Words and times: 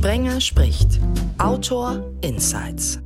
Sprenger 0.00 0.40
spricht. 0.40 0.98
Autor 1.36 2.10
Insights. 2.22 3.00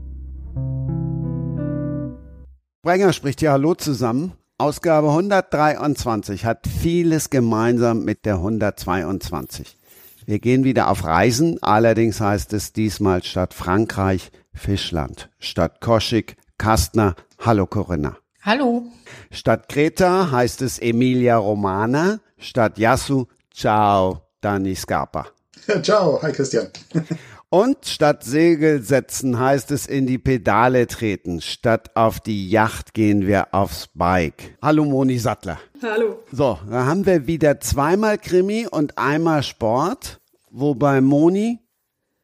Sprenger 2.84 3.12
spricht 3.12 3.42
ja 3.42 3.50
Hallo 3.50 3.74
zusammen. 3.74 4.34
Ausgabe 4.58 5.08
123 5.08 6.44
hat 6.44 6.68
vieles 6.68 7.30
gemeinsam 7.30 8.04
mit 8.04 8.24
der 8.24 8.36
122. 8.36 9.76
Wir 10.24 10.38
gehen 10.38 10.62
wieder 10.62 10.88
auf 10.88 11.02
Reisen, 11.02 11.60
allerdings 11.64 12.20
heißt 12.20 12.52
es 12.52 12.72
diesmal 12.72 13.24
statt 13.24 13.54
Frankreich 13.54 14.30
Fischland, 14.52 15.30
statt 15.40 15.80
Koschik 15.80 16.36
Kastner. 16.58 17.16
Hallo 17.40 17.66
Corinna. 17.66 18.18
Hallo. 18.42 18.84
Statt 19.32 19.68
Kreta 19.68 20.30
heißt 20.30 20.62
es 20.62 20.78
Emilia 20.78 21.38
Romana, 21.38 22.20
statt 22.38 22.78
Yasu 22.78 23.24
Ciao 23.52 24.20
Dani 24.40 24.76
Scarpa. 24.76 25.33
Ciao, 25.82 26.20
hi 26.22 26.32
Christian. 26.32 26.68
Und 27.50 27.86
statt 27.86 28.24
Segel 28.24 28.82
setzen 28.82 29.38
heißt 29.38 29.70
es 29.70 29.86
in 29.86 30.06
die 30.06 30.18
Pedale 30.18 30.88
treten. 30.88 31.40
Statt 31.40 31.94
auf 31.94 32.18
die 32.18 32.50
Yacht 32.50 32.94
gehen 32.94 33.28
wir 33.28 33.54
aufs 33.54 33.88
Bike. 33.94 34.56
Hallo 34.60 34.84
Moni 34.84 35.18
Sattler. 35.18 35.60
Hallo. 35.80 36.24
So, 36.32 36.58
da 36.68 36.86
haben 36.86 37.06
wir 37.06 37.28
wieder 37.28 37.60
zweimal 37.60 38.18
Krimi 38.18 38.66
und 38.68 38.98
einmal 38.98 39.44
Sport. 39.44 40.20
Wobei 40.50 41.00
Moni, 41.00 41.60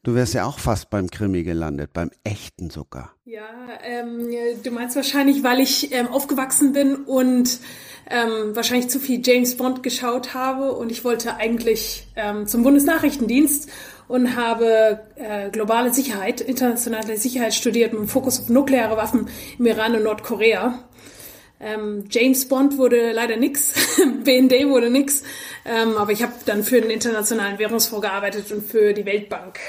du 0.02 0.16
wärst 0.16 0.34
ja 0.34 0.46
auch 0.46 0.58
fast 0.58 0.90
beim 0.90 1.08
Krimi 1.08 1.44
gelandet, 1.44 1.92
beim 1.92 2.10
echten 2.24 2.68
sogar. 2.70 3.12
Ja, 3.24 3.48
ähm, 3.84 4.30
du 4.64 4.70
meinst 4.72 4.96
wahrscheinlich, 4.96 5.44
weil 5.44 5.60
ich 5.60 5.92
ähm, 5.92 6.08
aufgewachsen 6.08 6.72
bin 6.72 6.96
und 6.96 7.60
ähm, 8.08 8.54
wahrscheinlich 8.54 8.88
zu 8.88 8.98
viel 8.98 9.20
James 9.24 9.56
Bond 9.56 9.82
geschaut 9.82 10.34
habe 10.34 10.72
und 10.72 10.90
ich 10.90 11.04
wollte 11.04 11.36
eigentlich 11.36 12.06
ähm, 12.16 12.46
zum 12.46 12.62
Bundesnachrichtendienst 12.62 13.68
und 14.08 14.36
habe 14.36 15.00
äh, 15.16 15.50
globale 15.50 15.92
Sicherheit, 15.94 16.40
internationale 16.40 17.16
Sicherheit 17.16 17.54
studiert 17.54 17.92
mit 17.92 18.02
dem 18.02 18.08
Fokus 18.08 18.40
auf 18.40 18.48
nukleare 18.48 18.96
Waffen 18.96 19.28
im 19.58 19.66
Iran 19.66 19.94
und 19.94 20.02
Nordkorea. 20.02 20.82
Ähm, 21.60 22.04
James 22.10 22.48
Bond 22.48 22.78
wurde 22.78 23.12
leider 23.12 23.36
nix, 23.36 23.74
BND 24.24 24.68
wurde 24.68 24.90
nix, 24.90 25.22
ähm, 25.64 25.96
aber 25.96 26.10
ich 26.10 26.22
habe 26.22 26.32
dann 26.46 26.64
für 26.64 26.80
den 26.80 26.90
Internationalen 26.90 27.58
Währungsfonds 27.58 28.04
gearbeitet 28.04 28.50
und 28.50 28.64
für 28.64 28.94
die 28.94 29.04
Weltbank 29.04 29.60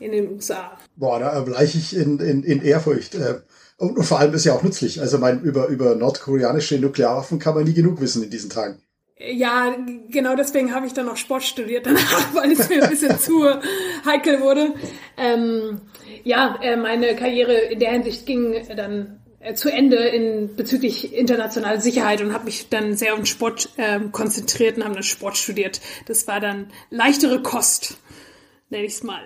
in 0.00 0.12
den 0.12 0.32
USA. 0.32 0.76
Boah, 0.96 1.20
da 1.20 1.40
bleiche 1.40 1.78
ich 1.78 1.94
in, 1.94 2.18
in, 2.18 2.42
in 2.42 2.62
Ehrfurcht. 2.62 3.14
Äh, 3.14 3.40
und, 3.82 3.98
und 3.98 4.04
vor 4.04 4.20
allem 4.20 4.32
ist 4.32 4.44
ja 4.44 4.54
auch 4.54 4.62
nützlich. 4.62 5.00
Also 5.00 5.18
mein, 5.18 5.40
über, 5.40 5.66
über 5.66 5.96
nordkoreanische 5.96 6.78
Nuklearwaffen 6.78 7.40
kann 7.40 7.54
man 7.54 7.64
nie 7.64 7.74
genug 7.74 8.00
wissen 8.00 8.22
in 8.22 8.30
diesen 8.30 8.48
Tagen. 8.48 8.80
Ja, 9.18 9.76
genau 10.08 10.36
deswegen 10.36 10.72
habe 10.72 10.86
ich 10.86 10.94
dann 10.94 11.08
auch 11.08 11.16
Sport 11.16 11.42
studiert 11.42 11.86
danach, 11.86 12.28
weil 12.34 12.52
es 12.52 12.68
mir 12.68 12.84
ein 12.84 12.90
bisschen 12.90 13.18
zu 13.18 13.44
heikel 14.06 14.40
wurde. 14.40 14.74
Ähm, 15.16 15.80
ja, 16.22 16.58
äh, 16.62 16.76
meine 16.76 17.16
Karriere 17.16 17.54
in 17.54 17.80
der 17.80 17.90
Hinsicht 17.90 18.24
ging 18.24 18.54
dann 18.76 19.20
äh, 19.40 19.54
zu 19.54 19.68
Ende 19.68 19.96
in 19.96 20.54
bezüglich 20.54 21.12
internationaler 21.12 21.80
Sicherheit 21.80 22.20
und 22.20 22.32
habe 22.32 22.44
mich 22.44 22.68
dann 22.68 22.96
sehr 22.96 23.16
den 23.16 23.26
Sport 23.26 23.70
ähm, 23.78 24.12
konzentriert 24.12 24.76
und 24.76 24.84
habe 24.84 24.94
dann 24.94 25.02
Sport 25.02 25.36
studiert. 25.36 25.80
Das 26.06 26.28
war 26.28 26.38
dann 26.38 26.68
leichtere 26.90 27.42
Kost, 27.42 27.96
nenne 28.70 28.84
ich 28.84 28.92
es 28.92 29.02
mal. 29.02 29.22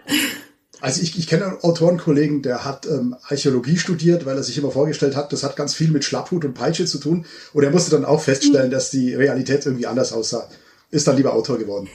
Also 0.81 1.03
ich, 1.03 1.19
ich 1.19 1.27
kenne 1.27 1.47
einen 1.47 1.61
Autorenkollegen, 1.61 2.43
der 2.43 2.65
hat 2.65 2.87
ähm, 2.87 3.17
Archäologie 3.23 3.79
studiert, 3.79 4.27
weil 4.27 4.37
er 4.37 4.43
sich 4.43 4.59
immer 4.59 4.71
vorgestellt 4.71 5.17
hat, 5.17 5.33
das 5.33 5.43
hat 5.43 5.57
ganz 5.57 5.75
viel 5.75 5.91
mit 5.91 6.05
Schlapphut 6.05 6.45
und 6.45 6.55
Peitsche 6.55 6.85
zu 6.85 6.99
tun. 6.99 7.25
Und 7.53 7.65
er 7.65 7.71
musste 7.71 7.91
dann 7.91 8.05
auch 8.05 8.21
feststellen, 8.21 8.69
mhm. 8.69 8.73
dass 8.73 8.91
die 8.91 9.15
Realität 9.15 9.65
irgendwie 9.65 9.87
anders 9.87 10.13
aussah. 10.13 10.49
Ist 10.91 11.09
dann 11.09 11.17
lieber 11.17 11.33
Autor 11.33 11.59
geworden. 11.59 11.89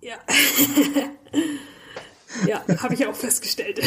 Ja. 0.00 0.16
ja, 2.46 2.62
habe 2.78 2.94
ich 2.94 3.06
auch 3.06 3.14
festgestellt. 3.14 3.80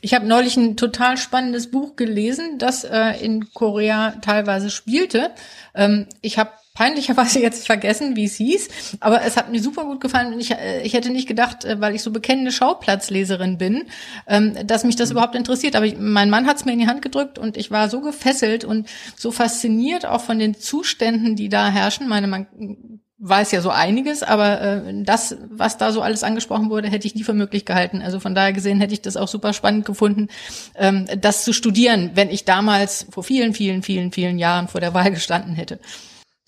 Ich 0.00 0.14
habe 0.14 0.26
neulich 0.26 0.56
ein 0.56 0.76
total 0.76 1.16
spannendes 1.16 1.70
Buch 1.70 1.96
gelesen, 1.96 2.58
das 2.58 2.84
äh, 2.84 3.24
in 3.24 3.52
Korea 3.54 4.16
teilweise 4.22 4.70
spielte. 4.70 5.30
Ähm, 5.74 6.06
ich 6.20 6.38
habe 6.38 6.50
peinlicherweise 6.76 7.40
jetzt 7.40 7.66
vergessen, 7.66 8.14
wie 8.16 8.26
es 8.26 8.36
hieß, 8.36 8.68
aber 9.00 9.22
es 9.22 9.36
hat 9.36 9.50
mir 9.50 9.60
super 9.60 9.84
gut 9.84 10.00
gefallen 10.00 10.34
und 10.34 10.40
ich, 10.40 10.52
äh, 10.52 10.82
ich 10.82 10.92
hätte 10.92 11.10
nicht 11.10 11.26
gedacht, 11.26 11.64
äh, 11.64 11.80
weil 11.80 11.94
ich 11.94 12.02
so 12.02 12.12
bekennende 12.12 12.52
Schauplatzleserin 12.52 13.58
bin, 13.58 13.84
ähm, 14.28 14.54
dass 14.66 14.84
mich 14.84 14.94
das 14.94 15.08
mhm. 15.08 15.14
überhaupt 15.14 15.34
interessiert. 15.34 15.74
Aber 15.74 15.86
ich, 15.86 15.96
mein 15.98 16.30
Mann 16.30 16.46
hat 16.46 16.58
es 16.58 16.64
mir 16.64 16.72
in 16.72 16.78
die 16.78 16.86
Hand 16.86 17.02
gedrückt 17.02 17.38
und 17.38 17.56
ich 17.56 17.70
war 17.70 17.88
so 17.88 18.00
gefesselt 18.00 18.64
und 18.64 18.88
so 19.16 19.30
fasziniert 19.30 20.06
auch 20.06 20.20
von 20.20 20.38
den 20.38 20.54
Zuständen, 20.54 21.34
die 21.34 21.48
da 21.48 21.68
herrschen. 21.70 22.08
Meine, 22.08 22.26
man 22.26 22.46
weiß 23.18 23.52
ja 23.52 23.62
so 23.62 23.70
einiges, 23.70 24.22
aber 24.22 24.60
äh, 24.60 25.02
das, 25.02 25.36
was 25.48 25.78
da 25.78 25.90
so 25.90 26.02
alles 26.02 26.22
angesprochen 26.22 26.68
wurde, 26.68 26.90
hätte 26.90 27.06
ich 27.06 27.14
nie 27.14 27.24
für 27.24 27.32
möglich 27.32 27.64
gehalten. 27.64 28.02
Also 28.02 28.20
von 28.20 28.34
daher 28.34 28.52
gesehen 28.52 28.80
hätte 28.80 28.92
ich 28.92 29.00
das 29.00 29.16
auch 29.16 29.28
super 29.28 29.54
spannend 29.54 29.86
gefunden, 29.86 30.28
ähm, 30.74 31.06
das 31.18 31.42
zu 31.42 31.54
studieren, 31.54 32.10
wenn 32.14 32.28
ich 32.28 32.44
damals 32.44 33.06
vor 33.10 33.24
vielen, 33.24 33.54
vielen, 33.54 33.82
vielen, 33.82 34.12
vielen 34.12 34.38
Jahren 34.38 34.68
vor 34.68 34.82
der 34.82 34.92
Wahl 34.92 35.10
gestanden 35.10 35.54
hätte. 35.54 35.78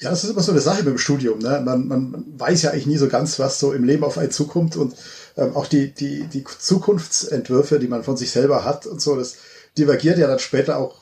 Ja, 0.00 0.10
das 0.10 0.22
ist 0.22 0.30
immer 0.30 0.42
so 0.42 0.52
eine 0.52 0.60
Sache 0.60 0.84
mit 0.84 0.92
dem 0.92 0.98
Studium. 0.98 1.40
Ne? 1.40 1.60
Man, 1.64 1.88
man 1.88 2.24
weiß 2.38 2.62
ja 2.62 2.70
eigentlich 2.70 2.86
nie 2.86 2.98
so 2.98 3.08
ganz, 3.08 3.38
was 3.38 3.58
so 3.58 3.72
im 3.72 3.82
Leben 3.84 4.04
auf 4.04 4.16
einen 4.16 4.30
zukommt 4.30 4.76
und 4.76 4.94
ähm, 5.36 5.56
auch 5.56 5.66
die, 5.66 5.92
die, 5.92 6.24
die 6.24 6.44
Zukunftsentwürfe, 6.44 7.80
die 7.80 7.88
man 7.88 8.04
von 8.04 8.16
sich 8.16 8.30
selber 8.30 8.64
hat 8.64 8.86
und 8.86 9.00
so, 9.00 9.16
das 9.16 9.36
divergiert 9.76 10.18
ja 10.18 10.28
dann 10.28 10.38
später 10.38 10.78
auch 10.78 11.00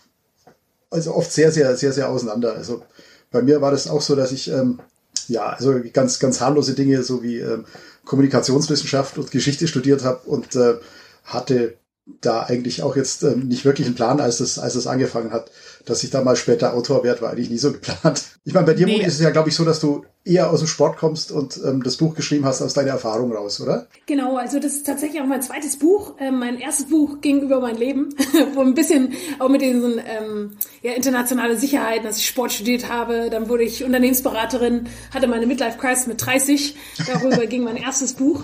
also 0.90 1.14
oft 1.14 1.30
sehr, 1.30 1.52
sehr, 1.52 1.76
sehr, 1.76 1.92
sehr 1.92 2.08
auseinander. 2.08 2.54
Also 2.54 2.84
bei 3.30 3.42
mir 3.42 3.60
war 3.60 3.70
das 3.70 3.88
auch 3.88 4.00
so, 4.00 4.16
dass 4.16 4.32
ich 4.32 4.50
ähm, 4.50 4.80
ja, 5.28 5.50
also 5.50 5.74
ganz, 5.92 6.18
ganz 6.18 6.40
harmlose 6.40 6.74
Dinge, 6.74 7.02
so 7.02 7.22
wie 7.22 7.38
ähm, 7.38 7.64
Kommunikationswissenschaft 8.04 9.18
und 9.18 9.30
Geschichte 9.30 9.68
studiert 9.68 10.04
habe 10.04 10.20
und 10.26 10.54
äh, 10.56 10.76
hatte 11.24 11.74
da 12.20 12.42
eigentlich 12.42 12.82
auch 12.82 12.94
jetzt 12.94 13.24
ähm, 13.24 13.48
nicht 13.48 13.64
wirklich 13.64 13.86
einen 13.86 13.96
Plan, 13.96 14.20
als 14.20 14.38
es, 14.38 14.58
als 14.58 14.76
es 14.76 14.86
angefangen 14.86 15.32
hat. 15.32 15.50
Dass 15.84 16.04
ich 16.04 16.10
da 16.10 16.22
mal 16.22 16.36
später 16.36 16.74
Autor 16.74 17.02
werde, 17.02 17.20
war 17.22 17.30
eigentlich 17.30 17.50
nie 17.50 17.58
so 17.58 17.72
geplant. 17.72 18.22
Ich 18.46 18.54
meine, 18.54 18.64
bei 18.64 18.74
dir, 18.74 18.86
nee. 18.86 19.00
ist 19.00 19.14
es 19.14 19.20
ja, 19.20 19.30
glaube 19.30 19.48
ich, 19.48 19.56
so, 19.56 19.64
dass 19.64 19.80
du 19.80 20.04
eher 20.24 20.50
aus 20.50 20.60
dem 20.60 20.68
Sport 20.68 20.98
kommst 20.98 21.32
und 21.32 21.60
ähm, 21.64 21.82
das 21.82 21.96
Buch 21.96 22.14
geschrieben 22.14 22.44
hast 22.44 22.62
aus 22.62 22.74
deiner 22.74 22.92
Erfahrung 22.92 23.32
raus, 23.32 23.60
oder? 23.60 23.88
Genau, 24.06 24.36
also 24.36 24.60
das 24.60 24.74
ist 24.74 24.86
tatsächlich 24.86 25.20
auch 25.20 25.26
mein 25.26 25.42
zweites 25.42 25.76
Buch. 25.76 26.14
Ähm, 26.20 26.38
mein 26.38 26.60
erstes 26.60 26.86
Buch 26.86 27.20
ging 27.20 27.40
über 27.40 27.58
mein 27.58 27.76
Leben, 27.76 28.14
wo 28.54 28.60
ein 28.60 28.74
bisschen 28.74 29.14
auch 29.40 29.48
mit 29.48 29.62
diesen 29.62 29.98
ähm, 29.98 30.56
ja, 30.80 30.92
internationale 30.92 31.58
Sicherheit, 31.58 32.04
dass 32.04 32.18
ich 32.18 32.28
Sport 32.28 32.52
studiert 32.52 32.88
habe. 32.88 33.30
Dann 33.30 33.48
wurde 33.48 33.64
ich 33.64 33.82
Unternehmensberaterin, 33.82 34.86
hatte 35.12 35.26
meine 35.26 35.46
Midlife 35.46 35.76
Crisis 35.78 36.06
mit 36.06 36.24
30. 36.24 36.76
Darüber 37.04 37.46
ging 37.46 37.64
mein 37.64 37.76
erstes 37.76 38.12
Buch. 38.12 38.42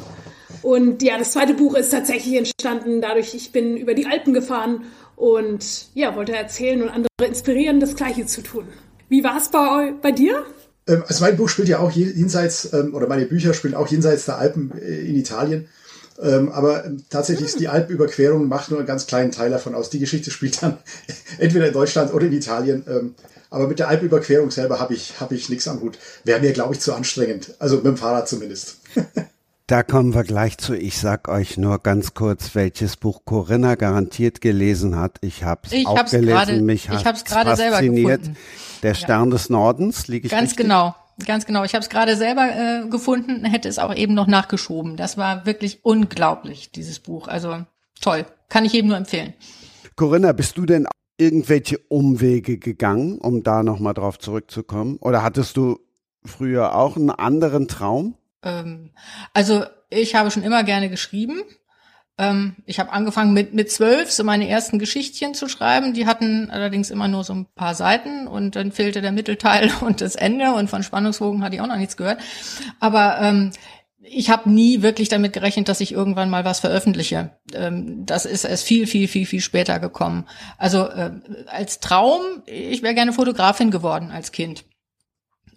Und 0.63 1.03
ja, 1.03 1.19
das 1.19 1.33
zweite 1.33 1.55
Buch 1.55 1.75
ist 1.75 1.91
tatsächlich 1.91 2.37
entstanden 2.37 3.01
dadurch, 3.01 3.35
ich 3.35 3.53
bin 3.53 3.77
über 3.77 3.95
die 3.95 4.07
Alpen 4.07 4.33
gefahren 4.33 4.85
und 5.17 5.89
ja, 5.95 6.15
wollte 6.15 6.35
erzählen 6.35 6.83
und 6.83 6.89
andere 6.89 7.09
inspirieren, 7.27 7.81
das 7.81 7.97
Gleiche 7.97 8.27
zu 8.27 8.43
tun. 8.43 8.65
Wie 9.09 9.25
war 9.25 9.37
es 9.37 9.51
bei, 9.51 9.93
bei 10.01 10.13
dir? 10.13 10.45
Ähm, 10.87 11.03
also 11.07 11.25
mein 11.25 11.37
Buch 11.37 11.49
spielt 11.49 11.69
ja 11.69 11.81
auch 11.81 11.91
jenseits, 11.91 12.73
ähm, 12.73 12.95
oder 12.95 13.09
meine 13.09 13.27
Bücher 13.27 13.55
spielen 13.55 13.75
auch 13.75 13.89
jenseits 13.89 14.25
der 14.27 14.39
Alpen 14.39 14.73
äh, 14.81 15.01
in 15.01 15.17
Italien. 15.17 15.69
Ähm, 16.21 16.51
aber 16.53 16.85
tatsächlich 17.11 17.49
ist 17.49 17.61
die 17.61 17.69
Alpenüberquerung 17.69 18.47
macht 18.47 18.71
nur 18.71 18.79
einen 18.79 18.87
ganz 18.87 19.07
kleinen 19.07 19.33
Teil 19.33 19.51
davon 19.51 19.75
aus. 19.75 19.91
Die 19.91 19.99
Geschichte 19.99 20.31
spielt 20.31 20.63
dann 20.63 20.79
entweder 21.39 21.67
in 21.67 21.73
Deutschland 21.73 22.15
oder 22.15 22.27
in 22.27 22.33
Italien. 22.33 23.15
aber 23.51 23.67
mit 23.67 23.79
der 23.79 23.89
Alpenüberquerung 23.89 24.51
selber 24.51 24.79
habe 24.79 24.95
ich, 24.95 25.21
hab 25.21 25.33
ich 25.33 25.49
nichts 25.49 25.67
am 25.67 25.81
Hut. 25.81 25.99
Wäre 26.25 26.41
mir, 26.41 26.53
glaube 26.53 26.75
ich, 26.75 26.81
zu 26.81 26.95
anstrengend. 26.95 27.55
Also 27.59 27.77
mit 27.77 27.87
dem 27.87 27.97
Fahrrad 27.97 28.29
zumindest. 28.29 28.77
Da 29.67 29.83
kommen 29.83 30.15
wir 30.15 30.25
gleich 30.25 30.59
zu. 30.59 30.75
Ich 30.75 30.99
sag 30.99 31.29
euch 31.29 31.57
nur 31.57 31.79
ganz 31.79 32.15
kurz, 32.15 32.55
welches 32.55 32.97
Buch 32.97 33.23
Corinna 33.25 33.77
garantiert 33.77 34.41
gelesen 34.41 34.97
hat. 34.97 35.19
Ich 35.21 35.45
habe 35.45 35.63
es 35.71 35.87
auch 35.87 36.05
gelesen. 36.05 36.27
Grade, 36.29 36.63
Mich 36.63 36.89
hat 36.89 37.17
es 37.17 37.23
fasziniert. 37.33 38.23
Der 38.83 38.95
Stern 38.95 39.29
ja. 39.29 39.37
des 39.37 39.51
Nordens, 39.51 40.09
liege 40.09 40.27
ich 40.27 40.33
Ganz 40.33 40.51
richtig? 40.51 40.67
genau. 40.67 40.95
Ganz 41.27 41.47
genau. 41.47 41.63
Ich 41.63 41.75
habe 41.75 41.83
es 41.83 41.89
gerade 41.89 42.17
selber 42.17 42.49
äh, 42.49 42.89
gefunden, 42.89 43.45
hätte 43.45 43.69
es 43.69 43.79
auch 43.79 43.95
eben 43.95 44.15
noch 44.15 44.27
nachgeschoben. 44.27 44.97
Das 44.97 45.17
war 45.17 45.47
wirklich 45.47 45.85
unglaublich, 45.85 46.73
dieses 46.73 46.99
Buch. 46.99 47.29
Also 47.29 47.65
toll. 48.01 48.27
Kann 48.49 48.65
ich 48.65 48.73
jedem 48.73 48.89
nur 48.89 48.97
empfehlen. 48.97 49.35
Corinna, 49.95 50.33
bist 50.33 50.59
du 50.59 50.67
denn 50.67 50.89
irgendwelche 51.19 51.79
Umwege 51.89 52.59
gegangen, 52.59 53.19
um 53.19 53.43
da 53.43 53.63
nochmal 53.63 53.95
drauf 53.95 54.19
zurückzukommen? 54.19 54.97
Oder 54.97 55.23
hattest 55.23 55.57
du 55.57 55.79
früher 56.25 56.75
auch 56.75 56.97
einen 56.97 57.11
anderen 57.11 57.69
Traum? 57.69 58.17
Ähm, 58.43 58.91
also 59.33 59.65
ich 59.91 60.15
habe 60.15 60.31
schon 60.31 60.43
immer 60.43 60.65
gerne 60.65 60.89
geschrieben. 60.89 61.43
Ähm, 62.19 62.57
ich 62.67 62.79
habe 62.79 62.93
angefangen 62.93 63.33
mit 63.33 63.55
mit 63.55 63.71
zwölf 63.71 64.11
so 64.11 64.25
meine 64.25 64.49
ersten 64.49 64.79
Geschichtchen 64.79 65.35
zu 65.35 65.49
schreiben. 65.49 65.95
Die 65.95 66.07
hatten 66.07 66.51
allerdings 66.51 66.91
immer 66.91 67.09
nur 67.09 67.25
so 67.25 67.35
ein 67.35 67.47
paar 67.55 67.75
Seiten 67.75 68.27
und 68.27 68.57
dann 68.57 68.73
fehlte 68.73 69.01
der 69.01 69.13
Mittelteil 69.13 69.71
und 69.81 70.01
das 70.01 70.15
Ende 70.15 70.53
und 70.53 70.69
von 70.69 70.83
Spannungsbogen 70.83 71.43
hatte 71.43 71.57
ich 71.57 71.61
auch 71.61 71.67
noch 71.67 71.77
nichts 71.77 71.97
gehört. 71.97 72.21
Aber 72.81 73.19
ähm, 73.21 73.53
ich 74.05 74.31
habe 74.31 74.51
nie 74.51 74.83
wirklich 74.83 75.09
damit 75.09 75.33
gerechnet, 75.33 75.69
dass 75.69 75.81
ich 75.81 75.93
irgendwann 75.93 76.29
mal 76.29 76.45
was 76.45 76.61
veröffentliche. 76.61 77.31
Ähm, 77.55 78.05
das 78.05 78.25
ist 78.27 78.45
erst 78.45 78.65
viel, 78.65 78.87
viel, 78.87 79.09
viel, 79.09 79.27
viel 79.27 79.41
später 79.41 79.79
gekommen. 79.79 80.27
Also 80.59 80.89
äh, 80.89 81.13
als 81.47 81.81
Traum, 81.81 82.21
ich 82.47 82.83
wäre 82.83 82.95
gerne 82.95 83.13
Fotografin 83.13 83.71
geworden 83.71 84.11
als 84.11 84.33
Kind. 84.33 84.65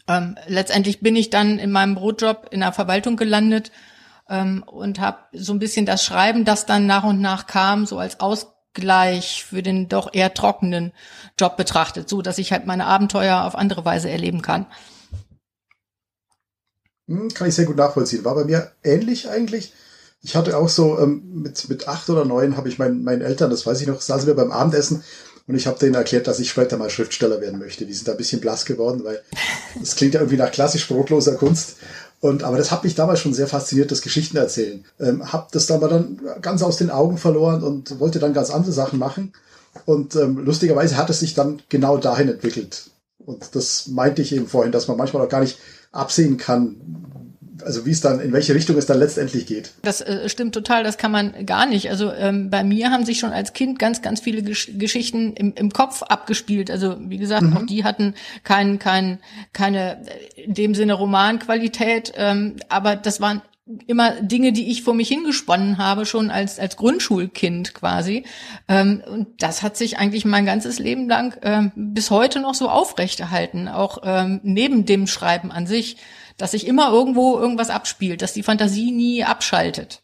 Ähm, 0.08 0.36
letztendlich 0.48 1.00
bin 1.00 1.16
ich 1.16 1.30
dann 1.30 1.58
in 1.58 1.72
meinem 1.72 1.96
Brotjob 1.96 2.48
in 2.52 2.60
der 2.60 2.74
Verwaltung 2.74 3.18
gelandet 3.18 3.72
ähm, 4.30 4.64
und 4.64 5.00
habe 5.00 5.18
so 5.34 5.54
ein 5.54 5.60
bisschen 5.60 5.86
das 5.86 6.04
Schreiben, 6.04 6.46
das 6.46 6.66
dann 6.66 6.86
nach 6.86 7.04
und 7.04 7.22
nach 7.22 7.48
kam, 7.48 7.86
so 7.86 7.98
als 7.98 8.20
Ausgleich 8.20 9.44
für 9.44 9.64
den 9.64 9.90
doch 9.90 10.14
eher 10.14 10.34
trockenen 10.34 10.94
Job 11.40 11.58
betrachtet, 11.58 12.08
so 12.08 12.22
dass 12.22 12.38
ich 12.38 12.52
halt 12.52 12.66
meine 12.68 12.86
Abenteuer 12.86 13.44
auf 13.44 13.56
andere 13.56 13.84
Weise 13.84 14.10
erleben 14.10 14.42
kann. 14.42 14.68
Hm, 17.08 17.34
kann 17.34 17.48
ich 17.48 17.56
sehr 17.56 17.66
gut 17.66 17.78
nachvollziehen. 17.78 18.26
War 18.26 18.36
bei 18.36 18.46
mir 18.46 18.72
ähnlich 18.84 19.30
eigentlich. 19.30 19.74
Ich 20.22 20.36
hatte 20.36 20.58
auch 20.58 20.70
so 20.70 21.00
ähm, 21.00 21.42
mit, 21.42 21.70
mit 21.70 21.88
acht 21.88 22.10
oder 22.10 22.26
neun 22.26 22.58
habe 22.58 22.68
ich 22.68 22.80
meinen, 22.80 23.04
meinen 23.04 23.22
Eltern, 23.22 23.52
das 23.52 23.66
weiß 23.66 23.82
ich 23.82 23.88
noch, 23.88 24.02
saßen 24.02 24.28
wir 24.28 24.36
beim 24.36 24.52
Abendessen 24.52 25.04
und 25.48 25.56
ich 25.56 25.68
habe 25.68 25.78
denen 25.78 25.94
erklärt, 25.94 26.28
dass 26.28 26.40
ich 26.40 26.50
später 26.50 26.78
mal 26.78 26.90
Schriftsteller 26.90 27.40
werden 27.40 27.60
möchte. 27.60 27.86
Die 27.86 27.94
sind 27.94 28.08
da 28.08 28.14
ein 28.14 28.18
bisschen 28.18 28.42
blass 28.42 28.66
geworden, 28.66 29.04
weil 29.04 29.22
das 29.80 29.96
klingt 29.96 30.16
ja 30.16 30.22
irgendwie 30.22 30.38
nach 30.38 30.52
klassisch 30.52 30.88
brotloser 30.88 31.36
Kunst. 31.36 31.76
Und, 32.20 32.44
aber 32.44 32.58
das 32.58 32.72
hat 32.72 32.84
mich 32.84 32.96
damals 32.96 33.20
schon 33.20 33.34
sehr 33.34 33.48
fasziniert, 33.48 33.92
das 33.92 34.02
Geschichten 34.02 34.38
erzählen. 34.38 34.84
Ähm, 35.00 35.32
hab 35.32 35.52
das 35.52 35.70
aber 35.70 35.88
dann 35.88 36.20
ganz 36.42 36.64
aus 36.64 36.78
den 36.78 36.90
Augen 36.90 37.20
verloren 37.20 37.62
und 37.62 38.00
wollte 38.00 38.20
dann 38.20 38.34
ganz 38.34 38.50
andere 38.50 38.72
Sachen 38.72 38.98
machen. 38.98 39.34
Und 39.86 40.16
ähm, 40.16 40.38
lustigerweise 40.40 40.98
hat 40.98 41.10
es 41.12 41.20
sich 41.20 41.36
dann 41.36 41.62
genau 41.70 41.98
dahin 41.98 42.30
entwickelt. 42.30 42.90
Und 43.20 43.56
das 43.56 43.88
meinte 43.88 44.24
ich 44.24 44.34
eben 44.34 44.48
vorhin, 44.48 44.72
dass 44.72 44.88
man 44.88 44.98
manchmal 44.98 45.24
auch 45.24 45.30
gar 45.30 45.42
nicht 45.42 45.60
absehen 45.92 46.38
kann, 46.38 47.05
also 47.64 47.86
wie 47.86 47.92
es 47.92 48.02
dann, 48.02 48.20
in 48.20 48.34
welche 48.34 48.56
Richtung 48.56 48.78
es 48.78 48.86
dann 48.86 49.00
letztendlich 49.00 49.46
geht. 49.46 49.72
Das 49.82 50.02
äh, 50.02 50.28
stimmt 50.30 50.54
total, 50.54 50.84
das 50.84 50.98
kann 50.98 51.12
man 51.12 51.46
gar 51.46 51.66
nicht. 51.66 51.90
Also 51.90 52.12
ähm, 52.12 52.50
bei 52.50 52.64
mir 52.64 52.92
haben 52.92 53.06
sich 53.06 53.20
schon 53.20 53.32
als 53.32 53.54
Kind 53.54 53.80
ganz, 53.80 54.02
ganz 54.02 54.20
viele 54.20 54.42
Gesch 54.42 54.72
Geschichten 54.78 55.34
im, 55.34 55.54
im 55.56 55.72
Kopf 55.72 56.04
abgespielt. 56.04 56.70
Also 56.70 56.98
wie 57.00 57.18
gesagt, 57.18 57.44
mhm. 57.44 57.58
auch 57.58 57.66
die 57.66 57.84
hatten 57.84 58.16
kein, 58.44 58.80
kein, 58.80 59.20
keine 59.54 60.02
in 60.36 60.54
dem 60.54 60.76
Sinne 60.76 60.94
Romanqualität, 60.94 62.14
ähm, 62.16 62.56
aber 62.70 62.96
das 62.96 63.22
waren 63.22 63.42
immer 63.88 64.12
Dinge, 64.22 64.54
die 64.54 64.70
ich 64.70 64.84
vor 64.84 64.94
mich 64.94 65.08
hingesponnen 65.08 65.80
habe, 65.80 66.06
schon 66.06 66.30
als, 66.30 66.60
als 66.60 66.78
Grundschulkind 66.78 67.74
quasi. 67.74 68.24
Ähm, 68.68 69.02
und 69.08 69.42
das 69.42 69.64
hat 69.64 69.76
sich 69.76 69.98
eigentlich 69.98 70.24
mein 70.24 70.46
ganzes 70.46 70.78
Leben 70.78 71.10
lang 71.10 71.36
ähm, 71.42 71.72
bis 71.76 72.12
heute 72.12 72.40
noch 72.40 72.54
so 72.54 72.70
aufrechterhalten, 72.70 73.68
auch 73.68 74.00
ähm, 74.04 74.40
neben 74.44 74.86
dem 74.86 75.08
Schreiben 75.08 75.52
an 75.52 75.66
sich 75.66 75.98
dass 76.38 76.52
sich 76.52 76.68
immer 76.68 76.92
irgendwo 76.92 77.38
irgendwas 77.38 77.70
abspielt, 77.70 78.22
dass 78.22 78.34
die 78.34 78.44
Fantasie 78.44 78.92
nie 78.92 79.24
abschaltet. 79.24 80.02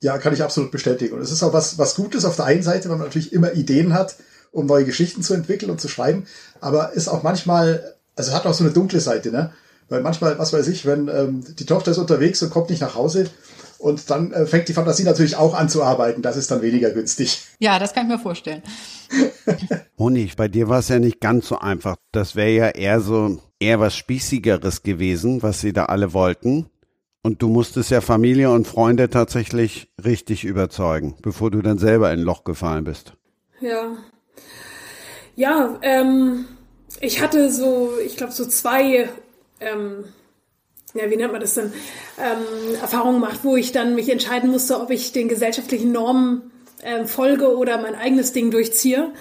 Ja, 0.00 0.18
kann 0.18 0.34
ich 0.34 0.42
absolut 0.42 0.70
bestätigen. 0.70 1.14
Und 1.14 1.22
es 1.22 1.32
ist 1.32 1.42
auch 1.42 1.52
was, 1.52 1.78
was 1.78 1.94
Gutes 1.94 2.24
auf 2.24 2.36
der 2.36 2.44
einen 2.46 2.62
Seite, 2.62 2.88
weil 2.88 2.96
man 2.96 3.06
natürlich 3.06 3.32
immer 3.32 3.54
Ideen 3.54 3.94
hat, 3.94 4.16
um 4.52 4.66
neue 4.66 4.84
Geschichten 4.84 5.22
zu 5.22 5.34
entwickeln 5.34 5.70
und 5.70 5.80
zu 5.80 5.88
schreiben. 5.88 6.26
Aber 6.60 6.92
ist 6.92 7.08
auch 7.08 7.22
manchmal, 7.22 7.94
also 8.14 8.32
hat 8.32 8.46
auch 8.46 8.54
so 8.54 8.64
eine 8.64 8.72
dunkle 8.72 9.00
Seite, 9.00 9.30
ne? 9.30 9.52
Weil 9.88 10.02
manchmal, 10.02 10.38
was 10.38 10.52
weiß 10.52 10.66
ich, 10.68 10.84
wenn 10.84 11.08
ähm, 11.08 11.44
die 11.58 11.66
Tochter 11.66 11.92
ist 11.92 11.98
unterwegs 11.98 12.42
und 12.42 12.50
kommt 12.50 12.70
nicht 12.70 12.80
nach 12.80 12.96
Hause, 12.96 13.30
und 13.78 14.10
dann 14.10 14.32
äh, 14.32 14.46
fängt 14.46 14.68
die 14.68 14.72
Fantasie 14.72 15.04
natürlich 15.04 15.36
auch 15.36 15.54
an 15.54 15.68
zu 15.68 15.82
arbeiten. 15.82 16.22
Das 16.22 16.36
ist 16.36 16.50
dann 16.50 16.62
weniger 16.62 16.90
günstig. 16.90 17.42
Ja, 17.58 17.78
das 17.78 17.92
kann 17.92 18.06
ich 18.06 18.12
mir 18.12 18.18
vorstellen. 18.18 18.62
Honig, 19.98 20.36
bei 20.36 20.48
dir 20.48 20.68
war 20.68 20.80
es 20.80 20.88
ja 20.88 20.98
nicht 20.98 21.20
ganz 21.20 21.48
so 21.48 21.58
einfach. 21.58 21.96
Das 22.12 22.36
wäre 22.36 22.50
ja 22.50 22.68
eher 22.68 23.00
so, 23.00 23.38
eher 23.60 23.80
was 23.80 23.96
Spießigeres 23.96 24.82
gewesen, 24.82 25.42
was 25.42 25.60
sie 25.60 25.72
da 25.72 25.86
alle 25.86 26.12
wollten. 26.12 26.66
Und 27.22 27.42
du 27.42 27.48
musstest 27.48 27.90
ja 27.90 28.00
Familie 28.00 28.50
und 28.50 28.68
Freunde 28.68 29.10
tatsächlich 29.10 29.88
richtig 30.04 30.44
überzeugen, 30.44 31.16
bevor 31.22 31.50
du 31.50 31.60
dann 31.60 31.78
selber 31.78 32.12
in 32.12 32.20
ein 32.20 32.24
Loch 32.24 32.44
gefallen 32.44 32.84
bist. 32.84 33.14
Ja. 33.60 33.96
Ja, 35.34 35.78
ähm, 35.82 36.46
ich 37.00 37.20
hatte 37.20 37.50
so, 37.52 37.90
ich 38.04 38.16
glaube, 38.16 38.32
so 38.32 38.46
zwei 38.46 39.08
ähm, 39.60 40.04
ja, 40.96 41.10
wie 41.10 41.16
nennt 41.16 41.32
man 41.32 41.40
das 41.40 41.54
denn, 41.54 41.72
ähm, 42.18 42.74
Erfahrungen 42.80 43.20
gemacht, 43.20 43.40
wo 43.42 43.56
ich 43.56 43.72
dann 43.72 43.94
mich 43.94 44.08
entscheiden 44.08 44.50
musste, 44.50 44.80
ob 44.80 44.90
ich 44.90 45.12
den 45.12 45.28
gesellschaftlichen 45.28 45.92
Normen 45.92 46.50
ähm, 46.82 47.06
folge 47.06 47.56
oder 47.56 47.80
mein 47.80 47.94
eigenes 47.94 48.32
Ding 48.32 48.50
durchziehe. 48.50 49.12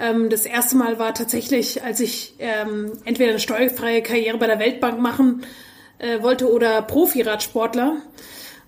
Ähm, 0.00 0.30
das 0.30 0.46
erste 0.46 0.76
Mal 0.76 0.98
war 0.98 1.14
tatsächlich, 1.14 1.82
als 1.82 2.00
ich 2.00 2.34
ähm, 2.38 2.92
entweder 3.04 3.30
eine 3.30 3.40
steuerfreie 3.40 4.02
Karriere 4.02 4.38
bei 4.38 4.46
der 4.46 4.58
Weltbank 4.58 5.00
machen 5.00 5.42
äh, 5.98 6.22
wollte 6.22 6.50
oder 6.50 6.82
Profi-Radsportler. 6.82 7.96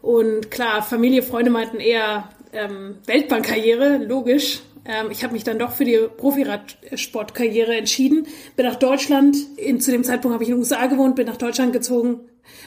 Und 0.02 0.50
klar, 0.50 0.82
Familie, 0.82 1.23
Freunde 1.23 1.50
meinten 1.50 1.81
eher 1.81 2.29
ähm, 2.52 2.96
Weltbankkarriere, 3.06 3.99
logisch. 3.99 4.61
Ähm, 4.84 5.11
ich 5.11 5.23
habe 5.23 5.32
mich 5.32 5.44
dann 5.44 5.58
doch 5.58 5.73
für 5.73 5.84
die 5.84 5.99
Profiradsportkarriere 6.17 7.76
entschieden. 7.76 8.26
Bin 8.56 8.67
nach 8.67 8.76
Deutschland, 8.76 9.37
in, 9.56 9.81
zu 9.81 9.90
dem 9.90 10.05
Zeitpunkt 10.05 10.34
habe 10.34 10.44
ich 10.44 10.50
in 10.50 10.56
den 10.56 10.61
USA 10.61 10.87
gewohnt, 10.87 11.17
bin 11.17 11.26
nach 11.26 11.37
Deutschland 11.37 11.73
gezogen 11.73 12.20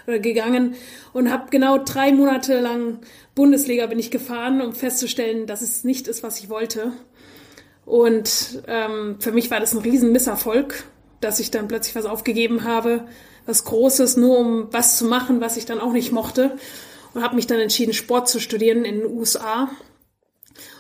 oder 0.07 0.19
gegangen 0.19 0.75
und 1.13 1.31
habe 1.31 1.50
genau 1.51 1.77
drei 1.77 2.12
Monate 2.12 2.62
lang 2.62 3.00
Bundesliga 3.35 3.85
bin 3.88 4.00
ich 4.00 4.12
gefahren, 4.12 4.62
um 4.62 4.73
festzustellen, 4.73 5.45
dass 5.45 5.62
es 5.62 5.83
nicht 5.83 6.07
ist, 6.07 6.23
was 6.23 6.39
ich 6.39 6.50
wollte. 6.50 6.94
Und 7.85 8.63
ähm, 8.67 9.17
für 9.19 9.31
mich 9.31 9.51
war 9.51 9.59
das 9.59 9.73
ein 9.73 9.79
riesen 9.79 10.11
Misserfolg, 10.11 10.85
dass 11.21 11.39
ich 11.39 11.51
dann 11.51 11.67
plötzlich 11.67 11.95
was 11.95 12.05
aufgegeben 12.05 12.63
habe, 12.63 13.05
was 13.45 13.63
Großes, 13.63 14.17
nur 14.17 14.37
um 14.39 14.67
was 14.71 14.97
zu 14.97 15.05
machen, 15.05 15.39
was 15.39 15.55
ich 15.55 15.65
dann 15.65 15.79
auch 15.79 15.93
nicht 15.93 16.11
mochte. 16.11 16.57
Und 17.13 17.23
habe 17.23 17.35
mich 17.35 17.47
dann 17.47 17.59
entschieden, 17.59 17.93
Sport 17.93 18.27
zu 18.27 18.39
studieren 18.39 18.83
in 18.83 18.99
den 18.99 19.05
USA 19.05 19.69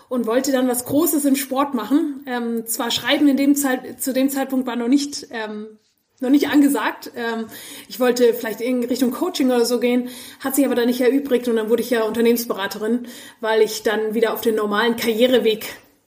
und 0.09 0.25
wollte 0.25 0.51
dann 0.51 0.67
was 0.67 0.85
Großes 0.85 1.25
im 1.25 1.35
Sport 1.35 1.73
machen. 1.73 2.23
Ähm, 2.27 2.65
zwar 2.65 2.91
Schreiben 2.91 3.27
in 3.27 3.37
dem 3.37 3.55
Zeit, 3.55 4.01
zu 4.01 4.13
dem 4.13 4.29
Zeitpunkt 4.29 4.67
war 4.67 4.75
noch 4.75 4.87
nicht, 4.87 5.27
ähm, 5.31 5.79
noch 6.19 6.29
nicht 6.29 6.49
angesagt. 6.49 7.11
Ähm, 7.15 7.45
ich 7.87 7.99
wollte 7.99 8.33
vielleicht 8.33 8.61
in 8.61 8.83
Richtung 8.83 9.11
Coaching 9.11 9.47
oder 9.47 9.65
so 9.65 9.79
gehen, 9.79 10.09
hat 10.39 10.55
sich 10.55 10.65
aber 10.65 10.75
dann 10.75 10.87
nicht 10.87 11.01
erübrigt 11.01 11.47
und 11.47 11.55
dann 11.55 11.69
wurde 11.69 11.83
ich 11.83 11.89
ja 11.89 12.03
Unternehmensberaterin, 12.03 13.07
weil 13.39 13.61
ich 13.61 13.83
dann 13.83 14.13
wieder 14.13 14.33
auf 14.33 14.41
den 14.41 14.55
normalen 14.55 14.95
Karriereweg 14.95 15.65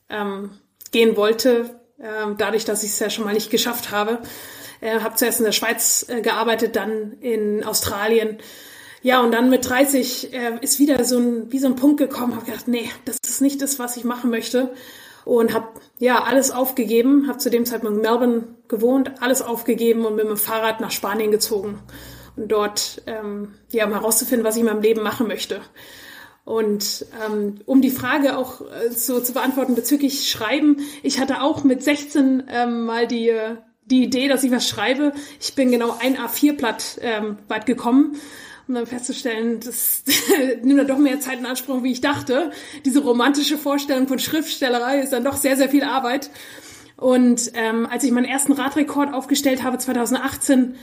ähm, 0.09 0.51
gehen 0.91 1.17
wollte, 1.17 1.79
ähm, 2.01 2.37
dadurch, 2.39 2.65
dass 2.65 2.83
ich 2.83 2.91
es 2.91 2.99
ja 2.99 3.11
schon 3.11 3.25
mal 3.25 3.35
nicht 3.35 3.51
geschafft 3.51 3.91
habe. 3.91 4.19
Äh, 4.81 5.01
habe 5.01 5.17
zuerst 5.17 5.41
in 5.41 5.45
der 5.45 5.53
Schweiz 5.53 6.07
äh, 6.09 6.21
gearbeitet, 6.21 6.77
dann 6.77 7.15
in 7.21 7.65
Australien 7.65 8.39
ja, 9.03 9.21
und 9.21 9.33
dann 9.33 9.49
mit 9.49 9.69
30 9.69 10.33
äh, 10.33 10.59
ist 10.61 10.79
wieder 10.79 11.05
so 11.05 11.19
ein, 11.19 11.53
wie 11.53 11.59
so 11.59 11.67
ein 11.69 11.77
Punkt 11.77 11.99
gekommen, 11.99 12.35
habe 12.35 12.47
gedacht, 12.47 12.67
nee, 12.69 12.91
das 13.05 13.19
ist 13.27 13.41
nicht 13.41 13.63
das, 13.63 13.79
was 13.79 13.97
ich 13.97 14.05
machen 14.05 14.31
möchte. 14.31 14.73
Und 15.25 15.53
habe 15.53 15.69
ja 15.99 16.25
alles 16.25 16.51
aufgegeben, 16.51 17.29
habe 17.29 17.39
zu 17.39 17.51
dem 17.51 17.67
Zeitpunkt 17.67 17.97
in 17.97 18.03
Melbourne 18.03 18.45
gewohnt, 18.67 19.13
alles 19.21 19.43
aufgegeben 19.43 20.07
und 20.07 20.17
mit 20.17 20.27
dem 20.27 20.37
Fahrrad 20.37 20.81
nach 20.81 20.91
Spanien 20.91 21.31
gezogen. 21.31 21.81
Und 22.35 22.51
dort, 22.51 23.03
ähm, 23.07 23.55
ja, 23.71 23.85
um 23.87 23.93
herauszufinden, 23.93 24.47
was 24.47 24.57
ich 24.57 24.61
in 24.61 24.67
meinem 24.67 24.83
Leben 24.83 25.03
machen 25.03 25.29
möchte. 25.29 25.61
Und 26.49 27.05
ähm, 27.27 27.57
um 27.67 27.83
die 27.83 27.91
Frage 27.91 28.39
auch 28.39 28.63
äh, 28.63 28.91
so 28.91 29.21
zu 29.21 29.35
beantworten 29.35 29.75
bezüglich 29.75 30.31
Schreiben, 30.31 30.79
ich 31.03 31.21
hatte 31.21 31.43
auch 31.43 31.63
mit 31.63 31.83
16 31.83 32.45
ähm, 32.49 32.87
mal 32.87 33.07
die, 33.07 33.35
die 33.85 34.05
Idee, 34.05 34.29
dass 34.29 34.45
ich 34.45 34.51
was 34.51 34.67
schreibe. 34.67 35.13
Ich 35.39 35.55
bin 35.55 35.71
genau 35.71 35.99
ein 36.01 36.17
A4-Blatt 36.17 37.01
ähm, 37.03 37.37
weit 37.49 37.67
gekommen 37.67 38.17
um 38.67 38.75
dann 38.75 38.87
festzustellen, 38.87 39.61
das 39.61 40.05
nimmt 40.63 40.79
dann 40.79 40.87
doch 40.87 40.99
mehr 40.99 41.21
Zeit 41.21 41.39
in 41.39 41.47
Anspruch, 41.47 41.83
wie 41.83 41.93
ich 41.93 42.03
dachte. 42.03 42.51
Diese 42.85 43.01
romantische 43.01 43.57
Vorstellung 43.57 44.09
von 44.09 44.19
Schriftstellerei 44.19 45.01
ist 45.01 45.13
dann 45.13 45.25
doch 45.25 45.37
sehr, 45.37 45.57
sehr 45.57 45.71
viel 45.71 45.85
Arbeit. 45.85 46.31
Und 46.97 47.53
ähm, 47.55 47.87
als 47.87 48.05
ich 48.05 48.11
meinen 48.11 48.27
ersten 48.27 48.53
Radrekord 48.53 49.15
aufgestellt 49.15 49.63
habe, 49.63 49.79
2018, 49.79 50.77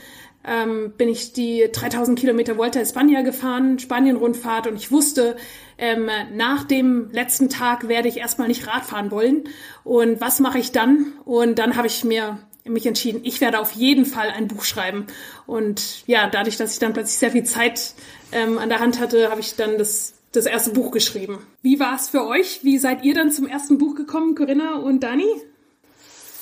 ähm, 0.46 0.92
bin 0.96 1.08
ich 1.08 1.32
die 1.32 1.68
3000 1.72 2.18
Kilometer 2.18 2.56
Volta 2.56 2.80
España 2.80 3.22
gefahren, 3.22 3.78
Spanien-Rundfahrt, 3.78 4.66
und 4.66 4.76
ich 4.76 4.92
wusste, 4.92 5.36
ähm, 5.78 6.08
nach 6.34 6.64
dem 6.64 7.10
letzten 7.10 7.48
Tag 7.48 7.88
werde 7.88 8.08
ich 8.08 8.18
erstmal 8.18 8.48
nicht 8.48 8.66
Radfahren 8.66 9.10
wollen. 9.10 9.44
Und 9.84 10.20
was 10.20 10.40
mache 10.40 10.58
ich 10.58 10.72
dann? 10.72 11.12
Und 11.24 11.58
dann 11.58 11.76
habe 11.76 11.86
ich 11.86 12.04
mir 12.04 12.38
mich 12.64 12.86
entschieden, 12.86 13.20
ich 13.22 13.40
werde 13.40 13.60
auf 13.60 13.72
jeden 13.72 14.04
Fall 14.04 14.30
ein 14.30 14.48
Buch 14.48 14.64
schreiben. 14.64 15.06
Und 15.46 16.06
ja, 16.06 16.28
dadurch, 16.28 16.56
dass 16.56 16.72
ich 16.72 16.78
dann 16.78 16.92
plötzlich 16.92 17.18
sehr 17.18 17.30
viel 17.30 17.44
Zeit 17.44 17.94
ähm, 18.32 18.58
an 18.58 18.68
der 18.68 18.80
Hand 18.80 18.98
hatte, 18.98 19.30
habe 19.30 19.40
ich 19.40 19.54
dann 19.54 19.78
das, 19.78 20.14
das 20.32 20.46
erste 20.46 20.70
Buch 20.70 20.90
geschrieben. 20.90 21.38
Wie 21.62 21.78
war 21.78 21.94
es 21.94 22.08
für 22.08 22.26
euch? 22.26 22.64
Wie 22.64 22.78
seid 22.78 23.04
ihr 23.04 23.14
dann 23.14 23.30
zum 23.30 23.46
ersten 23.46 23.78
Buch 23.78 23.94
gekommen, 23.94 24.34
Corinna 24.34 24.76
und 24.76 25.00
Dani? 25.00 25.28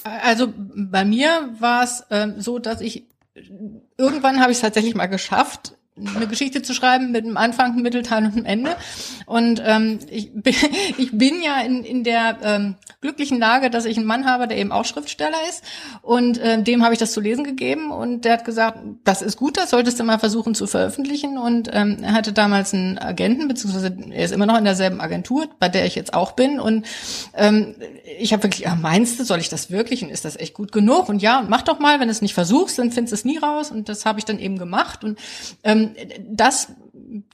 Also 0.04 0.52
bei 0.56 1.04
mir 1.04 1.54
war 1.58 1.84
es 1.84 2.04
ähm, 2.10 2.34
so, 2.38 2.58
dass 2.58 2.80
ich 2.80 3.04
irgendwann 3.96 4.40
habe 4.40 4.52
ich 4.52 4.58
es 4.58 4.62
tatsächlich 4.62 4.94
mal 4.94 5.06
geschafft, 5.06 5.76
eine 5.96 6.26
Geschichte 6.26 6.62
zu 6.62 6.74
schreiben 6.74 7.12
mit 7.12 7.24
einem 7.24 7.36
Anfang, 7.36 7.72
einem 7.72 7.82
Mittelteil 7.82 8.24
und 8.24 8.32
einem 8.32 8.46
Ende. 8.46 8.76
Und 9.26 9.62
ähm, 9.64 10.00
ich, 10.10 10.32
bin, 10.34 10.54
ich 10.98 11.16
bin 11.16 11.40
ja 11.40 11.60
in, 11.60 11.84
in 11.84 12.02
der 12.02 12.38
ähm, 12.42 12.74
glücklichen 13.00 13.38
Lage, 13.38 13.70
dass 13.70 13.84
ich 13.84 13.96
einen 13.96 14.06
Mann 14.06 14.26
habe, 14.26 14.48
der 14.48 14.58
eben 14.58 14.72
auch 14.72 14.84
Schriftsteller 14.84 15.36
ist. 15.48 15.62
Und 16.02 16.38
äh, 16.38 16.60
dem 16.60 16.82
habe 16.82 16.94
ich 16.94 16.98
das 16.98 17.12
zu 17.12 17.20
lesen 17.20 17.44
gegeben 17.44 17.92
und 17.92 18.24
der 18.24 18.32
hat 18.34 18.44
gesagt, 18.44 18.78
das 19.04 19.22
ist 19.22 19.36
gut, 19.36 19.56
das 19.56 19.70
solltest 19.70 20.00
du 20.00 20.04
mal 20.04 20.18
versuchen 20.18 20.54
zu 20.56 20.66
veröffentlichen. 20.66 21.38
Und 21.38 21.70
ähm, 21.72 21.98
er 22.02 22.12
hatte 22.12 22.32
damals 22.32 22.74
einen 22.74 22.98
Agenten, 22.98 23.46
beziehungsweise 23.46 23.96
er 24.10 24.24
ist 24.24 24.32
immer 24.32 24.46
noch 24.46 24.58
in 24.58 24.64
derselben 24.64 25.00
Agentur, 25.00 25.48
bei 25.60 25.68
der 25.68 25.86
ich 25.86 25.94
jetzt 25.94 26.12
auch 26.12 26.32
bin. 26.32 26.58
Und 26.58 26.86
ähm, 27.34 27.76
ich 28.18 28.32
habe 28.32 28.42
wirklich, 28.42 28.62
ja, 28.62 28.74
meinst 28.74 29.20
du, 29.20 29.24
soll 29.24 29.38
ich 29.38 29.48
das 29.48 29.70
wirklich? 29.70 30.02
Und 30.02 30.10
ist 30.10 30.24
das 30.24 30.36
echt 30.36 30.54
gut 30.54 30.72
genug? 30.72 31.08
Und 31.08 31.22
ja, 31.22 31.44
mach 31.46 31.62
doch 31.62 31.78
mal, 31.78 32.00
wenn 32.00 32.08
du 32.08 32.12
es 32.12 32.22
nicht 32.22 32.34
versuchst, 32.34 32.78
dann 32.80 32.90
findest 32.90 33.12
du 33.12 33.14
es 33.14 33.24
nie 33.24 33.38
raus. 33.38 33.70
Und 33.70 33.88
das 33.88 34.04
habe 34.06 34.18
ich 34.18 34.24
dann 34.24 34.40
eben 34.40 34.58
gemacht. 34.58 35.04
Und 35.04 35.20
ähm, 35.62 35.83
das 36.28 36.68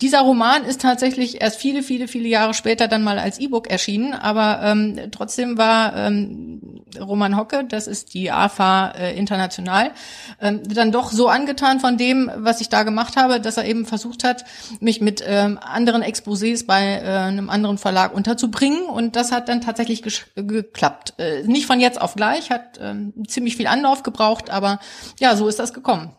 dieser 0.00 0.21
Roman 0.21 0.64
ist 0.64 0.83
tatsächlich 0.83 1.40
erst 1.40 1.59
viele, 1.59 1.83
viele, 1.83 2.07
viele 2.07 2.28
Jahre 2.28 2.54
später 2.54 2.87
dann 2.88 3.02
mal 3.02 3.19
als 3.19 3.38
E-Book 3.38 3.71
erschienen, 3.71 4.12
aber 4.12 4.61
ähm, 4.62 4.99
trotzdem 5.11 5.57
war 5.57 5.97
ähm, 5.97 6.83
Roman 6.99 7.37
Hocke, 7.37 7.64
das 7.66 7.87
ist 7.87 8.12
die 8.12 8.30
AFA 8.30 8.90
äh, 8.90 9.16
international, 9.16 9.92
ähm, 10.40 10.62
dann 10.64 10.92
doch 10.92 11.11
so 11.12 11.28
angetan 11.28 11.80
von 11.80 11.97
dem, 11.97 12.30
was 12.37 12.61
ich 12.61 12.69
da 12.69 12.83
gemacht 12.83 13.16
habe, 13.16 13.40
dass 13.40 13.57
er 13.57 13.64
eben 13.64 13.87
versucht 13.87 14.25
hat, 14.25 14.45
mich 14.80 15.00
mit 15.00 15.23
ähm, 15.26 15.59
anderen 15.62 16.02
Exposés 16.02 16.66
bei 16.66 17.00
äh, 17.02 17.07
einem 17.07 17.49
anderen 17.49 17.78
Verlag 17.78 18.14
unterzubringen 18.14 18.85
und 18.85 19.16
das 19.16 19.33
hat 19.33 19.49
dann 19.49 19.61
tatsächlich 19.62 20.02
geklappt. 20.35 21.14
Äh, 21.19 21.45
nicht 21.45 21.66
von 21.66 21.80
jetzt 21.80 22.00
auf 22.00 22.16
gleich, 22.16 22.50
hat 22.50 22.78
ähm, 22.83 23.14
ziemlich 23.26 23.57
viel 23.57 23.66
Anlauf 23.66 24.02
gebraucht, 24.02 24.50
aber 24.50 24.78
ja, 25.21 25.37
so 25.37 25.49
ist 25.49 25.59
das 25.59 25.73
gekommen. 25.73 26.14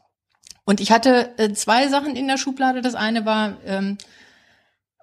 Und 0.65 0.79
ich 0.79 0.91
hatte 0.91 1.31
äh, 1.37 1.53
zwei 1.53 1.87
Sachen 1.87 2.15
in 2.15 2.27
der 2.27 2.37
Schublade. 2.37 2.81
Das 2.81 2.95
eine 2.95 3.25
war 3.25 3.57
ähm, 3.65 3.97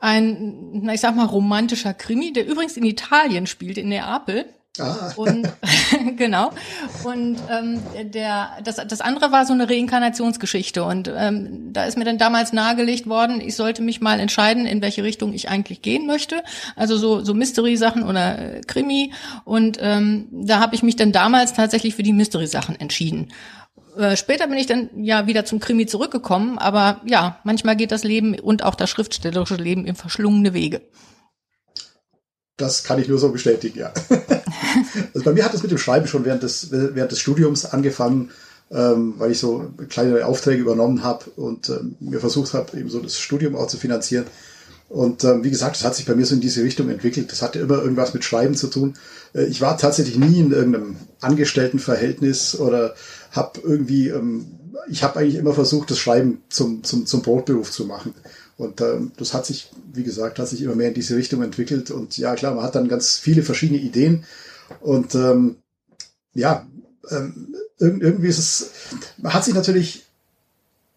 ein, 0.00 0.82
na, 0.82 0.94
ich 0.94 1.00
sag 1.00 1.16
mal, 1.16 1.26
romantischer 1.26 1.94
Krimi, 1.94 2.32
der 2.32 2.46
übrigens 2.46 2.76
in 2.76 2.84
Italien 2.84 3.46
spielt, 3.46 3.78
in 3.78 3.88
Neapel. 3.88 4.46
Ah. 4.80 5.12
Und 5.16 5.48
genau. 6.16 6.50
Und 7.04 7.38
ähm, 7.50 7.80
der, 8.12 8.58
das, 8.62 8.76
das 8.76 9.00
andere 9.00 9.32
war 9.32 9.44
so 9.44 9.52
eine 9.52 9.68
Reinkarnationsgeschichte. 9.68 10.84
Und 10.84 11.10
ähm, 11.14 11.72
da 11.72 11.84
ist 11.84 11.98
mir 11.98 12.04
dann 12.04 12.18
damals 12.18 12.52
nahegelegt 12.52 13.08
worden, 13.08 13.40
ich 13.40 13.56
sollte 13.56 13.82
mich 13.82 14.00
mal 14.00 14.20
entscheiden, 14.20 14.66
in 14.66 14.80
welche 14.80 15.02
Richtung 15.02 15.32
ich 15.32 15.48
eigentlich 15.48 15.82
gehen 15.82 16.06
möchte. 16.06 16.42
Also 16.76 16.96
so, 16.96 17.24
so 17.24 17.34
Mystery-Sachen 17.34 18.04
oder 18.04 18.56
äh, 18.56 18.60
Krimi. 18.60 19.12
Und 19.44 19.78
ähm, 19.80 20.28
da 20.30 20.60
habe 20.60 20.76
ich 20.76 20.82
mich 20.82 20.96
dann 20.96 21.12
damals 21.12 21.54
tatsächlich 21.54 21.96
für 21.96 22.04
die 22.04 22.12
Mystery-Sachen 22.12 22.78
entschieden. 22.78 23.28
Äh, 23.98 24.16
später 24.16 24.46
bin 24.46 24.58
ich 24.58 24.66
dann 24.66 24.90
ja 25.02 25.26
wieder 25.26 25.44
zum 25.44 25.58
Krimi 25.58 25.86
zurückgekommen, 25.86 26.56
aber 26.58 27.00
ja, 27.04 27.40
manchmal 27.42 27.74
geht 27.74 27.90
das 27.90 28.04
Leben 28.04 28.38
und 28.38 28.62
auch 28.62 28.76
das 28.76 28.90
schriftstellerische 28.90 29.56
Leben 29.56 29.86
in 29.86 29.96
verschlungene 29.96 30.54
Wege. 30.54 30.82
Das 32.56 32.84
kann 32.84 33.00
ich 33.00 33.08
nur 33.08 33.18
so 33.18 33.30
bestätigen, 33.30 33.78
ja. 33.80 33.92
also 35.14 35.24
bei 35.24 35.32
mir 35.32 35.44
hat 35.44 35.54
es 35.54 35.62
mit 35.62 35.72
dem 35.72 35.78
Schreiben 35.78 36.06
schon 36.06 36.24
während 36.24 36.44
des, 36.44 36.70
während 36.70 37.10
des 37.10 37.18
Studiums 37.18 37.64
angefangen, 37.66 38.30
ähm, 38.70 39.14
weil 39.18 39.32
ich 39.32 39.40
so 39.40 39.72
kleine 39.88 40.26
Aufträge 40.26 40.62
übernommen 40.62 41.02
habe 41.02 41.30
und 41.30 41.68
ähm, 41.68 41.96
mir 41.98 42.20
versucht 42.20 42.54
habe, 42.54 42.78
eben 42.78 42.90
so 42.90 43.00
das 43.00 43.18
Studium 43.18 43.56
auch 43.56 43.66
zu 43.66 43.78
finanzieren. 43.78 44.26
Und 44.88 45.22
ähm, 45.24 45.44
wie 45.44 45.50
gesagt, 45.50 45.76
es 45.76 45.84
hat 45.84 45.94
sich 45.94 46.06
bei 46.06 46.14
mir 46.14 46.24
so 46.24 46.34
in 46.34 46.40
diese 46.40 46.62
Richtung 46.62 46.88
entwickelt. 46.88 47.30
Das 47.30 47.42
hatte 47.42 47.58
immer 47.58 47.82
irgendwas 47.82 48.14
mit 48.14 48.24
Schreiben 48.24 48.54
zu 48.54 48.68
tun. 48.68 48.94
Äh, 49.34 49.44
ich 49.44 49.60
war 49.60 49.76
tatsächlich 49.76 50.18
nie 50.18 50.40
in 50.40 50.52
irgendeinem 50.52 50.96
Angestelltenverhältnis 51.20 52.58
oder 52.58 52.94
habe 53.32 53.60
irgendwie, 53.62 54.08
ähm, 54.08 54.46
ich 54.88 55.02
habe 55.02 55.18
eigentlich 55.18 55.36
immer 55.36 55.52
versucht, 55.52 55.90
das 55.90 55.98
Schreiben 55.98 56.42
zum, 56.48 56.82
zum, 56.84 57.06
zum 57.06 57.22
Brotberuf 57.22 57.70
zu 57.70 57.84
machen. 57.84 58.14
Und 58.56 58.80
ähm, 58.80 59.12
das 59.16 59.34
hat 59.34 59.46
sich, 59.46 59.70
wie 59.92 60.02
gesagt, 60.02 60.38
hat 60.38 60.48
sich 60.48 60.62
immer 60.62 60.74
mehr 60.74 60.88
in 60.88 60.94
diese 60.94 61.16
Richtung 61.16 61.42
entwickelt. 61.42 61.90
Und 61.90 62.16
ja, 62.18 62.34
klar, 62.34 62.54
man 62.54 62.64
hat 62.64 62.74
dann 62.74 62.88
ganz 62.88 63.16
viele 63.18 63.42
verschiedene 63.42 63.80
Ideen. 63.80 64.24
Und 64.80 65.14
ähm, 65.14 65.56
ja, 66.34 66.66
ähm, 67.10 67.54
irgendwie 67.78 68.28
ist 68.28 68.38
es, 68.38 68.70
man 69.18 69.32
hat 69.32 69.44
sich 69.44 69.54
natürlich 69.54 70.04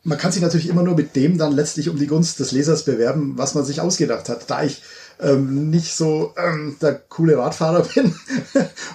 man 0.04 0.18
kann 0.18 0.32
sich 0.32 0.42
natürlich 0.42 0.68
immer 0.68 0.84
nur 0.84 0.96
mit 0.96 1.16
dem 1.16 1.38
dann 1.38 1.52
letztlich 1.52 1.90
um 1.90 1.98
die 1.98 2.08
Gunst 2.08 2.40
des 2.40 2.52
Lesers 2.52 2.84
bewerben, 2.86 3.38
was 3.38 3.54
man 3.54 3.66
sich 3.66 3.82
ausgedacht 3.82 4.30
hat. 4.30 4.50
Da 4.50 4.64
ich 4.64 4.82
ähm, 5.22 5.70
nicht 5.70 5.94
so 5.96 6.34
ähm, 6.38 6.76
der 6.82 6.96
coole 6.96 7.38
Radfahrer 7.38 7.84
bin 7.96 8.16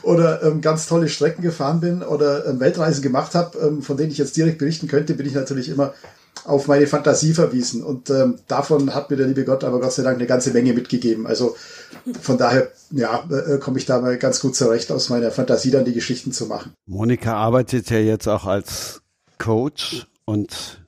oder 0.02 0.42
ähm, 0.42 0.60
ganz 0.60 0.86
tolle 0.86 1.08
Strecken 1.08 1.42
gefahren 1.42 1.80
bin 1.80 2.02
oder 2.02 2.46
ähm, 2.46 2.60
Weltreisen 2.60 3.02
gemacht 3.02 3.34
habe, 3.34 3.58
ähm, 3.58 3.82
von 3.82 3.96
denen 3.96 4.10
ich 4.10 4.18
jetzt 4.18 4.36
direkt 4.36 4.58
berichten 4.58 4.88
könnte, 4.88 5.14
bin 5.14 5.26
ich 5.26 5.34
natürlich 5.34 5.68
immer 5.68 5.94
auf 6.44 6.68
meine 6.68 6.86
Fantasie 6.86 7.32
verwiesen. 7.32 7.82
Und 7.82 8.10
ähm, 8.10 8.38
davon 8.46 8.94
hat 8.94 9.10
mir 9.10 9.16
der 9.16 9.26
liebe 9.26 9.44
Gott 9.44 9.64
aber 9.64 9.80
Gott 9.80 9.92
sei 9.92 10.02
Dank 10.02 10.16
eine 10.16 10.26
ganze 10.26 10.52
Menge 10.52 10.72
mitgegeben. 10.72 11.26
Also 11.26 11.56
von 12.20 12.38
daher, 12.38 12.70
ja, 12.90 13.28
äh, 13.30 13.58
komme 13.58 13.78
ich 13.78 13.86
da 13.86 14.00
mal 14.00 14.16
ganz 14.18 14.40
gut 14.40 14.54
zurecht, 14.54 14.92
aus 14.92 15.08
meiner 15.08 15.30
Fantasie 15.30 15.70
dann 15.70 15.84
die 15.84 15.94
Geschichten 15.94 16.32
zu 16.32 16.46
machen. 16.46 16.72
Monika 16.86 17.34
arbeitet 17.34 17.90
ja 17.90 17.98
jetzt 17.98 18.28
auch 18.28 18.44
als 18.46 19.02
Coach 19.38 20.06
und 20.24 20.86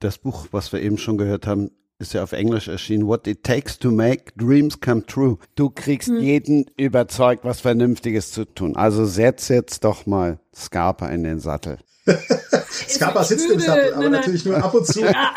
das 0.00 0.18
Buch, 0.18 0.48
was 0.52 0.72
wir 0.72 0.80
eben 0.80 0.98
schon 0.98 1.18
gehört 1.18 1.46
haben, 1.46 1.70
ist 1.98 2.12
ja 2.14 2.22
auf 2.22 2.32
Englisch 2.32 2.68
erschienen. 2.68 3.06
What 3.06 3.26
it 3.26 3.44
takes 3.44 3.78
to 3.78 3.90
make 3.90 4.32
dreams 4.36 4.80
come 4.80 5.04
true. 5.06 5.38
Du 5.54 5.70
kriegst 5.70 6.08
hm. 6.08 6.20
jeden 6.20 6.66
überzeugt, 6.76 7.44
was 7.44 7.60
Vernünftiges 7.60 8.32
zu 8.32 8.44
tun. 8.44 8.76
Also 8.76 9.04
setz 9.04 9.48
jetzt 9.48 9.84
doch 9.84 10.06
mal 10.06 10.38
Scarpa 10.54 11.08
in 11.08 11.24
den 11.24 11.40
Sattel. 11.40 11.78
Scarpa 12.88 13.24
sitzt 13.24 13.48
würde, 13.48 13.54
im 13.54 13.60
Sattel, 13.60 13.94
aber 13.94 14.10
natürlich 14.10 14.44
nur 14.44 14.62
ab 14.62 14.74
und 14.74 14.86
zu. 14.86 15.00
Ja. 15.00 15.34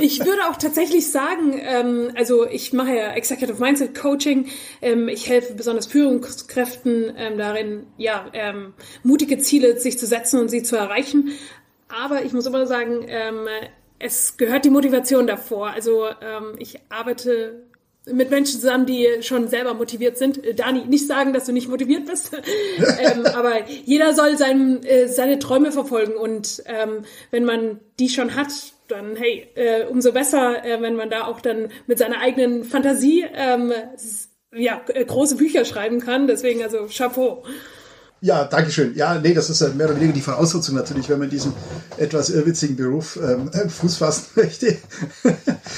ich 0.00 0.20
würde 0.20 0.42
auch 0.50 0.56
tatsächlich 0.56 1.10
sagen, 1.10 1.58
ähm, 1.58 2.12
also 2.14 2.46
ich 2.46 2.72
mache 2.72 2.94
ja 2.94 3.12
Executive 3.12 3.60
Mindset 3.60 3.98
Coaching. 3.98 4.46
Ähm, 4.82 5.08
ich 5.08 5.28
helfe 5.28 5.54
besonders 5.54 5.86
Führungskräften 5.86 7.12
ähm, 7.16 7.38
darin, 7.38 7.86
ja, 7.96 8.26
ähm, 8.32 8.74
mutige 9.02 9.38
Ziele 9.38 9.80
sich 9.80 9.98
zu 9.98 10.06
setzen 10.06 10.40
und 10.40 10.48
sie 10.48 10.62
zu 10.62 10.76
erreichen. 10.76 11.30
Aber 11.88 12.24
ich 12.24 12.32
muss 12.32 12.46
immer 12.46 12.66
sagen, 12.66 13.04
ähm, 13.08 13.46
es 13.98 14.36
gehört 14.36 14.64
die 14.64 14.70
Motivation 14.70 15.26
davor. 15.26 15.70
Also 15.70 16.06
ähm, 16.06 16.54
ich 16.58 16.80
arbeite 16.88 17.62
mit 18.06 18.30
Menschen 18.30 18.60
zusammen, 18.60 18.86
die 18.86 19.08
schon 19.22 19.48
selber 19.48 19.74
motiviert 19.74 20.16
sind. 20.16 20.44
Äh, 20.44 20.54
Dani, 20.54 20.84
nicht 20.86 21.06
sagen, 21.06 21.32
dass 21.32 21.46
du 21.46 21.52
nicht 21.52 21.68
motiviert 21.68 22.06
bist, 22.06 22.32
ähm, 22.78 23.26
aber 23.26 23.68
jeder 23.68 24.14
soll 24.14 24.36
sein, 24.36 24.84
äh, 24.84 25.08
seine 25.08 25.38
Träume 25.38 25.72
verfolgen 25.72 26.14
und 26.14 26.62
ähm, 26.66 27.04
wenn 27.30 27.44
man 27.44 27.80
die 27.98 28.08
schon 28.08 28.34
hat, 28.34 28.52
dann 28.88 29.16
hey, 29.16 29.48
äh, 29.56 29.84
umso 29.86 30.12
besser, 30.12 30.64
äh, 30.64 30.80
wenn 30.80 30.94
man 30.94 31.10
da 31.10 31.24
auch 31.24 31.40
dann 31.40 31.70
mit 31.86 31.98
seiner 31.98 32.20
eigenen 32.20 32.64
Fantasie 32.64 33.24
ähm, 33.34 33.72
ja 34.54 34.80
äh, 34.88 35.04
große 35.04 35.36
Bücher 35.36 35.64
schreiben 35.64 36.00
kann. 36.00 36.28
Deswegen 36.28 36.62
also 36.62 36.86
Chapeau. 36.88 37.42
Ja, 38.20 38.44
Dankeschön. 38.44 38.94
Ja, 38.94 39.18
nee, 39.18 39.34
das 39.34 39.50
ist 39.50 39.60
ja 39.60 39.68
mehr 39.68 39.86
oder 39.86 39.96
weniger 39.96 40.14
die 40.14 40.22
Voraussetzung 40.22 40.74
natürlich, 40.74 41.08
wenn 41.08 41.18
man 41.18 41.28
diesen 41.28 41.52
etwas 41.98 42.30
irrwitzigen 42.30 42.74
Beruf 42.74 43.18
ähm, 43.22 43.50
Fuß 43.68 43.96
fassen 43.98 44.26
möchte. 44.36 44.78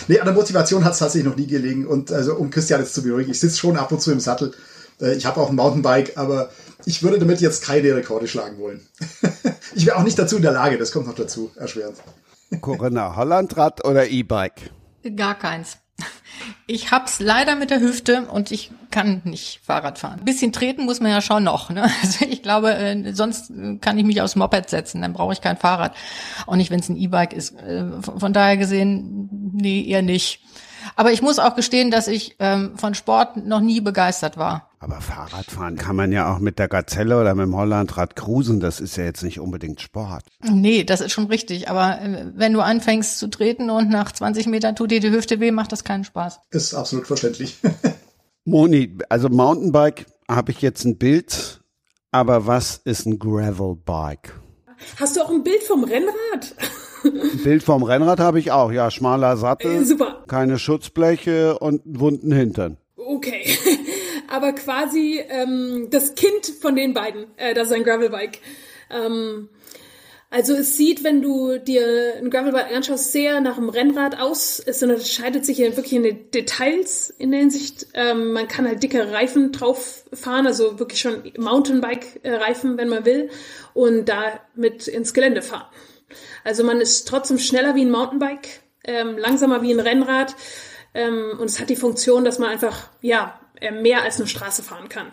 nee, 0.06 0.18
an 0.18 0.26
der 0.26 0.34
Motivation 0.34 0.84
hat 0.84 0.92
es 0.92 0.98
tatsächlich 1.00 1.28
noch 1.28 1.36
nie 1.36 1.46
gelegen. 1.46 1.86
Und 1.86 2.12
also 2.12 2.36
um 2.36 2.50
Christian 2.50 2.80
jetzt 2.80 2.94
zu 2.94 3.02
beruhigen, 3.02 3.30
ich 3.30 3.40
sitze 3.40 3.58
schon 3.58 3.76
ab 3.76 3.90
und 3.90 4.00
zu 4.00 4.12
im 4.12 4.20
Sattel. 4.20 4.52
Äh, 5.00 5.14
ich 5.14 5.26
habe 5.26 5.40
auch 5.40 5.50
ein 5.50 5.56
Mountainbike, 5.56 6.16
aber 6.16 6.50
ich 6.84 7.02
würde 7.02 7.18
damit 7.18 7.40
jetzt 7.40 7.64
keine 7.64 7.94
Rekorde 7.94 8.28
schlagen 8.28 8.58
wollen. 8.58 8.86
ich 9.74 9.84
wäre 9.86 9.96
auch 9.96 10.04
nicht 10.04 10.18
dazu 10.18 10.36
in 10.36 10.42
der 10.42 10.52
Lage, 10.52 10.78
das 10.78 10.92
kommt 10.92 11.06
noch 11.06 11.14
dazu, 11.14 11.50
erschwerend. 11.56 11.96
Corinna, 12.60 13.16
Hollandrad 13.16 13.84
oder 13.84 14.08
E-Bike? 14.08 14.70
Gar 15.16 15.38
keins. 15.38 15.76
Ich 16.70 16.90
hab's 16.92 17.18
leider 17.18 17.56
mit 17.56 17.70
der 17.70 17.80
Hüfte 17.80 18.26
und 18.30 18.52
ich 18.52 18.70
kann 18.90 19.22
nicht 19.24 19.60
Fahrrad 19.64 19.98
fahren. 19.98 20.20
Ein 20.20 20.24
bisschen 20.24 20.52
treten 20.52 20.84
muss 20.84 21.00
man 21.00 21.10
ja 21.10 21.20
schon 21.20 21.42
noch. 21.42 21.70
Ne? 21.70 21.90
Also 22.02 22.26
ich 22.26 22.42
glaube, 22.42 22.74
äh, 22.74 23.12
sonst 23.12 23.52
kann 23.80 23.98
ich 23.98 24.04
mich 24.04 24.20
aufs 24.20 24.36
Moped 24.36 24.68
setzen, 24.68 25.02
dann 25.02 25.14
brauche 25.14 25.32
ich 25.32 25.40
kein 25.40 25.56
Fahrrad. 25.56 25.94
Auch 26.46 26.56
nicht, 26.56 26.70
wenn 26.70 26.80
es 26.80 26.88
ein 26.88 26.96
E-Bike 26.96 27.32
ist. 27.32 27.58
Äh, 27.60 28.00
von 28.02 28.32
daher 28.32 28.56
gesehen, 28.56 29.28
nee, 29.54 29.82
eher 29.82 30.02
nicht. 30.02 30.42
Aber 30.94 31.12
ich 31.12 31.22
muss 31.22 31.38
auch 31.38 31.54
gestehen, 31.54 31.90
dass 31.90 32.06
ich 32.06 32.36
ähm, 32.38 32.76
von 32.76 32.94
Sport 32.94 33.36
noch 33.36 33.60
nie 33.60 33.80
begeistert 33.80 34.36
war. 34.36 34.67
Aber 34.80 35.00
Fahrradfahren 35.00 35.76
kann 35.76 35.96
man 35.96 36.12
ja 36.12 36.32
auch 36.32 36.38
mit 36.38 36.58
der 36.58 36.68
Gazelle 36.68 37.20
oder 37.20 37.34
mit 37.34 37.46
dem 37.46 37.56
Hollandrad 37.56 38.14
cruisen. 38.14 38.60
Das 38.60 38.78
ist 38.78 38.96
ja 38.96 39.04
jetzt 39.04 39.24
nicht 39.24 39.40
unbedingt 39.40 39.80
Sport. 39.80 40.22
Nee, 40.42 40.84
das 40.84 41.00
ist 41.00 41.12
schon 41.12 41.26
richtig. 41.26 41.68
Aber 41.68 42.00
äh, 42.00 42.26
wenn 42.34 42.52
du 42.52 42.60
anfängst 42.60 43.18
zu 43.18 43.28
treten 43.28 43.70
und 43.70 43.90
nach 43.90 44.12
20 44.12 44.46
Metern 44.46 44.76
tut 44.76 44.92
dir 44.92 45.00
die 45.00 45.10
Hüfte 45.10 45.40
weh, 45.40 45.50
macht 45.50 45.72
das 45.72 45.82
keinen 45.82 46.04
Spaß. 46.04 46.40
Ist 46.50 46.74
absolut 46.74 47.08
verständlich. 47.08 47.58
Moni, 48.44 48.96
also 49.08 49.28
Mountainbike 49.28 50.06
habe 50.28 50.52
ich 50.52 50.62
jetzt 50.62 50.84
ein 50.84 50.96
Bild. 50.96 51.60
Aber 52.10 52.46
was 52.46 52.80
ist 52.84 53.04
ein 53.04 53.18
Gravelbike? 53.18 54.32
Hast 54.98 55.16
du 55.16 55.20
auch 55.22 55.30
ein 55.30 55.42
Bild 55.42 55.62
vom 55.62 55.84
Rennrad? 55.84 56.54
Ein 57.04 57.42
Bild 57.42 57.62
vom 57.62 57.82
Rennrad 57.82 58.20
habe 58.20 58.38
ich 58.38 58.50
auch. 58.50 58.72
Ja, 58.72 58.90
schmaler 58.90 59.36
Sattel, 59.36 59.82
äh, 59.82 59.84
super. 59.84 60.24
keine 60.26 60.58
Schutzbleche 60.58 61.58
und 61.58 61.84
einen 61.84 62.00
wunden 62.00 62.32
Hintern. 62.32 62.78
Okay. 62.96 63.58
Aber 64.28 64.52
quasi 64.52 65.20
ähm, 65.28 65.88
das 65.90 66.14
Kind 66.14 66.46
von 66.60 66.76
den 66.76 66.94
beiden, 66.94 67.26
äh, 67.36 67.54
das 67.54 67.68
ist 67.68 67.74
ein 67.74 67.84
Gravelbike. 67.84 68.40
Ähm, 68.90 69.48
also 70.30 70.52
es 70.52 70.76
sieht, 70.76 71.04
wenn 71.04 71.22
du 71.22 71.56
dir 71.56 72.16
ein 72.18 72.28
Gravelbike 72.28 72.76
anschaust, 72.76 73.12
sehr 73.12 73.40
nach 73.40 73.56
einem 73.56 73.70
Rennrad 73.70 74.20
aus. 74.20 74.60
Es 74.60 74.82
unterscheidet 74.82 75.46
sich 75.46 75.58
wirklich 75.58 75.94
in 75.94 76.02
den 76.02 76.30
Details 76.30 77.08
in 77.08 77.30
der 77.30 77.40
Hinsicht. 77.40 77.86
Ähm, 77.94 78.32
man 78.32 78.46
kann 78.46 78.68
halt 78.68 78.82
dicke 78.82 79.10
Reifen 79.10 79.52
drauf 79.52 80.04
fahren, 80.12 80.46
also 80.46 80.78
wirklich 80.78 81.00
schon 81.00 81.32
Mountainbike-Reifen, 81.38 82.76
wenn 82.76 82.90
man 82.90 83.06
will, 83.06 83.30
und 83.72 84.06
damit 84.06 84.86
ins 84.86 85.14
Gelände 85.14 85.40
fahren. 85.40 85.66
Also 86.44 86.62
man 86.64 86.82
ist 86.82 87.08
trotzdem 87.08 87.38
schneller 87.38 87.74
wie 87.74 87.84
ein 87.84 87.90
Mountainbike, 87.90 88.60
ähm, 88.84 89.16
langsamer 89.16 89.62
wie 89.62 89.72
ein 89.72 89.80
Rennrad 89.80 90.34
ähm, 90.94 91.38
und 91.38 91.46
es 91.46 91.60
hat 91.60 91.70
die 91.70 91.76
Funktion, 91.76 92.24
dass 92.24 92.38
man 92.38 92.50
einfach 92.50 92.88
ja 93.02 93.38
mehr 93.82 94.02
als 94.02 94.16
eine 94.16 94.26
Straße 94.26 94.62
fahren 94.62 94.88
kann. 94.88 95.08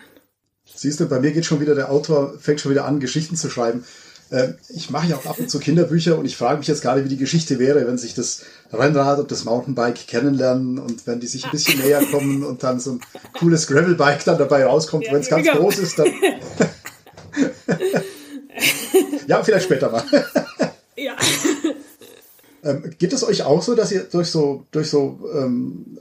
Siehst 0.73 0.99
du, 0.99 1.07
bei 1.07 1.19
mir 1.19 1.31
geht 1.31 1.45
schon 1.45 1.61
wieder 1.61 1.75
der 1.75 1.91
Autor, 1.91 2.37
fängt 2.39 2.59
schon 2.59 2.71
wieder 2.71 2.85
an, 2.85 2.99
Geschichten 2.99 3.35
zu 3.35 3.49
schreiben. 3.49 3.85
Ähm, 4.31 4.55
ich 4.69 4.89
mache 4.89 5.07
ja 5.07 5.17
auch 5.17 5.25
ab 5.27 5.37
und 5.37 5.49
zu 5.49 5.59
Kinderbücher 5.59 6.17
und 6.17 6.25
ich 6.25 6.35
frage 6.35 6.57
mich 6.57 6.67
jetzt 6.67 6.81
gerade, 6.81 7.05
wie 7.05 7.09
die 7.09 7.17
Geschichte 7.17 7.59
wäre, 7.59 7.85
wenn 7.85 7.97
sich 7.97 8.15
das 8.15 8.41
Rennrad 8.73 9.19
und 9.19 9.31
das 9.31 9.45
Mountainbike 9.45 10.07
kennenlernen 10.07 10.79
und 10.79 11.05
wenn 11.05 11.19
die 11.19 11.27
sich 11.27 11.45
ein 11.45 11.51
bisschen 11.51 11.79
näher 11.79 12.03
kommen 12.11 12.43
und 12.43 12.63
dann 12.63 12.79
so 12.79 12.93
ein 12.93 13.01
cooles 13.37 13.67
Gravelbike 13.67 14.25
dann 14.25 14.39
dabei 14.39 14.65
rauskommt, 14.65 15.05
ja, 15.05 15.13
wenn 15.13 15.21
es 15.21 15.29
ganz 15.29 15.45
genau. 15.47 15.59
groß 15.59 15.77
ist, 15.77 15.99
dann. 15.99 16.07
ja, 19.27 19.43
vielleicht 19.43 19.65
später 19.65 19.91
mal. 19.91 20.03
ja. 20.95 21.15
Ähm, 22.63 22.89
geht 22.97 23.13
es 23.13 23.23
euch 23.23 23.43
auch 23.43 23.61
so, 23.61 23.75
dass 23.75 23.91
ihr 23.91 24.05
durch 24.05 24.31
so, 24.31 24.65
durch 24.71 24.89
so, 24.89 25.19
ähm, 25.35 25.99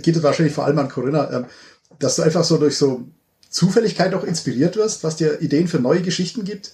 geht 0.00 0.14
es 0.14 0.22
wahrscheinlich 0.22 0.54
vor 0.54 0.64
allem 0.64 0.78
an 0.78 0.88
Corinna, 0.88 1.28
ähm, 1.32 1.46
dass 1.98 2.16
du 2.16 2.22
einfach 2.22 2.44
so 2.44 2.58
durch 2.58 2.76
so 2.76 3.04
Zufälligkeit 3.50 4.14
auch 4.14 4.24
inspiriert 4.24 4.76
wirst, 4.76 5.04
was 5.04 5.16
dir 5.16 5.40
Ideen 5.40 5.68
für 5.68 5.78
neue 5.78 6.02
Geschichten 6.02 6.44
gibt? 6.44 6.72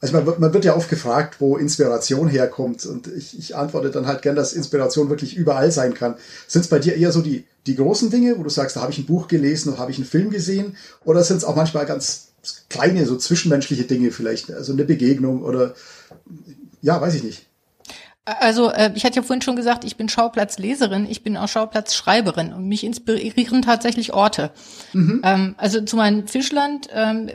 Also 0.00 0.14
man, 0.14 0.38
man 0.38 0.54
wird 0.54 0.64
ja 0.64 0.76
oft 0.76 0.88
gefragt, 0.88 1.40
wo 1.40 1.56
Inspiration 1.56 2.28
herkommt 2.28 2.86
und 2.86 3.08
ich, 3.08 3.36
ich 3.36 3.56
antworte 3.56 3.90
dann 3.90 4.06
halt 4.06 4.22
gern, 4.22 4.36
dass 4.36 4.52
Inspiration 4.52 5.10
wirklich 5.10 5.36
überall 5.36 5.72
sein 5.72 5.92
kann. 5.92 6.14
Sind 6.46 6.62
es 6.62 6.68
bei 6.68 6.78
dir 6.78 6.94
eher 6.94 7.10
so 7.10 7.20
die, 7.20 7.46
die 7.66 7.74
großen 7.74 8.08
Dinge, 8.08 8.38
wo 8.38 8.44
du 8.44 8.48
sagst, 8.48 8.76
da 8.76 8.80
habe 8.80 8.92
ich 8.92 8.98
ein 8.98 9.06
Buch 9.06 9.26
gelesen 9.26 9.70
oder 9.70 9.78
habe 9.78 9.90
ich 9.90 9.98
einen 9.98 10.06
Film 10.06 10.30
gesehen 10.30 10.76
oder 11.04 11.24
sind 11.24 11.38
es 11.38 11.44
auch 11.44 11.56
manchmal 11.56 11.84
ganz 11.84 12.28
kleine, 12.70 13.06
so 13.06 13.16
zwischenmenschliche 13.16 13.84
Dinge 13.84 14.12
vielleicht, 14.12 14.52
also 14.52 14.72
eine 14.72 14.84
Begegnung 14.84 15.42
oder 15.42 15.74
ja, 16.80 17.00
weiß 17.00 17.14
ich 17.14 17.24
nicht. 17.24 17.47
Also 18.40 18.70
äh, 18.70 18.92
ich 18.94 19.04
hatte 19.04 19.16
ja 19.16 19.22
vorhin 19.22 19.42
schon 19.42 19.56
gesagt, 19.56 19.84
ich 19.84 19.96
bin 19.96 20.08
Schauplatzleserin, 20.08 21.06
ich 21.08 21.22
bin 21.22 21.36
auch 21.36 21.48
Schauplatzschreiberin 21.48 22.52
und 22.52 22.66
mich 22.68 22.84
inspirieren 22.84 23.62
tatsächlich 23.62 24.12
Orte. 24.12 24.50
Mhm. 24.92 25.22
Ähm, 25.24 25.54
also 25.56 25.80
zu 25.80 25.96
meinem 25.96 26.26
Fischland 26.26 26.88
ähm, 26.92 27.30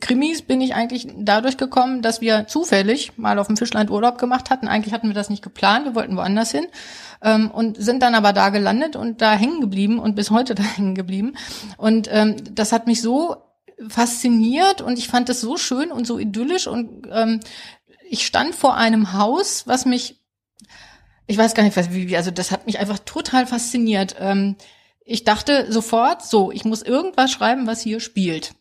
Krimis 0.00 0.42
bin 0.42 0.60
ich 0.60 0.74
eigentlich 0.74 1.08
dadurch 1.16 1.56
gekommen, 1.56 2.02
dass 2.02 2.20
wir 2.20 2.46
zufällig 2.48 3.16
mal 3.16 3.38
auf 3.38 3.46
dem 3.46 3.56
Fischland 3.56 3.90
Urlaub 3.90 4.18
gemacht 4.18 4.50
hatten. 4.50 4.68
Eigentlich 4.68 4.92
hatten 4.92 5.08
wir 5.08 5.14
das 5.14 5.30
nicht 5.30 5.42
geplant, 5.42 5.86
wir 5.86 5.94
wollten 5.94 6.16
woanders 6.16 6.50
hin 6.50 6.66
ähm, 7.22 7.50
und 7.50 7.80
sind 7.80 8.02
dann 8.02 8.14
aber 8.14 8.32
da 8.32 8.50
gelandet 8.50 8.96
und 8.96 9.22
da 9.22 9.32
hängen 9.32 9.60
geblieben 9.60 9.98
und 9.98 10.16
bis 10.16 10.30
heute 10.30 10.54
da 10.56 10.62
hängen 10.62 10.94
geblieben. 10.94 11.34
Und 11.78 12.08
ähm, 12.12 12.36
das 12.52 12.72
hat 12.72 12.86
mich 12.86 13.00
so 13.00 13.36
fasziniert 13.88 14.82
und 14.82 14.98
ich 14.98 15.08
fand 15.08 15.28
es 15.28 15.40
so 15.40 15.56
schön 15.56 15.92
und 15.92 16.06
so 16.06 16.18
idyllisch 16.18 16.66
und 16.66 17.06
ähm, 17.10 17.40
ich 18.08 18.26
stand 18.26 18.54
vor 18.54 18.76
einem 18.76 19.12
Haus, 19.12 19.66
was 19.66 19.84
mich 19.84 20.20
ich 21.26 21.38
weiß 21.38 21.54
gar 21.54 21.62
nicht, 21.62 21.76
was, 21.76 21.92
wie, 21.92 22.16
also 22.16 22.30
das 22.30 22.50
hat 22.50 22.66
mich 22.66 22.78
einfach 22.78 22.98
total 23.00 23.46
fasziniert. 23.46 24.16
Ähm, 24.18 24.56
ich 25.04 25.24
dachte 25.24 25.70
sofort, 25.70 26.24
so, 26.24 26.50
ich 26.50 26.64
muss 26.64 26.82
irgendwas 26.82 27.30
schreiben, 27.30 27.66
was 27.66 27.80
hier 27.80 28.00
spielt. 28.00 28.54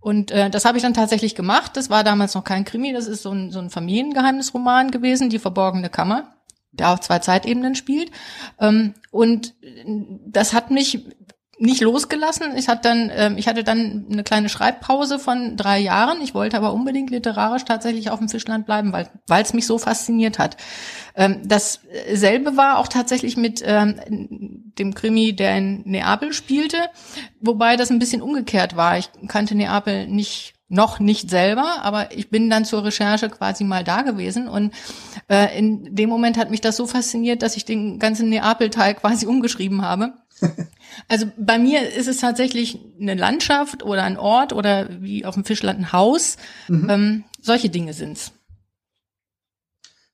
Und 0.00 0.30
äh, 0.30 0.50
das 0.50 0.64
habe 0.64 0.76
ich 0.76 0.82
dann 0.82 0.94
tatsächlich 0.94 1.34
gemacht. 1.34 1.76
Das 1.76 1.90
war 1.90 2.04
damals 2.04 2.34
noch 2.34 2.44
kein 2.44 2.64
Krimi, 2.64 2.92
das 2.92 3.06
ist 3.06 3.22
so 3.22 3.30
ein, 3.30 3.50
so 3.50 3.58
ein 3.58 3.70
Familiengeheimnisroman 3.70 4.90
gewesen, 4.90 5.30
Die 5.30 5.38
verborgene 5.38 5.88
Kammer, 5.88 6.34
der 6.72 6.90
auf 6.90 7.00
zwei 7.00 7.20
Zeitebenen 7.20 7.74
spielt. 7.74 8.10
Ähm, 8.60 8.94
und 9.10 9.54
das 10.26 10.52
hat 10.52 10.70
mich 10.70 11.06
nicht 11.58 11.80
losgelassen. 11.80 12.56
Ich 12.56 12.68
hatte 12.68 12.82
dann, 12.82 13.10
ähm, 13.14 13.38
ich 13.38 13.48
hatte 13.48 13.64
dann 13.64 14.06
eine 14.10 14.24
kleine 14.24 14.48
Schreibpause 14.48 15.18
von 15.18 15.56
drei 15.56 15.78
Jahren. 15.78 16.20
Ich 16.22 16.34
wollte 16.34 16.56
aber 16.56 16.72
unbedingt 16.72 17.10
literarisch 17.10 17.64
tatsächlich 17.64 18.10
auf 18.10 18.18
dem 18.18 18.28
Fischland 18.28 18.66
bleiben, 18.66 18.92
weil 18.92 19.08
weil 19.26 19.42
es 19.42 19.54
mich 19.54 19.66
so 19.66 19.78
fasziniert 19.78 20.38
hat. 20.38 20.56
Ähm, 21.14 21.42
dasselbe 21.44 22.56
war 22.56 22.78
auch 22.78 22.88
tatsächlich 22.88 23.36
mit 23.36 23.62
ähm, 23.64 24.72
dem 24.78 24.94
Krimi, 24.94 25.34
der 25.34 25.56
in 25.56 25.82
Neapel 25.84 26.32
spielte, 26.32 26.78
wobei 27.40 27.76
das 27.76 27.90
ein 27.90 27.98
bisschen 27.98 28.22
umgekehrt 28.22 28.76
war. 28.76 28.98
Ich 28.98 29.10
kannte 29.28 29.54
Neapel 29.54 30.08
nicht 30.08 30.54
noch 30.68 30.98
nicht 30.98 31.30
selber, 31.30 31.82
aber 31.82 32.16
ich 32.16 32.30
bin 32.30 32.50
dann 32.50 32.64
zur 32.64 32.84
Recherche 32.84 33.28
quasi 33.28 33.64
mal 33.64 33.84
da 33.84 34.02
gewesen 34.02 34.48
und 34.48 34.72
äh, 35.28 35.56
in 35.56 35.94
dem 35.94 36.08
Moment 36.08 36.36
hat 36.36 36.50
mich 36.50 36.60
das 36.60 36.76
so 36.76 36.86
fasziniert, 36.86 37.42
dass 37.42 37.56
ich 37.56 37.64
den 37.64 37.98
ganzen 37.98 38.28
Neapel-Teil 38.28 38.94
quasi 38.94 39.26
umgeschrieben 39.34 39.82
habe. 39.82 40.14
Also 41.08 41.26
bei 41.36 41.58
mir 41.58 41.92
ist 41.92 42.08
es 42.08 42.18
tatsächlich 42.18 42.78
eine 43.00 43.14
Landschaft 43.14 43.82
oder 43.82 44.04
ein 44.04 44.16
Ort 44.16 44.52
oder 44.52 44.88
wie 45.00 45.24
auf 45.24 45.34
dem 45.34 45.44
Fischland 45.44 45.78
ein 45.80 45.92
Haus. 45.92 46.36
Mhm. 46.68 46.90
Ähm, 46.90 47.24
solche 47.42 47.68
Dinge 47.68 47.92
sind's. 47.92 48.32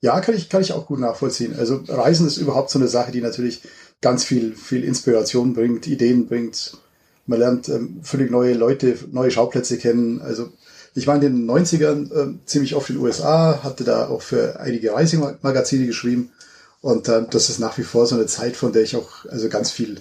Ja, 0.00 0.20
kann 0.20 0.35
ich, 0.35 0.48
kann 0.48 0.62
ich 0.62 0.72
auch 0.72 0.87
gut 0.87 0.98
nachvollziehen. 0.98 1.54
Also 1.59 1.83
Reisen 1.87 2.26
ist 2.26 2.38
überhaupt 2.38 2.70
so 2.70 2.78
eine 2.78 2.88
Sache, 2.88 3.12
die 3.12 3.20
natürlich 3.20 3.61
ganz 4.00 4.24
viel, 4.24 4.56
viel 4.56 4.83
Inspiration 4.83 5.52
bringt, 5.52 5.87
Ideen 5.87 6.26
bringt. 6.26 6.78
Man 7.26 7.38
lernt 7.38 7.68
ähm, 7.68 8.00
völlig 8.02 8.30
neue 8.30 8.54
Leute, 8.54 8.96
neue 9.12 9.30
Schauplätze 9.30 9.76
kennen. 9.76 10.22
Also 10.22 10.50
ich 10.94 11.06
war 11.06 11.16
in 11.16 11.20
den 11.20 11.48
90ern 11.48 12.12
äh, 12.12 12.35
ziemlich 12.46 12.74
oft 12.74 12.88
in 12.88 12.96
den 12.96 13.04
USA, 13.04 13.62
hatte 13.62 13.85
da 13.85 14.09
auch 14.09 14.22
für 14.22 14.59
einige 14.59 14.94
Reisemagazine 14.94 15.87
geschrieben. 15.87 16.33
Und 16.80 17.09
äh, 17.09 17.26
das 17.30 17.50
ist 17.50 17.59
nach 17.59 17.76
wie 17.76 17.83
vor 17.83 18.06
so 18.06 18.14
eine 18.14 18.26
Zeit, 18.26 18.56
von 18.56 18.72
der 18.72 18.83
ich 18.83 18.96
auch 18.96 19.26
also 19.26 19.50
ganz 19.50 19.70
viel 19.70 20.00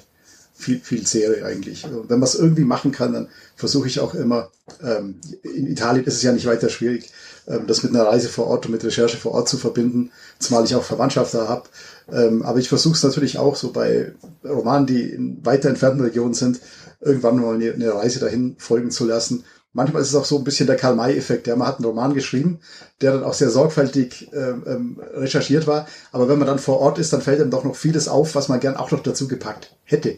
viel, 0.60 0.82
viel 0.82 1.08
zehre 1.08 1.46
eigentlich. 1.46 1.86
Und 1.86 2.10
wenn 2.10 2.20
man 2.20 2.28
es 2.28 2.36
irgendwie 2.36 2.66
machen 2.66 2.92
kann, 2.92 3.14
dann 3.14 3.28
versuche 3.56 3.88
ich 3.88 4.00
auch 4.02 4.14
immer, 4.14 4.50
ähm, 4.84 5.16
in 5.42 5.68
Italien 5.68 6.06
ist 6.06 6.16
es 6.16 6.24
ja 6.24 6.34
nicht 6.34 6.46
weiter 6.46 6.70
schwierig, 6.70 7.10
ähm, 7.48 7.66
das 7.66 7.82
mit 7.82 7.96
einer 7.96 8.06
Reise 8.06 8.28
vor 8.28 8.48
Ort 8.48 8.66
und 8.66 8.74
mit 8.74 8.84
Recherche 8.84 9.18
vor 9.18 9.32
Ort 9.32 9.48
zu 9.48 9.58
verbinden, 9.58 10.12
zumal 10.38 10.66
ich 10.66 10.76
auch 10.76 10.84
Verwandtschaft 10.84 11.34
da 11.34 11.48
habe. 11.48 11.70
Ähm, 12.12 12.44
aber 12.44 12.60
ich 12.60 12.68
versuche 12.68 12.96
es 12.96 13.04
natürlich 13.04 13.38
auch 13.38 13.56
so 13.56 13.72
bei 13.72 14.12
Romanen, 14.44 14.86
die 14.86 15.02
in 15.04 15.46
weiter 15.46 15.70
entfernten 15.70 16.02
Regionen 16.02 16.34
sind, 16.34 16.60
irgendwann 17.00 17.38
mal 17.38 17.56
eine, 17.56 17.72
eine 17.72 17.94
Reise 17.94 18.20
dahin 18.20 18.56
folgen 18.60 18.92
zu 18.92 19.06
lassen. 19.06 19.46
Manchmal 19.72 20.02
ist 20.02 20.10
es 20.10 20.16
auch 20.16 20.26
so 20.26 20.40
ein 20.40 20.44
bisschen 20.44 20.68
der 20.68 20.76
Karl-May-Effekt. 20.76 21.48
Ja, 21.48 21.56
man 21.56 21.68
hat 21.68 21.78
einen 21.78 21.86
Roman 21.86 22.14
geschrieben, 22.14 22.60
der 23.02 23.14
dann 23.14 23.24
auch 23.24 23.36
sehr 23.36 23.52
sorgfältig 23.52 24.30
ähm, 24.34 24.64
ähm, 24.66 25.00
recherchiert 25.14 25.68
war. 25.68 25.88
Aber 26.12 26.28
wenn 26.28 26.40
man 26.40 26.48
dann 26.48 26.60
vor 26.60 26.80
Ort 26.80 26.98
ist, 26.98 27.14
dann 27.14 27.22
fällt 27.22 27.40
einem 27.40 27.52
doch 27.52 27.64
noch 27.64 27.76
vieles 27.76 28.08
auf, 28.08 28.34
was 28.36 28.50
man 28.50 28.60
gern 28.60 28.76
auch 28.76 28.92
noch 28.92 29.04
dazu 29.04 29.28
gepackt 29.28 29.76
hätte. 29.84 30.18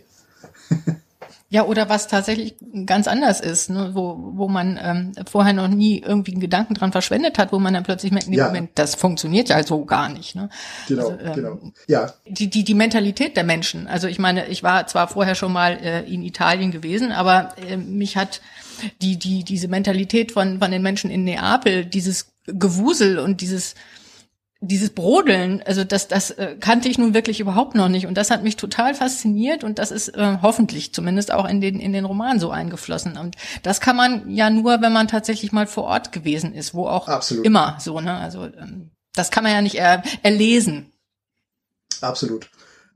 Ja, 1.51 1.65
oder 1.65 1.89
was 1.89 2.07
tatsächlich 2.07 2.55
ganz 2.85 3.09
anders 3.09 3.41
ist, 3.41 3.69
ne, 3.69 3.91
wo, 3.93 4.17
wo 4.35 4.47
man 4.47 4.79
ähm, 4.81 5.11
vorher 5.29 5.51
noch 5.51 5.67
nie 5.67 5.99
irgendwie 5.99 6.31
einen 6.31 6.39
Gedanken 6.39 6.75
dran 6.75 6.93
verschwendet 6.93 7.37
hat, 7.37 7.51
wo 7.51 7.59
man 7.59 7.73
dann 7.73 7.83
plötzlich 7.83 8.13
merkt, 8.13 8.29
nee, 8.29 8.37
ja. 8.37 8.47
Moment, 8.47 8.71
das 8.75 8.95
funktioniert 8.95 9.49
ja 9.49 9.61
so 9.61 9.83
gar 9.83 10.07
nicht. 10.07 10.33
Ne? 10.33 10.49
Genau, 10.87 11.09
also, 11.09 11.19
ähm, 11.19 11.33
genau. 11.33 11.59
Ja. 11.87 12.13
Die, 12.25 12.49
die, 12.49 12.63
die 12.63 12.73
Mentalität 12.73 13.35
der 13.35 13.43
Menschen. 13.43 13.87
Also 13.87 14.07
ich 14.07 14.17
meine, 14.17 14.47
ich 14.47 14.63
war 14.63 14.87
zwar 14.87 15.09
vorher 15.09 15.35
schon 15.35 15.51
mal 15.51 15.73
äh, 15.73 16.03
in 16.03 16.23
Italien 16.23 16.71
gewesen, 16.71 17.11
aber 17.11 17.53
äh, 17.69 17.75
mich 17.75 18.15
hat 18.15 18.39
die, 19.01 19.17
die, 19.19 19.43
diese 19.43 19.67
Mentalität 19.67 20.31
von, 20.31 20.59
von 20.59 20.71
den 20.71 20.81
Menschen 20.81 21.11
in 21.11 21.25
Neapel, 21.25 21.83
dieses 21.83 22.31
Gewusel 22.45 23.19
und 23.19 23.41
dieses 23.41 23.75
dieses 24.63 24.91
Brodeln, 24.91 25.63
also 25.65 25.83
das, 25.83 26.07
das 26.07 26.29
äh, 26.31 26.55
kannte 26.59 26.87
ich 26.87 26.99
nun 26.99 27.15
wirklich 27.15 27.39
überhaupt 27.39 27.73
noch 27.73 27.89
nicht 27.89 28.05
und 28.05 28.15
das 28.15 28.29
hat 28.29 28.43
mich 28.43 28.57
total 28.57 28.93
fasziniert 28.93 29.63
und 29.63 29.79
das 29.79 29.89
ist 29.89 30.09
äh, 30.09 30.37
hoffentlich 30.41 30.93
zumindest 30.93 31.31
auch 31.31 31.49
in 31.49 31.61
den 31.61 31.79
in 31.79 31.93
den 31.93 32.05
Roman 32.05 32.39
so 32.39 32.51
eingeflossen 32.51 33.17
und 33.17 33.35
das 33.63 33.81
kann 33.81 33.95
man 33.95 34.29
ja 34.29 34.51
nur, 34.51 34.81
wenn 34.81 34.93
man 34.93 35.07
tatsächlich 35.07 35.51
mal 35.51 35.65
vor 35.65 35.85
Ort 35.85 36.11
gewesen 36.11 36.53
ist, 36.53 36.75
wo 36.75 36.87
auch 36.87 37.07
Absolut. 37.07 37.43
immer 37.43 37.77
so 37.79 37.99
ne, 37.99 38.15
also 38.15 38.45
ähm, 38.45 38.91
das 39.15 39.31
kann 39.31 39.43
man 39.43 39.51
ja 39.51 39.61
nicht 39.61 39.75
er, 39.75 40.03
erlesen. 40.23 40.91
Absolut. 42.01 42.49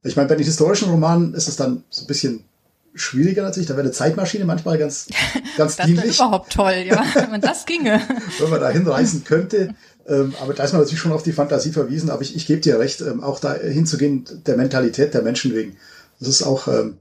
Ich 0.04 0.16
meine, 0.16 0.30
bei 0.30 0.36
den 0.36 0.46
historischen 0.46 0.90
Romanen 0.90 1.34
ist 1.34 1.48
es 1.48 1.56
dann 1.56 1.84
so 1.90 2.04
ein 2.04 2.08
bisschen 2.08 2.46
schwieriger 2.94 3.44
natürlich. 3.44 3.68
Da 3.68 3.74
wäre 3.74 3.84
eine 3.84 3.92
Zeitmaschine 3.92 4.46
manchmal 4.46 4.78
ganz, 4.78 5.08
ganz 5.58 5.76
das 5.76 5.86
dienlich. 5.86 6.06
Das 6.06 6.20
wäre 6.20 6.28
überhaupt 6.28 6.54
toll, 6.54 6.86
ja, 6.88 7.04
wenn 7.32 7.42
das 7.42 7.66
ginge. 7.66 8.02
wenn 8.40 8.50
man 8.50 8.62
da 8.62 8.70
hinreisen 8.70 9.24
könnte. 9.24 9.76
Ähm, 10.08 10.34
aber 10.42 10.54
da 10.54 10.64
ist 10.64 10.74
man 10.74 10.82
natürlich 10.82 11.00
schon 11.00 11.12
auf 11.12 11.24
die 11.24 11.32
Fantasie 11.32 11.72
verwiesen. 11.72 12.10
Aber 12.10 12.22
ich, 12.22 12.36
ich 12.36 12.46
gebe 12.46 12.62
dir 12.62 12.80
recht, 12.80 13.02
ähm, 13.02 13.24
auch 13.24 13.40
da 13.40 13.56
hinzugehen, 13.56 14.26
der 14.46 14.58
Mentalität 14.58 15.14
der 15.14 15.22
Menschen 15.22 15.54
wegen. 15.56 15.78
Das 16.20 16.30
ist 16.30 16.44
auch 16.44 16.68
ähm, 16.68 16.98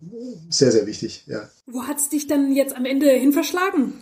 sehr, 0.51 0.73
sehr 0.73 0.87
wichtig, 0.87 1.25
ja. 1.27 1.49
Wo 1.67 1.85
hat's 1.85 2.09
dich 2.09 2.27
dann 2.27 2.53
jetzt 2.53 2.77
am 2.77 2.85
Ende 2.85 3.09
hin 3.11 3.33
verschlagen? 3.33 3.95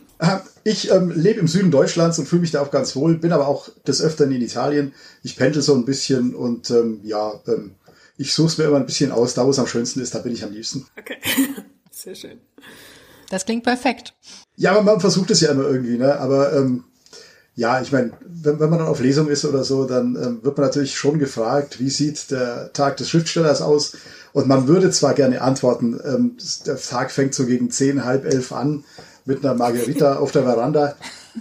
Ich 0.65 0.91
ähm, 0.91 1.11
lebe 1.15 1.41
im 1.41 1.49
Süden 1.49 1.71
Deutschlands 1.71 2.19
und 2.19 2.27
fühle 2.27 2.43
mich 2.43 2.53
da 2.53 2.63
auch 2.63 2.71
ganz 2.71 2.95
wohl, 2.95 3.19
bin 3.19 3.33
aber 3.33 3.49
auch 3.49 3.69
des 3.87 4.01
Öfteren 4.01 4.31
in 4.31 4.41
Italien. 4.41 4.95
Ich 5.23 5.37
pendel 5.37 5.63
so 5.63 5.75
ein 5.75 5.85
bisschen 5.85 6.35
und 6.35 6.71
ähm, 6.71 7.01
ja, 7.03 7.41
ähm, 7.49 7.75
ich 8.17 8.33
suche 8.33 8.47
es 8.47 8.59
mir 8.59 8.65
immer 8.65 8.77
ein 8.77 8.87
bisschen 8.87 9.11
aus. 9.11 9.35
Da, 9.35 9.45
wo 9.45 9.51
es 9.51 9.59
am 9.59 9.67
schönsten 9.67 10.01
ist, 10.01 10.15
da 10.15 10.21
bin 10.21 10.33
ich 10.33 10.45
am 10.45 10.53
liebsten. 10.53 10.87
Okay, 10.99 11.17
sehr 11.91 12.15
schön. 12.15 12.39
Das 13.31 13.45
klingt 13.45 13.65
perfekt. 13.65 14.15
Ja, 14.57 14.73
aber 14.73 14.83
man 14.83 15.01
versucht 15.01 15.31
es 15.33 15.41
ja 15.41 15.51
immer 15.51 15.65
irgendwie, 15.65 15.99
ne? 15.99 16.19
Aber 16.21 16.53
ähm, 16.53 16.85
ja, 17.55 17.81
ich 17.83 17.93
meine, 17.93 18.13
wenn, 18.27 18.61
wenn 18.61 18.71
man 18.71 18.79
dann 18.79 18.89
auf 18.89 19.01
Lesung 19.01 19.29
ist 19.29 19.45
oder 19.45 19.63
so, 19.63 19.85
dann 19.85 20.17
ähm, 20.17 20.39
wird 20.43 20.57
man 20.57 20.67
natürlich 20.67 20.95
schon 20.95 21.19
gefragt, 21.19 21.81
wie 21.81 21.91
sieht 21.91 22.31
der 22.31 22.73
Tag 22.73 22.97
des 22.97 23.11
Schriftstellers 23.11 23.61
aus? 23.61 23.97
Und 24.33 24.49
man 24.49 24.69
würde 24.69 24.91
zwar 24.91 25.13
gerne 25.13 25.43
antworten, 25.43 26.01
ähm, 26.05 26.37
der 26.67 26.79
Tag 26.79 27.11
fängt 27.11 27.35
so 27.35 27.45
gegen 27.45 27.71
zehn, 27.71 28.05
halb 28.05 28.25
elf 28.25 28.53
an 28.53 28.85
mit 29.27 29.45
einer 29.45 29.55
Margarita 29.55 30.17
auf 30.17 30.33
der 30.33 30.45
Veranda, 30.45 30.97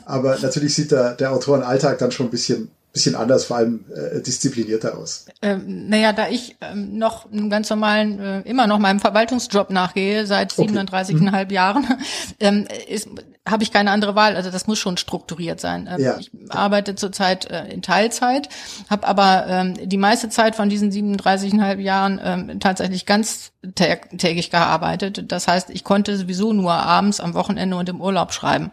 aber 0.06 0.38
natürlich 0.41 0.76
sieht 0.76 0.91
der, 0.91 1.13
der 1.13 1.32
Autorenalltag 1.32 1.97
dann 1.97 2.12
schon 2.12 2.28
ein 2.28 2.32
bisschen 2.32 2.69
bisschen 2.93 3.15
anders, 3.15 3.45
vor 3.45 3.58
allem 3.58 3.86
äh, 3.95 4.21
disziplinierter 4.21 4.97
aus. 4.97 5.25
Ähm, 5.41 5.88
naja, 5.88 6.12
da 6.13 6.27
ich 6.27 6.58
ähm, 6.62 6.97
noch 6.97 7.32
einen 7.32 7.49
ganz 7.49 7.69
normalen, 7.69 8.19
äh, 8.19 8.41
immer 8.41 8.67
noch 8.67 8.80
meinem 8.80 8.99
Verwaltungsjob 8.99 9.69
nachgehe, 9.69 10.25
seit 10.27 10.58
Okay. 10.58 10.69
37,5 10.77 11.45
Mhm. 11.45 11.49
Jahren, 11.51 11.88
ähm, 12.41 12.67
ist, 12.89 13.08
habe 13.47 13.63
ich 13.63 13.71
keine 13.71 13.91
andere 13.91 14.13
Wahl. 14.15 14.36
Also 14.36 14.51
das 14.51 14.67
muss 14.67 14.77
schon 14.77 14.97
strukturiert 14.97 15.60
sein. 15.62 15.88
Ähm, 15.89 16.01
Ja. 16.01 16.17
Ich 16.19 16.32
arbeite 16.49 16.95
zurzeit 16.95 17.49
äh, 17.49 17.67
in 17.69 17.82
Teilzeit, 17.82 18.49
habe 18.89 19.08
aber 19.08 19.45
ähm, 19.47 19.89
die 19.89 19.97
meiste 19.97 20.27
Zeit 20.30 20.56
von 20.56 20.67
diesen 20.69 20.91
37,5 20.91 21.80
Jahren 21.80 22.19
ähm, 22.23 22.60
tatsächlich 22.60 23.06
ganz 23.06 23.51
tä- 23.65 24.17
tägig 24.17 24.51
gearbeitet. 24.51 25.32
Das 25.32 25.47
heißt, 25.47 25.69
ich 25.69 25.84
konnte 25.86 26.17
sowieso 26.17 26.51
nur 26.51 26.73
abends, 26.73 27.19
am 27.21 27.34
Wochenende 27.36 27.77
und 27.77 27.88
im 27.89 28.01
Urlaub 28.01 28.34
schreiben. 28.34 28.71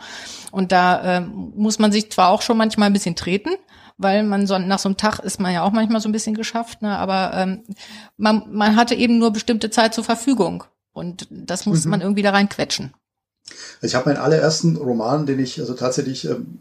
Und 0.50 0.72
da 0.72 1.18
ähm, 1.18 1.52
muss 1.56 1.78
man 1.78 1.92
sich 1.92 2.10
zwar 2.10 2.30
auch 2.30 2.42
schon 2.42 2.56
manchmal 2.56 2.88
ein 2.88 2.92
bisschen 2.94 3.14
treten, 3.16 3.50
weil 3.98 4.22
man 4.22 4.46
so 4.46 4.58
nach 4.58 4.78
so 4.78 4.88
einem 4.88 4.96
Tag 4.96 5.18
ist 5.18 5.40
man 5.40 5.52
ja 5.52 5.62
auch 5.62 5.72
manchmal 5.72 6.00
so 6.00 6.08
ein 6.08 6.12
bisschen 6.12 6.34
geschafft, 6.34 6.82
ne? 6.82 6.96
aber 6.96 7.32
ähm, 7.34 7.64
man, 8.16 8.44
man 8.50 8.76
hatte 8.76 8.94
eben 8.94 9.18
nur 9.18 9.32
bestimmte 9.32 9.70
Zeit 9.70 9.92
zur 9.94 10.04
Verfügung 10.04 10.64
und 10.92 11.26
das 11.30 11.66
muss 11.66 11.84
Mhm. 11.84 11.90
man 11.90 12.00
irgendwie 12.00 12.22
da 12.22 12.30
reinquetschen. 12.30 12.94
Ich 13.80 13.94
habe 13.94 14.10
meinen 14.10 14.18
allerersten 14.20 14.76
Roman, 14.76 15.24
den 15.24 15.38
ich 15.38 15.58
also 15.58 15.72
tatsächlich 15.74 16.26
ähm, 16.28 16.58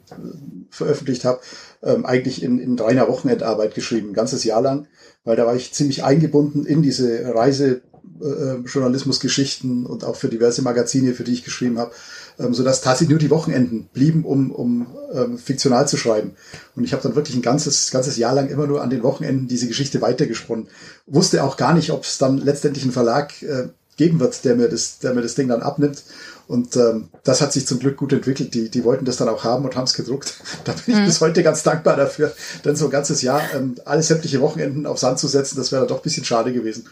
veröffentlicht 0.70 1.26
habe, 1.26 1.42
ähm, 1.84 2.06
eigentlich 2.06 2.42
in, 2.42 2.60
in 2.60 2.80
reiner 2.80 3.08
Wochenendarbeit 3.08 3.76
geschrieben, 3.76 4.10
ein 4.12 4.14
ganzes 4.14 4.44
Jahr 4.44 4.62
lang, 4.62 4.88
weil 5.26 5.36
da 5.36 5.46
war 5.46 5.56
ich 5.56 5.74
ziemlich 5.74 6.04
eingebunden 6.04 6.66
in 6.66 6.82
diese 6.82 7.34
Reise 7.36 7.82
äh, 8.22 8.56
Journalismusgeschichten 8.66 9.86
und 9.86 10.04
auch 10.04 10.16
für 10.16 10.30
diverse 10.30 10.62
Magazine, 10.62 11.14
für 11.14 11.24
die 11.24 11.34
ich 11.34 11.44
geschrieben 11.44 11.78
habe, 11.78 11.92
ähm, 12.40 12.54
sodass 12.54 12.82
tatsächlich 12.82 13.10
nur 13.10 13.20
die 13.20 13.30
Wochenenden 13.30 13.90
blieben, 13.94 14.24
um, 14.26 14.52
um 14.52 14.88
ähm, 15.14 15.38
fiktional 15.38 15.88
zu 15.88 15.98
schreiben. 15.98 16.32
Und 16.76 16.84
ich 16.84 16.94
habe 16.94 17.04
dann 17.04 17.16
wirklich 17.16 17.36
ein 17.36 17.42
ganzes, 17.42 17.92
ganzes 17.92 18.18
Jahr 18.18 18.34
lang 18.34 18.50
immer 18.50 18.68
nur 18.68 18.82
an 18.82 18.90
den 18.90 19.04
Wochenenden 19.04 19.48
diese 19.48 19.68
Geschichte 19.68 20.02
weitergesponnen. 20.02 20.68
Wusste 21.06 21.44
auch 21.44 21.58
gar 21.58 21.74
nicht, 21.74 21.92
ob 21.92 22.04
es 22.04 22.18
dann 22.18 22.38
letztendlich 22.38 22.84
einen 22.84 22.94
Verlag 22.94 23.42
äh, 23.42 23.70
geben 23.98 24.20
wird, 24.20 24.46
der 24.46 24.56
mir 24.56 24.70
das, 24.70 25.00
der 25.00 25.14
mir 25.14 25.22
das 25.22 25.36
Ding 25.36 25.48
dann 25.48 25.62
abnimmt. 25.62 26.04
Und 26.48 26.78
ähm, 26.78 27.10
das 27.24 27.42
hat 27.42 27.52
sich 27.52 27.68
zum 27.68 27.80
Glück 27.80 27.98
gut 27.98 28.14
entwickelt. 28.14 28.54
Die, 28.54 28.70
die 28.70 28.84
wollten 28.86 29.04
das 29.04 29.18
dann 29.18 29.28
auch 29.28 29.44
haben 29.44 29.66
und 29.66 29.76
haben 29.76 29.84
es 29.84 29.94
gedruckt. 29.94 30.36
Da 30.64 30.74
bin 30.86 30.98
ich 30.98 31.06
bis 31.06 31.20
heute 31.20 31.44
ganz 31.44 31.64
dankbar 31.64 31.98
dafür. 31.98 32.34
Denn 32.64 32.76
so 32.76 32.86
ein 32.86 32.92
ganzes 32.92 33.22
Jahr 33.22 33.42
ähm, 33.54 33.76
alle 33.84 34.04
sämtliche 34.04 34.40
Wochenenden 34.40 34.86
auf 34.86 34.98
Sand 34.98 35.20
zu 35.20 35.28
setzen, 35.28 35.58
das 35.58 35.72
wäre 35.72 35.88
doch 35.88 35.98
ein 35.98 36.04
bisschen 36.04 36.24
schade 36.24 36.54
gewesen. 36.54 36.86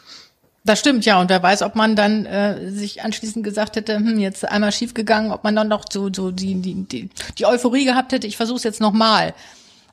Das 0.65 0.79
stimmt, 0.79 1.05
ja. 1.05 1.21
Und 1.21 1.29
wer 1.29 1.41
weiß, 1.43 1.61
ob 1.61 1.75
man 1.75 1.95
dann 1.95 2.25
äh, 2.25 2.71
sich 2.71 3.03
anschließend 3.03 3.43
gesagt 3.43 3.75
hätte, 3.75 3.95
hm, 3.97 4.17
jetzt 4.19 4.43
einmal 4.49 4.71
schief 4.71 4.93
gegangen, 4.95 5.31
ob 5.31 5.43
man 5.43 5.55
dann 5.55 5.67
noch 5.67 5.85
so, 5.91 6.09
so 6.13 6.31
die, 6.31 6.55
die, 6.55 6.73
die, 6.83 7.09
die 7.37 7.45
Euphorie 7.45 7.85
gehabt 7.85 8.11
hätte, 8.11 8.25
ich 8.27 8.35
versuche 8.35 8.57
es 8.57 8.63
jetzt 8.63 8.81
nochmal. 8.81 9.33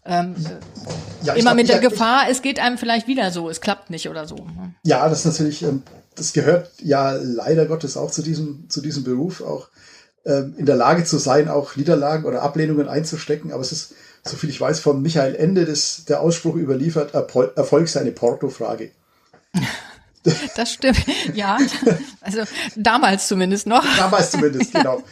Ähm, 0.06 0.35
Ja, 1.22 1.35
ich 1.35 1.40
immer 1.40 1.50
glaub, 1.50 1.56
mit 1.56 1.68
der 1.68 1.82
ich- 1.82 1.88
Gefahr, 1.88 2.24
es 2.30 2.40
geht 2.42 2.58
einem 2.58 2.78
vielleicht 2.78 3.06
wieder 3.06 3.30
so, 3.30 3.48
es 3.50 3.61
klappt 3.61 3.90
nicht 3.90 4.08
oder 4.08 4.26
so. 4.26 4.46
Ja, 4.82 5.08
das 5.08 5.20
ist 5.20 5.26
natürlich, 5.26 5.62
ähm, 5.62 5.82
das 6.16 6.32
gehört 6.32 6.70
ja 6.82 7.12
leider 7.12 7.66
Gottes 7.66 7.96
auch 7.96 8.11
zu 8.11 8.22
diesem, 8.22 8.64
zu 8.68 8.80
diesem 8.80 9.04
Beruf, 9.04 9.42
auch 9.42 9.68
ähm, 10.24 10.54
in 10.56 10.66
der 10.66 10.76
Lage 10.76 11.04
zu 11.04 11.18
sein, 11.18 11.48
auch 11.48 11.76
Niederlagen 11.76 12.24
oder 12.24 12.42
Ablehnungen 12.42 12.88
einzustecken. 12.88 13.52
Aber 13.52 13.61
es 13.61 13.72
ist, 13.72 13.94
soviel 14.24 14.48
ich 14.50 14.61
weiß, 14.61 14.80
von 14.80 15.02
Michael 15.02 15.35
Ende 15.35 15.66
des, 15.66 16.04
der 16.06 16.20
Ausspruch 16.20 16.56
überliefert, 16.56 17.12
Erfolg 17.14 17.88
sei 17.88 18.00
eine 18.00 18.12
Porto-Frage. 18.12 18.90
Das 20.56 20.72
stimmt, 20.72 21.04
ja. 21.35 21.58
Also 22.20 22.42
damals 22.76 23.28
zumindest 23.28 23.66
noch. 23.66 23.85
Damals 23.96 24.30
zumindest, 24.30 24.72
genau. 24.72 25.02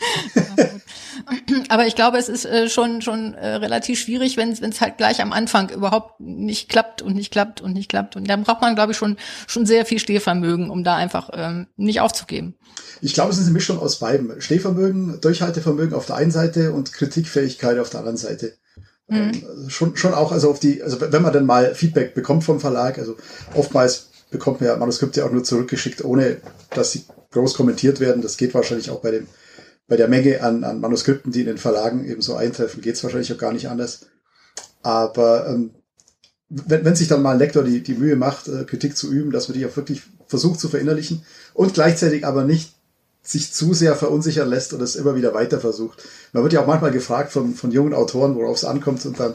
Aber 1.69 1.87
ich 1.87 1.95
glaube, 1.95 2.19
es 2.19 2.29
ist 2.29 2.45
äh, 2.45 2.69
schon 2.69 3.03
schon 3.03 3.35
äh, 3.35 3.57
relativ 3.57 4.01
schwierig, 4.01 4.37
wenn 4.37 4.51
es 4.53 4.81
halt 4.81 4.97
gleich 4.99 5.21
am 5.21 5.33
Anfang 5.33 5.71
überhaupt 5.71 6.21
nicht 6.21 6.69
klappt 6.69 7.03
und 7.03 7.15
nicht 7.15 7.33
klappt 7.33 7.61
und 7.61 7.73
nicht 7.73 7.89
klappt. 7.89 8.17
Und 8.17 8.29
dann 8.29 8.45
braucht 8.45 8.61
man, 8.61 8.75
glaube 8.75 8.93
ich, 8.93 8.99
schon 8.99 9.17
schon 9.47 9.67
sehr 9.67 9.85
viel 9.85 9.99
Stehvermögen, 9.99 10.71
um 10.71 10.85
da 10.85 10.97
einfach 10.97 11.31
ähm, 11.33 11.67
nicht 11.77 12.01
aufzugeben. 12.01 12.55
Ich 13.01 13.15
glaube, 13.15 13.33
es 13.33 13.39
ist 13.39 13.45
eine 13.45 13.53
Mischung 13.53 13.79
aus 13.79 13.99
beidem. 13.99 14.41
Stehvermögen, 14.41 15.21
Durchhaltevermögen 15.21 15.95
auf 15.95 16.07
der 16.07 16.17
einen 16.17 16.31
Seite 16.31 16.73
und 16.73 16.93
Kritikfähigkeit 16.93 17.79
auf 17.79 17.91
der 17.91 18.01
anderen 18.01 18.19
Seite. 18.19 18.55
Ähm, 19.09 19.33
also 19.47 19.69
schon, 19.69 19.97
schon 19.97 20.15
auch, 20.15 20.33
also 20.33 20.51
auf 20.51 20.61
die, 20.61 20.83
also 20.83 21.01
wenn 21.01 21.23
man 21.23 21.33
dann 21.33 21.47
mal 21.47 21.75
Feedback 21.75 22.15
bekommt 22.15 22.45
vom 22.45 22.61
Verlag, 22.61 22.99
also 22.99 23.17
oftmals 23.55 24.10
bekommt 24.31 24.61
man 24.61 24.69
ja 24.69 24.77
Manuskripte 24.77 25.25
auch 25.25 25.33
nur 25.33 25.45
zurückgeschickt, 25.45 26.05
ohne 26.05 26.39
dass 26.71 26.93
sie 26.93 27.05
groß 27.33 27.55
kommentiert 27.55 28.01
werden. 28.01 28.23
Das 28.23 28.37
geht 28.37 28.55
wahrscheinlich 28.55 28.91
auch 28.91 29.01
bei 29.01 29.11
dem, 29.11 29.27
bei 29.89 29.97
der 29.97 30.09
Menge 30.09 30.43
an, 30.43 30.65
an 30.65 30.81
Manuskripten, 30.81 31.33
die 31.33 31.41
in 31.41 31.47
den 31.47 31.59
Verlagen 31.59 32.05
eben 32.05 32.23
so 32.23 32.37
eintreffen, 32.37 32.81
geht 32.81 32.95
es 32.95 33.03
wahrscheinlich 33.03 33.33
auch 33.33 33.39
gar 33.39 33.53
nicht 33.53 33.69
anders. 33.69 34.07
Aber 34.83 35.49
ähm, 35.49 35.75
wenn, 36.49 36.85
wenn 36.85 36.97
sich 36.97 37.09
dann 37.09 37.23
mal 37.23 37.33
ein 37.33 37.39
Lektor 37.39 37.63
die, 37.63 37.83
die 37.83 37.95
Mühe 37.95 38.17
macht, 38.17 38.49
äh, 38.49 38.65
Kritik 38.65 38.97
zu 38.97 39.11
üben, 39.11 39.31
dass 39.31 39.49
man 39.49 39.59
die 39.59 39.67
auch 39.67 39.77
wirklich 39.77 40.03
versucht 40.27 40.61
zu 40.61 40.69
verinnerlichen 40.69 41.25
und 41.55 41.75
gleichzeitig 41.75 42.27
aber 42.27 42.45
nicht 42.45 42.75
sich 43.23 43.53
zu 43.53 43.75
sehr 43.75 43.95
verunsichern 43.97 44.49
lässt 44.49 44.73
und 44.73 44.81
es 44.81 44.97
immer 44.97 45.15
wieder 45.15 45.35
weiter 45.35 45.61
versucht. 45.61 46.03
Man 46.33 46.43
wird 46.43 46.53
ja 46.53 46.63
auch 46.63 46.67
manchmal 46.67 46.91
gefragt 46.91 47.33
von, 47.33 47.55
von 47.55 47.71
jungen 47.71 47.95
Autoren, 47.95 48.35
worauf 48.35 48.57
es 48.57 48.65
ankommt 48.65 49.05
und 49.07 49.21
dann 49.21 49.35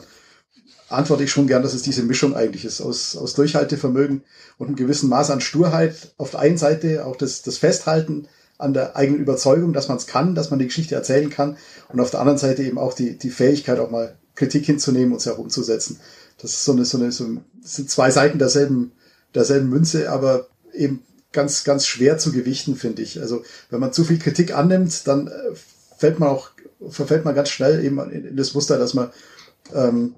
antworte 0.96 1.24
ich 1.24 1.32
schon 1.32 1.48
gern, 1.48 1.64
dass 1.64 1.74
es 1.74 1.82
diese 1.82 2.04
Mischung 2.04 2.36
eigentlich 2.36 2.66
ist 2.66 2.82
aus, 2.82 3.16
aus 3.16 3.34
Durchhaltevermögen 3.34 4.24
und 4.58 4.68
einem 4.68 4.76
gewissen 4.76 5.10
Maß 5.10 5.32
an 5.32 5.42
Sturheit 5.42 6.14
auf 6.18 6.32
der 6.32 6.42
einen 6.42 6.58
Seite, 6.58 7.06
auch 7.06 7.16
das, 7.16 7.42
das 7.42 7.58
Festhalten 7.58 8.28
an 8.58 8.74
der 8.74 8.96
eigenen 8.96 9.22
Überzeugung, 9.22 9.74
dass 9.74 9.88
man 9.88 9.98
es 9.98 10.08
kann, 10.08 10.36
dass 10.36 10.50
man 10.50 10.60
die 10.60 10.66
Geschichte 10.66 10.96
erzählen 10.96 11.30
kann 11.30 11.58
und 11.90 12.00
auf 12.00 12.12
der 12.12 12.22
anderen 12.22 12.40
Seite 12.40 12.64
eben 12.64 12.78
auch 12.78 12.94
die, 12.94 13.18
die 13.18 13.30
Fähigkeit, 13.30 13.80
auch 13.80 13.92
mal 13.92 14.18
Kritik 14.36 14.66
hinzunehmen 14.66 15.14
und 15.14 15.22
sie 15.22 15.34
auch 15.34 15.38
umzusetzen. 15.38 16.00
Das 16.42 16.52
ist 16.52 16.66
so 16.66 16.74
eine, 16.74 16.86
so 16.86 16.98
eine, 16.98 17.12
so 17.12 17.26
sind 17.62 17.90
zwei 17.90 18.12
Seiten 18.12 18.40
derselben, 18.40 18.92
derselben 19.34 19.70
Münze, 19.70 20.12
aber 20.12 20.48
eben 20.74 21.04
ganz, 21.32 21.64
ganz 21.64 21.86
schwer 21.86 22.18
zu 22.18 22.32
gewichten, 22.32 22.76
finde 22.76 23.02
ich. 23.02 23.20
Also, 23.20 23.44
wenn 23.70 23.80
man 23.80 23.94
zu 23.94 24.04
viel 24.04 24.20
Kritik 24.20 24.56
annimmt, 24.56 25.08
dann 25.08 25.28
äh, 25.28 25.32
fällt 25.98 26.20
man 26.20 26.30
auch, 26.30 26.52
verfällt 26.90 27.26
man 27.26 27.36
ganz 27.36 27.50
schnell 27.50 27.84
eben 27.84 28.00
in, 28.10 28.26
in 28.26 28.38
das 28.38 28.54
Muster, 28.54 28.78
dass 28.78 28.94
man 28.94 29.12
ähm, 29.74 30.16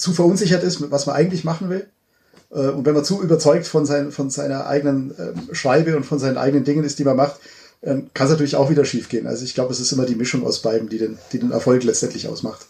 zu 0.00 0.12
verunsichert 0.12 0.62
ist, 0.62 0.90
was 0.90 1.06
man 1.06 1.14
eigentlich 1.14 1.44
machen 1.44 1.68
will. 1.68 1.86
Äh, 2.50 2.68
und 2.68 2.86
wenn 2.86 2.94
man 2.94 3.04
zu 3.04 3.22
überzeugt 3.22 3.66
von, 3.66 3.84
sein, 3.84 4.12
von 4.12 4.30
seiner 4.30 4.66
eigenen 4.66 5.14
ähm, 5.18 5.54
Schreibe 5.54 5.96
und 5.96 6.04
von 6.04 6.18
seinen 6.18 6.38
eigenen 6.38 6.64
Dingen 6.64 6.84
ist, 6.84 6.98
die 6.98 7.04
man 7.04 7.16
macht, 7.16 7.40
ähm, 7.82 8.10
kann 8.14 8.26
es 8.26 8.32
natürlich 8.32 8.56
auch 8.56 8.70
wieder 8.70 8.84
schiefgehen. 8.84 9.26
Also 9.26 9.44
ich 9.44 9.54
glaube, 9.54 9.72
es 9.72 9.80
ist 9.80 9.92
immer 9.92 10.06
die 10.06 10.14
Mischung 10.14 10.46
aus 10.46 10.60
beiden, 10.62 10.88
die 10.88 10.98
den, 10.98 11.18
die 11.32 11.38
den 11.38 11.50
Erfolg 11.50 11.84
letztendlich 11.84 12.28
ausmacht. 12.28 12.66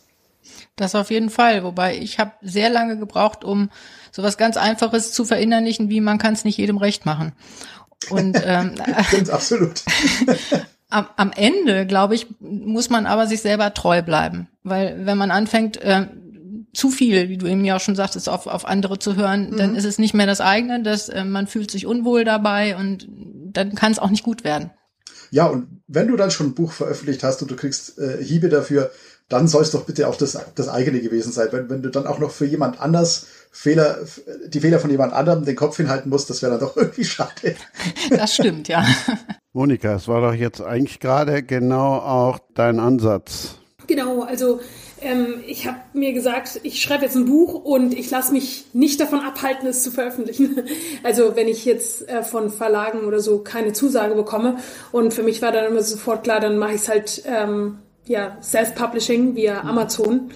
Das 0.74 0.94
auf 0.94 1.10
jeden 1.10 1.30
Fall. 1.30 1.62
Wobei 1.62 1.96
ich 1.96 2.18
habe 2.18 2.32
sehr 2.42 2.70
lange 2.70 2.98
gebraucht, 2.98 3.44
um 3.44 3.70
sowas 4.10 4.36
ganz 4.36 4.56
Einfaches 4.56 5.12
zu 5.12 5.24
verinnerlichen, 5.24 5.88
wie 5.88 6.00
man 6.00 6.18
kann 6.18 6.34
es 6.34 6.44
nicht 6.44 6.58
jedem 6.58 6.78
recht 6.78 7.06
machen. 7.06 7.32
Und 8.08 8.40
ähm, 8.44 8.74
Stimmt, 9.08 9.30
absolut. 9.30 9.82
am, 10.88 11.06
am 11.16 11.32
Ende, 11.32 11.86
glaube 11.86 12.14
ich, 12.16 12.26
muss 12.40 12.90
man 12.90 13.06
aber 13.06 13.26
sich 13.26 13.40
selber 13.40 13.72
treu 13.74 14.02
bleiben. 14.02 14.48
Weil 14.64 15.06
wenn 15.06 15.18
man 15.18 15.30
anfängt, 15.30 15.76
äh, 15.82 16.06
zu 16.72 16.90
viel, 16.90 17.28
wie 17.28 17.38
du 17.38 17.46
eben 17.46 17.64
ja 17.64 17.76
auch 17.76 17.80
schon 17.80 17.96
sagtest, 17.96 18.28
auf, 18.28 18.46
auf 18.46 18.64
andere 18.64 18.98
zu 18.98 19.16
hören, 19.16 19.56
dann 19.56 19.74
ist 19.74 19.84
es 19.84 19.98
nicht 19.98 20.14
mehr 20.14 20.26
das 20.26 20.40
eigene, 20.40 20.82
dass 20.82 21.08
äh, 21.08 21.24
man 21.24 21.46
fühlt 21.46 21.70
sich 21.70 21.86
unwohl 21.86 22.24
dabei 22.24 22.76
und 22.76 23.08
dann 23.08 23.74
kann 23.74 23.92
es 23.92 23.98
auch 23.98 24.10
nicht 24.10 24.22
gut 24.22 24.44
werden. 24.44 24.70
Ja, 25.30 25.46
und 25.46 25.82
wenn 25.86 26.08
du 26.08 26.16
dann 26.16 26.30
schon 26.30 26.48
ein 26.48 26.54
Buch 26.54 26.72
veröffentlicht 26.72 27.22
hast 27.22 27.42
und 27.42 27.50
du 27.50 27.56
kriegst 27.56 27.98
äh, 27.98 28.22
Hiebe 28.22 28.48
dafür, 28.48 28.90
dann 29.28 29.46
soll 29.46 29.62
es 29.62 29.70
doch 29.70 29.84
bitte 29.84 30.08
auch 30.08 30.16
das, 30.16 30.36
das 30.56 30.68
eigene 30.68 31.00
gewesen 31.00 31.32
sein. 31.32 31.48
Wenn, 31.52 31.70
wenn 31.70 31.82
du 31.82 31.90
dann 31.90 32.06
auch 32.06 32.18
noch 32.18 32.32
für 32.32 32.46
jemand 32.46 32.80
anders 32.80 33.26
Fehler, 33.52 33.98
die 34.46 34.60
Fehler 34.60 34.80
von 34.80 34.90
jemand 34.90 35.12
anderem 35.12 35.44
den 35.44 35.56
Kopf 35.56 35.76
hinhalten 35.76 36.10
musst, 36.10 36.30
das 36.30 36.42
wäre 36.42 36.52
dann 36.52 36.60
doch 36.60 36.76
irgendwie 36.76 37.04
schade. 37.04 37.54
Das 38.10 38.34
stimmt, 38.34 38.68
ja. 38.68 38.84
Monika, 39.52 39.94
es 39.94 40.08
war 40.08 40.20
doch 40.20 40.34
jetzt 40.34 40.60
eigentlich 40.60 41.00
gerade 41.00 41.42
genau 41.42 41.94
auch 41.96 42.38
dein 42.54 42.78
Ansatz. 42.78 43.56
Genau, 43.86 44.22
also 44.22 44.60
ähm, 45.02 45.42
ich 45.46 45.66
habe 45.66 45.78
mir 45.92 46.12
gesagt, 46.12 46.60
ich 46.62 46.82
schreibe 46.82 47.04
jetzt 47.04 47.16
ein 47.16 47.24
Buch 47.24 47.54
und 47.54 47.94
ich 47.94 48.10
lasse 48.10 48.32
mich 48.32 48.66
nicht 48.72 49.00
davon 49.00 49.20
abhalten, 49.20 49.66
es 49.66 49.82
zu 49.82 49.90
veröffentlichen. 49.90 50.62
Also 51.02 51.34
wenn 51.34 51.48
ich 51.48 51.64
jetzt 51.64 52.08
äh, 52.08 52.22
von 52.22 52.50
Verlagen 52.50 53.04
oder 53.04 53.20
so 53.20 53.38
keine 53.38 53.72
Zusage 53.72 54.14
bekomme 54.14 54.58
und 54.92 55.14
für 55.14 55.22
mich 55.22 55.40
war 55.40 55.52
dann 55.52 55.64
immer 55.66 55.82
sofort 55.82 56.24
klar, 56.24 56.40
dann 56.40 56.58
mache 56.58 56.74
ich 56.74 56.82
es 56.82 56.88
halt 56.88 57.22
ähm, 57.26 57.78
ja 58.06 58.36
Self-Publishing 58.42 59.34
via 59.34 59.62
Amazon. 59.62 60.30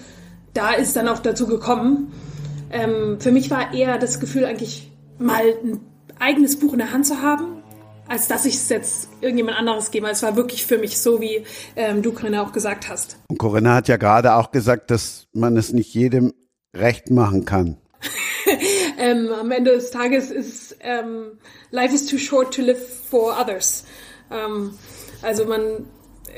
Da 0.53 0.73
ist 0.73 0.95
dann 0.95 1.07
auch 1.07 1.19
dazu 1.19 1.47
gekommen. 1.47 2.11
Ähm, 2.71 3.17
für 3.19 3.31
mich 3.31 3.51
war 3.51 3.73
eher 3.73 3.97
das 3.97 4.19
Gefühl 4.19 4.45
eigentlich 4.45 4.89
mal 5.19 5.43
ein 5.63 5.79
eigenes 6.19 6.57
Buch 6.57 6.73
in 6.73 6.79
der 6.79 6.91
Hand 6.91 7.05
zu 7.05 7.21
haben, 7.21 7.54
als 8.07 8.27
dass 8.27 8.45
ich 8.45 8.55
es 8.55 8.69
jetzt 8.69 9.09
irgendjemand 9.21 9.57
anderes 9.57 9.91
gebe. 9.91 10.07
Es 10.09 10.23
war 10.23 10.35
wirklich 10.35 10.65
für 10.65 10.77
mich 10.77 10.99
so, 10.99 11.21
wie 11.21 11.43
ähm, 11.75 12.01
du, 12.01 12.13
Corinna, 12.13 12.43
auch 12.43 12.51
gesagt 12.51 12.89
hast. 12.89 13.17
Und 13.29 13.37
Corinna 13.37 13.75
hat 13.75 13.87
ja 13.87 13.97
gerade 13.97 14.35
auch 14.35 14.51
gesagt, 14.51 14.91
dass 14.91 15.27
man 15.33 15.57
es 15.57 15.73
nicht 15.73 15.93
jedem 15.93 16.33
recht 16.75 17.09
machen 17.09 17.45
kann. 17.45 17.77
ähm, 18.99 19.29
am 19.29 19.51
Ende 19.51 19.71
des 19.71 19.91
Tages 19.91 20.29
ist 20.29 20.77
ähm, 20.81 21.39
Life 21.71 21.95
is 21.95 22.05
too 22.05 22.17
short 22.17 22.53
to 22.53 22.61
live 22.61 22.79
for 23.09 23.35
others. 23.39 23.85
Ähm, 24.31 24.77
also 25.21 25.45
man, 25.45 25.85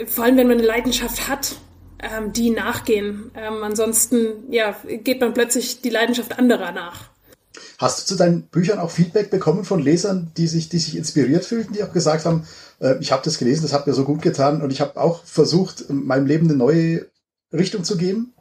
vor 0.05 0.23
allem 0.23 0.37
wenn 0.37 0.47
man 0.47 0.57
eine 0.57 0.67
Leidenschaft 0.67 1.27
hat, 1.27 1.57
ähm, 1.99 2.31
die 2.31 2.51
nachgehen. 2.51 3.31
Ähm, 3.35 3.63
ansonsten 3.63 4.51
ja, 4.51 4.75
geht 4.85 5.19
man 5.19 5.33
plötzlich 5.33 5.81
die 5.81 5.89
Leidenschaft 5.89 6.37
anderer 6.37 6.71
nach. 6.71 7.09
Hast 7.77 7.99
du 7.99 8.05
zu 8.05 8.15
deinen 8.15 8.43
Büchern 8.43 8.79
auch 8.79 8.91
Feedback 8.91 9.29
bekommen 9.29 9.63
von 9.63 9.81
Lesern, 9.81 10.31
die 10.37 10.47
sich, 10.47 10.69
die 10.69 10.79
sich 10.79 10.95
inspiriert 10.95 11.45
fühlten, 11.45 11.73
die 11.73 11.83
auch 11.83 11.93
gesagt 11.93 12.25
haben, 12.25 12.47
äh, 12.79 12.95
ich 12.99 13.11
habe 13.11 13.23
das 13.23 13.37
gelesen, 13.37 13.63
das 13.63 13.73
hat 13.73 13.87
mir 13.87 13.93
so 13.93 14.03
gut 14.03 14.21
getan 14.21 14.61
und 14.61 14.71
ich 14.71 14.81
habe 14.81 14.99
auch 14.99 15.23
versucht, 15.23 15.89
meinem 15.89 16.25
Leben 16.25 16.47
eine 16.47 16.57
neue 16.57 17.07
Richtung 17.51 17.83
zu 17.83 17.97
geben? 17.97 18.33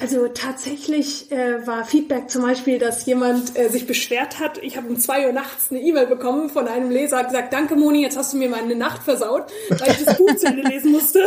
Also 0.00 0.28
tatsächlich 0.28 1.32
äh, 1.32 1.66
war 1.66 1.84
Feedback 1.84 2.30
zum 2.30 2.42
Beispiel, 2.42 2.78
dass 2.78 3.04
jemand 3.06 3.58
äh, 3.58 3.68
sich 3.68 3.86
beschwert 3.86 4.38
hat. 4.38 4.58
Ich 4.58 4.76
habe 4.76 4.88
um 4.88 4.98
zwei 4.98 5.26
Uhr 5.26 5.32
nachts 5.32 5.70
eine 5.70 5.80
E-Mail 5.80 6.06
bekommen 6.06 6.50
von 6.50 6.68
einem 6.68 6.90
Leser, 6.90 7.18
hat 7.18 7.28
gesagt, 7.28 7.52
danke 7.52 7.74
Moni, 7.74 8.02
jetzt 8.02 8.16
hast 8.16 8.32
du 8.32 8.36
mir 8.36 8.48
meine 8.48 8.76
Nacht 8.76 9.02
versaut, 9.02 9.46
weil 9.70 9.90
ich 9.90 10.04
das 10.04 10.16
Buch 10.16 10.36
zu 10.36 10.46
Ende 10.46 10.68
lesen 10.68 10.92
musste. 10.92 11.24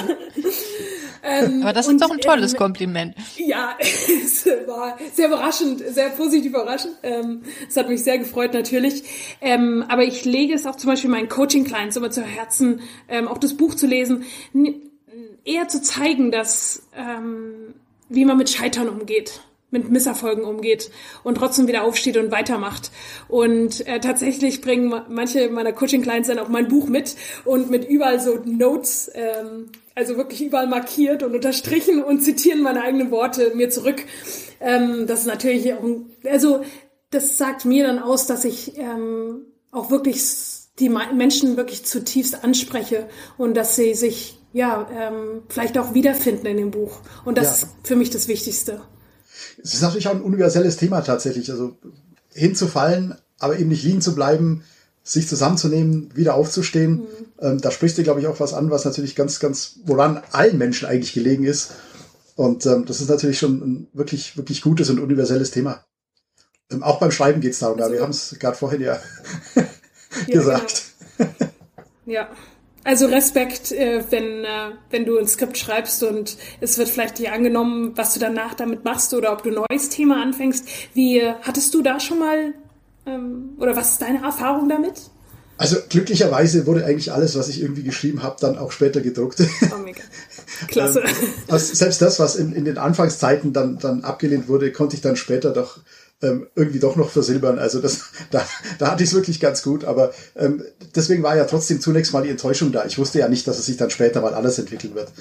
Ähm, 1.24 1.62
Aber 1.62 1.74
das 1.74 1.88
ist 1.88 1.94
und, 1.94 2.02
doch 2.02 2.12
ein 2.12 2.20
tolles 2.20 2.54
ähm, 2.54 2.60
Kompliment. 2.60 3.16
Ja, 3.38 3.76
es 3.80 4.46
war 4.68 4.98
sehr 5.14 5.28
überraschend, 5.28 5.82
sehr 5.88 6.10
positiv 6.10 6.52
überraschend. 6.52 6.94
Ähm, 7.04 7.42
es 7.68 7.78
hat 7.78 7.90
mich 7.90 8.04
sehr 8.04 8.18
gefreut 8.18 8.54
natürlich. 8.54 9.04
Ähm, 9.42 9.84
aber 9.88 10.04
ich 10.04 10.26
lege 10.26 10.54
es 10.54 10.66
auch 10.66 10.76
zum 10.76 10.90
Beispiel 10.90 11.10
meinen 11.10 11.30
Coaching-Clients 11.30 11.96
immer 11.96 12.12
zu 12.12 12.24
Herzen, 12.24 12.82
ähm, 13.08 13.28
auch 13.28 13.38
das 13.38 13.56
Buch 13.56 13.76
zu 13.76 13.88
lesen, 13.88 14.26
eher 15.44 15.68
zu 15.68 15.82
zeigen, 15.82 16.32
dass 16.32 16.84
ähm, 16.96 17.74
wie 18.10 18.26
man 18.26 18.38
mit 18.38 18.50
Scheitern 18.50 18.90
umgeht 18.90 19.42
mit 19.72 19.90
Misserfolgen 19.90 20.44
umgeht 20.44 20.92
und 21.24 21.36
trotzdem 21.36 21.68
wieder 21.68 21.84
aufsteht 21.84 22.18
und 22.18 22.30
weitermacht. 22.30 22.92
Und 23.28 23.88
äh, 23.88 24.00
tatsächlich 24.00 24.62
bringen 24.62 24.94
manche 25.10 25.50
meiner 25.50 25.72
Coaching-Clients 25.72 26.28
dann 26.28 26.40
auch 26.40 26.50
mein 26.50 26.68
Buch 26.68 26.88
mit 26.88 27.16
und 27.46 27.70
mit 27.70 27.90
überall 27.90 28.20
so 28.20 28.38
Notes, 28.46 29.10
ähm, 29.16 29.72
also 29.96 30.18
wirklich 30.18 30.42
überall 30.42 30.68
markiert 30.68 31.24
und 31.24 31.36
unterstrichen 31.36 32.04
und 32.04 32.22
zitieren 32.22 32.62
meine 32.62 32.82
eigenen 32.82 33.12
Worte 33.12 33.54
mir 33.56 33.70
zurück. 33.70 34.04
Ähm, 34.60 35.08
das 35.08 35.22
ist 35.22 35.26
natürlich 35.28 35.74
auch, 35.74 35.84
also 36.26 36.64
das 37.10 37.38
sagt 37.38 37.66
mir 37.66 37.86
dann 37.86 38.00
aus, 38.00 38.26
dass 38.26 38.46
ich 38.46 38.78
ähm, 38.78 39.46
auch 39.72 39.92
wirklich 39.92 40.24
die 40.80 40.90
Menschen 40.90 41.58
wirklich 41.58 41.86
zutiefst 41.86 42.44
anspreche 42.44 43.08
und 43.38 43.56
dass 43.56 43.76
sie 43.76 43.94
sich 43.94 44.40
ja, 44.54 44.88
ähm, 44.94 45.44
vielleicht 45.50 45.78
auch 45.78 45.94
wiederfinden 45.94 46.46
in 46.48 46.58
dem 46.58 46.72
Buch. 46.72 47.00
Und 47.24 47.38
das 47.38 47.46
ja. 47.62 47.68
ist 47.68 47.68
für 47.84 47.96
mich 47.96 48.10
das 48.10 48.28
Wichtigste. 48.28 48.82
Es 49.62 49.74
ist 49.74 49.82
natürlich 49.82 50.08
auch 50.08 50.16
ein 50.16 50.22
universelles 50.22 50.78
Thema 50.78 51.02
tatsächlich. 51.02 51.50
Also 51.52 51.78
hinzufallen, 52.34 53.16
aber 53.40 53.58
eben 53.60 53.70
nicht 53.70 53.84
liegen 53.84 54.02
zu 54.02 54.14
bleiben, 54.14 54.64
sich 55.04 55.28
zusammenzunehmen, 55.28 56.16
wieder 56.16 56.36
aufzustehen. 56.36 56.92
Mhm. 56.92 57.08
Ähm, 57.40 57.62
da 57.62 57.72
sprichst 57.72 57.98
du, 57.98 58.04
glaube 58.04 58.20
ich, 58.20 58.28
auch 58.28 58.40
was 58.40 58.54
an, 58.54 58.70
was 58.70 58.86
natürlich 58.86 59.16
ganz, 59.16 59.40
ganz, 59.40 59.80
woran 59.86 60.22
allen 60.32 60.58
Menschen 60.58 60.88
eigentlich 60.88 61.14
gelegen 61.14 61.44
ist. 61.44 61.72
Und 62.36 62.66
ähm, 62.66 62.86
das 62.86 63.02
ist 63.02 63.10
natürlich 63.10 63.40
schon 63.40 63.62
ein 63.62 63.88
wirklich, 63.94 64.38
wirklich 64.38 64.62
gutes 64.62 64.90
und 64.90 65.00
universelles 65.00 65.52
Thema. 65.52 65.84
Ähm, 66.72 66.84
auch 66.84 67.00
beim 67.00 67.12
Schreiben 67.12 67.42
geht 67.42 67.54
es 67.54 67.60
darum, 67.60 67.80
also, 67.80 67.94
wir 67.94 68.02
haben 68.02 68.12
es 68.12 68.36
gerade 68.40 68.58
vorhin 68.58 68.82
ja, 68.82 69.00
ja 69.56 69.64
gesagt. 70.28 70.84
Genau. 71.18 71.30
ja. 72.06 72.30
Also 72.84 73.06
Respekt, 73.06 73.72
äh, 73.72 74.04
wenn, 74.10 74.44
äh, 74.44 74.72
wenn 74.90 75.06
du 75.06 75.20
ein 75.20 75.28
Skript 75.28 75.56
schreibst 75.56 76.02
und 76.02 76.36
es 76.62 76.80
wird 76.80 76.90
vielleicht 76.90 77.20
nicht 77.20 77.32
angenommen, 77.32 77.92
was 77.96 78.16
du 78.16 78.20
danach 78.20 78.56
damit 78.56 78.84
machst 78.84 79.14
oder 79.14 79.34
ob 79.34 79.44
du 79.44 79.50
ein 79.50 79.64
neues 79.70 79.90
Thema 79.90 80.24
anfängst. 80.24 80.68
Wie 80.96 81.20
äh, 81.20 81.36
hattest 81.44 81.76
du 81.76 81.84
da 81.84 82.00
schon 82.00 82.18
mal 82.18 82.56
oder 83.06 83.76
was 83.76 83.92
ist 83.92 84.02
deine 84.02 84.24
Erfahrung 84.24 84.70
damit? 84.70 85.10
Also 85.58 85.78
glücklicherweise 85.90 86.66
wurde 86.66 86.86
eigentlich 86.86 87.12
alles, 87.12 87.38
was 87.38 87.48
ich 87.48 87.62
irgendwie 87.62 87.84
geschrieben 87.84 88.24
habe, 88.24 88.38
dann 88.40 88.58
auch 88.58 88.72
später 88.72 89.00
gedruckt. 89.00 89.44
Oh 89.72 89.78
mega. 89.78 90.02
Klasse. 90.68 91.02
ähm, 91.06 91.10
also 91.48 91.76
selbst 91.76 92.02
das, 92.02 92.20
was 92.20 92.36
in, 92.36 92.54
in 92.54 92.66
den 92.66 92.80
Anfangszeiten 92.80 93.54
dann, 93.54 93.78
dann 93.78 94.04
abgelehnt 94.04 94.48
wurde, 94.48 94.72
konnte 94.72 94.96
ich 94.96 95.02
dann 95.02 95.16
später 95.16 95.52
doch 95.52 95.80
ähm, 96.22 96.48
irgendwie 96.56 96.80
doch 96.80 96.96
noch 96.96 97.10
versilbern. 97.10 97.60
Also 97.60 97.80
das, 97.80 98.02
da, 98.32 98.46
da 98.80 98.92
hatte 98.92 99.04
ich 99.04 99.10
es 99.10 99.16
wirklich 99.16 99.40
ganz 99.40 99.64
gut. 99.64 99.86
Aber 99.86 100.14
ähm, 100.36 100.64
deswegen 100.96 101.24
war 101.24 101.36
ja 101.36 101.46
trotzdem 101.46 101.82
zunächst 101.82 102.14
mal 102.14 102.24
die 102.24 102.30
Enttäuschung 102.30 102.72
da. 102.72 102.86
Ich 102.86 102.98
wusste 102.98 103.20
ja 103.20 103.28
nicht, 103.28 103.48
dass 103.48 103.60
es 103.60 103.66
sich 103.66 103.78
dann 103.78 103.90
später 103.90 104.22
mal 104.22 104.34
anders 104.34 104.60
entwickeln 104.60 104.96
wird. 104.96 105.12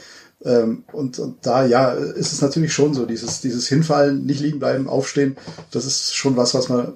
Ähm, 0.45 0.85
und, 0.93 1.19
und 1.19 1.47
da, 1.47 1.67
ja, 1.67 1.91
ist 1.93 2.33
es 2.33 2.41
natürlich 2.41 2.73
schon 2.73 2.95
so, 2.95 3.07
dieses, 3.07 3.41
dieses 3.41 3.69
Hinfallen, 3.69 4.25
nicht 4.25 4.41
liegen 4.41 4.59
bleiben, 4.59 4.89
aufstehen, 4.89 5.37
das 5.71 5.85
ist 5.85 6.15
schon 6.15 6.37
was, 6.37 6.55
was 6.55 6.69
man, 6.69 6.95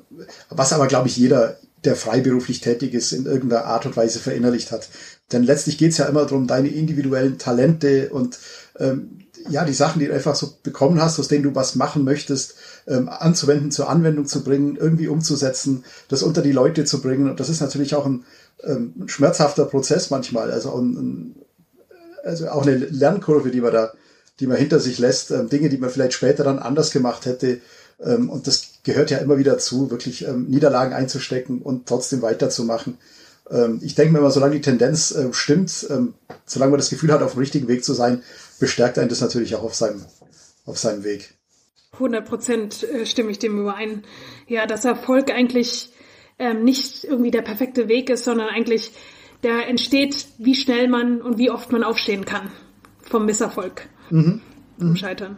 was 0.48 0.72
aber, 0.72 0.86
glaube 0.86 1.08
ich, 1.08 1.16
jeder, 1.16 1.58
der 1.84 1.96
freiberuflich 1.96 2.60
tätig 2.60 2.94
ist, 2.94 3.12
in 3.12 3.26
irgendeiner 3.26 3.66
Art 3.66 3.84
und 3.84 3.96
Weise 3.96 4.18
verinnerlicht 4.18 4.72
hat. 4.72 4.88
Denn 5.32 5.42
letztlich 5.42 5.76
geht 5.76 5.92
es 5.92 5.98
ja 5.98 6.06
immer 6.06 6.24
darum, 6.24 6.46
deine 6.46 6.68
individuellen 6.68 7.38
Talente 7.38 8.08
und 8.10 8.38
ähm, 8.78 9.18
ja, 9.50 9.64
die 9.64 9.74
Sachen, 9.74 9.98
die 10.00 10.06
du 10.06 10.14
einfach 10.14 10.34
so 10.34 10.54
bekommen 10.62 11.00
hast, 11.02 11.18
aus 11.18 11.28
denen 11.28 11.44
du 11.44 11.54
was 11.54 11.74
machen 11.74 12.04
möchtest, 12.04 12.54
ähm, 12.86 13.08
anzuwenden, 13.08 13.70
zur 13.70 13.88
Anwendung 13.88 14.26
zu 14.26 14.44
bringen, 14.44 14.76
irgendwie 14.76 15.08
umzusetzen, 15.08 15.84
das 16.08 16.22
unter 16.22 16.42
die 16.42 16.52
Leute 16.52 16.84
zu 16.84 17.00
bringen. 17.00 17.30
Und 17.30 17.40
das 17.40 17.48
ist 17.48 17.60
natürlich 17.60 17.94
auch 17.94 18.06
ein, 18.06 18.24
ähm, 18.62 18.94
schmerzhafter 19.06 19.64
Prozess 19.64 20.10
manchmal. 20.10 20.50
Also 20.50 20.70
auch, 20.70 20.78
ein, 20.78 21.36
also 22.22 22.48
auch 22.48 22.62
eine 22.62 22.76
Lernkurve, 22.76 23.50
die 23.50 23.60
man 23.60 23.72
da, 23.72 23.92
die 24.40 24.46
man 24.46 24.56
hinter 24.56 24.80
sich 24.80 24.98
lässt, 24.98 25.30
ähm, 25.30 25.48
Dinge, 25.48 25.68
die 25.68 25.78
man 25.78 25.90
vielleicht 25.90 26.14
später 26.14 26.44
dann 26.44 26.58
anders 26.58 26.90
gemacht 26.90 27.26
hätte. 27.26 27.60
Ähm, 28.02 28.28
und 28.30 28.46
das 28.46 28.80
gehört 28.82 29.10
ja 29.10 29.18
immer 29.18 29.38
wieder 29.38 29.58
zu, 29.58 29.90
wirklich 29.90 30.26
ähm, 30.26 30.46
Niederlagen 30.46 30.92
einzustecken 30.92 31.62
und 31.62 31.86
trotzdem 31.86 32.22
weiterzumachen. 32.22 32.98
Ähm, 33.50 33.80
ich 33.82 33.94
denke 33.94 34.12
mir 34.12 34.18
immer, 34.18 34.30
solange 34.30 34.54
die 34.54 34.60
Tendenz 34.60 35.14
stimmt, 35.32 35.70
solange 36.46 36.70
man 36.70 36.78
das 36.78 36.90
Gefühl 36.90 37.12
hat, 37.12 37.22
auf 37.22 37.32
dem 37.32 37.40
richtigen 37.40 37.68
Weg 37.68 37.84
zu 37.84 37.94
sein, 37.94 38.22
bestärkt 38.58 38.98
einen 38.98 39.08
das 39.08 39.20
natürlich 39.20 39.54
auch 39.54 39.62
auf 39.62 39.74
seinem, 39.74 40.02
auf 40.64 40.78
seinem 40.78 41.04
Weg. 41.04 41.34
100 41.94 42.26
Prozent 42.26 42.82
äh, 42.84 43.06
stimme 43.06 43.30
ich 43.30 43.38
dem 43.38 43.58
überein. 43.58 44.04
Ja, 44.46 44.66
dass 44.66 44.84
Erfolg 44.84 45.30
eigentlich 45.30 45.90
ähm, 46.38 46.64
nicht 46.64 47.04
irgendwie 47.04 47.30
der 47.30 47.42
perfekte 47.42 47.88
Weg 47.88 48.10
ist, 48.10 48.24
sondern 48.24 48.48
eigentlich 48.48 48.92
der 49.42 49.68
entsteht, 49.68 50.26
wie 50.38 50.54
schnell 50.54 50.88
man 50.88 51.20
und 51.20 51.38
wie 51.38 51.50
oft 51.50 51.70
man 51.70 51.84
aufstehen 51.84 52.24
kann 52.24 52.50
vom 53.02 53.26
Misserfolg, 53.26 53.88
mhm. 54.10 54.40
vom 54.78 54.90
mhm. 54.90 54.96
Scheitern. 54.96 55.36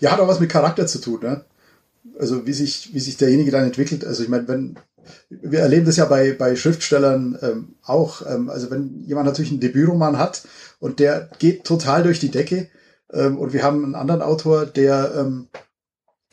Ja, 0.00 0.12
hat 0.12 0.20
auch 0.20 0.28
was 0.28 0.40
mit 0.40 0.50
Charakter 0.50 0.86
zu 0.86 1.00
tun, 1.00 1.20
ne? 1.22 1.44
Also 2.18 2.46
wie 2.46 2.52
sich, 2.52 2.92
wie 2.92 3.00
sich 3.00 3.16
derjenige 3.16 3.50
dann 3.50 3.64
entwickelt. 3.64 4.04
Also 4.04 4.22
ich 4.22 4.28
meine, 4.28 4.46
wenn 4.48 4.76
wir 5.28 5.60
erleben 5.60 5.86
das 5.86 5.96
ja 5.96 6.04
bei, 6.04 6.32
bei 6.32 6.56
Schriftstellern 6.56 7.38
ähm, 7.42 7.74
auch. 7.82 8.22
Ähm, 8.26 8.48
also 8.50 8.70
wenn 8.70 9.04
jemand 9.06 9.26
natürlich 9.26 9.50
einen 9.50 9.60
Debütroman 9.60 10.18
hat 10.18 10.42
und 10.78 10.98
der 10.98 11.30
geht 11.38 11.64
total 11.64 12.02
durch 12.02 12.20
die 12.20 12.30
Decke 12.30 12.68
ähm, 13.12 13.38
und 13.38 13.52
wir 13.52 13.62
haben 13.62 13.84
einen 13.84 13.94
anderen 13.94 14.22
Autor, 14.22 14.66
der 14.66 15.12
ähm, 15.16 15.48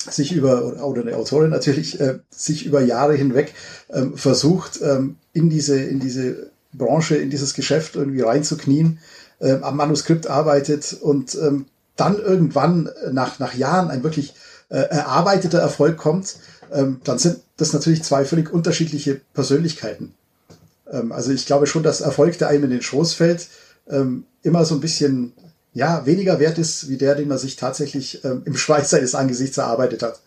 sich 0.09 0.31
über, 0.31 0.63
oder 0.85 1.01
eine 1.01 1.15
Autorin 1.15 1.49
natürlich, 1.49 1.99
äh, 1.99 2.19
sich 2.29 2.65
über 2.65 2.81
Jahre 2.81 3.15
hinweg 3.15 3.53
ähm, 3.89 4.17
versucht, 4.17 4.81
ähm, 4.81 5.17
in 5.33 5.49
diese, 5.49 5.79
in 5.79 5.99
diese 5.99 6.51
Branche, 6.73 7.15
in 7.15 7.29
dieses 7.29 7.53
Geschäft 7.53 7.95
irgendwie 7.95 8.21
reinzuknien, 8.21 8.99
ähm, 9.41 9.63
am 9.63 9.75
Manuskript 9.75 10.27
arbeitet 10.27 10.97
und 11.01 11.35
ähm, 11.35 11.65
dann 11.95 12.19
irgendwann 12.19 12.89
nach, 13.11 13.39
nach 13.39 13.55
Jahren 13.55 13.89
ein 13.89 14.03
wirklich 14.03 14.35
äh, 14.69 14.77
erarbeiteter 14.77 15.59
Erfolg 15.59 15.97
kommt, 15.97 16.37
ähm, 16.71 17.01
dann 17.03 17.17
sind 17.17 17.39
das 17.57 17.73
natürlich 17.73 18.03
zwei 18.03 18.25
völlig 18.25 18.51
unterschiedliche 18.51 19.21
Persönlichkeiten. 19.33 20.13
Ähm, 20.91 21.11
also 21.11 21.31
ich 21.31 21.45
glaube 21.45 21.67
schon, 21.67 21.83
dass 21.83 22.01
Erfolg, 22.01 22.37
der 22.37 22.49
einem 22.49 22.65
in 22.65 22.69
den 22.69 22.81
Schoß 22.81 23.13
fällt, 23.13 23.47
ähm, 23.89 24.25
immer 24.43 24.65
so 24.65 24.75
ein 24.75 24.81
bisschen 24.81 25.33
ja, 25.77 26.07
weniger 26.07 26.39
wert 26.39 26.57
ist, 26.57 26.89
wie 26.89 26.97
der, 26.97 27.13
den 27.13 27.27
man 27.27 27.37
sich 27.37 27.55
tatsächlich 27.55 28.23
ähm, 28.25 28.41
im 28.45 28.57
Schweiß 28.57 28.89
seines 28.89 29.13
Angesichts 29.13 29.59
erarbeitet 29.59 30.01
hat. 30.01 30.19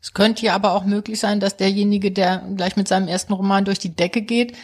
Es 0.00 0.14
könnte 0.14 0.46
ja 0.46 0.54
aber 0.54 0.72
auch 0.72 0.84
möglich 0.84 1.18
sein, 1.18 1.40
dass 1.40 1.56
derjenige, 1.56 2.12
der 2.12 2.44
gleich 2.56 2.76
mit 2.76 2.86
seinem 2.86 3.08
ersten 3.08 3.32
Roman 3.32 3.64
durch 3.64 3.80
die 3.80 3.94
Decke 3.94 4.22
geht, 4.22 4.56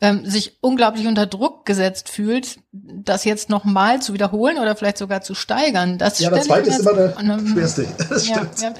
ähm, 0.00 0.28
sich 0.28 0.58
unglaublich 0.60 1.06
unter 1.06 1.26
Druck 1.26 1.64
gesetzt 1.64 2.08
fühlt, 2.08 2.58
das 2.72 3.24
jetzt 3.24 3.48
nochmal 3.48 4.02
zu 4.02 4.12
wiederholen 4.12 4.58
oder 4.58 4.74
vielleicht 4.74 4.98
sogar 4.98 5.20
zu 5.20 5.36
steigern. 5.36 5.98
Das 5.98 6.18
ja, 6.18 6.28
der 6.28 6.42
zweite 6.42 6.70
ist 6.70 6.80
immer 6.80 6.94
der 6.94 7.16
ähm, 7.20 7.46
schwerste. 7.46 7.86
Das 8.10 8.28
ja, 8.28 8.44
ja, 8.60 8.74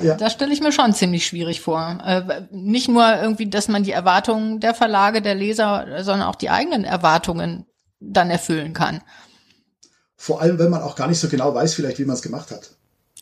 ja. 0.00 0.14
Das 0.14 0.32
stelle 0.32 0.54
ich 0.54 0.62
mir 0.62 0.72
schon 0.72 0.94
ziemlich 0.94 1.26
schwierig 1.26 1.60
vor. 1.60 1.98
Äh, 2.02 2.46
nicht 2.50 2.88
nur 2.88 3.04
irgendwie, 3.20 3.50
dass 3.50 3.68
man 3.68 3.82
die 3.82 3.92
Erwartungen 3.92 4.58
der 4.58 4.72
Verlage, 4.72 5.20
der 5.20 5.34
Leser, 5.34 6.02
sondern 6.02 6.26
auch 6.26 6.36
die 6.36 6.48
eigenen 6.48 6.84
Erwartungen 6.84 7.66
dann 8.00 8.30
erfüllen 8.30 8.72
kann. 8.72 9.02
Vor 10.22 10.40
allem, 10.40 10.56
wenn 10.60 10.70
man 10.70 10.82
auch 10.82 10.94
gar 10.94 11.08
nicht 11.08 11.18
so 11.18 11.28
genau 11.28 11.52
weiß, 11.52 11.74
vielleicht, 11.74 11.98
wie 11.98 12.04
man 12.04 12.14
es 12.14 12.22
gemacht 12.22 12.52
hat. 12.52 12.70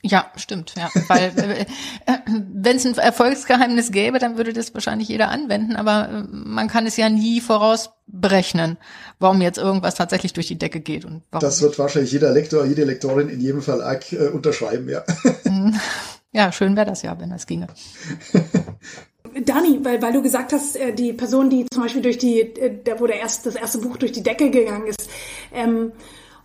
Ja, 0.03 0.31
stimmt, 0.37 0.75
ja. 0.77 0.91
Weil 1.09 1.33
äh, 2.07 2.19
wenn 2.27 2.77
es 2.77 2.85
ein 2.85 2.93
Erfolgsgeheimnis 2.99 3.91
gäbe, 3.91 4.19
dann 4.19 4.37
würde 4.37 4.53
das 4.53 4.75
wahrscheinlich 4.75 5.09
jeder 5.09 5.31
anwenden, 5.31 5.77
aber 5.77 6.11
äh, 6.11 6.23
man 6.31 6.69
kann 6.69 6.87
es 6.87 6.99
ja 6.99 7.09
nie 7.09 7.41
vorausberechnen, 7.41 8.77
warum 9.19 9.41
jetzt 9.41 9.57
irgendwas 9.57 9.95
tatsächlich 9.95 10.35
durch 10.35 10.49
die 10.49 10.59
Decke 10.59 10.81
geht. 10.81 11.07
Und 11.07 11.23
warum 11.31 11.41
das 11.41 11.63
wird 11.63 11.79
wahrscheinlich 11.79 12.13
jeder 12.13 12.33
Lektor, 12.33 12.67
jede 12.67 12.85
Lektorin 12.85 13.31
in 13.31 13.41
jedem 13.41 13.63
Verlag 13.63 14.13
äh, 14.13 14.29
unterschreiben, 14.29 14.87
ja. 14.91 15.03
Ja, 16.33 16.53
schön 16.53 16.77
wäre 16.77 16.87
das 16.87 17.01
ja, 17.01 17.19
wenn 17.19 17.31
das 17.31 17.47
ginge. 17.47 17.69
Dani, 19.45 19.81
weil, 19.83 20.03
weil 20.03 20.13
du 20.13 20.21
gesagt 20.21 20.53
hast, 20.53 20.77
äh, 20.77 20.93
die 20.93 21.15
Person, 21.15 21.49
die 21.49 21.65
zum 21.73 21.83
Beispiel 21.83 22.03
durch 22.03 22.19
die, 22.19 22.41
äh, 22.41 22.95
wo 22.99 23.07
der 23.07 23.21
erst, 23.21 23.47
das 23.47 23.55
erste 23.55 23.79
Buch 23.79 23.97
durch 23.97 24.13
die 24.13 24.23
Decke 24.23 24.51
gegangen 24.51 24.87
ist, 24.87 25.09
ähm, 25.55 25.93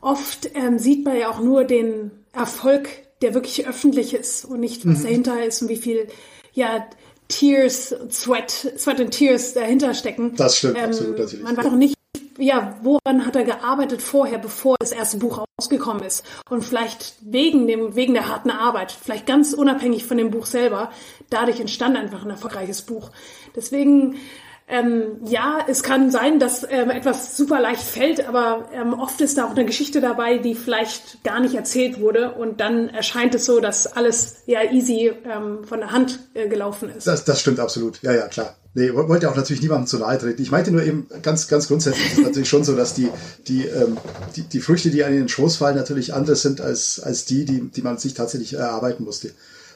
oft 0.06 0.52
ähm, 0.54 0.78
sieht 0.78 1.04
man 1.04 1.18
ja 1.18 1.30
auch 1.30 1.39
nur 1.39 1.63
den 1.63 2.12
Erfolg, 2.32 2.89
der 3.22 3.34
wirklich 3.34 3.68
öffentlich 3.68 4.13
ist 4.13 4.46
und 4.46 4.60
nicht, 4.60 4.86
was 4.86 5.00
mhm. 5.00 5.04
dahinter 5.04 5.44
ist 5.44 5.62
und 5.62 5.70
wie 5.70 5.78
viel, 5.78 6.08
ja, 6.54 6.88
Tears, 7.28 7.96
Sweat, 8.12 8.52
Sweat 8.78 9.02
and 9.02 9.12
Tears 9.12 9.56
dahinter 9.56 9.96
stecken. 9.96 10.36
Das 10.36 10.58
stimmt, 10.58 10.78
ähm, 10.78 10.86
absolut 10.86 11.18
natürlich. 11.18 11.44
Man 11.44 11.58
weiß 11.58 11.65
auch 11.65 11.72
nicht, 11.72 11.96
ja, 12.38 12.78
woran 12.84 13.26
hat 13.26 13.36
er 13.36 13.46
gearbeitet 13.46 14.02
vorher, 14.02 14.38
bevor 14.38 14.76
das 14.80 14.91
erste 14.91 15.18
Buch 15.18 15.44
rausgekommen 15.58 16.04
ist? 16.04 16.24
Und 16.50 16.63
vielleicht 16.63 17.15
wegen 17.22 17.65
dem, 17.65 17.96
wegen 17.96 18.13
der 18.13 18.28
harten 18.28 18.52
Arbeit, 18.52 18.91
vielleicht 18.91 19.26
ganz 19.26 19.54
unabhängig 19.54 20.06
von 20.06 20.18
dem 20.18 20.30
Buch 20.30 20.46
selber, 20.46 20.91
dadurch 21.32 21.60
entstand 21.60 21.98
einfach 21.98 22.24
ein 22.24 22.30
erfolgreiches 22.30 22.84
Buch. 22.84 23.10
Deswegen 23.56 24.18
ähm, 24.67 25.19
ja, 25.25 25.60
es 25.67 25.84
kann 25.84 26.10
sein, 26.10 26.39
dass 26.39 26.65
ähm, 26.67 26.89
etwas 26.89 27.38
super 27.38 27.62
leicht 27.62 27.84
fällt, 27.84 28.28
aber 28.28 28.67
ähm, 28.73 28.93
oft 28.93 29.21
ist 29.21 29.38
da 29.38 29.45
auch 29.45 29.51
eine 29.51 29.65
Geschichte 29.65 30.01
dabei, 30.01 30.39
die 30.39 30.56
vielleicht 30.56 31.23
gar 31.23 31.39
nicht 31.39 31.54
erzählt 31.54 31.99
wurde 31.99 32.32
und 32.32 32.60
dann 32.60 32.89
erscheint 32.89 33.36
es 33.36 33.45
so, 33.45 33.60
dass 33.60 33.86
alles 33.86 34.38
ja 34.47 34.63
easy 34.63 35.13
ähm, 35.23 35.65
von 35.65 35.82
der 35.82 35.91
Hand 35.91 36.19
äh, 36.34 36.47
gelaufen 36.47 36.89
ist. 36.89 37.06
Das, 37.06 37.23
das 37.25 37.41
stimmt 37.41 37.60
absolut. 37.60 38.01
Ja, 38.01 38.12
ja, 38.13 38.28
klar. 38.28 38.56
Nee, 38.73 38.93
wollte 38.93 39.30
auch 39.30 39.36
natürlich 39.36 39.62
niemandem 39.62 39.88
zu 39.88 39.99
nahe 39.99 40.17
treten. 40.17 40.41
Ich 40.41 40.51
meinte 40.51 40.71
nur 40.71 40.84
eben 40.84 41.08
ganz, 41.21 41.47
ganz 41.47 41.67
grundsätzlich 41.67 42.08
ist 42.08 42.17
es 42.17 42.23
natürlich 42.25 42.49
schon 42.49 42.65
so, 42.65 42.75
dass 42.75 42.93
die, 42.93 43.10
die, 43.47 43.65
ähm, 43.67 43.97
die, 44.36 44.41
die 44.41 44.60
Früchte, 44.60 44.89
die 44.89 44.99
in 44.99 45.13
den 45.13 45.30
Schoß 45.30 45.58
fallen, 45.58 45.78
natürlich 45.78 46.13
andere 46.13 46.36
sind 46.36 46.60
als, 46.60 46.99
als 46.99 47.23
die, 47.23 47.45
die, 47.45 47.62
die 47.69 47.82
man 47.84 47.99
sich 47.99 48.15
tatsächlich 48.15 48.54
erarbeiten 48.54 49.06
musste. 49.06 49.32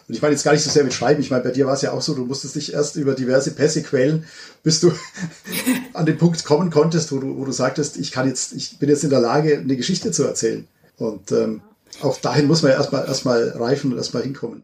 Und 0.10 0.16
ich 0.16 0.24
meine 0.24 0.34
jetzt 0.34 0.44
gar 0.44 0.54
nicht 0.54 0.64
so 0.64 0.72
sehr 0.72 0.84
mit 0.84 0.94
Schreiben. 0.94 1.22
Ich 1.22 1.30
meine, 1.30 1.44
bei 1.44 1.52
dir 1.52 1.68
war 1.68 1.76
es 1.76 1.84
ja 1.84 1.92
auch 1.92 2.02
so, 2.02 2.16
du 2.16 2.26
musstest 2.26 2.56
dich 2.56 2.74
erst 2.74 2.96
über 2.96 3.14
diverse 3.14 3.52
Pässe 3.52 3.84
quälen, 3.84 4.26
bis 4.64 4.80
du 4.80 4.92
an 5.94 6.08
den 6.08 6.18
Punkt 6.18 6.44
kommen 6.44 6.72
konntest, 6.72 7.12
wo 7.12 7.20
du, 7.20 7.38
wo 7.38 7.46
du 7.46 7.52
sagtest, 7.52 7.96
ich 7.98 8.12
kann 8.12 8.28
jetzt, 8.28 8.54
ich 8.54 8.80
bin 8.80 8.90
jetzt 8.90 9.04
in 9.04 9.12
der 9.12 9.20
Lage, 9.20 9.60
eine 9.60 9.78
Geschichte 9.78 10.10
zu 10.12 10.24
erzählen. 10.24 10.68
Und 10.98 11.32
ähm, 11.32 11.62
auch 12.02 12.18
dahin 12.18 12.48
muss 12.48 12.64
man 12.64 12.72
ja 12.72 12.78
erstmal 12.78 13.06
erstmal 13.06 13.50
reifen 13.50 13.92
und 13.92 13.98
erstmal 13.98 14.24
hinkommen. 14.24 14.64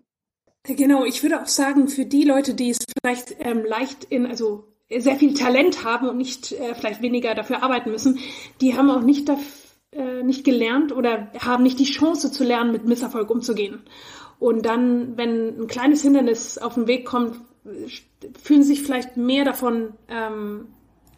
Genau, 0.63 1.05
ich 1.05 1.21
würde 1.21 1.39
auch 1.39 1.47
sagen, 1.47 1.89
für 1.89 2.05
die 2.05 2.23
Leute, 2.23 2.55
die 2.55 2.71
es 2.71 2.79
vielleicht 2.99 3.35
ähm, 3.39 3.63
leicht 3.63 4.05
in, 4.05 4.25
also 4.25 4.65
sehr 4.89 5.15
viel 5.15 5.35
Talent 5.35 5.83
haben 5.83 6.09
und 6.09 6.17
nicht 6.17 6.53
äh, 6.53 6.73
vielleicht 6.73 7.03
weniger 7.03 7.35
dafür 7.35 7.61
arbeiten 7.61 7.91
müssen, 7.91 8.17
die 8.61 8.75
haben 8.75 8.89
auch 8.89 9.03
nicht, 9.03 9.29
äh, 9.91 10.23
nicht 10.23 10.43
gelernt 10.43 10.91
oder 10.91 11.31
haben 11.37 11.61
nicht 11.61 11.77
die 11.77 11.85
Chance 11.85 12.31
zu 12.31 12.43
lernen, 12.43 12.71
mit 12.71 12.85
Misserfolg 12.85 13.29
umzugehen. 13.29 13.83
Und 14.39 14.65
dann, 14.65 15.17
wenn 15.17 15.61
ein 15.61 15.67
kleines 15.67 16.01
Hindernis 16.01 16.57
auf 16.57 16.75
den 16.75 16.87
Weg 16.87 17.05
kommt, 17.05 17.39
fühlen 18.41 18.63
sie 18.63 18.75
sich 18.75 18.83
vielleicht 18.83 19.17
mehr 19.17 19.45
davon 19.45 19.93
ähm, 20.09 20.67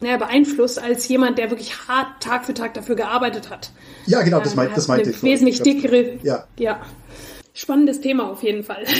naja, 0.00 0.16
beeinflusst 0.16 0.80
als 0.80 1.08
jemand, 1.08 1.38
der 1.38 1.50
wirklich 1.50 1.88
hart 1.88 2.22
Tag 2.22 2.46
für 2.46 2.54
Tag 2.54 2.74
dafür 2.74 2.94
gearbeitet 2.94 3.50
hat. 3.50 3.72
Ja, 4.06 4.22
genau, 4.22 4.40
das, 4.40 4.54
meint, 4.54 4.76
das 4.76 4.88
meinte 4.88 5.10
ich. 5.10 5.22
Wesentlich 5.22 5.60
dickere. 5.62 6.18
Ja. 6.22 6.46
ja. 6.58 6.80
Spannendes 7.52 8.00
Thema 8.00 8.30
auf 8.30 8.42
jeden 8.42 8.64
Fall. 8.64 8.84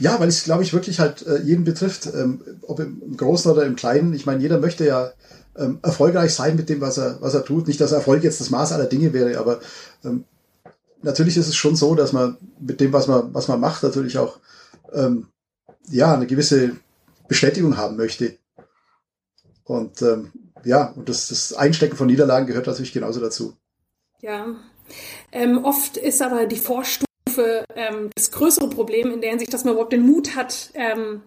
Ja, 0.00 0.20
weil 0.20 0.28
es, 0.28 0.44
glaube 0.44 0.62
ich, 0.62 0.72
wirklich 0.72 1.00
halt 1.00 1.26
äh, 1.26 1.40
jeden 1.42 1.64
betrifft, 1.64 2.08
ähm, 2.14 2.40
ob 2.62 2.78
im 2.78 3.16
Großen 3.16 3.50
oder 3.50 3.66
im 3.66 3.74
Kleinen. 3.74 4.14
Ich 4.14 4.26
meine, 4.26 4.40
jeder 4.40 4.60
möchte 4.60 4.86
ja 4.86 5.10
ähm, 5.56 5.80
erfolgreich 5.82 6.32
sein 6.32 6.54
mit 6.54 6.68
dem, 6.68 6.80
was 6.80 6.98
er, 6.98 7.18
was 7.20 7.34
er 7.34 7.44
tut. 7.44 7.66
Nicht, 7.66 7.80
dass 7.80 7.90
Erfolg 7.90 8.22
jetzt 8.22 8.40
das 8.40 8.50
Maß 8.50 8.70
aller 8.70 8.84
Dinge 8.84 9.12
wäre, 9.12 9.36
aber 9.40 9.58
ähm, 10.04 10.22
natürlich 11.02 11.36
ist 11.36 11.48
es 11.48 11.56
schon 11.56 11.76
so, 11.76 11.94
dass 11.94 12.12
man 12.12 12.36
mit 12.60 12.80
dem, 12.80 12.92
was 12.92 13.06
man, 13.06 13.32
was 13.34 13.48
man 13.48 13.60
macht, 13.60 13.82
natürlich 13.82 14.18
auch 14.18 14.38
ähm, 14.92 15.28
ja 15.90 16.14
eine 16.14 16.26
gewisse 16.26 16.76
Bestätigung 17.28 17.76
haben 17.76 17.96
möchte. 17.96 18.36
Und 19.64 20.02
ähm, 20.02 20.32
ja, 20.64 20.92
und 20.96 21.08
das, 21.08 21.28
das 21.28 21.52
Einstecken 21.52 21.96
von 21.96 22.06
Niederlagen 22.06 22.46
gehört 22.46 22.66
natürlich 22.66 22.92
genauso 22.92 23.20
dazu. 23.20 23.56
Ja. 24.20 24.56
Ähm, 25.30 25.64
oft 25.64 25.96
ist 25.96 26.22
aber 26.22 26.46
die 26.46 26.56
Vorstufe 26.56 27.64
ähm, 27.74 28.10
das 28.14 28.30
größere 28.30 28.70
Problem 28.70 29.12
in 29.12 29.20
der 29.20 29.30
Hinsicht, 29.30 29.52
dass 29.52 29.64
man 29.64 29.74
überhaupt 29.74 29.92
den 29.92 30.06
Mut 30.06 30.34
hat, 30.34 30.70
ähm, 30.74 31.20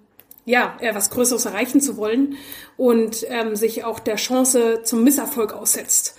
ja, 0.46 0.76
äh, 0.82 0.94
was 0.96 1.12
Größeres 1.12 1.46
erreichen 1.46 1.80
zu 1.80 1.98
wollen 1.98 2.36
und 2.78 3.26
ähm, 3.30 3.56
sich 3.56 3.84
auch 3.84 4.00
der 4.00 4.16
Chance 4.16 4.82
zum 4.84 5.04
Misserfolg 5.04 5.54
aussetzt. 5.54 6.18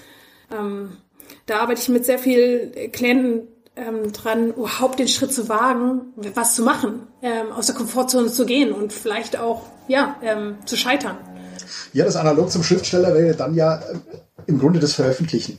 Ähm, 0.52 0.96
da 1.46 1.60
arbeite 1.60 1.80
ich 1.80 1.88
mit 1.88 2.04
sehr 2.04 2.18
vielen 2.18 2.72
Klienten 2.92 3.48
ähm, 3.76 4.12
dran, 4.12 4.50
überhaupt 4.50 4.98
den 4.98 5.08
Schritt 5.08 5.32
zu 5.32 5.48
wagen, 5.48 6.12
was 6.34 6.54
zu 6.54 6.62
machen, 6.62 7.06
ähm, 7.22 7.52
aus 7.52 7.66
der 7.66 7.74
Komfortzone 7.74 8.30
zu 8.30 8.44
gehen 8.44 8.72
und 8.72 8.92
vielleicht 8.92 9.38
auch 9.38 9.62
ja 9.88 10.16
ähm, 10.22 10.56
zu 10.66 10.76
scheitern. 10.76 11.16
Ja, 11.92 12.04
das 12.04 12.16
analog 12.16 12.50
zum 12.50 12.62
Schriftsteller 12.62 13.14
wäre 13.14 13.34
dann 13.34 13.54
ja 13.54 13.76
äh, 13.76 13.98
im 14.46 14.58
Grunde 14.58 14.80
das 14.80 14.94
Veröffentlichen. 14.94 15.58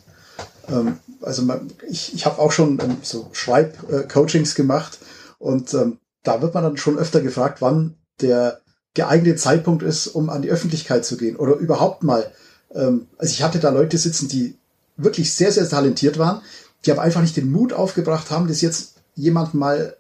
Ähm, 0.70 1.00
also 1.22 1.42
man, 1.42 1.72
ich, 1.88 2.14
ich 2.14 2.26
habe 2.26 2.40
auch 2.40 2.52
schon 2.52 2.80
ähm, 2.82 2.98
so 3.02 3.30
Schreibcoachings 3.32 4.56
gemacht 4.56 5.00
und 5.40 5.74
ähm, 5.74 6.00
da 6.24 6.42
wird 6.42 6.54
man 6.54 6.64
dann 6.64 6.78
schon 6.78 6.98
öfter 6.98 7.22
gefragt, 7.22 7.62
wann 7.62 7.96
der 8.22 8.62
geeignete 8.94 9.38
Zeitpunkt 9.38 9.84
ist, 9.84 10.08
um 10.08 10.30
an 10.30 10.44
die 10.44 10.52
Öffentlichkeit 10.52 11.04
zu 11.04 11.18
gehen 11.18 11.36
oder 11.36 11.56
überhaupt 11.56 12.04
mal. 12.04 12.32
Also 12.70 13.32
ich 13.32 13.44
hatte 13.44 13.60
da 13.60 13.70
Leute 13.70 13.98
sitzen, 13.98 14.30
die 14.30 14.56
wirklich 14.98 15.34
sehr, 15.34 15.52
sehr 15.52 15.68
talentiert 15.68 16.18
waren, 16.18 16.42
die 16.86 16.92
aber 16.92 17.02
einfach 17.02 17.22
nicht 17.22 17.38
den 17.38 17.52
Mut 17.52 17.74
aufgebracht 17.74 18.32
haben, 18.32 18.48
das 18.48 18.62
jetzt 18.62 18.96
jemanden 19.16 19.58
mal 19.58 19.96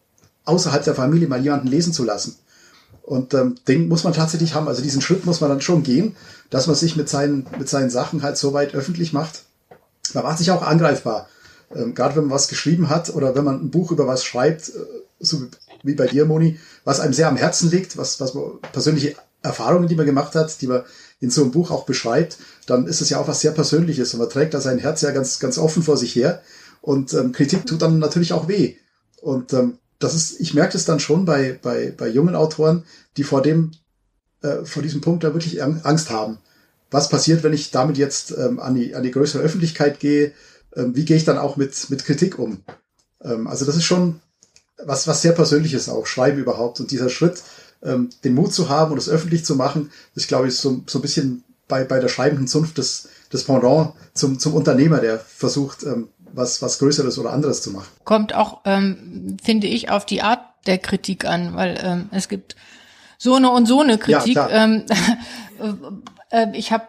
außerhalb 0.46 0.84
der 0.84 0.96
Familie 0.96 1.28
mal 1.28 1.42
jemanden 1.42 1.68
lesen 1.68 1.94
zu 1.94 2.04
lassen. 2.04 2.38
Und 3.02 3.34
ähm, 3.34 3.56
den 3.68 3.90
muss 3.90 4.04
man 4.04 4.14
tatsächlich 4.14 4.54
haben. 4.56 4.68
Also 4.68 4.82
diesen 4.82 5.02
Schritt 5.02 5.26
muss 5.26 5.42
man 5.42 5.50
dann 5.50 5.62
schon 5.62 5.84
gehen, 5.84 6.16
dass 6.50 6.68
man 6.68 6.76
sich 6.76 6.96
mit 6.96 7.10
seinen, 7.10 7.46
mit 7.58 7.68
seinen 7.68 7.90
Sachen 7.90 8.24
halt 8.24 8.38
so 8.38 8.54
weit 8.54 8.76
öffentlich 8.76 9.12
macht. 9.12 9.44
Man 10.14 10.24
macht 10.24 10.38
sich 10.38 10.52
auch 10.52 10.62
angreifbar. 10.64 11.28
Ähm, 11.76 11.96
Gerade 11.96 12.16
wenn 12.16 12.26
man 12.26 12.36
was 12.36 12.48
geschrieben 12.48 12.90
hat 12.90 13.14
oder 13.14 13.36
wenn 13.36 13.44
man 13.44 13.62
ein 13.62 13.72
Buch 13.72 13.92
über 13.92 14.08
was 14.08 14.24
schreibt, 14.24 14.70
äh, 14.70 14.74
so 15.20 15.42
wie 15.84 15.96
bei 15.96 16.08
dir, 16.08 16.26
Moni, 16.26 16.60
was 16.86 17.00
einem 17.00 17.14
sehr 17.14 17.28
am 17.28 17.36
Herzen 17.36 17.70
liegt, 17.70 17.98
was, 17.98 18.20
was 18.20 18.34
man 18.34 18.60
persönliche 18.72 19.16
Erfahrungen, 19.42 19.88
die 19.90 19.96
man 19.96 20.06
gemacht 20.06 20.36
hat, 20.36 20.62
die 20.62 20.68
man 20.68 20.84
in 21.20 21.30
so 21.30 21.42
einem 21.42 21.52
Buch 21.52 21.72
auch 21.72 21.86
beschreibt, 21.86 22.38
dann 22.66 22.88
ist 22.88 23.02
es 23.02 23.10
ja 23.10 23.20
auch 23.20 23.28
was 23.28 23.42
sehr 23.42 23.52
Persönliches 23.52 24.14
und 24.14 24.20
man 24.20 24.30
trägt 24.30 24.54
da 24.54 24.62
sein 24.62 24.80
Herz 24.80 25.02
ja 25.02 25.12
ganz, 25.12 25.40
ganz 25.40 25.58
offen 25.58 25.84
vor 25.84 25.98
sich 25.98 26.16
her. 26.16 26.42
Und 26.82 27.14
ähm, 27.14 27.32
Kritik 27.32 27.66
tut 27.66 27.82
dann 27.82 28.00
natürlich 28.00 28.34
auch 28.34 28.48
weh. 28.48 28.76
Und 29.22 29.54
ähm, 29.54 29.78
das 30.00 30.16
ist, 30.16 30.40
ich 30.42 30.54
merke 30.54 30.74
das 30.74 30.86
dann 30.86 31.00
schon 31.00 31.26
bei, 31.26 31.58
bei, 31.62 31.94
bei 31.96 32.10
jungen 32.10 32.36
Autoren, 32.36 32.84
die 33.16 33.24
vor 33.24 33.42
dem, 33.42 33.72
äh, 34.42 34.66
vor 34.66 34.84
diesem 34.84 35.02
Punkt 35.02 35.24
da 35.24 35.34
wirklich 35.34 35.64
Angst 35.64 36.10
haben. 36.10 36.40
Was 36.92 37.10
passiert, 37.10 37.42
wenn 37.44 37.54
ich 37.54 37.72
damit 37.72 37.98
jetzt 37.98 38.32
ähm, 38.38 38.60
an, 38.60 38.76
die, 38.76 38.94
an 38.96 39.04
die 39.04 39.12
größere 39.12 39.42
Öffentlichkeit 39.42 40.00
gehe? 40.00 40.34
Ähm, 40.76 40.96
wie 40.96 41.06
gehe 41.06 41.18
ich 41.18 41.26
dann 41.26 41.38
auch 41.38 41.56
mit, 41.56 41.90
mit 41.90 42.06
Kritik 42.06 42.38
um? 42.38 42.64
Ähm, 43.24 43.48
also 43.48 43.66
das 43.66 43.78
ist 43.78 43.86
schon 43.86 44.20
was, 44.86 45.08
was 45.08 45.22
sehr 45.22 45.32
Persönliches 45.32 45.90
auch, 45.90 46.06
Schreiben 46.06 46.40
überhaupt. 46.40 46.80
Und 46.80 46.92
dieser 46.92 47.10
Schritt, 47.10 47.42
ähm, 47.82 48.10
den 48.24 48.34
Mut 48.34 48.54
zu 48.54 48.70
haben 48.70 48.92
und 48.92 48.98
es 48.98 49.10
öffentlich 49.10 49.46
zu 49.46 49.56
machen, 49.56 49.92
ist, 50.16 50.28
glaube 50.28 50.48
ich, 50.48 50.58
so, 50.58 50.84
so 50.86 51.00
ein 51.00 51.02
bisschen 51.02 51.44
bei, 51.74 51.84
bei 51.86 52.00
der 52.00 52.08
schreibenden 52.08 52.48
Zunft 52.48 52.78
das, 52.78 53.10
das 53.32 53.46
Pendant 53.46 53.94
zum, 54.14 54.38
zum 54.38 54.54
Unternehmer, 54.54 55.00
der 55.00 55.18
versucht, 55.18 55.82
ähm, 55.82 56.10
was, 56.32 56.62
was 56.62 56.78
Größeres 56.78 57.18
oder 57.18 57.34
anderes 57.34 57.64
zu 57.64 57.72
machen. 57.72 57.88
Kommt 58.04 58.36
auch, 58.36 58.62
ähm, 58.66 59.38
finde 59.44 59.66
ich, 59.66 59.90
auf 59.90 60.06
die 60.06 60.22
Art 60.22 60.42
der 60.68 60.78
Kritik 60.78 61.26
an, 61.26 61.56
weil 61.56 61.80
ähm, 61.84 62.10
es 62.12 62.30
gibt 62.30 62.56
so 63.18 63.34
eine 63.34 63.50
und 63.50 63.66
so 63.66 63.82
eine 63.82 63.98
Kritik. 63.98 64.36
Ja, 64.36 64.50
ähm, 64.50 64.84
äh, 66.30 66.48
ich 66.54 66.72
habe 66.72 66.84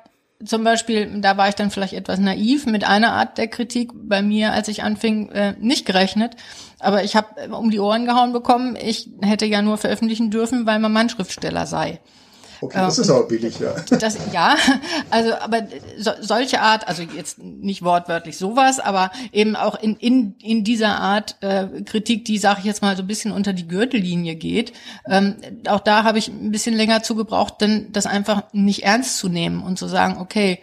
zum 0.44 0.64
Beispiel, 0.64 1.20
da 1.22 1.38
war 1.38 1.48
ich 1.48 1.54
dann 1.54 1.70
vielleicht 1.70 1.94
etwas 1.94 2.18
naiv 2.18 2.66
mit 2.66 2.84
einer 2.84 3.12
Art 3.12 3.38
der 3.38 3.48
Kritik 3.48 3.90
bei 3.94 4.20
mir, 4.20 4.52
als 4.52 4.68
ich 4.68 4.82
anfing, 4.82 5.30
äh, 5.30 5.54
nicht 5.58 5.86
gerechnet. 5.86 6.36
Aber 6.78 7.04
ich 7.04 7.16
habe 7.16 7.54
um 7.56 7.70
die 7.70 7.80
Ohren 7.80 8.04
gehauen 8.04 8.34
bekommen, 8.34 8.76
ich 8.76 9.08
hätte 9.22 9.46
ja 9.46 9.62
nur 9.62 9.78
veröffentlichen 9.78 10.30
dürfen, 10.30 10.66
weil 10.66 10.78
man 10.78 10.92
mein 10.92 11.08
Schriftsteller 11.08 11.64
sei. 11.64 12.00
Okay, 12.64 12.78
das 12.78 12.98
ist 12.98 13.10
aber 13.10 13.24
billig, 13.24 13.58
ja. 13.58 13.74
Das, 13.90 14.16
ja, 14.32 14.56
also 15.10 15.34
aber 15.34 15.66
so, 15.98 16.12
solche 16.22 16.62
Art, 16.62 16.88
also 16.88 17.02
jetzt 17.02 17.38
nicht 17.38 17.82
wortwörtlich 17.82 18.38
sowas, 18.38 18.80
aber 18.80 19.10
eben 19.32 19.54
auch 19.54 19.74
in, 19.74 19.96
in, 19.96 20.34
in 20.40 20.64
dieser 20.64 20.98
Art 20.98 21.36
äh, 21.42 21.82
Kritik, 21.84 22.24
die, 22.24 22.38
sage 22.38 22.60
ich 22.60 22.64
jetzt 22.64 22.80
mal, 22.80 22.96
so 22.96 23.02
ein 23.02 23.06
bisschen 23.06 23.32
unter 23.32 23.52
die 23.52 23.68
Gürtellinie 23.68 24.34
geht, 24.36 24.72
ähm, 25.06 25.36
auch 25.68 25.80
da 25.80 26.04
habe 26.04 26.16
ich 26.16 26.28
ein 26.28 26.52
bisschen 26.52 26.74
länger 26.74 27.02
zugebraucht, 27.02 27.60
denn 27.60 27.92
das 27.92 28.06
einfach 28.06 28.44
nicht 28.52 28.82
ernst 28.82 29.18
zu 29.18 29.28
nehmen 29.28 29.62
und 29.62 29.78
zu 29.78 29.86
sagen, 29.86 30.16
okay, 30.18 30.60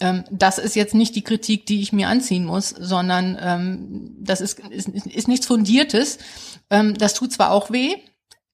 ähm, 0.00 0.24
das 0.32 0.58
ist 0.58 0.74
jetzt 0.74 0.94
nicht 0.94 1.14
die 1.14 1.22
Kritik, 1.22 1.66
die 1.66 1.82
ich 1.82 1.92
mir 1.92 2.08
anziehen 2.08 2.46
muss, 2.46 2.70
sondern 2.70 3.38
ähm, 3.40 4.16
das 4.18 4.40
ist, 4.40 4.58
ist, 4.70 4.88
ist 4.88 5.28
nichts 5.28 5.46
Fundiertes. 5.46 6.18
Ähm, 6.68 6.98
das 6.98 7.14
tut 7.14 7.32
zwar 7.32 7.52
auch 7.52 7.70
weh, 7.70 7.94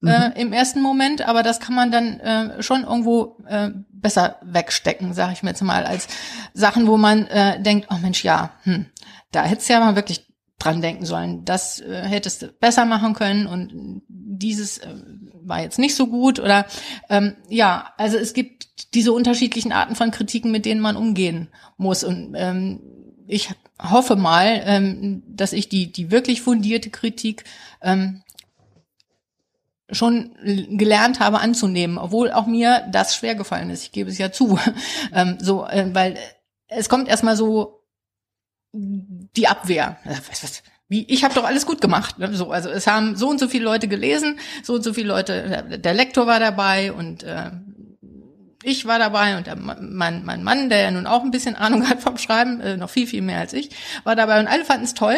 äh, 0.07 0.28
mhm. 0.28 0.34
im 0.36 0.52
ersten 0.52 0.80
Moment, 0.80 1.26
aber 1.26 1.42
das 1.42 1.61
kann 1.61 1.74
man 1.74 1.90
dann 1.90 2.20
äh, 2.20 2.62
schon 2.62 2.84
irgendwo 2.84 3.38
äh, 3.46 3.70
besser 3.90 4.36
wegstecken, 4.42 5.14
sage 5.14 5.32
ich 5.32 5.42
mir 5.42 5.50
jetzt 5.50 5.62
mal, 5.62 5.84
als 5.84 6.09
Sachen, 6.52 6.86
wo 6.86 6.96
man 6.96 7.26
äh, 7.26 7.61
denkt, 7.61 7.88
oh 7.90 7.98
Mensch, 8.00 8.24
ja, 8.24 8.50
hm, 8.62 8.86
da 9.32 9.44
hättest 9.44 9.68
du 9.68 9.72
ja 9.74 9.80
mal 9.80 9.96
wirklich 9.96 10.26
dran 10.59 10.80
denken 10.80 11.05
sollen. 11.05 11.44
Das 11.44 11.80
äh, 11.80 12.02
hättest 12.02 12.42
du 12.42 12.48
besser 12.48 12.84
machen 12.84 13.14
können 13.14 13.46
und 13.46 14.02
dieses 14.09 14.78
äh, 14.78 14.94
war 15.42 15.61
jetzt 15.61 15.78
nicht 15.78 15.94
so 15.94 16.07
gut 16.07 16.38
oder 16.40 16.66
ähm, 17.11 17.36
ja, 17.48 17.92
also 17.98 18.16
es 18.16 18.32
gibt 18.32 18.94
diese 18.94 19.12
unterschiedlichen 19.12 19.72
Arten 19.72 19.94
von 19.94 20.11
Kritiken, 20.11 20.50
mit 20.50 20.64
denen 20.64 20.80
man 20.80 20.96
umgehen 20.96 21.48
muss 21.76 22.05
und 22.05 22.34
ähm, 22.36 22.80
ich 23.26 23.50
hoffe 23.80 24.16
mal, 24.16 24.62
ähm, 24.64 25.22
dass 25.26 25.52
ich 25.52 25.68
die, 25.68 25.90
die 25.90 26.11
wirklich 26.11 26.42
fundierte 26.42 26.90
Kritik 26.90 27.44
ähm, 27.82 28.22
schon 29.95 30.34
gelernt 30.76 31.20
habe 31.20 31.40
anzunehmen, 31.40 31.99
obwohl 31.99 32.32
auch 32.32 32.47
mir 32.47 32.86
das 32.90 33.16
schwer 33.16 33.34
gefallen 33.34 33.70
ist. 33.70 33.82
Ich 33.82 33.92
gebe 33.92 34.11
es 34.11 34.18
ja 34.18 34.32
zu. 34.32 34.59
ähm, 35.12 35.38
so, 35.40 35.66
äh, 35.66 35.88
weil 35.92 36.16
es 36.68 36.88
kommt 36.88 37.09
erstmal 37.09 37.36
so 37.36 37.84
die 38.72 39.49
Abwehr. 39.49 39.99
Wie, 40.88 41.05
ich 41.09 41.24
habe 41.24 41.34
doch 41.34 41.45
alles 41.45 41.64
gut 41.64 41.80
gemacht. 41.80 42.18
Ne? 42.18 42.34
So, 42.34 42.51
also 42.51 42.68
es 42.68 42.86
haben 42.86 43.16
so 43.16 43.28
und 43.28 43.40
so 43.40 43.49
viele 43.49 43.64
Leute 43.64 43.88
gelesen, 43.88 44.38
so 44.62 44.74
und 44.74 44.82
so 44.82 44.92
viele 44.92 45.09
Leute, 45.09 45.78
der 45.78 45.95
Lektor 45.95 46.26
war 46.26 46.40
dabei 46.40 46.92
und 46.92 47.22
äh, 47.22 47.51
ich 48.62 48.86
war 48.86 48.99
dabei 48.99 49.36
und 49.36 49.47
der, 49.47 49.57
mein, 49.57 50.24
mein 50.24 50.42
Mann, 50.42 50.68
der 50.68 50.80
ja 50.80 50.90
nun 50.90 51.07
auch 51.07 51.22
ein 51.22 51.30
bisschen 51.30 51.55
Ahnung 51.55 51.88
hat 51.88 52.01
vom 52.01 52.18
Schreiben, 52.18 52.61
äh, 52.61 52.76
noch 52.76 52.90
viel, 52.90 53.07
viel 53.07 53.22
mehr 53.22 53.40
als 53.40 53.53
ich, 53.53 53.70
war 54.05 54.16
dabei 54.16 54.40
und 54.40 54.49
alle 54.49 54.64
fanden 54.64 54.84
es 54.84 54.95
toll. 54.95 55.16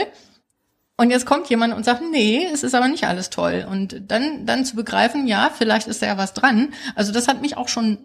Und 0.99 1.11
jetzt 1.11 1.27
kommt 1.27 1.51
jemand 1.51 1.75
und 1.75 1.85
sagt, 1.85 2.01
nee, 2.11 2.47
es 2.53 2.63
ist 2.63 2.75
aber 2.75 2.89
nicht 2.89 3.05
alles 3.05 3.29
toll. 3.29 3.67
Und 3.71 4.03
dann, 4.09 4.47
dann 4.47 4.65
zu 4.65 4.77
begreifen, 4.77 5.27
ja, 5.27 5.51
vielleicht 5.57 5.89
ist 5.89 6.01
da 6.01 6.07
ja 6.07 6.17
was 6.17 6.33
dran. 6.33 6.73
Also 6.95 7.13
das 7.13 7.29
hat 7.29 7.43
mich 7.43 7.57
auch 7.57 7.69
schon 7.69 7.99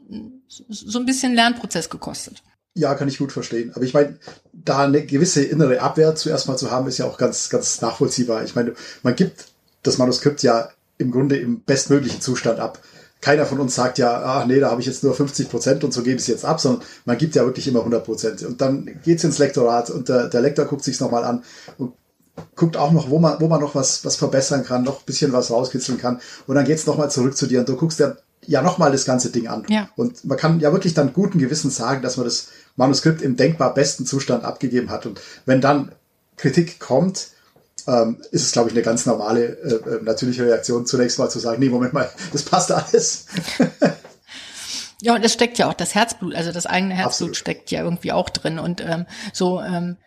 so 0.47 0.99
ein 0.99 1.05
bisschen 1.05 1.33
Lernprozess 1.33 1.89
gekostet. 1.89 2.43
Ja, 2.73 2.95
kann 2.95 3.07
ich 3.07 3.17
gut 3.17 3.31
verstehen. 3.31 3.71
Aber 3.75 3.85
ich 3.85 3.93
meine, 3.93 4.17
da 4.51 4.85
eine 4.85 5.05
gewisse 5.05 5.43
innere 5.43 5.81
Abwehr 5.81 6.15
zuerst 6.15 6.47
mal 6.47 6.57
zu 6.57 6.69
haben, 6.69 6.87
ist 6.87 6.97
ja 6.97 7.05
auch 7.05 7.17
ganz, 7.17 7.49
ganz 7.49 7.81
nachvollziehbar. 7.81 8.43
Ich 8.43 8.55
meine, 8.55 8.73
man 9.03 9.15
gibt 9.15 9.45
das 9.83 9.97
Manuskript 9.97 10.43
ja 10.43 10.69
im 10.97 11.11
Grunde 11.11 11.37
im 11.37 11.61
bestmöglichen 11.61 12.21
Zustand 12.21 12.59
ab. 12.59 12.79
Keiner 13.21 13.45
von 13.45 13.59
uns 13.59 13.75
sagt 13.75 13.99
ja, 13.99 14.21
ach 14.23 14.45
nee, 14.47 14.59
da 14.59 14.71
habe 14.71 14.81
ich 14.81 14.87
jetzt 14.87 15.03
nur 15.03 15.13
50 15.13 15.49
Prozent 15.49 15.83
und 15.83 15.93
so 15.93 16.01
gebe 16.01 16.15
ich 16.15 16.23
es 16.23 16.27
jetzt 16.27 16.43
ab, 16.43 16.59
sondern 16.59 16.83
man 17.05 17.17
gibt 17.17 17.35
ja 17.35 17.45
wirklich 17.45 17.67
immer 17.67 17.79
100 17.79 18.03
Prozent. 18.03 18.43
Und 18.43 18.61
dann 18.61 18.99
geht's 19.03 19.23
ins 19.23 19.37
Lektorat 19.37 19.89
und 19.89 20.09
der, 20.09 20.27
der 20.27 20.41
Lektor 20.41 20.65
guckt 20.65 20.83
sich's 20.83 20.99
nochmal 20.99 21.23
an 21.23 21.43
und 21.77 21.93
guckt 22.55 22.77
auch 22.77 22.91
noch, 22.91 23.09
wo 23.09 23.19
man, 23.19 23.39
wo 23.39 23.47
man 23.47 23.61
noch 23.61 23.75
was, 23.75 24.05
was 24.05 24.15
verbessern 24.15 24.63
kann, 24.63 24.83
noch 24.83 24.99
ein 24.99 25.05
bisschen 25.05 25.33
was 25.33 25.51
rauskitzeln 25.51 25.97
kann. 25.97 26.21
Und 26.47 26.55
dann 26.55 26.65
geht's 26.65 26.85
nochmal 26.85 27.11
zurück 27.11 27.35
zu 27.35 27.47
dir 27.47 27.59
und 27.59 27.69
du 27.69 27.75
guckst 27.75 27.99
dir 27.99 28.17
ja 28.45 28.61
nochmal 28.61 28.91
das 28.91 29.05
ganze 29.05 29.31
Ding 29.31 29.47
an. 29.47 29.65
Ja. 29.69 29.89
Und 29.95 30.25
man 30.25 30.37
kann 30.37 30.59
ja 30.59 30.71
wirklich 30.71 30.93
dann 30.93 31.13
guten 31.13 31.39
Gewissens 31.39 31.75
sagen, 31.75 32.01
dass 32.01 32.17
man 32.17 32.25
das 32.25 32.49
Manuskript 32.75 33.21
im 33.21 33.35
denkbar 33.35 33.73
besten 33.73 34.05
Zustand 34.05 34.43
abgegeben 34.43 34.89
hat. 34.89 35.05
Und 35.05 35.21
wenn 35.45 35.61
dann 35.61 35.91
Kritik 36.37 36.79
kommt, 36.79 37.27
ähm, 37.87 38.17
ist 38.31 38.43
es, 38.43 38.51
glaube 38.51 38.69
ich, 38.69 38.75
eine 38.75 38.83
ganz 38.83 39.05
normale, 39.05 39.43
äh, 39.43 39.73
äh, 39.73 40.03
natürliche 40.03 40.45
Reaktion, 40.45 40.85
zunächst 40.85 41.19
mal 41.19 41.29
zu 41.29 41.39
sagen, 41.39 41.59
nee, 41.59 41.69
Moment 41.69 41.93
mal, 41.93 42.09
das 42.31 42.43
passt 42.43 42.71
alles. 42.71 43.25
ja, 45.01 45.15
und 45.15 45.23
es 45.23 45.33
steckt 45.33 45.57
ja 45.57 45.69
auch 45.69 45.73
das 45.73 45.95
Herzblut, 45.95 46.35
also 46.35 46.51
das 46.51 46.65
eigene 46.65 46.93
Herzblut 46.93 47.29
Absolut. 47.29 47.37
steckt 47.37 47.71
ja 47.71 47.83
irgendwie 47.83 48.11
auch 48.11 48.29
drin. 48.29 48.59
Und 48.59 48.81
ähm, 48.81 49.05
so, 49.33 49.61
ähm, 49.61 49.97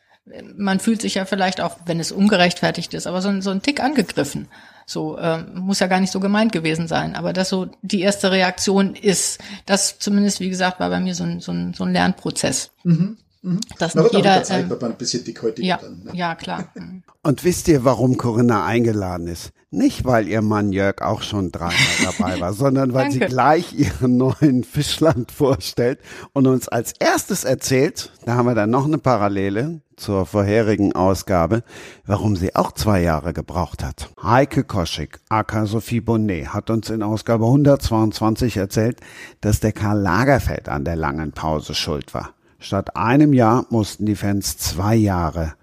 man 0.56 0.80
fühlt 0.80 1.02
sich 1.02 1.14
ja 1.14 1.24
vielleicht 1.24 1.60
auch, 1.60 1.76
wenn 1.86 2.00
es 2.00 2.12
ungerechtfertigt 2.12 2.94
ist, 2.94 3.06
aber 3.06 3.20
so, 3.20 3.40
so 3.40 3.50
ein 3.50 3.62
Tick 3.62 3.80
angegriffen. 3.80 4.48
So 4.86 5.18
ähm, 5.18 5.46
muss 5.54 5.80
ja 5.80 5.86
gar 5.86 6.00
nicht 6.00 6.12
so 6.12 6.20
gemeint 6.20 6.52
gewesen 6.52 6.88
sein, 6.88 7.16
aber 7.16 7.32
das 7.32 7.48
so 7.48 7.68
die 7.82 8.00
erste 8.00 8.30
Reaktion 8.30 8.94
ist, 8.94 9.38
das 9.66 9.98
zumindest 9.98 10.40
wie 10.40 10.50
gesagt 10.50 10.80
war 10.80 10.90
bei 10.90 11.00
mir 11.00 11.14
so 11.14 11.24
ein, 11.24 11.40
so 11.40 11.52
ein, 11.52 11.72
so 11.74 11.84
ein 11.84 11.92
Lernprozess. 11.92 12.70
Mhm. 12.84 13.16
Mhm. 13.44 13.60
Dass 13.78 13.94
nicht 13.94 14.14
jeder, 14.14 14.42
Zeit 14.42 14.62
ähm, 14.62 14.78
man 14.80 14.92
ein 14.92 14.96
bisschen 14.96 15.22
dickhäutig 15.22 15.66
ja, 15.66 15.76
dann. 15.76 16.02
Ne? 16.04 16.12
Ja, 16.14 16.34
klar. 16.34 16.68
Mhm. 16.74 17.02
Und 17.22 17.44
wisst 17.44 17.68
ihr, 17.68 17.84
warum 17.84 18.18
Corinna 18.18 18.66
eingeladen 18.66 19.28
ist? 19.28 19.52
Nicht, 19.70 20.04
weil 20.04 20.28
ihr 20.28 20.42
Mann 20.42 20.72
Jörg 20.72 21.00
auch 21.00 21.22
schon 21.22 21.50
dreimal 21.52 21.74
dabei 22.04 22.40
war, 22.40 22.52
sondern 22.52 22.92
weil 22.92 23.10
sie 23.10 23.18
gleich 23.20 23.72
ihren 23.72 24.16
neuen 24.16 24.64
Fischland 24.64 25.32
vorstellt 25.32 26.00
und 26.32 26.46
uns 26.46 26.68
als 26.68 26.92
erstes 26.98 27.44
erzählt, 27.44 28.12
da 28.24 28.34
haben 28.34 28.46
wir 28.46 28.54
dann 28.54 28.70
noch 28.70 28.84
eine 28.84 28.98
Parallele, 28.98 29.80
zur 29.96 30.26
vorherigen 30.26 30.94
Ausgabe, 30.94 31.62
warum 32.06 32.36
sie 32.36 32.54
auch 32.54 32.72
zwei 32.72 33.00
Jahre 33.02 33.32
gebraucht 33.32 33.82
hat. 33.84 34.10
Heike 34.22 34.64
Koschik, 34.64 35.20
aka 35.28 35.66
Sophie 35.66 36.00
Bonnet, 36.00 36.52
hat 36.52 36.70
uns 36.70 36.90
in 36.90 37.02
Ausgabe 37.02 37.46
122 37.46 38.56
erzählt, 38.56 39.00
dass 39.40 39.60
der 39.60 39.72
Karl 39.72 40.00
Lagerfeld 40.00 40.68
an 40.68 40.84
der 40.84 40.96
langen 40.96 41.32
Pause 41.32 41.74
schuld 41.74 42.14
war. 42.14 42.34
Statt 42.58 42.96
einem 42.96 43.32
Jahr 43.32 43.66
mussten 43.70 44.06
die 44.06 44.16
Fans 44.16 44.56
zwei 44.56 44.94
Jahre 44.94 45.54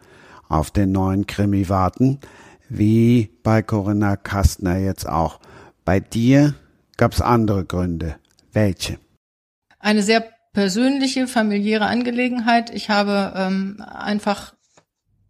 auf 0.49 0.71
den 0.71 0.91
neuen 0.91 1.25
Krimi 1.25 1.69
warten, 1.69 2.19
wie 2.69 3.31
bei 3.43 3.61
Corinna 3.61 4.15
Kastner 4.15 4.77
jetzt 4.77 5.07
auch. 5.07 5.39
Bei 5.83 5.99
dir 5.99 6.53
gab 6.97 7.13
es 7.13 7.21
andere 7.21 7.65
Gründe. 7.65 8.15
Welche? 8.53 8.99
Eine 9.79 10.03
sehr 10.03 10.23
persönliche, 10.53 11.27
familiäre 11.27 11.85
Angelegenheit. 11.85 12.69
Ich 12.69 12.89
habe 12.89 13.33
ähm, 13.35 13.81
einfach 13.81 14.53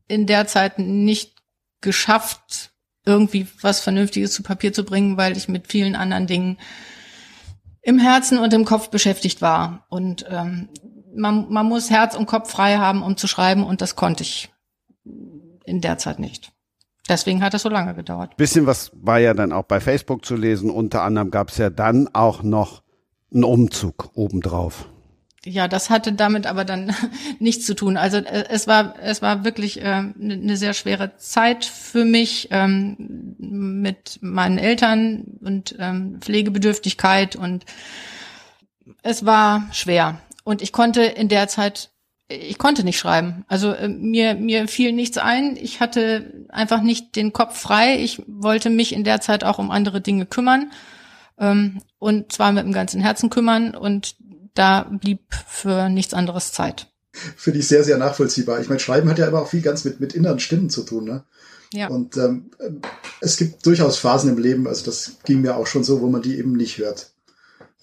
in 0.07 0.25
der 0.25 0.47
Zeit 0.47 0.79
nicht 0.79 1.41
geschafft, 1.79 2.71
irgendwie 3.05 3.47
was 3.61 3.79
Vernünftiges 3.79 4.33
zu 4.33 4.43
Papier 4.43 4.73
zu 4.73 4.83
bringen, 4.83 5.17
weil 5.17 5.37
ich 5.37 5.47
mit 5.47 5.67
vielen 5.67 5.95
anderen 5.95 6.27
Dingen 6.27 6.57
im 7.81 7.97
Herzen 7.97 8.37
und 8.37 8.53
im 8.53 8.65
Kopf 8.65 8.89
beschäftigt 8.89 9.41
war. 9.41 9.85
Und 9.89 10.25
ähm, 10.29 10.69
man, 11.15 11.51
man 11.51 11.65
muss 11.65 11.89
Herz 11.89 12.15
und 12.15 12.27
Kopf 12.27 12.51
frei 12.51 12.77
haben, 12.77 13.01
um 13.01 13.17
zu 13.17 13.27
schreiben, 13.27 13.63
und 13.63 13.81
das 13.81 13.95
konnte 13.95 14.23
ich 14.23 14.51
in 15.65 15.81
der 15.81 15.97
Zeit 15.97 16.19
nicht. 16.19 16.51
Deswegen 17.09 17.43
hat 17.43 17.53
es 17.53 17.63
so 17.63 17.69
lange 17.69 17.95
gedauert. 17.95 18.37
Bisschen 18.37 18.67
was 18.67 18.91
war 18.93 19.19
ja 19.19 19.33
dann 19.33 19.51
auch 19.51 19.63
bei 19.63 19.79
Facebook 19.79 20.23
zu 20.23 20.35
lesen. 20.35 20.69
Unter 20.69 21.01
anderem 21.01 21.31
gab 21.31 21.49
es 21.49 21.57
ja 21.57 21.69
dann 21.69 22.07
auch 22.13 22.43
noch 22.43 22.83
einen 23.33 23.43
Umzug 23.43 24.11
obendrauf 24.13 24.87
ja, 25.45 25.67
das 25.67 25.89
hatte 25.89 26.13
damit 26.13 26.45
aber 26.45 26.65
dann 26.65 26.95
nichts 27.39 27.65
zu 27.65 27.73
tun. 27.73 27.97
Also 27.97 28.17
äh, 28.17 28.45
es 28.49 28.67
war 28.67 28.95
es 29.01 29.21
war 29.21 29.43
wirklich 29.43 29.81
äh, 29.81 30.01
ne 30.15 30.33
eine 30.33 30.57
sehr 30.57 30.73
schwere 30.73 31.17
Zeit 31.17 31.65
für 31.65 32.05
mich 32.05 32.49
ähm, 32.51 33.35
mit 33.39 34.19
meinen 34.21 34.57
Eltern 34.57 35.23
und 35.41 35.75
ähm, 35.79 36.19
Pflegebedürftigkeit 36.21 37.35
und 37.35 37.65
es 39.03 39.25
war 39.25 39.67
schwer 39.71 40.19
und 40.43 40.61
ich 40.61 40.71
konnte 40.71 41.01
in 41.01 41.27
der 41.27 41.47
Zeit 41.47 41.89
ich 42.27 42.57
konnte 42.57 42.85
nicht 42.85 42.97
schreiben. 42.97 43.43
Also 43.47 43.73
äh, 43.73 43.89
mir 43.89 44.35
mir 44.35 44.67
fiel 44.67 44.93
nichts 44.93 45.17
ein. 45.17 45.57
Ich 45.57 45.79
hatte 45.81 46.45
einfach 46.49 46.81
nicht 46.81 47.15
den 47.15 47.33
Kopf 47.33 47.59
frei. 47.59 47.99
Ich 47.99 48.21
wollte 48.27 48.69
mich 48.69 48.93
in 48.93 49.03
der 49.03 49.19
Zeit 49.21 49.43
auch 49.43 49.59
um 49.59 49.69
andere 49.71 50.01
Dinge 50.01 50.25
kümmern 50.25 50.71
ähm, 51.39 51.81
und 51.99 52.31
zwar 52.31 52.51
mit 52.51 52.63
dem 52.63 52.71
ganzen 52.71 53.01
Herzen 53.01 53.29
kümmern 53.29 53.75
und 53.75 54.15
da 54.53 54.83
blieb 54.83 55.21
für 55.47 55.89
nichts 55.89 56.13
anderes 56.13 56.51
Zeit. 56.51 56.87
Finde 57.13 57.59
ich 57.59 57.67
sehr, 57.67 57.83
sehr 57.83 57.97
nachvollziehbar. 57.97 58.61
Ich 58.61 58.69
meine, 58.69 58.79
Schreiben 58.79 59.09
hat 59.09 59.19
ja 59.19 59.27
immer 59.27 59.41
auch 59.41 59.49
viel 59.49 59.61
ganz 59.61 59.83
mit, 59.83 59.99
mit 59.99 60.13
inneren 60.13 60.39
Stimmen 60.39 60.69
zu 60.69 60.83
tun. 60.83 61.05
Ne? 61.05 61.23
Ja. 61.73 61.87
Und 61.87 62.17
ähm, 62.17 62.51
es 63.19 63.37
gibt 63.37 63.65
durchaus 63.65 63.97
Phasen 63.97 64.29
im 64.29 64.37
Leben, 64.37 64.67
also 64.67 64.85
das 64.85 65.17
ging 65.25 65.41
mir 65.41 65.57
auch 65.57 65.67
schon 65.67 65.83
so, 65.83 66.01
wo 66.01 66.07
man 66.07 66.21
die 66.21 66.37
eben 66.37 66.53
nicht 66.53 66.77
hört. 66.77 67.11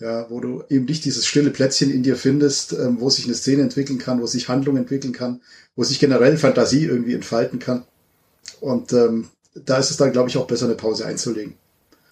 Ja, 0.01 0.31
wo 0.31 0.41
du 0.41 0.63
eben 0.69 0.85
nicht 0.85 1.05
dieses 1.05 1.27
stille 1.27 1.51
Plätzchen 1.51 1.91
in 1.91 2.05
dir 2.05 2.17
findest, 2.17 2.73
ähm, 2.73 3.01
wo 3.01 3.11
sich 3.11 3.25
eine 3.25 3.35
Szene 3.35 3.63
entwickeln 3.63 3.99
kann, 3.99 4.21
wo 4.21 4.27
sich 4.27 4.49
Handlung 4.49 4.77
entwickeln 4.77 5.13
kann, 5.13 5.41
wo 5.75 5.83
sich 5.83 5.99
generell 5.99 6.39
Fantasie 6.39 6.85
irgendwie 6.85 7.15
entfalten 7.15 7.59
kann. 7.59 7.85
Und 8.61 8.93
ähm, 8.93 9.29
da 9.55 9.77
ist 9.79 9.91
es 9.91 9.97
dann, 9.97 10.13
glaube 10.13 10.29
ich, 10.29 10.37
auch 10.37 10.47
besser, 10.47 10.67
eine 10.67 10.77
Pause 10.77 11.05
einzulegen. 11.05 11.55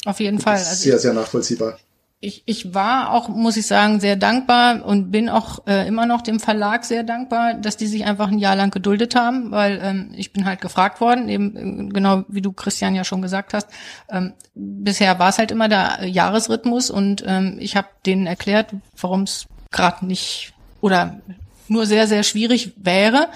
Auf 0.04 0.18
jeden 0.18 0.40
Fall. 0.40 0.56
Also 0.56 0.74
sehr, 0.74 0.98
sehr 0.98 1.12
nachvollziehbar 1.12 1.78
ich, 2.20 2.42
ich 2.46 2.74
war 2.74 3.12
auch, 3.12 3.28
muss 3.28 3.58
ich 3.58 3.66
sagen, 3.66 4.00
sehr 4.00 4.16
dankbar 4.16 4.84
und 4.84 5.10
bin 5.10 5.28
auch 5.28 5.66
äh, 5.66 5.86
immer 5.86 6.06
noch 6.06 6.22
dem 6.22 6.40
Verlag 6.40 6.84
sehr 6.84 7.02
dankbar, 7.02 7.54
dass 7.54 7.76
die 7.76 7.86
sich 7.86 8.06
einfach 8.06 8.28
ein 8.28 8.38
Jahr 8.38 8.56
lang 8.56 8.70
geduldet 8.70 9.14
haben, 9.14 9.50
weil 9.50 9.78
ähm, 9.82 10.12
ich 10.16 10.32
bin 10.32 10.46
halt 10.46 10.62
gefragt 10.62 11.00
worden, 11.00 11.28
eben 11.28 11.88
äh, 11.88 11.92
genau 11.92 12.24
wie 12.28 12.40
du 12.40 12.52
Christian 12.52 12.94
ja 12.94 13.04
schon 13.04 13.20
gesagt 13.20 13.52
hast. 13.52 13.68
Ähm, 14.08 14.32
bisher 14.54 15.18
war 15.18 15.28
es 15.28 15.38
halt 15.38 15.50
immer 15.50 15.68
der 15.68 16.06
Jahresrhythmus 16.06 16.90
und 16.90 17.22
ähm, 17.26 17.58
ich 17.60 17.76
habe 17.76 17.88
denen 18.06 18.26
erklärt, 18.26 18.70
warum 18.98 19.22
es 19.22 19.46
gerade 19.70 20.06
nicht 20.06 20.54
oder 20.80 21.20
nur 21.68 21.84
sehr, 21.84 22.06
sehr 22.06 22.22
schwierig 22.22 22.72
wäre. 22.76 23.28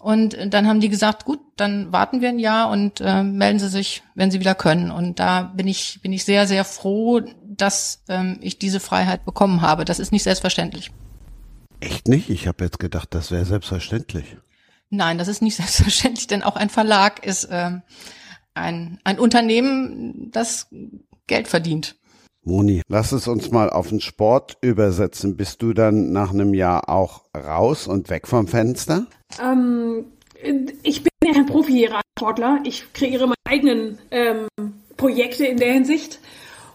Und 0.00 0.34
dann 0.48 0.66
haben 0.66 0.80
die 0.80 0.88
gesagt, 0.88 1.26
gut, 1.26 1.40
dann 1.56 1.92
warten 1.92 2.22
wir 2.22 2.30
ein 2.30 2.38
Jahr 2.38 2.70
und 2.70 3.02
äh, 3.02 3.22
melden 3.22 3.58
Sie 3.58 3.68
sich, 3.68 4.02
wenn 4.14 4.30
Sie 4.30 4.40
wieder 4.40 4.54
können. 4.54 4.90
Und 4.90 5.20
da 5.20 5.42
bin 5.42 5.68
ich, 5.68 6.00
bin 6.00 6.10
ich 6.14 6.24
sehr, 6.24 6.46
sehr 6.46 6.64
froh, 6.64 7.20
dass 7.44 8.02
ähm, 8.08 8.38
ich 8.40 8.58
diese 8.58 8.80
Freiheit 8.80 9.26
bekommen 9.26 9.60
habe. 9.60 9.84
Das 9.84 9.98
ist 9.98 10.10
nicht 10.10 10.22
selbstverständlich. 10.22 10.90
Echt 11.80 12.08
nicht? 12.08 12.30
Ich 12.30 12.48
habe 12.48 12.64
jetzt 12.64 12.78
gedacht, 12.78 13.14
das 13.14 13.30
wäre 13.30 13.44
selbstverständlich. 13.44 14.38
Nein, 14.88 15.18
das 15.18 15.28
ist 15.28 15.42
nicht 15.42 15.56
selbstverständlich, 15.58 16.26
denn 16.26 16.42
auch 16.42 16.56
ein 16.56 16.70
Verlag 16.70 17.26
ist 17.26 17.48
ähm, 17.50 17.82
ein, 18.54 19.00
ein 19.04 19.18
Unternehmen, 19.18 20.30
das 20.30 20.68
Geld 21.26 21.46
verdient. 21.46 21.96
Moni, 22.42 22.82
lass 22.88 23.12
es 23.12 23.28
uns 23.28 23.50
mal 23.50 23.68
auf 23.68 23.88
den 23.88 24.00
Sport 24.00 24.56
übersetzen. 24.62 25.36
Bist 25.36 25.60
du 25.62 25.72
dann 25.72 26.12
nach 26.12 26.32
einem 26.32 26.54
Jahr 26.54 26.88
auch 26.88 27.24
raus 27.36 27.86
und 27.86 28.08
weg 28.08 28.26
vom 28.26 28.48
Fenster? 28.48 29.06
Ähm, 29.42 30.06
ich 30.82 31.02
bin 31.02 31.12
ja 31.22 31.34
kein 31.34 31.46
Profi-Sportler. 31.46 32.60
Ich 32.64 32.92
kreiere 32.94 33.26
meine 33.26 33.34
eigenen 33.44 33.98
ähm, 34.10 34.48
Projekte 34.96 35.44
in 35.44 35.58
der 35.58 35.72
Hinsicht. 35.72 36.20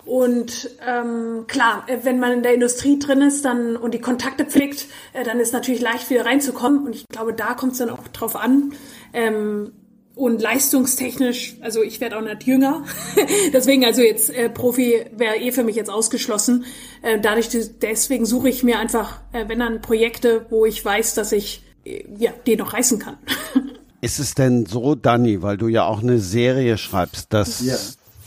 Und 0.06 0.70
ähm, 0.88 1.46
klar, 1.48 1.84
äh, 1.88 1.98
wenn 2.04 2.20
man 2.20 2.32
in 2.32 2.44
der 2.44 2.54
Industrie 2.54 3.00
drin 3.00 3.22
ist 3.22 3.44
dann 3.44 3.76
und 3.76 3.96
die 3.96 4.02
Kontakte 4.02 4.46
pflegt, 4.46 4.88
äh, 5.14 5.24
dann 5.24 5.40
ist 5.40 5.52
natürlich 5.52 5.82
leicht 5.82 6.12
wieder 6.12 6.26
reinzukommen. 6.26 6.86
Und 6.86 6.96
ich 6.96 7.08
glaube, 7.08 7.34
da 7.34 7.56
kommt 7.56 7.72
es 7.72 7.80
dann 7.80 7.90
auch 7.90 8.08
drauf 8.10 8.36
an. 8.36 8.74
Ähm, 9.14 9.72
und 10.16 10.42
leistungstechnisch, 10.42 11.58
also 11.62 11.84
ich 11.84 12.00
werde 12.00 12.18
auch 12.18 12.22
nicht 12.22 12.44
jünger. 12.44 12.86
deswegen, 13.54 13.86
also 13.86 14.02
jetzt 14.02 14.30
äh, 14.30 14.50
Profi 14.50 15.06
wäre 15.16 15.38
eh 15.38 15.52
für 15.52 15.64
mich 15.64 15.76
jetzt 15.76 15.90
ausgeschlossen. 15.90 16.66
Äh, 17.02 17.20
dadurch, 17.20 17.50
deswegen 17.82 18.26
suche 18.26 18.50
ich 18.50 18.64
mir 18.64 18.80
einfach, 18.80 19.20
äh, 19.34 19.48
wenn 19.48 19.60
dann 19.60 19.82
Projekte, 19.82 20.46
wo 20.50 20.66
ich 20.66 20.84
weiß, 20.84 21.16
dass 21.16 21.32
ich 21.32 21.64
äh, 21.86 22.06
ja, 22.18 22.32
die 22.46 22.56
noch 22.56 22.74
reißen 22.74 23.00
kann. 23.00 23.18
Ist 24.02 24.20
es 24.20 24.36
denn 24.36 24.66
so, 24.66 24.96
Danny, 24.96 25.42
weil 25.42 25.58
du 25.58 25.68
ja 25.68 25.86
auch 25.86 26.02
eine 26.02 26.20
Serie 26.20 26.78
schreibst, 26.78 27.34
dass 27.34 27.66
ja. 27.66 27.76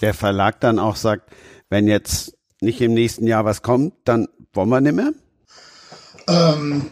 der 0.01 0.13
Verlag 0.13 0.61
dann 0.61 0.79
auch 0.79 0.97
sagt, 0.97 1.31
wenn 1.71 1.87
jetzt 1.87 2.37
nicht 2.61 2.81
im 2.81 2.95
nächsten 2.95 3.27
Jahr 3.27 3.45
was 3.45 3.63
kommt, 3.63 3.95
dann 4.05 4.27
wollen 4.53 4.69
wir 4.71 4.81
nicht 4.81 4.95
mehr? 4.95 5.13
Ähm, 6.29 6.91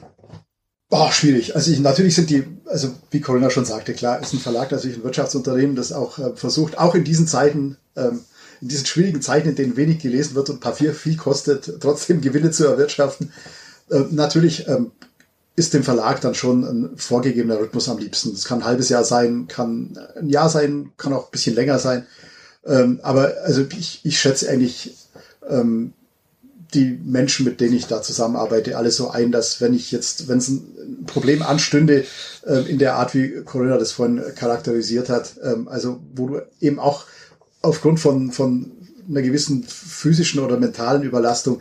boah, 0.89 1.13
schwierig. 1.13 1.55
Also 1.55 1.71
ich, 1.71 1.81
natürlich 1.81 2.15
sind 2.15 2.31
die, 2.31 2.45
also 2.67 2.95
wie 3.11 3.21
Corinna 3.21 3.51
schon 3.51 3.65
sagte, 3.65 3.95
klar, 3.95 4.21
ist 4.21 4.33
ein 4.33 4.41
Verlag 4.41 4.71
natürlich 4.71 4.99
ein 4.99 5.05
Wirtschaftsunternehmen, 5.05 5.77
das 5.77 5.93
auch 5.93 6.19
äh, 6.19 6.35
versucht, 6.35 6.79
auch 6.79 6.95
in 6.95 7.05
diesen 7.05 7.27
Zeiten, 7.27 7.77
ähm, 7.97 8.21
in 8.61 8.69
diesen 8.69 8.87
schwierigen 8.87 9.23
Zeiten, 9.23 9.49
in 9.49 9.55
denen 9.55 9.77
wenig 9.77 9.99
gelesen 9.99 10.35
wird 10.35 10.51
und 10.51 10.61
Papier 10.61 10.95
viel 10.95 11.17
kostet, 11.17 11.73
trotzdem 11.81 12.21
Gewinne 12.21 12.51
zu 12.51 12.67
erwirtschaften. 12.67 13.33
Äh, 13.91 14.05
natürlich 14.11 14.67
ähm, 14.69 14.93
ist 15.57 15.75
dem 15.75 15.85
Verlag 15.85 16.21
dann 16.21 16.35
schon 16.35 16.65
ein 16.65 16.99
vorgegebener 16.99 17.59
Rhythmus 17.59 17.89
am 17.89 17.99
liebsten. 17.99 18.33
Das 18.33 18.45
kann 18.45 18.61
ein 18.61 18.67
halbes 18.67 18.91
Jahr 18.91 19.05
sein, 19.05 19.49
kann 19.49 19.99
ein 20.19 20.29
Jahr 20.29 20.51
sein, 20.51 20.93
kann 20.99 21.15
auch 21.15 21.27
ein 21.27 21.31
bisschen 21.31 21.55
länger 21.55 21.79
sein. 21.79 22.07
Ähm, 22.67 23.01
aber 23.03 23.35
also 23.45 23.65
ich, 23.77 24.01
ich 24.05 24.21
schätze 24.21 24.51
eigentlich 24.51 24.95
ähm, 25.49 25.95
die 26.75 26.99
Menschen, 27.05 27.45
mit 27.45 27.61
denen 27.61 27.75
ich 27.75 27.87
da 27.87 28.03
zusammenarbeite, 28.03 28.77
alle 28.77 28.91
so 28.91 29.11
ein, 29.11 29.33
dass 29.33 29.61
wenn 29.61 29.75
ich 29.75 29.93
jetzt, 29.93 30.29
wenn 30.29 30.39
es 30.39 30.49
ein 30.49 31.05
Problem 31.07 31.43
anstünde, 31.43 32.05
äh, 32.47 32.71
in 32.71 32.79
der 32.79 32.97
Art, 32.97 33.15
wie 33.15 33.43
Corinna 33.45 33.79
das 33.79 33.93
vorhin 33.93 34.23
charakterisiert 34.35 35.09
hat, 35.09 35.37
ähm, 35.43 35.69
also 35.69 36.01
wo 36.15 36.29
du 36.29 36.43
eben 36.61 36.79
auch 36.79 37.05
aufgrund 37.63 38.01
von, 38.01 38.33
von 38.33 38.73
einer 39.09 39.23
gewissen 39.23 39.65
physischen 39.65 40.41
oder 40.41 40.59
mentalen 40.59 41.03
Überlastung 41.03 41.61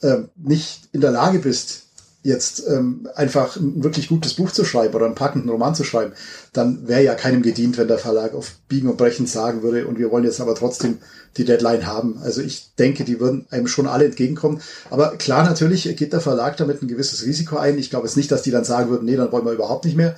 äh, 0.00 0.18
nicht 0.36 0.88
in 0.92 1.00
der 1.00 1.10
Lage 1.10 1.38
bist, 1.38 1.87
jetzt 2.22 2.64
ähm, 2.68 3.08
einfach 3.14 3.56
ein 3.56 3.84
wirklich 3.84 4.08
gutes 4.08 4.34
Buch 4.34 4.50
zu 4.50 4.64
schreiben 4.64 4.94
oder 4.94 5.06
einen 5.06 5.14
packenden 5.14 5.50
Roman 5.50 5.74
zu 5.74 5.84
schreiben, 5.84 6.12
dann 6.52 6.88
wäre 6.88 7.02
ja 7.02 7.14
keinem 7.14 7.42
gedient, 7.42 7.78
wenn 7.78 7.88
der 7.88 7.98
Verlag 7.98 8.34
auf 8.34 8.56
Biegen 8.68 8.90
und 8.90 8.96
Brechen 8.96 9.26
sagen 9.26 9.62
würde, 9.62 9.86
und 9.86 9.98
wir 9.98 10.10
wollen 10.10 10.24
jetzt 10.24 10.40
aber 10.40 10.54
trotzdem 10.56 10.98
die 11.36 11.44
Deadline 11.44 11.86
haben. 11.86 12.18
Also 12.22 12.42
ich 12.42 12.74
denke, 12.76 13.04
die 13.04 13.20
würden 13.20 13.46
einem 13.50 13.68
schon 13.68 13.86
alle 13.86 14.06
entgegenkommen. 14.06 14.60
Aber 14.90 15.16
klar, 15.16 15.44
natürlich 15.44 15.84
geht 15.96 16.12
der 16.12 16.20
Verlag 16.20 16.56
damit 16.56 16.82
ein 16.82 16.88
gewisses 16.88 17.24
Risiko 17.24 17.56
ein. 17.56 17.78
Ich 17.78 17.90
glaube 17.90 18.06
jetzt 18.06 18.16
nicht, 18.16 18.32
dass 18.32 18.42
die 18.42 18.50
dann 18.50 18.64
sagen 18.64 18.90
würden, 18.90 19.04
nee, 19.04 19.16
dann 19.16 19.30
wollen 19.30 19.46
wir 19.46 19.52
überhaupt 19.52 19.84
nicht 19.84 19.96
mehr. 19.96 20.16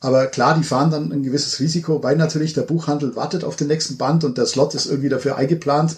Aber 0.00 0.26
klar, 0.26 0.56
die 0.56 0.64
fahren 0.64 0.90
dann 0.90 1.12
ein 1.12 1.22
gewisses 1.22 1.60
Risiko, 1.60 2.02
weil 2.02 2.16
natürlich 2.16 2.52
der 2.52 2.62
Buchhandel 2.62 3.16
wartet 3.16 3.44
auf 3.44 3.56
den 3.56 3.68
nächsten 3.68 3.96
Band 3.96 4.24
und 4.24 4.38
der 4.38 4.46
Slot 4.46 4.74
ist 4.74 4.86
irgendwie 4.86 5.08
dafür 5.08 5.36
eingeplant. 5.36 5.96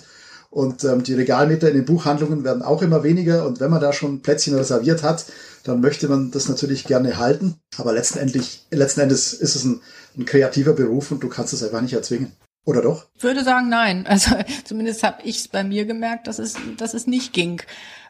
Und 0.51 0.82
ähm, 0.82 1.05
die 1.05 1.14
Regalmeter 1.14 1.68
in 1.68 1.76
den 1.76 1.84
Buchhandlungen 1.84 2.42
werden 2.42 2.62
auch 2.62 2.82
immer 2.82 3.05
weniger. 3.05 3.46
Und 3.46 3.61
wenn 3.61 3.70
man 3.70 3.80
da 3.80 3.92
schon 3.92 4.20
Plätzchen 4.20 4.57
reserviert 4.57 5.05
hat, 5.05 5.26
dann 5.62 5.80
möchte 5.80 6.09
man 6.09 6.32
das 6.32 6.48
natürlich 6.48 6.84
gerne 6.84 7.18
halten. 7.18 7.57
Aber 7.78 7.92
letztendlich, 7.92 8.66
letzten 8.70 9.01
Endes 9.01 9.32
ist 9.32 9.55
es 9.55 9.64
ein, 9.64 9.80
ein 10.18 10.24
kreativer 10.24 10.72
Beruf 10.72 11.12
und 11.12 11.22
du 11.22 11.28
kannst 11.28 11.53
es 11.53 11.62
einfach 11.62 11.80
nicht 11.80 11.92
erzwingen. 11.92 12.32
Oder 12.64 12.82
doch? 12.82 13.07
Ich 13.14 13.22
würde 13.22 13.44
sagen, 13.44 13.68
nein. 13.68 14.07
Also 14.09 14.34
zumindest 14.64 15.05
habe 15.05 15.22
ich 15.22 15.38
es 15.38 15.48
bei 15.48 15.62
mir 15.62 15.84
gemerkt, 15.86 16.26
dass 16.26 16.40
es, 16.40 16.57
dass 16.76 16.94
es 16.94 17.07
nicht 17.07 17.32
ging. 17.32 17.62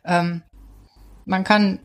Ähm, 0.04 0.42
man 1.26 1.44
kann 1.44 1.78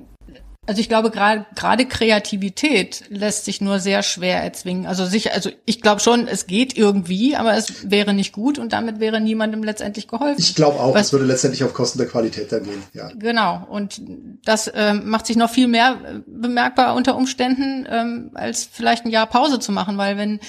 also 0.67 0.81
ich 0.81 0.89
glaube 0.89 1.11
gerade 1.11 1.45
gerade 1.55 1.85
Kreativität 1.85 3.03
lässt 3.09 3.45
sich 3.45 3.61
nur 3.61 3.79
sehr 3.79 4.03
schwer 4.03 4.43
erzwingen. 4.43 4.85
Also 4.85 5.05
sich, 5.05 5.33
also 5.33 5.49
ich 5.65 5.81
glaube 5.81 6.01
schon, 6.01 6.27
es 6.27 6.47
geht 6.47 6.75
irgendwie, 6.77 7.35
aber 7.35 7.55
es 7.55 7.89
wäre 7.89 8.13
nicht 8.13 8.33
gut 8.33 8.57
und 8.57 8.73
damit 8.73 8.99
wäre 8.99 9.21
niemandem 9.21 9.63
letztendlich 9.63 10.07
geholfen. 10.07 10.39
Ich 10.39 10.55
glaube 10.55 10.79
auch, 10.79 10.95
es 10.95 11.11
würde 11.13 11.25
letztendlich 11.25 11.63
auf 11.63 11.73
Kosten 11.73 11.99
der 11.99 12.07
Qualität 12.07 12.51
dann 12.51 12.63
gehen. 12.63 12.83
Ja. 12.93 13.09
Genau 13.15 13.67
und 13.69 14.01
das 14.43 14.71
ähm, 14.73 15.09
macht 15.09 15.27
sich 15.27 15.35
noch 15.35 15.49
viel 15.49 15.67
mehr 15.67 15.97
äh, 16.03 16.19
bemerkbar 16.25 16.95
unter 16.95 17.15
Umständen 17.15 17.87
ähm, 17.89 18.31
als 18.33 18.67
vielleicht 18.71 19.05
ein 19.05 19.11
Jahr 19.11 19.27
Pause 19.27 19.59
zu 19.59 19.71
machen, 19.71 19.97
weil 19.97 20.17
wenn 20.17 20.39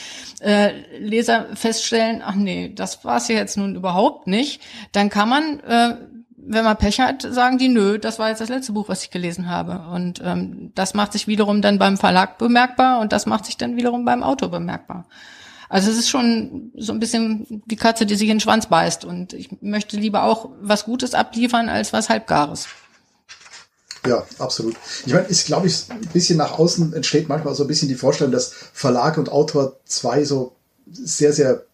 äh, 0.41 0.71
Leser 0.99 1.47
feststellen, 1.55 2.23
ach 2.25 2.35
nee, 2.35 2.73
das 2.75 3.05
war 3.05 3.19
es 3.19 3.29
ja 3.29 3.37
jetzt 3.37 3.57
nun 3.57 3.75
überhaupt 3.75 4.27
nicht, 4.27 4.61
dann 4.93 5.11
kann 5.11 5.29
man 5.29 5.61
äh, 5.61 5.97
wenn 6.49 6.65
man 6.65 6.77
Pech 6.77 7.01
hat, 7.01 7.23
sagen 7.23 7.59
die, 7.59 7.69
nö, 7.69 7.99
das 7.99 8.19
war 8.19 8.29
jetzt 8.29 8.41
das 8.41 8.49
letzte 8.49 8.73
Buch, 8.73 8.89
was 8.89 9.03
ich 9.03 9.11
gelesen 9.11 9.49
habe. 9.49 9.85
Und 9.93 10.21
ähm, 10.25 10.73
das 10.75 10.95
macht 10.95 11.13
sich 11.13 11.27
wiederum 11.27 11.63
dann 11.63 11.79
beim 11.79 11.97
Verlag 11.97 12.39
bemerkbar 12.39 13.01
und 13.01 13.13
das 13.13 13.27
macht 13.27 13.47
sich 13.47 13.57
dann 13.57 13.77
wiederum 13.77 14.05
beim 14.05 14.23
Autor 14.23 14.51
bemerkbar. 14.51 15.07
Also 15.69 15.91
es 15.91 15.99
ist 15.99 16.09
schon 16.09 16.71
so 16.77 16.93
ein 16.93 17.01
bisschen 17.01 17.63
die 17.67 17.77
Katze, 17.77 18.07
die 18.07 18.15
sich 18.15 18.29
in 18.29 18.37
den 18.37 18.41
Schwanz 18.41 18.67
beißt. 18.67 19.05
Und 19.05 19.33
ich 19.33 19.51
möchte 19.61 19.97
lieber 19.97 20.23
auch 20.23 20.51
was 20.61 20.85
Gutes 20.85 21.15
abliefern 21.15 21.69
als 21.69 21.93
was 21.93 22.09
Halbgares. 22.09 22.69
Ja, 24.07 24.25
absolut. 24.39 24.77
Ich 25.05 25.13
meine, 25.13 25.27
ist, 25.27 25.47
glaube 25.47 25.67
ich, 25.67 25.91
ein 25.91 26.01
bisschen 26.13 26.39
nach 26.39 26.59
außen 26.59 26.93
entsteht 26.93 27.29
manchmal 27.29 27.55
so 27.55 27.65
ein 27.65 27.67
bisschen 27.67 27.89
die 27.89 27.97
Vorstellung, 27.97 28.33
dass 28.33 28.53
Verlag 28.73 29.19
und 29.19 29.31
Autor 29.31 29.81
zwei 29.85 30.25
so 30.25 30.55
sehr, 30.91 31.33
sehr, 31.33 31.65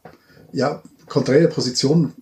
ja, 0.52 0.82
konträre 1.06 1.48
Positionen 1.48 2.14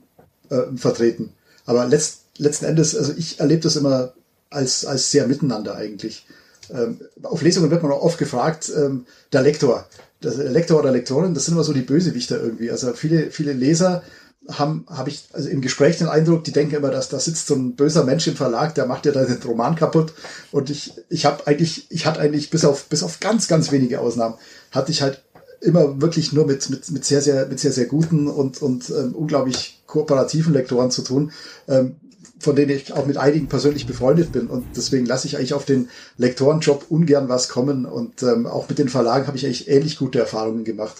äh, 0.49 0.63
vertreten. 0.75 1.33
Aber 1.65 1.87
letzt, 1.87 2.20
letzten 2.41 2.65
Endes, 2.65 2.97
also 2.97 3.13
ich 3.17 3.41
erlebe 3.41 3.63
das 3.63 3.77
immer 3.77 4.13
als, 4.51 4.85
als 4.85 5.11
sehr 5.11 5.27
miteinander 5.27 5.77
eigentlich. 5.77 6.27
Ähm, 6.73 7.01
auf 7.23 7.43
Lesungen 7.43 7.71
wird 7.71 7.83
man 7.83 7.93
auch 7.93 8.03
oft 8.03 8.19
gefragt, 8.19 8.71
ähm, 8.77 9.07
der 9.33 9.43
Lektor, 9.43 9.87
der 10.23 10.33
Lektor 10.33 10.79
oder 10.79 10.93
Lektorin, 10.93 11.35
das 11.35 11.47
sind 11.47 11.55
immer 11.55 11.65
so 11.65 11.73
die 11.73 11.83
Bösewichter 11.83 12.41
irgendwie. 12.41 12.71
Also 12.71 12.93
viele, 12.93 13.31
viele 13.31 13.53
Leser 13.53 14.03
haben, 14.49 14.87
habe 14.89 15.11
ich 15.11 15.29
also 15.33 15.49
im 15.49 15.61
Gespräch 15.61 15.99
den 15.99 16.09
Eindruck, 16.09 16.45
die 16.45 16.53
denken 16.53 16.75
immer, 16.75 16.91
dass 16.91 17.09
da 17.09 17.21
sitzt 17.21 17.47
so 17.47 17.55
ein 17.55 17.77
böser 17.77 18.05
Mensch 18.05 18.27
im 18.27 18.37
Verlag, 18.37 18.75
der 18.75 18.87
macht 18.87 19.07
ja 19.07 19.13
da 19.13 19.25
den 19.25 19.43
Roman 19.43 19.77
kaputt. 19.77 20.13
Und 20.51 20.71
ich, 20.71 20.93
ich 21.09 21.27
habe 21.27 21.47
eigentlich, 21.47 21.87
ich 21.91 22.07
hatte 22.07 22.21
eigentlich 22.21 22.51
bis 22.51 22.65
auf, 22.65 22.85
bis 22.87 23.03
auf 23.03 23.21
ganz, 23.21 23.49
ganz 23.49 23.71
wenige 23.71 24.01
Ausnahmen, 24.01 24.37
hatte 24.71 24.93
ich 24.93 25.03
halt 25.03 25.23
immer 25.61 26.01
wirklich 26.01 26.33
nur 26.33 26.47
mit, 26.47 26.71
mit, 26.71 26.91
mit 26.91 27.05
sehr, 27.05 27.21
sehr, 27.21 27.47
mit 27.47 27.61
sehr, 27.61 27.73
sehr 27.73 27.87
guten 27.87 28.29
und, 28.29 28.63
und 28.63 28.89
ähm, 28.91 29.15
unglaublich 29.15 29.83
kooperativen 29.87 30.55
Lektoren 30.55 30.91
zu 30.91 31.03
tun. 31.03 31.33
Ähm, 31.69 31.97
von 32.41 32.57
denen 32.57 32.71
ich 32.71 32.93
auch 32.93 33.07
mit 33.07 33.19
einigen 33.19 33.49
persönlich 33.49 33.87
befreundet 33.87 34.33
bin. 34.33 34.49
Und 34.49 34.65
deswegen 34.75 35.07
lasse 35.07 35.27
ich 35.27 35.37
eigentlich 35.37 35.55
auf 35.55 35.67
den 35.67 35.89
Lektorenjob 36.17 36.87
ungern 36.89 37.29
was 37.29 37.49
kommen. 37.49 37.85
Und 37.85 38.23
ähm, 38.23 38.47
auch 38.47 38.69
mit 38.69 38.79
den 38.79 38.89
Verlagen 38.89 39.27
habe 39.27 39.37
ich 39.37 39.45
eigentlich 39.45 39.69
ähnlich 39.69 39.99
gute 39.99 40.19
Erfahrungen 40.19 40.65
gemacht. 40.65 40.97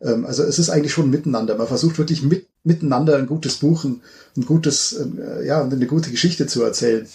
Ähm, 0.00 0.26
also 0.26 0.42
es 0.42 0.58
ist 0.58 0.70
eigentlich 0.70 0.92
schon 0.92 1.10
miteinander. 1.10 1.56
Man 1.56 1.66
versucht 1.66 1.98
wirklich 1.98 2.22
mit, 2.22 2.46
miteinander 2.62 3.16
ein 3.16 3.26
gutes 3.26 3.56
Buch, 3.56 3.84
ein, 3.84 4.02
ein 4.36 4.44
gutes, 4.44 4.92
ähm, 5.00 5.18
ja, 5.44 5.62
eine 5.62 5.86
gute 5.86 6.10
Geschichte 6.10 6.46
zu 6.46 6.62
erzählen. 6.62 7.08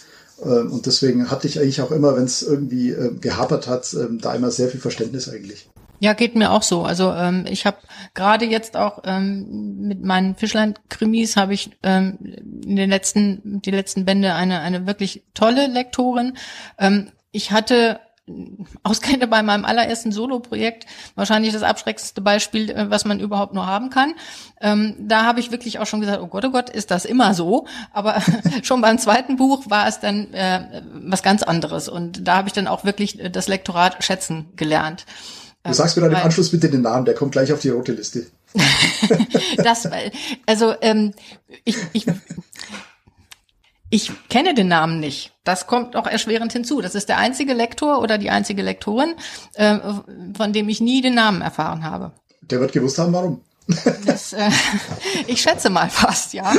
Ähm, 0.43 0.71
und 0.71 0.85
deswegen 0.85 1.29
hatte 1.29 1.47
ich 1.47 1.59
eigentlich 1.59 1.81
auch 1.81 1.91
immer, 1.91 2.15
wenn 2.15 2.25
es 2.25 2.41
irgendwie 2.41 2.91
äh, 2.91 3.11
gehapert 3.21 3.67
hat, 3.67 3.93
ähm, 3.93 4.19
da 4.19 4.33
immer 4.33 4.51
sehr 4.51 4.69
viel 4.69 4.79
Verständnis 4.79 5.29
eigentlich. 5.29 5.69
Ja, 5.99 6.13
geht 6.13 6.35
mir 6.35 6.51
auch 6.51 6.63
so. 6.63 6.83
Also 6.83 7.11
ähm, 7.13 7.45
ich 7.49 7.65
habe 7.65 7.77
gerade 8.13 8.45
jetzt 8.45 8.77
auch 8.77 9.01
ähm, 9.05 9.77
mit 9.79 10.03
meinen 10.03 10.35
Fischlein-Krimis 10.35 11.37
habe 11.37 11.53
ich 11.53 11.71
ähm, 11.81 12.17
in 12.65 12.75
den 12.75 12.89
letzten 12.89 13.61
die 13.61 13.71
letzten 13.71 14.05
Bände 14.05 14.35
eine 14.35 14.59
eine 14.59 14.85
wirklich 14.85 15.23
tolle 15.33 15.67
Lektorin. 15.67 16.37
Ähm, 16.77 17.11
ich 17.31 17.51
hatte 17.51 17.99
ausgerechnet 18.83 19.29
bei 19.29 19.41
meinem 19.41 19.63
allerersten 19.63 20.11
Solo-Projekt 20.11 20.85
wahrscheinlich 21.15 21.53
das 21.53 21.63
abschreckendste 21.63 22.21
Beispiel, 22.21 22.69
äh, 22.69 22.89
was 22.89 23.05
man 23.05 23.19
überhaupt 23.19 23.53
nur 23.53 23.65
haben 23.65 23.89
kann. 23.89 24.13
Ähm, 24.59 24.95
da 24.99 25.23
habe 25.23 25.39
ich 25.39 25.51
wirklich 25.51 25.79
auch 25.79 25.85
schon 25.85 26.01
gesagt, 26.01 26.21
oh 26.21 26.27
Gott, 26.27 26.45
oh 26.45 26.51
Gott, 26.51 26.69
ist 26.69 26.91
das 26.91 27.05
immer 27.05 27.33
so? 27.33 27.67
Aber 27.93 28.21
schon 28.63 28.81
beim 28.81 28.97
zweiten 28.97 29.37
Buch 29.37 29.63
war 29.69 29.87
es 29.87 29.99
dann 29.99 30.33
äh, 30.33 30.81
was 30.93 31.23
ganz 31.23 31.43
anderes 31.43 31.87
und 31.87 32.27
da 32.27 32.37
habe 32.37 32.49
ich 32.49 32.53
dann 32.53 32.67
auch 32.67 32.83
wirklich 32.83 33.19
das 33.31 33.47
Lektorat 33.47 34.03
schätzen 34.03 34.49
gelernt. 34.55 35.05
Du 35.67 35.73
sagst 35.73 35.95
mir 35.95 36.03
dann 36.03 36.11
im 36.11 36.17
Anschluss 36.17 36.51
bitte 36.51 36.69
den 36.69 36.81
Namen, 36.81 37.05
der 37.05 37.13
kommt 37.13 37.31
gleich 37.31 37.51
auf 37.51 37.59
die 37.59 37.69
rote 37.69 37.91
Liste. 37.91 38.27
das, 39.57 39.87
also 40.45 40.73
ähm, 40.81 41.13
ich, 41.63 41.77
ich, 41.93 42.05
ich 43.89 44.11
kenne 44.29 44.53
den 44.53 44.67
Namen 44.67 44.99
nicht. 44.99 45.33
Das 45.43 45.67
kommt 45.67 45.95
auch 45.95 46.07
erschwerend 46.07 46.53
hinzu. 46.53 46.81
Das 46.81 46.95
ist 46.95 47.09
der 47.09 47.17
einzige 47.17 47.53
Lektor 47.53 48.01
oder 48.01 48.17
die 48.17 48.29
einzige 48.29 48.61
Lektorin, 48.61 49.15
äh, 49.53 49.77
von 50.35 50.53
dem 50.53 50.69
ich 50.69 50.81
nie 50.81 51.01
den 51.01 51.15
Namen 51.15 51.41
erfahren 51.41 51.83
habe. 51.83 52.11
Der 52.41 52.59
wird 52.59 52.71
gewusst 52.71 52.97
haben, 52.97 53.13
warum. 53.13 53.41
Das, 54.05 54.31
äh, 54.31 54.49
ich 55.27 55.41
schätze 55.41 55.69
mal 55.69 55.89
fast, 55.89 56.33
ja. 56.33 56.53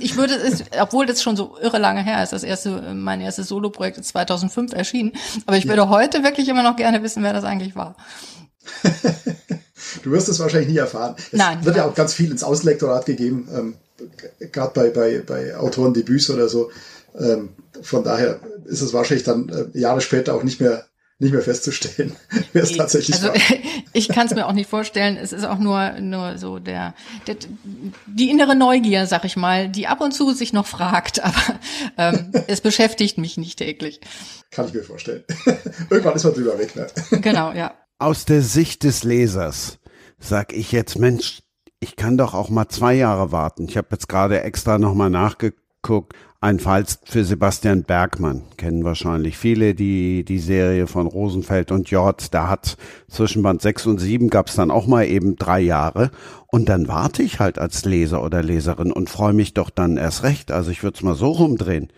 Ich 0.00 0.16
würde 0.16 0.34
es, 0.34 0.64
obwohl 0.80 1.06
das 1.06 1.22
schon 1.22 1.36
so 1.36 1.58
irre 1.60 1.78
lange 1.78 2.02
her 2.02 2.22
ist, 2.22 2.32
das 2.32 2.42
erste, 2.42 2.94
mein 2.94 3.20
erstes 3.20 3.48
Soloprojekt 3.48 3.98
ist 3.98 4.08
2005 4.08 4.72
erschienen, 4.72 5.12
aber 5.46 5.56
ich 5.56 5.66
würde 5.66 5.82
ja. 5.82 5.88
heute 5.88 6.22
wirklich 6.22 6.48
immer 6.48 6.62
noch 6.62 6.76
gerne 6.76 7.02
wissen, 7.02 7.22
wer 7.22 7.32
das 7.32 7.44
eigentlich 7.44 7.76
war. 7.76 7.94
du 10.02 10.10
wirst 10.10 10.28
es 10.28 10.38
wahrscheinlich 10.40 10.70
nie 10.70 10.78
erfahren. 10.78 11.14
Es 11.30 11.38
Nein. 11.38 11.64
wird 11.64 11.76
ja 11.76 11.86
auch 11.86 11.94
ganz 11.94 12.14
viel 12.14 12.30
ins 12.30 12.44
Auslektorat 12.44 13.06
gegeben. 13.06 13.48
Ähm, 13.54 13.74
gerade 14.52 14.72
bei, 14.74 14.90
bei, 14.90 15.22
bei 15.26 15.56
Autorendebüts 15.56 16.30
oder 16.30 16.48
so. 16.48 16.70
Ähm, 17.18 17.50
von 17.82 18.04
daher 18.04 18.40
ist 18.66 18.80
es 18.80 18.92
wahrscheinlich 18.92 19.24
dann 19.24 19.48
äh, 19.48 19.78
Jahre 19.78 20.00
später 20.00 20.34
auch 20.34 20.42
nicht 20.42 20.60
mehr 20.60 20.87
nicht 21.20 21.32
mehr 21.32 21.42
festzustellen, 21.42 22.14
wer 22.52 22.62
es 22.62 22.76
tatsächlich 22.76 23.16
also, 23.16 23.28
war. 23.28 23.34
Ich 23.94 24.08
kann 24.08 24.26
es 24.26 24.34
mir 24.34 24.46
auch 24.46 24.52
nicht 24.52 24.68
vorstellen. 24.68 25.16
Es 25.16 25.32
ist 25.32 25.44
auch 25.44 25.58
nur 25.58 25.98
nur 26.00 26.38
so 26.38 26.58
der, 26.58 26.94
der 27.26 27.36
die 28.06 28.30
innere 28.30 28.54
Neugier, 28.54 29.06
sag 29.06 29.24
ich 29.24 29.36
mal, 29.36 29.68
die 29.68 29.86
ab 29.86 30.00
und 30.00 30.12
zu 30.12 30.32
sich 30.32 30.52
noch 30.52 30.66
fragt, 30.66 31.20
aber 31.24 31.58
ähm, 31.96 32.32
es 32.46 32.60
beschäftigt 32.60 33.18
mich 33.18 33.36
nicht 33.36 33.58
täglich. 33.58 34.00
Kann 34.50 34.66
ich 34.66 34.74
mir 34.74 34.84
vorstellen. 34.84 35.24
Irgendwann 35.90 36.14
ist 36.14 36.24
man 36.24 36.34
drüber 36.34 36.58
weg. 36.58 36.76
Ne? 36.76 36.86
Genau, 37.20 37.52
ja. 37.52 37.74
Aus 37.98 38.24
der 38.24 38.42
Sicht 38.42 38.84
des 38.84 39.02
Lesers 39.02 39.78
sag 40.18 40.52
ich 40.52 40.72
jetzt, 40.72 40.98
Mensch, 40.98 41.42
ich 41.80 41.96
kann 41.96 42.18
doch 42.18 42.34
auch 42.34 42.50
mal 42.50 42.68
zwei 42.68 42.94
Jahre 42.94 43.32
warten. 43.32 43.66
Ich 43.68 43.76
habe 43.76 43.88
jetzt 43.92 44.08
gerade 44.08 44.42
extra 44.42 44.78
nochmal 44.78 45.10
nachgeguckt. 45.10 46.14
Ein 46.40 46.60
Fall 46.60 46.84
für 47.02 47.24
Sebastian 47.24 47.82
Bergmann 47.82 48.44
kennen 48.56 48.84
wahrscheinlich 48.84 49.36
viele 49.36 49.74
die 49.74 50.24
die 50.24 50.38
Serie 50.38 50.86
von 50.86 51.08
Rosenfeld 51.08 51.72
und 51.72 51.90
Jort. 51.90 52.32
Da 52.32 52.46
hat 52.46 52.76
zwischen 53.10 53.42
Band 53.42 53.60
6 53.60 53.86
und 53.86 53.98
7 53.98 54.30
gab 54.30 54.46
es 54.46 54.54
dann 54.54 54.70
auch 54.70 54.86
mal 54.86 55.04
eben 55.04 55.34
drei 55.34 55.58
Jahre. 55.58 56.12
Und 56.46 56.68
dann 56.68 56.86
warte 56.86 57.24
ich 57.24 57.40
halt 57.40 57.58
als 57.58 57.84
Leser 57.84 58.22
oder 58.22 58.40
Leserin 58.44 58.92
und 58.92 59.10
freue 59.10 59.32
mich 59.32 59.52
doch 59.52 59.68
dann 59.68 59.96
erst 59.96 60.22
recht. 60.22 60.52
Also 60.52 60.70
ich 60.70 60.84
würde 60.84 60.96
es 60.96 61.02
mal 61.02 61.16
so 61.16 61.32
rumdrehen. 61.32 61.88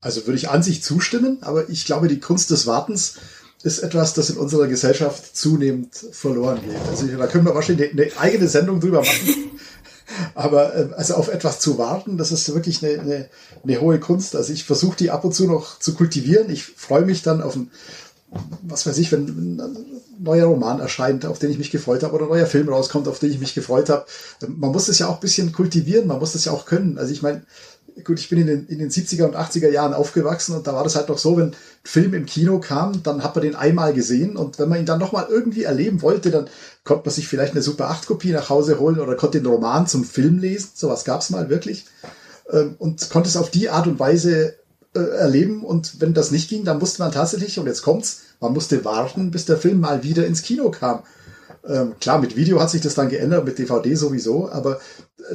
Also 0.00 0.24
würde 0.26 0.36
ich 0.36 0.50
an 0.50 0.62
sich 0.62 0.84
zustimmen, 0.84 1.38
aber 1.40 1.68
ich 1.68 1.86
glaube, 1.86 2.06
die 2.06 2.20
Kunst 2.20 2.52
des 2.52 2.68
Wartens 2.68 3.18
ist 3.64 3.80
etwas, 3.80 4.14
das 4.14 4.30
in 4.30 4.36
unserer 4.36 4.68
Gesellschaft 4.68 5.36
zunehmend 5.36 5.96
verloren 6.12 6.60
geht. 6.64 6.76
Also 6.88 7.06
da 7.08 7.26
können 7.26 7.46
wir 7.46 7.54
wahrscheinlich 7.54 7.90
eine 7.92 8.10
eigene 8.16 8.46
Sendung 8.46 8.78
drüber 8.78 9.00
machen. 9.00 9.50
Aber 10.34 10.74
äh, 10.74 10.88
also 10.96 11.14
auf 11.14 11.28
etwas 11.28 11.60
zu 11.60 11.78
warten, 11.78 12.18
das 12.18 12.32
ist 12.32 12.52
wirklich 12.52 12.84
eine, 12.84 13.00
eine, 13.00 13.28
eine 13.62 13.80
hohe 13.80 14.00
Kunst. 14.00 14.36
Also 14.36 14.52
ich 14.52 14.64
versuche 14.64 14.96
die 14.96 15.10
ab 15.10 15.24
und 15.24 15.34
zu 15.34 15.46
noch 15.46 15.78
zu 15.78 15.94
kultivieren. 15.94 16.50
Ich 16.50 16.64
freue 16.64 17.04
mich 17.04 17.22
dann 17.22 17.42
auf 17.42 17.56
ein, 17.56 17.70
was 18.62 18.86
weiß 18.86 18.98
ich, 18.98 19.12
wenn 19.12 19.26
ein 19.26 19.76
neuer 20.18 20.46
Roman 20.46 20.80
erscheint, 20.80 21.26
auf 21.26 21.38
den 21.38 21.50
ich 21.50 21.58
mich 21.58 21.70
gefreut 21.70 22.02
habe, 22.02 22.14
oder 22.14 22.24
ein 22.24 22.30
neuer 22.30 22.46
Film 22.46 22.68
rauskommt, 22.68 23.08
auf 23.08 23.18
den 23.18 23.30
ich 23.30 23.38
mich 23.38 23.54
gefreut 23.54 23.88
habe. 23.88 24.06
Man 24.46 24.72
muss 24.72 24.86
das 24.86 24.98
ja 24.98 25.08
auch 25.08 25.14
ein 25.14 25.20
bisschen 25.20 25.52
kultivieren, 25.52 26.06
man 26.06 26.18
muss 26.18 26.32
das 26.32 26.44
ja 26.44 26.52
auch 26.52 26.66
können. 26.66 26.98
Also 26.98 27.12
ich 27.12 27.22
meine, 27.22 27.42
gut, 28.02 28.18
ich 28.18 28.28
bin 28.28 28.40
in 28.40 28.46
den, 28.46 28.66
in 28.66 28.78
den 28.78 28.90
70er 28.90 29.24
und 29.24 29.36
80er 29.36 29.68
Jahren 29.68 29.94
aufgewachsen 29.94 30.56
und 30.56 30.66
da 30.66 30.74
war 30.74 30.82
das 30.82 30.96
halt 30.96 31.08
noch 31.08 31.18
so, 31.18 31.36
wenn 31.36 31.48
ein 31.48 31.56
Film 31.84 32.14
im 32.14 32.26
Kino 32.26 32.58
kam, 32.58 33.02
dann 33.02 33.22
hat 33.22 33.36
man 33.36 33.44
den 33.44 33.54
einmal 33.54 33.92
gesehen 33.92 34.36
und 34.36 34.58
wenn 34.58 34.68
man 34.68 34.80
ihn 34.80 34.86
dann 34.86 34.98
nochmal 34.98 35.26
irgendwie 35.28 35.64
erleben 35.64 36.02
wollte, 36.02 36.30
dann 36.30 36.48
konnte 36.82 37.04
man 37.04 37.14
sich 37.14 37.28
vielleicht 37.28 37.52
eine 37.52 37.62
Super 37.62 37.90
8 37.90 38.06
Kopie 38.06 38.32
nach 38.32 38.48
Hause 38.48 38.80
holen 38.80 38.98
oder 38.98 39.14
konnte 39.14 39.40
den 39.40 39.46
Roman 39.46 39.86
zum 39.86 40.04
Film 40.04 40.38
lesen, 40.38 40.70
sowas 40.74 41.04
gab's 41.04 41.30
mal 41.30 41.48
wirklich 41.50 41.86
ähm, 42.50 42.74
und 42.78 43.10
konnte 43.10 43.28
es 43.28 43.36
auf 43.36 43.50
die 43.50 43.70
Art 43.70 43.86
und 43.86 44.00
Weise 44.00 44.54
äh, 44.94 45.00
erleben 45.00 45.62
und 45.62 46.00
wenn 46.00 46.14
das 46.14 46.30
nicht 46.30 46.48
ging, 46.48 46.64
dann 46.64 46.78
musste 46.78 47.02
man 47.02 47.12
tatsächlich, 47.12 47.58
und 47.58 47.66
jetzt 47.66 47.82
kommt's, 47.82 48.22
man 48.40 48.52
musste 48.52 48.84
warten, 48.84 49.30
bis 49.30 49.44
der 49.44 49.56
Film 49.56 49.80
mal 49.80 50.02
wieder 50.02 50.26
ins 50.26 50.42
Kino 50.42 50.70
kam. 50.70 51.02
Ähm, 51.66 51.94
klar, 52.00 52.20
mit 52.20 52.36
Video 52.36 52.60
hat 52.60 52.70
sich 52.70 52.82
das 52.82 52.94
dann 52.94 53.08
geändert, 53.08 53.44
mit 53.44 53.58
DVD 53.58 53.94
sowieso, 53.94 54.50
aber 54.50 54.80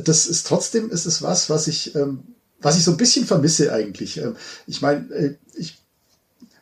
das 0.03 0.27
ist 0.27 0.45
trotzdem 0.45 0.91
ist 0.91 1.05
es 1.05 1.21
was, 1.21 1.49
was 1.49 1.67
ich 1.67 1.95
ähm, 1.95 2.35
was 2.61 2.77
ich 2.77 2.83
so 2.83 2.91
ein 2.91 2.97
bisschen 2.97 3.25
vermisse 3.25 3.73
eigentlich. 3.73 4.17
Ähm, 4.17 4.35
ich 4.67 4.81
meine, 4.81 5.09
äh, 5.13 5.35
ich, 5.55 5.77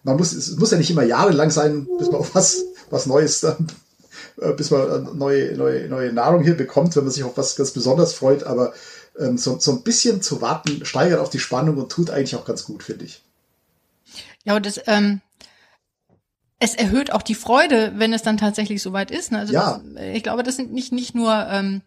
man 0.04 0.18
muss, 0.18 0.34
es 0.34 0.56
muss 0.58 0.72
ja 0.72 0.78
nicht 0.78 0.92
immer 0.92 1.04
jahrelang 1.04 1.52
sein, 1.52 1.88
bis 1.98 2.08
man 2.08 2.18
auf 2.22 2.36
was, 2.36 2.64
was 2.90 3.06
Neues 3.06 3.42
dann, 3.42 3.68
äh, 4.42 4.54
bis 4.54 4.72
man 4.72 4.82
äh, 4.90 5.16
neue, 5.16 5.56
neue, 5.56 5.88
neue 5.88 6.14
Nahrung 6.14 6.44
hier 6.44 6.56
bekommt, 6.56 6.96
wenn 6.96 7.04
man 7.04 7.14
sich 7.14 7.24
auf 7.24 7.38
was 7.38 7.56
ganz 7.56 7.72
besonders 7.72 8.14
freut, 8.14 8.44
aber 8.44 8.74
ähm, 9.20 9.38
so, 9.38 9.60
so 9.60 9.72
ein 9.72 9.84
bisschen 9.84 10.22
zu 10.22 10.42
warten, 10.42 10.86
steigert 10.86 11.20
auch 11.20 11.30
die 11.30 11.40
Spannung 11.40 11.78
und 11.78 11.92
tut 11.92 12.10
eigentlich 12.10 12.36
auch 12.36 12.46
ganz 12.46 12.64
gut, 12.64 12.84
finde 12.84 13.06
ich. 13.06 13.24
Ja, 14.44 14.56
und 14.56 14.66
das, 14.66 14.80
ähm, 14.86 15.22
es 16.60 16.74
erhöht 16.74 17.12
auch 17.12 17.22
die 17.22 17.36
Freude, 17.36 17.94
wenn 17.98 18.14
es 18.14 18.24
dann 18.24 18.38
tatsächlich 18.38 18.82
soweit 18.82 19.12
ist. 19.12 19.32
Ne? 19.32 19.40
Also 19.40 19.54
ja. 19.54 19.82
das, 19.94 20.04
ich 20.14 20.24
glaube, 20.24 20.44
das 20.44 20.56
sind 20.56 20.74
nicht, 20.74 20.92
nicht 20.92 21.14
nur 21.14 21.48
ähm, 21.50 21.82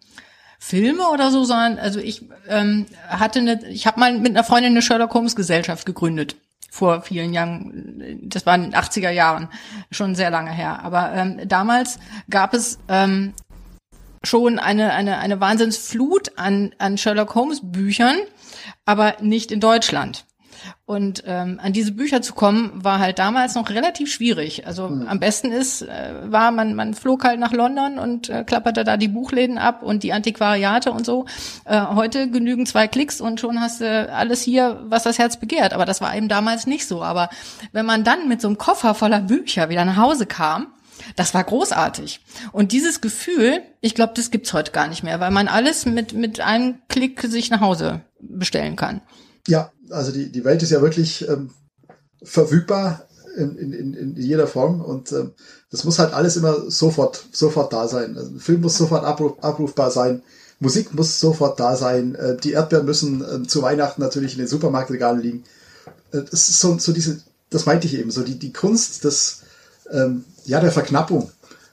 Filme 0.63 1.09
oder 1.09 1.31
so, 1.31 1.43
sondern 1.45 1.79
also 1.79 1.99
ich 2.01 2.27
ähm, 2.47 2.85
hatte 3.09 3.39
eine, 3.41 3.67
ich 3.69 3.87
habe 3.87 3.99
mal 3.99 4.13
mit 4.19 4.33
einer 4.33 4.45
Freundin 4.45 4.73
eine 4.73 4.83
Sherlock 4.83 5.15
Holmes 5.15 5.35
Gesellschaft 5.35 5.87
gegründet 5.87 6.37
vor 6.71 7.01
vielen 7.01 7.33
Jahren. 7.33 8.21
Das 8.23 8.45
war 8.45 8.55
in 8.57 8.63
den 8.65 8.75
80er 8.75 9.11
Jahren, 9.11 9.49
schon 9.91 10.15
sehr 10.15 10.31
lange 10.31 10.53
her. 10.53 10.85
Aber 10.85 11.13
ähm, 11.15 11.41
damals 11.49 11.99
gab 12.29 12.53
es 12.53 12.79
ähm, 12.89 13.33
schon 14.23 14.59
eine 14.59 14.93
eine 14.93 15.17
eine 15.19 15.41
Wahnsinnsflut 15.41 16.39
an 16.39 16.75
an 16.77 16.99
Sherlock 16.99 17.35
Holmes 17.35 17.61
Büchern, 17.63 18.19
aber 18.85 19.17
nicht 19.23 19.53
in 19.53 19.61
Deutschland. 19.61 20.27
Und 20.87 21.23
ähm, 21.27 21.61
an 21.63 21.73
diese 21.73 21.93
Bücher 21.93 22.23
zu 22.23 22.35
kommen, 22.35 22.73
war 22.75 22.99
halt 22.99 23.19
damals 23.19 23.55
noch 23.55 23.71
relativ 23.71 24.13
schwierig. 24.13 24.67
Also 24.67 24.89
mhm. 24.89 25.07
am 25.07 25.21
besten 25.21 25.53
ist, 25.53 25.83
äh, 25.83 26.15
war 26.25 26.51
man, 26.51 26.75
man 26.75 26.95
flog 26.95 27.25
halt 27.25 27.39
nach 27.39 27.53
London 27.53 27.99
und 27.99 28.29
äh, 28.29 28.45
klapperte 28.45 28.85
da 28.85 28.97
die 28.97 29.09
Buchläden 29.09 29.59
ab 29.59 29.83
und 29.83 30.03
die 30.03 30.13
Antiquariate 30.13 30.93
und 30.93 31.07
so. 31.07 31.27
Äh, 31.65 31.81
heute 31.81 32.31
genügen 32.31 32.67
zwei 32.67 32.89
Klicks 32.89 33.21
und 33.21 33.41
schon 33.41 33.61
hast 33.61 33.81
du 33.81 34.13
alles 34.13 34.43
hier, 34.43 34.81
was 34.85 35.05
das 35.05 35.19
Herz 35.19 35.39
begehrt. 35.39 35.73
Aber 35.73 35.85
das 35.85 36.01
war 36.01 36.15
eben 36.17 36.29
damals 36.29 36.67
nicht 36.67 36.87
so. 36.87 37.03
Aber 37.03 37.31
wenn 37.73 37.87
man 37.87 38.05
dann 38.05 38.29
mit 38.29 38.41
so 38.41 38.49
einem 38.49 38.59
Koffer 38.59 38.95
voller 38.95 39.21
Bücher 39.21 39.69
wieder 39.69 39.85
nach 39.85 39.97
Hause 39.97 40.27
kam, 40.27 40.69
das 41.17 41.35
war 41.35 41.45
großartig. 41.45 42.21
Und 42.53 42.73
dieses 42.73 43.01
Gefühl, 43.01 43.63
ich 43.81 43.95
glaube, 43.95 44.13
das 44.17 44.31
gibt's 44.31 44.53
heute 44.53 44.73
gar 44.73 44.89
nicht 44.89 45.03
mehr, 45.03 45.21
weil 45.21 45.31
man 45.31 45.49
alles 45.49 45.87
mit, 45.87 46.13
mit 46.13 46.41
einem 46.41 46.81
Klick 46.89 47.23
sich 47.23 47.51
nach 47.51 47.61
Hause 47.61 48.03
bestellen 48.21 48.77
kann. 48.77 49.01
Ja, 49.47 49.71
also 49.91 50.13
die, 50.13 50.31
die 50.31 50.45
Welt 50.45 50.63
ist 50.63 50.71
ja 50.71 50.83
wirklich 50.83 51.29
ähm, 51.29 51.51
verfügbar 52.23 53.07
in, 53.37 53.57
in, 53.57 53.95
in 53.95 54.17
jeder 54.17 54.47
Form 54.47 54.81
und 54.81 55.13
ähm, 55.13 55.33
das 55.71 55.85
muss 55.85 55.99
halt 55.99 56.13
alles 56.13 56.37
immer 56.37 56.71
sofort, 56.71 57.25
sofort 57.33 57.73
da 57.73 57.87
sein. 57.89 58.17
Also 58.17 58.31
ein 58.31 58.41
Film 58.41 58.61
muss 58.61 58.77
sofort 58.77 59.05
abruf, 59.05 59.39
abrufbar 59.41 59.91
sein, 59.91 60.23
Musik 60.59 60.93
muss 60.95 61.21
sofort 61.21 61.59
da 61.59 61.77
sein, 61.77 62.15
äh, 62.15 62.37
die 62.37 62.53
Erdbeeren 62.53 62.87
müssen 62.87 63.45
äh, 63.45 63.47
zu 63.47 63.63
Weihnachten 63.63 64.03
natürlich 64.03 64.33
in 64.33 64.39
den 64.39 64.49
Supermarktregalen 64.49 65.21
liegen. 65.21 65.45
Äh, 66.13 66.23
das 66.31 66.49
ist 66.49 66.61
so, 66.61 66.79
so 66.79 66.93
diese, 66.93 67.21
das 67.49 67.67
meinte 67.67 67.87
ich 67.87 67.95
eben, 67.95 68.11
so 68.11 68.23
die, 68.23 68.39
die 68.39 68.53
Kunst 68.53 69.05
des, 69.05 69.43
ähm, 69.91 70.25
ja, 70.45 70.61
der 70.61 70.73
Verknappung. 70.73 71.31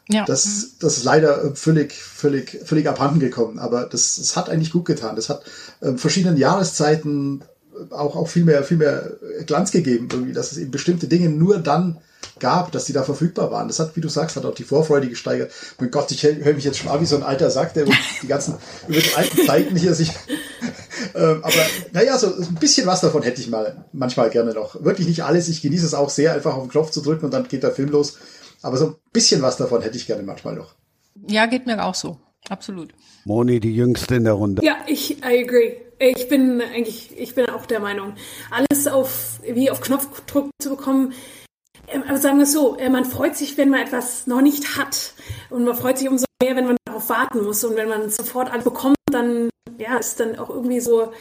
Ja. 0.09 0.24
Das, 0.24 0.78
das 0.80 0.97
ist 0.97 1.03
leider 1.03 1.53
völlig, 1.55 1.93
völlig, 1.93 2.61
völlig 2.63 2.88
abhanden 2.88 3.20
gekommen. 3.20 3.59
Aber 3.59 3.86
das, 3.86 4.15
das 4.15 4.38
hat 4.38 4.49
eigentlich 4.49 4.72
gut 4.72 4.86
getan. 4.86 5.18
Das 5.18 5.28
hat 5.28 5.43
äh, 5.82 5.97
verschiedenen 5.97 6.38
Jahreszeiten 6.38 7.43
auch, 7.91 8.15
auch 8.15 8.28
viel 8.28 8.45
mehr, 8.45 8.63
viel 8.63 8.78
mehr 8.78 9.11
Glanz 9.45 9.71
gegeben, 9.71 10.07
irgendwie, 10.11 10.34
dass 10.34 10.51
es 10.51 10.57
eben 10.57 10.71
bestimmte 10.71 11.07
Dinge 11.07 11.30
nur 11.30 11.59
dann 11.59 11.97
gab, 12.39 12.71
dass 12.71 12.86
die 12.86 12.93
da 12.93 13.03
verfügbar 13.03 13.51
waren. 13.51 13.67
Das 13.67 13.80
hat, 13.80 13.95
wie 13.95 14.01
du 14.01 14.09
sagst, 14.09 14.36
hat 14.36 14.45
auch 14.45 14.53
die 14.53 14.63
Vorfreude 14.63 15.07
gesteigert. 15.07 15.51
Mein 15.80 15.91
Gott, 15.91 16.11
ich 16.11 16.23
höre 16.23 16.53
mich 16.53 16.63
jetzt 16.63 16.78
schon 16.78 16.91
an 16.91 17.01
wie 17.01 17.05
so 17.05 17.15
ein 17.15 17.23
alter 17.23 17.49
Sack, 17.49 17.73
der 17.73 17.86
die 17.86 18.28
ganzen, 18.28 18.55
über 18.88 18.99
die 18.99 19.13
alten 19.15 19.45
Zeiten 19.45 19.75
hier 19.75 19.93
sich, 19.93 20.11
ähm, 21.15 21.39
aber 21.43 21.53
naja, 21.93 22.17
so 22.17 22.28
ein 22.28 22.55
bisschen 22.59 22.88
was 22.88 23.01
davon 23.01 23.23
hätte 23.23 23.41
ich 23.41 23.49
mal 23.49 23.86
manchmal 23.91 24.30
gerne 24.30 24.53
noch. 24.53 24.84
Wirklich 24.84 25.07
nicht 25.07 25.23
alles. 25.23 25.47
Ich 25.47 25.61
genieße 25.61 25.86
es 25.86 25.93
auch 25.93 26.09
sehr, 26.09 26.34
einfach 26.34 26.55
auf 26.55 26.63
den 26.63 26.71
Knopf 26.71 26.91
zu 26.91 27.01
drücken 27.01 27.25
und 27.25 27.34
dann 27.34 27.47
geht 27.47 27.63
der 27.63 27.71
Film 27.71 27.89
los. 27.89 28.17
Aber 28.61 28.78
so 28.78 28.88
ein 28.88 28.95
bisschen 29.13 29.41
was 29.41 29.57
davon 29.57 29.82
hätte 29.82 29.97
ich 29.97 30.07
gerne 30.07 30.23
manchmal 30.23 30.55
noch. 30.55 30.75
Ja, 31.28 31.45
geht 31.45 31.65
mir 31.65 31.84
auch 31.84 31.95
so. 31.95 32.19
Absolut. 32.49 32.93
Moni, 33.25 33.59
die 33.59 33.73
Jüngste 33.73 34.15
in 34.15 34.23
der 34.23 34.34
Runde. 34.34 34.63
Ja, 34.63 34.78
ich, 34.88 35.21
I 35.23 35.43
agree. 35.43 35.75
Ich 35.99 36.29
bin 36.29 36.61
eigentlich, 36.61 37.17
ich 37.17 37.33
bin 37.33 37.49
auch 37.49 37.65
der 37.65 37.79
Meinung, 37.79 38.13
alles 38.51 38.87
auf, 38.87 39.39
wie 39.41 39.71
auf 39.71 39.81
Knopfdruck 39.81 40.51
zu 40.61 40.69
bekommen, 40.69 41.13
ähm, 41.87 42.03
aber 42.07 42.17
sagen 42.17 42.37
wir 42.37 42.43
es 42.43 42.51
so, 42.51 42.77
äh, 42.77 42.89
man 42.89 43.05
freut 43.05 43.35
sich, 43.35 43.57
wenn 43.57 43.69
man 43.69 43.81
etwas 43.81 44.27
noch 44.27 44.41
nicht 44.41 44.77
hat. 44.77 45.13
Und 45.49 45.63
man 45.63 45.75
freut 45.75 45.97
sich 45.97 46.09
umso 46.09 46.25
mehr, 46.41 46.55
wenn 46.55 46.65
man 46.65 46.77
darauf 46.85 47.09
warten 47.09 47.43
muss. 47.43 47.63
Und 47.63 47.75
wenn 47.75 47.89
man 47.89 48.09
sofort 48.09 48.51
alles 48.51 48.65
bekommt, 48.65 48.97
dann, 49.11 49.49
ja, 49.77 49.97
ist 49.97 50.19
dann 50.19 50.37
auch 50.37 50.49
irgendwie 50.49 50.79
so, 50.79 51.13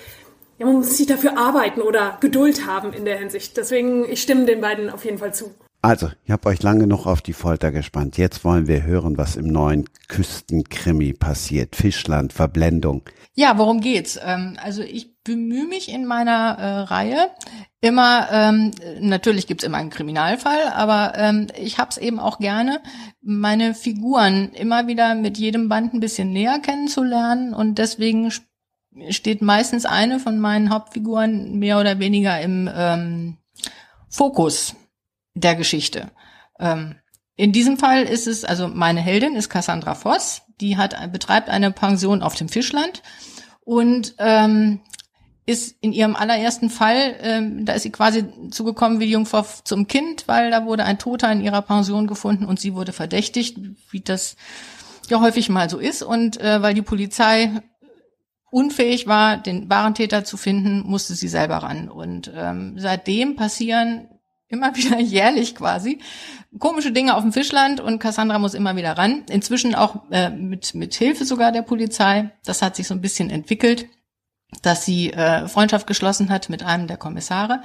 ja, 0.58 0.66
man 0.66 0.76
muss 0.76 0.96
sich 0.96 1.06
dafür 1.06 1.38
arbeiten 1.38 1.82
oder 1.82 2.18
Geduld 2.20 2.66
haben 2.66 2.92
in 2.92 3.04
der 3.04 3.18
Hinsicht. 3.18 3.56
Deswegen, 3.56 4.04
ich 4.10 4.22
stimme 4.22 4.44
den 4.44 4.60
beiden 4.60 4.90
auf 4.90 5.04
jeden 5.04 5.18
Fall 5.18 5.34
zu. 5.34 5.54
Also, 5.86 6.10
ich 6.24 6.32
habe 6.32 6.48
euch 6.48 6.64
lange 6.64 6.88
noch 6.88 7.06
auf 7.06 7.22
die 7.22 7.32
Folter 7.32 7.70
gespannt. 7.70 8.18
Jetzt 8.18 8.44
wollen 8.44 8.66
wir 8.66 8.82
hören, 8.82 9.18
was 9.18 9.36
im 9.36 9.46
neuen 9.46 9.84
Küstenkrimi 10.08 11.12
passiert. 11.12 11.76
Fischland, 11.76 12.32
Verblendung. 12.32 13.02
Ja, 13.34 13.56
worum 13.56 13.80
geht's? 13.80 14.18
Ähm, 14.20 14.58
also 14.60 14.82
ich 14.82 15.14
bemühe 15.22 15.64
mich 15.64 15.88
in 15.88 16.04
meiner 16.04 16.58
äh, 16.58 16.78
Reihe 16.80 17.30
immer, 17.80 18.26
ähm, 18.32 18.72
natürlich 18.98 19.46
gibt's 19.46 19.62
immer 19.62 19.76
einen 19.76 19.90
Kriminalfall, 19.90 20.72
aber 20.74 21.12
ähm, 21.14 21.46
ich 21.56 21.78
hab's 21.78 21.98
eben 21.98 22.18
auch 22.18 22.40
gerne, 22.40 22.80
meine 23.22 23.72
Figuren 23.72 24.50
immer 24.54 24.88
wieder 24.88 25.14
mit 25.14 25.38
jedem 25.38 25.68
Band 25.68 25.94
ein 25.94 26.00
bisschen 26.00 26.32
näher 26.32 26.58
kennenzulernen 26.58 27.54
und 27.54 27.78
deswegen 27.78 28.32
steht 29.10 29.40
meistens 29.40 29.84
eine 29.86 30.18
von 30.18 30.40
meinen 30.40 30.70
Hauptfiguren 30.70 31.60
mehr 31.60 31.78
oder 31.78 32.00
weniger 32.00 32.40
im 32.40 32.68
ähm, 32.74 33.36
Fokus 34.08 34.74
der 35.36 35.54
Geschichte. 35.54 36.10
Ähm, 36.58 36.96
in 37.36 37.52
diesem 37.52 37.76
Fall 37.76 38.04
ist 38.04 38.26
es, 38.26 38.44
also 38.44 38.66
meine 38.68 39.00
Heldin 39.00 39.36
ist 39.36 39.50
Cassandra 39.50 39.94
Voss, 39.94 40.42
die 40.60 40.76
hat, 40.76 41.12
betreibt 41.12 41.50
eine 41.50 41.70
Pension 41.70 42.22
auf 42.22 42.34
dem 42.34 42.48
Fischland 42.48 43.02
und 43.64 44.14
ähm, 44.18 44.80
ist 45.44 45.76
in 45.80 45.92
ihrem 45.92 46.16
allerersten 46.16 46.70
Fall, 46.70 47.16
ähm, 47.20 47.64
da 47.66 47.74
ist 47.74 47.82
sie 47.82 47.92
quasi 47.92 48.24
zugekommen 48.50 48.98
wie 48.98 49.10
Jungfrau 49.10 49.46
zum 49.64 49.86
Kind, 49.86 50.26
weil 50.26 50.50
da 50.50 50.64
wurde 50.64 50.84
ein 50.84 50.98
Toter 50.98 51.30
in 51.30 51.40
ihrer 51.40 51.62
Pension 51.62 52.06
gefunden 52.06 52.46
und 52.46 52.58
sie 52.58 52.74
wurde 52.74 52.92
verdächtigt, 52.92 53.58
wie 53.90 54.00
das 54.00 54.36
ja 55.08 55.20
häufig 55.20 55.48
mal 55.48 55.70
so 55.70 55.78
ist. 55.78 56.02
Und 56.02 56.40
äh, 56.40 56.62
weil 56.62 56.74
die 56.74 56.82
Polizei 56.82 57.62
unfähig 58.50 59.06
war, 59.06 59.36
den 59.36 59.70
wahren 59.70 59.94
Täter 59.94 60.24
zu 60.24 60.36
finden, 60.36 60.82
musste 60.84 61.14
sie 61.14 61.28
selber 61.28 61.58
ran. 61.58 61.88
Und 61.88 62.32
ähm, 62.34 62.74
seitdem 62.78 63.36
passieren 63.36 64.08
immer 64.48 64.74
wieder 64.76 64.98
jährlich 64.98 65.54
quasi 65.54 66.00
komische 66.58 66.92
Dinge 66.92 67.16
auf 67.16 67.22
dem 67.22 67.32
Fischland 67.32 67.80
und 67.80 67.98
Cassandra 67.98 68.38
muss 68.38 68.54
immer 68.54 68.76
wieder 68.76 68.92
ran. 68.92 69.24
Inzwischen 69.28 69.74
auch 69.74 70.10
äh, 70.10 70.30
mit, 70.30 70.74
mit 70.74 70.94
Hilfe 70.94 71.24
sogar 71.24 71.52
der 71.52 71.62
Polizei. 71.62 72.30
Das 72.44 72.62
hat 72.62 72.76
sich 72.76 72.86
so 72.86 72.94
ein 72.94 73.02
bisschen 73.02 73.28
entwickelt 73.28 73.86
dass 74.62 74.84
sie 74.84 75.12
äh, 75.12 75.48
Freundschaft 75.48 75.86
geschlossen 75.86 76.30
hat 76.30 76.48
mit 76.48 76.62
einem 76.62 76.86
der 76.86 76.96
Kommissare, 76.96 77.62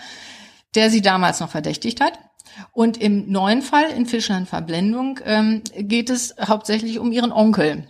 der 0.75 0.89
sie 0.89 1.01
damals 1.01 1.39
noch 1.39 1.49
verdächtigt 1.49 2.01
hat. 2.01 2.19
Und 2.71 2.97
im 2.97 3.31
neuen 3.31 3.61
Fall 3.61 3.89
in 3.91 4.05
Fischland 4.05 4.49
Verblendung 4.49 5.19
ähm, 5.23 5.61
geht 5.75 6.09
es 6.09 6.35
hauptsächlich 6.39 6.99
um 6.99 7.11
ihren 7.11 7.31
Onkel. 7.31 7.87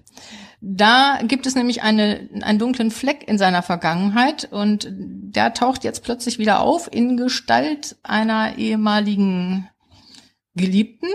Da 0.64 1.20
gibt 1.24 1.48
es 1.48 1.56
nämlich 1.56 1.82
eine, 1.82 2.30
einen 2.42 2.60
dunklen 2.60 2.92
Fleck 2.92 3.28
in 3.28 3.40
seiner 3.40 3.64
Vergangenheit 3.64 4.48
und 4.52 4.88
der 4.92 5.56
taucht 5.56 5.84
jetzt 5.84 6.04
plötzlich 6.04 6.38
wieder 6.38 6.60
auf 6.60 6.88
in 6.94 7.18
Gestalt 7.18 7.96
einer 8.04 8.58
ehemaligen 8.60 9.68
Geliebten. 10.54 11.08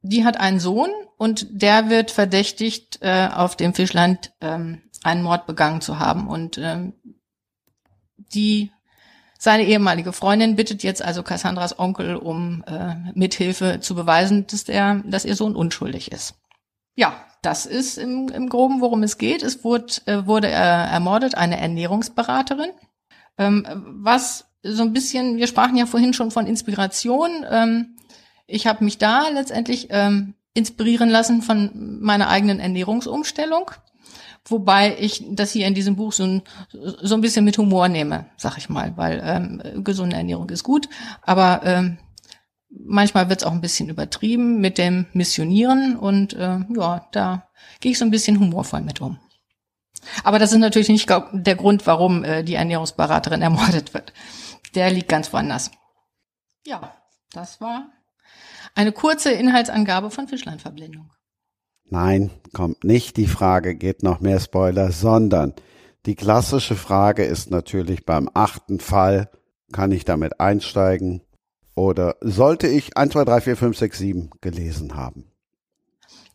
Die 0.00 0.24
hat 0.24 0.40
einen 0.40 0.60
Sohn 0.60 0.88
und 1.18 1.46
der 1.50 1.90
wird 1.90 2.10
verdächtigt, 2.10 3.00
äh, 3.02 3.28
auf 3.32 3.54
dem 3.54 3.74
Fischland 3.74 4.32
ähm, 4.40 4.80
einen 5.04 5.22
Mord 5.22 5.46
begangen 5.46 5.82
zu 5.82 5.98
haben. 5.98 6.26
Und 6.26 6.56
ähm, 6.56 6.94
die 8.16 8.72
seine 9.38 9.64
ehemalige 9.64 10.14
Freundin 10.14 10.56
bittet 10.56 10.82
jetzt 10.82 11.02
also 11.02 11.22
Cassandras 11.22 11.78
Onkel 11.78 12.16
um 12.16 12.64
äh, 12.66 12.94
Mithilfe 13.14 13.80
zu 13.80 13.94
beweisen, 13.94 14.46
dass 14.46 14.64
der, 14.64 15.02
dass 15.04 15.26
ihr 15.26 15.36
Sohn 15.36 15.54
unschuldig 15.54 16.10
ist. 16.12 16.34
Ja, 16.94 17.26
das 17.42 17.66
ist 17.66 17.98
im, 17.98 18.28
im 18.28 18.48
Groben, 18.48 18.80
worum 18.80 19.02
es 19.02 19.18
geht. 19.18 19.42
Es 19.42 19.64
wurde, 19.64 19.94
äh, 20.06 20.26
wurde 20.26 20.48
äh, 20.48 20.52
ermordet 20.52 21.34
eine 21.36 21.58
Ernährungsberaterin, 21.58 22.70
ähm, 23.36 23.66
was 24.00 24.46
so 24.62 24.82
ein 24.82 24.92
bisschen, 24.92 25.36
wir 25.36 25.48
sprachen 25.48 25.76
ja 25.76 25.86
vorhin 25.86 26.14
schon 26.14 26.30
von 26.30 26.46
Inspiration. 26.46 27.44
Ähm, 27.50 27.96
ich 28.46 28.66
habe 28.66 28.84
mich 28.84 28.98
da 28.98 29.28
letztendlich 29.28 29.88
ähm, 29.90 30.34
inspirieren 30.54 31.08
lassen 31.08 31.42
von 31.42 31.98
meiner 32.00 32.28
eigenen 32.28 32.60
Ernährungsumstellung. 32.60 33.72
Wobei 34.44 34.96
ich 34.98 35.24
das 35.30 35.52
hier 35.52 35.66
in 35.66 35.74
diesem 35.74 35.96
Buch 35.96 36.12
so 36.12 36.24
ein, 36.24 36.42
so 36.70 37.14
ein 37.14 37.20
bisschen 37.20 37.44
mit 37.44 37.58
Humor 37.58 37.88
nehme, 37.88 38.26
sag 38.36 38.58
ich 38.58 38.68
mal, 38.68 38.96
weil 38.96 39.20
ähm, 39.24 39.84
gesunde 39.84 40.16
Ernährung 40.16 40.48
ist 40.50 40.64
gut, 40.64 40.88
aber 41.22 41.60
ähm, 41.64 41.98
manchmal 42.78 43.28
wird 43.28 43.42
es 43.42 43.46
auch 43.46 43.52
ein 43.52 43.60
bisschen 43.60 43.88
übertrieben 43.88 44.60
mit 44.60 44.78
dem 44.78 45.06
Missionieren 45.12 45.96
und 45.96 46.34
äh, 46.34 46.60
ja, 46.74 47.06
da 47.12 47.48
gehe 47.80 47.92
ich 47.92 47.98
so 47.98 48.04
ein 48.04 48.10
bisschen 48.10 48.38
humorvoll 48.38 48.80
mit 48.80 49.00
um. 49.00 49.18
Aber 50.24 50.38
das 50.38 50.52
ist 50.52 50.58
natürlich 50.58 50.88
nicht 50.88 51.08
der 51.32 51.54
Grund, 51.54 51.86
warum 51.86 52.24
äh, 52.24 52.42
die 52.42 52.54
Ernährungsberaterin 52.54 53.42
ermordet 53.42 53.94
wird. 53.94 54.12
Der 54.74 54.90
liegt 54.90 55.08
ganz 55.08 55.32
woanders. 55.32 55.70
Ja, 56.64 56.94
das 57.32 57.60
war 57.60 57.88
eine 58.74 58.92
kurze 58.92 59.30
Inhaltsangabe 59.30 60.10
von 60.10 60.28
Fischlandverblendung. 60.28 61.10
Nein, 61.84 62.30
kommt 62.54 62.84
nicht 62.84 63.16
die 63.16 63.26
Frage, 63.26 63.74
geht 63.74 64.02
noch 64.02 64.20
mehr 64.20 64.40
Spoiler, 64.40 64.92
sondern 64.92 65.54
die 66.06 66.14
klassische 66.14 66.74
Frage 66.74 67.24
ist 67.24 67.50
natürlich 67.50 68.06
beim 68.06 68.30
achten 68.32 68.80
Fall, 68.80 69.30
kann 69.72 69.92
ich 69.92 70.04
damit 70.04 70.40
einsteigen 70.40 71.22
oder 71.74 72.16
sollte 72.20 72.68
ich 72.68 72.96
1, 72.96 73.12
2, 73.12 73.24
3, 73.24 73.40
4, 73.40 73.56
5, 73.56 73.78
6, 73.78 73.98
7 73.98 74.30
gelesen 74.40 74.94
haben? 74.94 75.32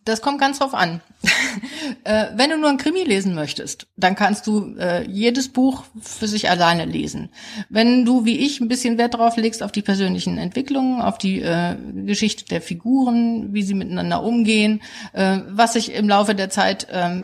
Das 0.07 0.21
kommt 0.21 0.39
ganz 0.39 0.59
drauf 0.59 0.73
an. 0.73 1.01
äh, 2.05 2.27
wenn 2.35 2.49
du 2.49 2.57
nur 2.57 2.69
ein 2.69 2.77
Krimi 2.77 3.03
lesen 3.03 3.35
möchtest, 3.35 3.87
dann 3.97 4.15
kannst 4.15 4.47
du 4.47 4.73
äh, 4.77 5.05
jedes 5.05 5.49
Buch 5.49 5.83
für 5.99 6.29
sich 6.29 6.49
alleine 6.49 6.85
lesen. 6.85 7.29
Wenn 7.67 8.05
du 8.05 8.23
wie 8.23 8.37
ich 8.37 8.61
ein 8.61 8.69
bisschen 8.69 8.97
Wert 8.97 9.15
drauf 9.15 9.35
legst 9.35 9.61
auf 9.61 9.73
die 9.73 9.81
persönlichen 9.81 10.37
Entwicklungen, 10.37 11.01
auf 11.01 11.17
die 11.17 11.41
äh, 11.41 11.75
Geschichte 12.05 12.45
der 12.45 12.61
Figuren, 12.61 13.53
wie 13.53 13.63
sie 13.63 13.73
miteinander 13.73 14.23
umgehen, 14.23 14.81
was 15.13 15.73
sich 15.73 15.93
im 15.93 16.07
Laufe 16.07 16.35
der 16.35 16.49
Zeit 16.49 16.87
äh, 16.89 17.21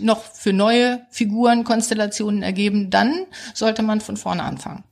noch 0.00 0.22
für 0.22 0.54
neue 0.54 1.02
Figurenkonstellationen 1.10 2.42
ergeben, 2.42 2.88
dann 2.88 3.26
sollte 3.52 3.82
man 3.82 4.00
von 4.00 4.16
vorne 4.16 4.44
anfangen. 4.44 4.84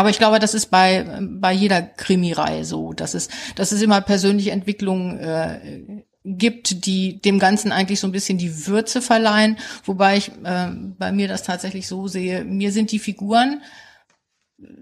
Aber 0.00 0.08
ich 0.08 0.16
glaube, 0.16 0.38
das 0.38 0.54
ist 0.54 0.70
bei, 0.70 1.04
bei 1.20 1.52
jeder 1.52 1.82
Krimireihe 1.82 2.64
so. 2.64 2.94
Das 2.94 3.14
ist, 3.14 3.30
das 3.56 3.70
ist 3.70 3.82
immer 3.82 4.00
persönliche 4.00 4.50
Entwicklung 4.50 5.18
äh, 5.18 6.04
gibt, 6.24 6.86
die 6.86 7.20
dem 7.20 7.38
Ganzen 7.38 7.70
eigentlich 7.70 8.00
so 8.00 8.06
ein 8.06 8.12
bisschen 8.12 8.38
die 8.38 8.66
Würze 8.66 9.02
verleihen, 9.02 9.58
wobei 9.84 10.16
ich 10.16 10.30
äh, 10.42 10.68
bei 10.98 11.12
mir 11.12 11.28
das 11.28 11.42
tatsächlich 11.42 11.86
so 11.86 12.08
sehe, 12.08 12.46
mir 12.46 12.72
sind 12.72 12.92
die 12.92 12.98
Figuren 12.98 13.60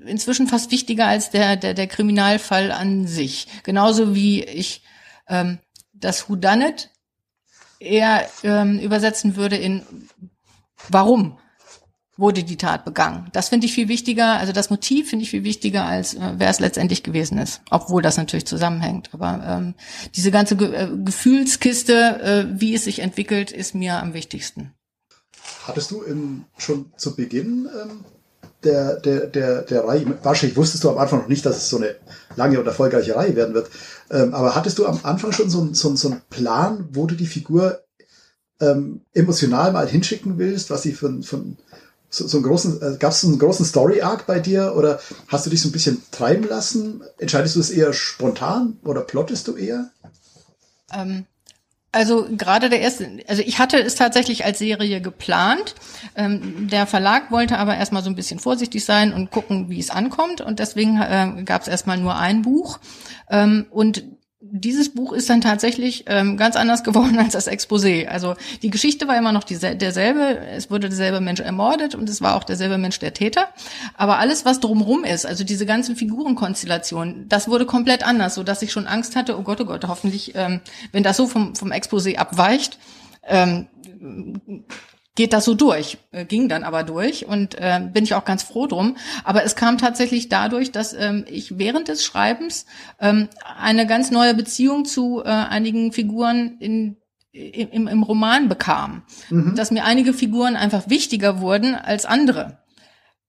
inzwischen 0.06 0.46
fast 0.46 0.70
wichtiger 0.70 1.08
als 1.08 1.30
der, 1.30 1.56
der, 1.56 1.74
der 1.74 1.88
Kriminalfall 1.88 2.70
an 2.70 3.08
sich. 3.08 3.48
Genauso 3.64 4.14
wie 4.14 4.44
ich 4.44 4.84
ähm, 5.26 5.58
das 5.94 6.30
Whodunit 6.30 6.90
eher 7.80 8.24
ähm, 8.44 8.78
übersetzen 8.78 9.34
würde 9.34 9.56
in 9.56 9.82
Warum? 10.88 11.40
Wurde 12.18 12.42
die 12.42 12.56
Tat 12.56 12.84
begangen. 12.84 13.28
Das 13.32 13.48
finde 13.48 13.66
ich 13.66 13.72
viel 13.72 13.88
wichtiger, 13.88 14.34
also 14.38 14.52
das 14.52 14.70
Motiv 14.70 15.08
finde 15.08 15.22
ich 15.22 15.30
viel 15.30 15.44
wichtiger, 15.44 15.84
als 15.84 16.14
äh, 16.14 16.34
wer 16.36 16.50
es 16.50 16.58
letztendlich 16.58 17.04
gewesen 17.04 17.38
ist. 17.38 17.62
Obwohl 17.70 18.02
das 18.02 18.16
natürlich 18.16 18.44
zusammenhängt. 18.44 19.10
Aber 19.12 19.40
ähm, 19.46 19.74
diese 20.16 20.32
ganze 20.32 20.56
Ge 20.56 20.74
äh, 20.74 20.88
Gefühlskiste, 21.04 22.20
äh, 22.20 22.60
wie 22.60 22.74
es 22.74 22.84
sich 22.84 22.98
entwickelt, 22.98 23.52
ist 23.52 23.74
mir 23.74 24.02
am 24.02 24.14
wichtigsten. 24.14 24.72
Hattest 25.66 25.92
du 25.92 26.02
in, 26.02 26.44
schon 26.58 26.92
zu 26.96 27.14
Beginn 27.14 27.68
ähm, 27.82 28.04
der, 28.64 28.98
der, 28.98 29.26
der, 29.28 29.62
der 29.62 29.84
Reihe, 29.84 30.04
wahrscheinlich 30.24 30.56
wusstest 30.56 30.82
du 30.82 30.90
am 30.90 30.98
Anfang 30.98 31.20
noch 31.20 31.28
nicht, 31.28 31.46
dass 31.46 31.56
es 31.56 31.70
so 31.70 31.76
eine 31.76 31.94
lange 32.34 32.58
und 32.58 32.66
erfolgreiche 32.66 33.14
Reihe 33.14 33.36
werden 33.36 33.54
wird, 33.54 33.70
ähm, 34.10 34.34
aber 34.34 34.56
hattest 34.56 34.78
du 34.78 34.86
am 34.86 34.98
Anfang 35.04 35.30
schon 35.30 35.48
so, 35.48 35.72
so, 35.72 35.94
so 35.94 36.10
einen 36.10 36.22
Plan, 36.28 36.88
wo 36.90 37.06
du 37.06 37.14
die 37.14 37.26
Figur 37.26 37.80
ähm, 38.60 39.02
emotional 39.14 39.72
mal 39.72 39.88
hinschicken 39.88 40.38
willst, 40.38 40.70
was 40.70 40.82
sie 40.82 40.92
von, 40.92 41.22
von 41.22 41.56
so, 42.10 42.26
so 42.26 42.38
einen 42.38 42.46
großen, 42.46 42.82
äh, 42.82 42.96
gab 42.98 43.12
es 43.12 43.24
einen 43.24 43.38
großen 43.38 43.66
Story-Arc 43.66 44.26
bei 44.26 44.40
dir 44.40 44.74
oder 44.76 45.00
hast 45.28 45.46
du 45.46 45.50
dich 45.50 45.60
so 45.60 45.68
ein 45.68 45.72
bisschen 45.72 46.02
treiben 46.10 46.48
lassen? 46.48 47.02
Entscheidest 47.18 47.56
du 47.56 47.60
es 47.60 47.70
eher 47.70 47.92
spontan 47.92 48.78
oder 48.84 49.02
plottest 49.02 49.48
du 49.48 49.56
eher? 49.56 49.90
Ähm, 50.92 51.26
also 51.90 52.26
gerade 52.30 52.68
der 52.68 52.80
erste, 52.80 53.08
also 53.28 53.42
ich 53.42 53.58
hatte 53.58 53.78
es 53.78 53.94
tatsächlich 53.94 54.44
als 54.44 54.58
Serie 54.58 55.00
geplant. 55.00 55.74
Ähm, 56.16 56.68
der 56.68 56.86
Verlag 56.86 57.30
wollte 57.30 57.58
aber 57.58 57.76
erstmal 57.76 58.02
so 58.02 58.10
ein 58.10 58.16
bisschen 58.16 58.38
vorsichtig 58.38 58.84
sein 58.84 59.12
und 59.12 59.30
gucken, 59.30 59.70
wie 59.70 59.80
es 59.80 59.90
ankommt. 59.90 60.40
Und 60.40 60.58
deswegen 60.58 61.00
äh, 61.00 61.42
gab 61.44 61.62
es 61.62 61.68
erstmal 61.68 61.98
nur 61.98 62.16
ein 62.16 62.42
Buch. 62.42 62.78
Ähm, 63.30 63.66
und 63.70 64.04
dieses 64.40 64.94
Buch 64.94 65.12
ist 65.12 65.28
dann 65.28 65.40
tatsächlich 65.40 66.04
ähm, 66.06 66.36
ganz 66.36 66.54
anders 66.54 66.84
geworden 66.84 67.18
als 67.18 67.32
das 67.32 67.48
Exposé. 67.48 68.06
Also 68.06 68.36
die 68.62 68.70
Geschichte 68.70 69.08
war 69.08 69.16
immer 69.16 69.32
noch 69.32 69.44
diesel 69.44 69.74
derselbe, 69.74 70.38
es 70.38 70.70
wurde 70.70 70.88
derselbe 70.88 71.20
Mensch 71.20 71.40
ermordet 71.40 71.94
und 71.94 72.08
es 72.08 72.20
war 72.20 72.36
auch 72.36 72.44
derselbe 72.44 72.78
Mensch 72.78 72.98
der 72.98 73.14
Täter. 73.14 73.48
Aber 73.96 74.18
alles, 74.18 74.44
was 74.44 74.60
drumrum 74.60 75.04
ist, 75.04 75.26
also 75.26 75.44
diese 75.44 75.66
ganzen 75.66 75.96
Figurenkonstellationen, 75.96 77.28
das 77.28 77.48
wurde 77.48 77.66
komplett 77.66 78.04
anders, 78.04 78.34
so 78.34 78.44
dass 78.44 78.62
ich 78.62 78.70
schon 78.70 78.86
Angst 78.86 79.16
hatte, 79.16 79.38
oh 79.38 79.42
Gott, 79.42 79.60
oh 79.60 79.64
Gott, 79.64 79.86
hoffentlich, 79.88 80.32
ähm, 80.36 80.60
wenn 80.92 81.02
das 81.02 81.16
so 81.16 81.26
vom, 81.26 81.56
vom 81.56 81.72
Exposé 81.72 82.16
abweicht, 82.16 82.78
ähm, 83.26 83.66
geht 85.18 85.32
das 85.32 85.46
so 85.46 85.54
durch, 85.54 85.98
äh, 86.12 86.24
ging 86.24 86.48
dann 86.48 86.62
aber 86.62 86.84
durch 86.84 87.26
und 87.26 87.56
äh, 87.56 87.80
bin 87.92 88.04
ich 88.04 88.14
auch 88.14 88.24
ganz 88.24 88.44
froh 88.44 88.68
drum. 88.68 88.96
Aber 89.24 89.42
es 89.42 89.56
kam 89.56 89.76
tatsächlich 89.76 90.28
dadurch, 90.28 90.70
dass 90.70 90.94
ähm, 90.94 91.24
ich 91.28 91.58
während 91.58 91.88
des 91.88 92.04
Schreibens 92.04 92.66
ähm, 93.00 93.28
eine 93.58 93.88
ganz 93.88 94.12
neue 94.12 94.34
Beziehung 94.34 94.84
zu 94.84 95.20
äh, 95.24 95.28
einigen 95.28 95.90
Figuren 95.90 96.58
in 96.60 96.96
im, 97.32 97.88
im 97.88 98.02
Roman 98.02 98.48
bekam, 98.48 99.02
mhm. 99.28 99.54
dass 99.54 99.70
mir 99.70 99.84
einige 99.84 100.12
Figuren 100.12 100.56
einfach 100.56 100.88
wichtiger 100.88 101.40
wurden 101.40 101.74
als 101.74 102.06
andere. 102.06 102.62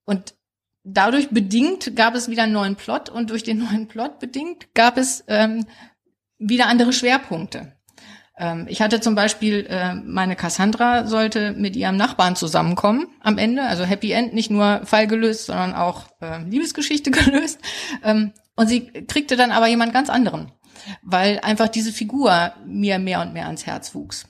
Und 0.05 0.35
dadurch 0.83 1.29
bedingt 1.29 1.95
gab 1.95 2.15
es 2.15 2.29
wieder 2.29 2.43
einen 2.43 2.53
neuen 2.53 2.75
Plot 2.75 3.09
und 3.09 3.31
durch 3.31 3.43
den 3.43 3.57
neuen 3.59 3.87
Plot 3.87 4.19
bedingt 4.19 4.73
gab 4.73 4.97
es 4.97 5.23
ähm, 5.27 5.65
wieder 6.37 6.67
andere 6.67 6.93
Schwerpunkte. 6.93 7.78
Ähm, 8.39 8.65
ich 8.69 8.81
hatte 8.81 9.01
zum 9.01 9.13
Beispiel, 9.13 9.67
äh, 9.69 9.93
meine 9.93 10.35
Cassandra 10.35 11.05
sollte 11.05 11.51
mit 11.51 11.75
ihrem 11.75 11.97
Nachbarn 11.97 12.35
zusammenkommen 12.35 13.07
am 13.21 13.37
Ende, 13.37 13.63
also 13.63 13.83
Happy 13.83 14.11
End, 14.11 14.33
nicht 14.33 14.49
nur 14.49 14.81
Fall 14.85 15.07
gelöst, 15.07 15.47
sondern 15.47 15.75
auch 15.75 16.05
äh, 16.21 16.41
Liebesgeschichte 16.43 17.11
gelöst. 17.11 17.59
Ähm, 18.03 18.31
und 18.55 18.67
sie 18.67 18.87
kriegte 18.87 19.35
dann 19.35 19.51
aber 19.51 19.67
jemand 19.67 19.93
ganz 19.93 20.09
anderen, 20.09 20.51
weil 21.03 21.39
einfach 21.39 21.67
diese 21.67 21.91
Figur 21.91 22.53
mir 22.65 22.97
mehr 22.97 23.21
und 23.21 23.33
mehr 23.33 23.45
ans 23.45 23.65
Herz 23.65 23.93
wuchs. 23.93 24.25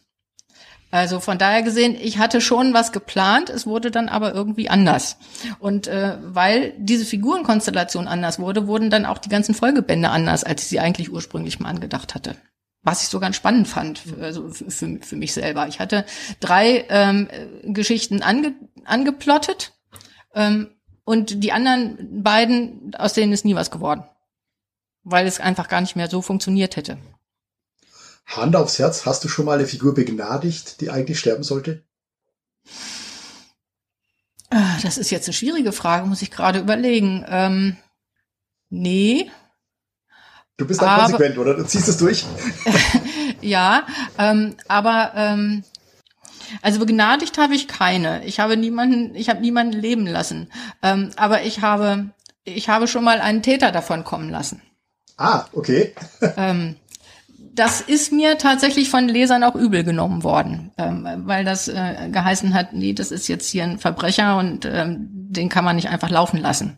Also 0.91 1.19
von 1.19 1.37
daher 1.37 1.61
gesehen, 1.61 1.95
ich 2.01 2.17
hatte 2.17 2.41
schon 2.41 2.73
was 2.73 2.91
geplant, 2.91 3.51
es 3.51 3.67
wurde 3.67 3.91
dann 3.91 4.09
aber 4.09 4.33
irgendwie 4.33 4.69
anders. 4.69 5.17
Und 5.59 5.87
äh, 5.87 6.17
weil 6.23 6.73
diese 6.79 7.05
Figurenkonstellation 7.05 8.07
anders 8.07 8.39
wurde, 8.39 8.65
wurden 8.65 8.89
dann 8.89 9.05
auch 9.05 9.19
die 9.19 9.29
ganzen 9.29 9.53
Folgebände 9.53 10.09
anders, 10.09 10.43
als 10.43 10.63
ich 10.63 10.69
sie 10.69 10.79
eigentlich 10.79 11.11
ursprünglich 11.11 11.59
mal 11.59 11.69
angedacht 11.69 12.15
hatte. 12.15 12.35
Was 12.81 13.03
ich 13.03 13.09
so 13.09 13.19
ganz 13.19 13.35
spannend 13.35 13.67
fand, 13.67 14.01
also 14.21 14.49
für, 14.49 14.99
für 15.01 15.15
mich 15.15 15.33
selber. 15.33 15.67
Ich 15.67 15.79
hatte 15.79 16.05
drei 16.39 16.85
ähm, 16.89 17.27
Geschichten 17.63 18.21
ange, 18.21 18.55
angeplottet 18.85 19.73
ähm, 20.33 20.69
und 21.03 21.43
die 21.43 21.51
anderen 21.51 22.23
beiden, 22.23 22.95
aus 22.95 23.13
denen 23.13 23.33
ist 23.33 23.45
nie 23.45 23.55
was 23.55 23.71
geworden. 23.71 24.03
Weil 25.03 25.27
es 25.27 25.39
einfach 25.39 25.67
gar 25.67 25.81
nicht 25.81 25.95
mehr 25.95 26.09
so 26.09 26.21
funktioniert 26.21 26.75
hätte. 26.75 26.97
Hand 28.25 28.55
aufs 28.55 28.79
Herz, 28.79 29.05
hast 29.05 29.23
du 29.23 29.27
schon 29.27 29.45
mal 29.45 29.57
eine 29.57 29.67
Figur 29.67 29.93
begnadigt, 29.93 30.81
die 30.81 30.91
eigentlich 30.91 31.19
sterben 31.19 31.43
sollte? 31.43 31.83
Ah, 34.51 34.77
das 34.81 34.97
ist 34.97 35.09
jetzt 35.09 35.27
eine 35.27 35.33
schwierige 35.33 35.71
Frage, 35.71 36.07
muss 36.07 36.21
ich 36.21 36.31
gerade 36.31 36.59
überlegen. 36.59 37.25
Ähm, 37.27 37.77
nee. 38.69 39.31
Du 40.59 40.67
bist 40.67 40.81
dann 40.81 40.99
konsequent, 40.99 41.37
oder? 41.37 41.53
Du 41.53 41.63
ziehst 41.65 41.87
es 41.87 41.97
durch? 41.97 42.25
ja, 43.41 43.83
ähm, 44.17 44.55
aber 44.67 45.13
ähm, 45.15 45.63
also 46.61 46.79
begnadigt 46.79 47.37
habe 47.37 47.55
ich 47.55 47.69
keine. 47.69 48.25
Ich 48.25 48.41
habe 48.41 48.57
niemanden, 48.57 49.15
ich 49.15 49.29
habe 49.29 49.39
niemanden 49.39 49.79
leben 49.79 50.05
lassen. 50.05 50.51
Ähm, 50.83 51.11
aber 51.15 51.43
ich 51.43 51.61
habe, 51.61 52.09
ich 52.43 52.67
habe 52.67 52.87
schon 52.89 53.05
mal 53.05 53.21
einen 53.21 53.41
Täter 53.41 53.71
davon 53.71 54.03
kommen 54.03 54.29
lassen. 54.29 54.61
Ah, 55.17 55.45
okay. 55.53 55.95
ähm, 56.37 56.75
das 57.53 57.79
ist 57.79 58.11
mir 58.11 58.37
tatsächlich 58.37 58.89
von 58.89 59.07
Lesern 59.07 59.45
auch 59.45 59.55
übel 59.55 59.85
genommen 59.85 60.23
worden, 60.23 60.71
ähm, 60.77 61.07
weil 61.23 61.45
das 61.45 61.69
äh, 61.69 62.09
geheißen 62.11 62.53
hat, 62.53 62.73
nee, 62.73 62.91
das 62.91 63.11
ist 63.11 63.29
jetzt 63.29 63.49
hier 63.49 63.63
ein 63.63 63.79
Verbrecher 63.79 64.37
und 64.37 64.65
ähm, 64.65 65.07
den 65.09 65.47
kann 65.47 65.63
man 65.63 65.77
nicht 65.77 65.87
einfach 65.87 66.09
laufen 66.09 66.41
lassen. 66.41 66.75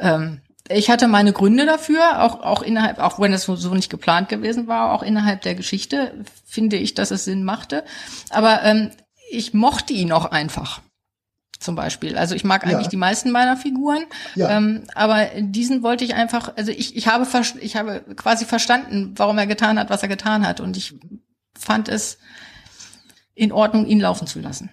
Ähm, 0.00 0.40
ich 0.70 0.90
hatte 0.90 1.08
meine 1.08 1.32
Gründe 1.32 1.66
dafür, 1.66 2.22
auch, 2.22 2.40
auch 2.40 2.62
innerhalb, 2.62 2.98
auch 2.98 3.18
wenn 3.18 3.32
es 3.32 3.44
so, 3.44 3.56
so 3.56 3.74
nicht 3.74 3.90
geplant 3.90 4.28
gewesen 4.28 4.66
war, 4.66 4.92
auch 4.92 5.02
innerhalb 5.02 5.42
der 5.42 5.54
Geschichte 5.54 6.14
finde 6.46 6.76
ich, 6.76 6.94
dass 6.94 7.10
es 7.10 7.24
Sinn 7.24 7.44
machte. 7.44 7.84
Aber 8.30 8.62
ähm, 8.62 8.90
ich 9.30 9.52
mochte 9.52 9.92
ihn 9.92 10.12
auch 10.12 10.26
einfach 10.26 10.80
zum 11.58 11.74
Beispiel. 11.74 12.16
Also 12.16 12.34
ich 12.34 12.44
mag 12.44 12.64
eigentlich 12.64 12.84
ja. 12.86 12.90
die 12.90 12.96
meisten 12.96 13.30
meiner 13.30 13.56
Figuren, 13.56 14.04
ja. 14.34 14.56
ähm, 14.56 14.84
aber 14.94 15.26
diesen 15.40 15.82
wollte 15.82 16.04
ich 16.04 16.14
einfach, 16.14 16.56
also 16.56 16.72
ich, 16.72 16.96
ich 16.96 17.06
habe 17.06 17.26
ich 17.60 17.76
habe 17.76 18.00
quasi 18.16 18.44
verstanden, 18.46 19.14
warum 19.16 19.36
er 19.38 19.46
getan 19.46 19.78
hat, 19.78 19.90
was 19.90 20.02
er 20.02 20.08
getan 20.08 20.46
hat 20.46 20.60
und 20.60 20.76
ich 20.76 20.98
fand 21.58 21.88
es 21.88 22.18
in 23.34 23.52
Ordnung, 23.52 23.86
ihn 23.86 24.00
laufen 24.00 24.26
zu 24.26 24.40
lassen. 24.40 24.70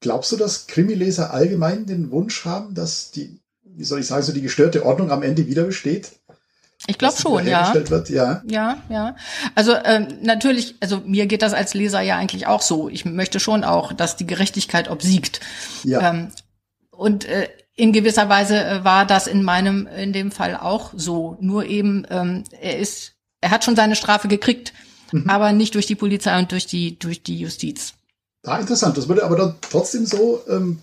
Glaubst 0.00 0.32
du, 0.32 0.36
dass 0.36 0.66
Krimileser 0.66 1.32
allgemein 1.32 1.86
den 1.86 2.10
Wunsch 2.10 2.44
haben, 2.44 2.74
dass 2.74 3.10
die, 3.10 3.41
wie 3.76 3.84
soll 3.84 4.00
ich 4.00 4.06
sagen, 4.06 4.22
so 4.22 4.32
die 4.32 4.42
gestörte 4.42 4.84
Ordnung 4.84 5.10
am 5.10 5.22
Ende 5.22 5.46
wieder 5.46 5.64
besteht? 5.64 6.12
Ich 6.88 6.98
glaube 6.98 7.16
schon, 7.16 7.46
ja. 7.46 7.72
Wird, 7.74 8.10
ja. 8.10 8.42
Ja, 8.44 8.78
ja. 8.88 9.16
Also 9.54 9.74
ähm, 9.84 10.08
natürlich, 10.22 10.74
also 10.80 11.00
mir 11.04 11.26
geht 11.26 11.42
das 11.42 11.54
als 11.54 11.74
Leser 11.74 12.00
ja 12.00 12.16
eigentlich 12.16 12.46
auch 12.48 12.60
so. 12.60 12.88
Ich 12.88 13.04
möchte 13.04 13.38
schon 13.38 13.62
auch, 13.62 13.92
dass 13.92 14.16
die 14.16 14.26
Gerechtigkeit 14.26 14.90
obsiegt. 14.90 15.40
Ja. 15.84 16.10
Ähm, 16.10 16.28
und 16.90 17.24
äh, 17.24 17.48
in 17.74 17.92
gewisser 17.92 18.28
Weise 18.28 18.64
äh, 18.64 18.84
war 18.84 19.06
das 19.06 19.26
in 19.26 19.44
meinem, 19.44 19.86
in 19.86 20.12
dem 20.12 20.32
Fall 20.32 20.56
auch 20.56 20.92
so. 20.96 21.36
Nur 21.40 21.66
eben, 21.66 22.04
ähm, 22.10 22.44
er 22.60 22.78
ist, 22.78 23.12
er 23.40 23.50
hat 23.50 23.64
schon 23.64 23.76
seine 23.76 23.94
Strafe 23.94 24.26
gekriegt, 24.26 24.72
mhm. 25.12 25.30
aber 25.30 25.52
nicht 25.52 25.76
durch 25.76 25.86
die 25.86 25.94
Polizei 25.94 26.36
und 26.38 26.50
durch 26.50 26.66
die, 26.66 26.98
durch 26.98 27.22
die 27.22 27.38
Justiz. 27.38 27.94
Ah, 28.44 28.58
interessant. 28.58 28.98
Das 28.98 29.08
wurde 29.08 29.24
aber 29.24 29.36
dann 29.36 29.54
trotzdem 29.60 30.04
so 30.04 30.42
ähm, 30.48 30.80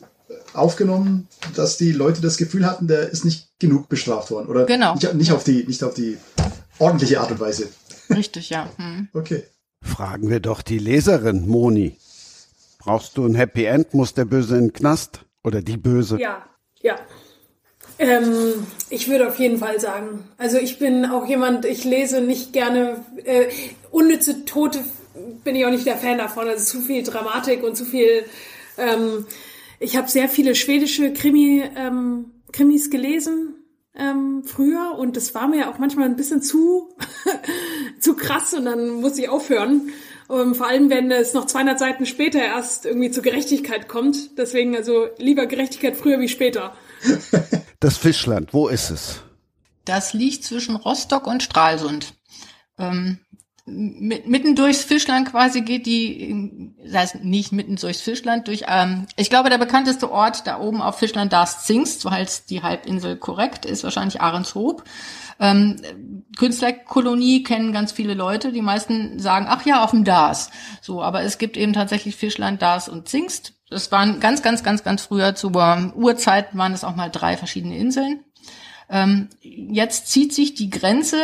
aufgenommen, 0.53 1.27
dass 1.55 1.77
die 1.77 1.91
Leute 1.91 2.21
das 2.21 2.37
Gefühl 2.37 2.65
hatten, 2.65 2.87
der 2.87 3.09
ist 3.09 3.25
nicht 3.25 3.49
genug 3.59 3.89
bestraft 3.89 4.31
worden. 4.31 4.47
Oder 4.47 4.65
genau. 4.65 4.93
nicht, 4.93 5.13
nicht 5.13 5.31
auf 5.31 5.43
die, 5.43 5.65
nicht 5.65 5.83
auf 5.83 5.93
die 5.93 6.17
ordentliche 6.77 7.19
Art 7.19 7.31
und 7.31 7.39
Weise. 7.39 7.69
Richtig, 8.09 8.49
ja. 8.49 8.69
Hm. 8.77 9.09
Okay. 9.13 9.43
Fragen 9.81 10.29
wir 10.29 10.39
doch 10.39 10.61
die 10.61 10.79
Leserin, 10.79 11.47
Moni. 11.47 11.95
Brauchst 12.79 13.17
du 13.17 13.25
ein 13.25 13.35
Happy 13.35 13.65
End? 13.65 13.93
Muss 13.93 14.13
der 14.13 14.25
Böse 14.25 14.55
in 14.55 14.67
den 14.67 14.73
Knast? 14.73 15.25
Oder 15.43 15.61
die 15.61 15.77
Böse? 15.77 16.19
Ja, 16.19 16.45
ja. 16.81 16.95
Ähm, 17.97 18.65
ich 18.89 19.09
würde 19.09 19.27
auf 19.27 19.37
jeden 19.39 19.57
Fall 19.57 19.79
sagen. 19.79 20.27
Also 20.37 20.57
ich 20.57 20.79
bin 20.79 21.05
auch 21.05 21.27
jemand, 21.27 21.65
ich 21.65 21.83
lese 21.83 22.21
nicht 22.21 22.53
gerne 22.53 23.03
äh, 23.25 23.47
unnütze 23.91 24.45
Tote, 24.45 24.79
bin 25.43 25.55
ich 25.55 25.65
auch 25.65 25.71
nicht 25.71 25.85
der 25.85 25.97
Fan 25.97 26.17
davon. 26.17 26.47
Also 26.47 26.63
zu 26.63 26.81
viel 26.81 27.03
Dramatik 27.03 27.63
und 27.63 27.75
zu 27.75 27.85
viel 27.85 28.23
ähm, 28.77 29.25
ich 29.79 29.95
habe 29.95 30.09
sehr 30.09 30.29
viele 30.29 30.55
schwedische 30.55 31.13
Krimi, 31.13 31.63
ähm, 31.75 32.31
Krimis 32.51 32.89
gelesen 32.89 33.55
ähm, 33.95 34.43
früher 34.45 34.95
und 34.97 35.17
das 35.17 35.35
war 35.35 35.47
mir 35.47 35.69
auch 35.69 35.77
manchmal 35.77 36.05
ein 36.05 36.15
bisschen 36.15 36.41
zu, 36.41 36.95
zu 37.99 38.15
krass 38.15 38.53
und 38.53 38.65
dann 38.65 38.89
musste 39.01 39.21
ich 39.21 39.29
aufhören. 39.29 39.91
Um, 40.27 40.39
ähm, 40.39 40.55
vor 40.55 40.67
allem, 40.67 40.91
wenn 40.91 41.09
es 41.09 41.33
noch 41.33 41.47
200 41.47 41.79
Seiten 41.79 42.05
später 42.05 42.39
erst 42.39 42.85
irgendwie 42.85 43.09
zur 43.09 43.23
Gerechtigkeit 43.23 43.87
kommt. 43.87 44.37
Deswegen 44.37 44.75
also 44.75 45.07
lieber 45.17 45.47
Gerechtigkeit 45.47 45.97
früher 45.97 46.19
wie 46.19 46.29
später. 46.29 46.73
Das 47.81 47.95
Fischland, 47.95 48.53
wo 48.53 48.67
ist 48.67 48.89
es? 48.89 49.21
Das 49.85 50.11
liegt 50.11 50.43
zwischen 50.43 50.75
Rostock 50.75 51.27
und 51.27 51.41
Stralsund. 51.41 52.13
Ähm, 52.77 53.19
mitten 53.69 54.55
durchs 54.55 54.83
Fischland 54.83 55.31
quasi 55.31 55.61
geht 55.61 55.85
die, 55.85 56.71
das 56.83 56.93
heißt 56.93 57.23
nicht 57.23 57.51
mitten 57.51 57.75
durchs 57.75 58.01
Fischland, 58.01 58.47
durch, 58.47 58.65
ähm, 58.67 59.05
ich 59.15 59.29
glaube, 59.29 59.49
der 59.49 59.57
bekannteste 59.57 60.11
Ort 60.11 60.47
da 60.47 60.59
oben 60.59 60.81
auf 60.81 60.99
Fischland, 60.99 61.31
da 61.33 61.45
Zingst, 61.45 62.01
so 62.01 62.11
heißt 62.11 62.49
die 62.49 62.61
Halbinsel 62.61 63.17
korrekt, 63.17 63.65
ist 63.65 63.83
wahrscheinlich 63.83 64.21
Ahrenshoop. 64.21 64.83
Ähm, 65.39 65.77
Künstlerkolonie 66.37 67.43
kennen 67.43 67.71
ganz 67.71 67.91
viele 67.91 68.13
Leute, 68.13 68.51
die 68.51 68.61
meisten 68.61 69.19
sagen, 69.19 69.45
ach 69.49 69.65
ja, 69.65 69.83
auf 69.83 69.91
dem 69.91 70.03
Dars. 70.03 70.51
So, 70.81 71.01
aber 71.01 71.21
es 71.21 71.37
gibt 71.37 71.57
eben 71.57 71.73
tatsächlich 71.73 72.15
Fischland, 72.15 72.61
Dars 72.61 72.89
und 72.89 73.07
Zingst. 73.07 73.53
Das 73.69 73.91
waren 73.91 74.19
ganz, 74.19 74.41
ganz, 74.41 74.63
ganz, 74.63 74.83
ganz 74.83 75.03
früher 75.03 75.35
zur 75.35 75.51
Urzeit 75.95 76.55
waren 76.57 76.73
es 76.73 76.83
auch 76.83 76.95
mal 76.95 77.09
drei 77.09 77.37
verschiedene 77.37 77.77
Inseln. 77.77 78.21
Ähm, 78.89 79.29
jetzt 79.41 80.07
zieht 80.07 80.33
sich 80.33 80.55
die 80.55 80.69
Grenze 80.69 81.17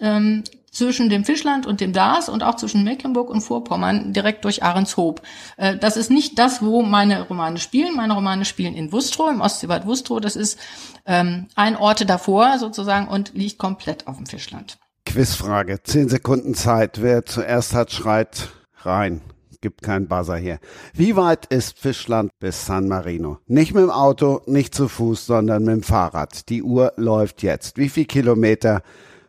ähm, 0.00 0.44
zwischen 0.76 1.08
dem 1.08 1.24
Fischland 1.24 1.66
und 1.66 1.80
dem 1.80 1.92
Dars 1.92 2.28
und 2.28 2.42
auch 2.42 2.56
zwischen 2.56 2.84
Mecklenburg 2.84 3.30
und 3.30 3.40
Vorpommern 3.40 4.12
direkt 4.12 4.44
durch 4.44 4.62
Ahrenshoop. 4.62 5.22
Äh, 5.56 5.76
das 5.76 5.96
ist 5.96 6.10
nicht 6.10 6.38
das, 6.38 6.62
wo 6.62 6.82
meine 6.82 7.22
Romane 7.22 7.58
spielen. 7.58 7.96
Meine 7.96 8.14
Romane 8.14 8.44
spielen 8.44 8.74
in 8.74 8.92
Wustrow, 8.92 9.30
im 9.30 9.40
Ostseebad 9.40 9.86
Wustrow. 9.86 10.20
Das 10.20 10.36
ist 10.36 10.58
ähm, 11.06 11.46
ein 11.54 11.76
Orte 11.76 12.06
davor 12.06 12.58
sozusagen 12.58 13.08
und 13.08 13.32
liegt 13.34 13.58
komplett 13.58 14.06
auf 14.06 14.16
dem 14.16 14.26
Fischland. 14.26 14.78
Quizfrage, 15.06 15.82
zehn 15.82 16.08
Sekunden 16.08 16.54
Zeit. 16.54 17.00
Wer 17.00 17.24
zuerst 17.24 17.74
hat, 17.74 17.92
schreit 17.92 18.50
rein. 18.82 19.22
Gibt 19.62 19.82
keinen 19.82 20.06
Buzzer 20.06 20.36
hier. 20.36 20.58
Wie 20.92 21.16
weit 21.16 21.46
ist 21.46 21.78
Fischland 21.78 22.30
bis 22.38 22.66
San 22.66 22.88
Marino? 22.88 23.38
Nicht 23.46 23.72
mit 23.72 23.82
dem 23.82 23.90
Auto, 23.90 24.42
nicht 24.46 24.74
zu 24.74 24.88
Fuß, 24.88 25.26
sondern 25.26 25.64
mit 25.64 25.74
dem 25.74 25.82
Fahrrad. 25.82 26.48
Die 26.50 26.62
Uhr 26.62 26.92
läuft 26.96 27.42
jetzt. 27.42 27.78
Wie 27.78 27.88
viel 27.88 28.04
Kilometer 28.04 28.82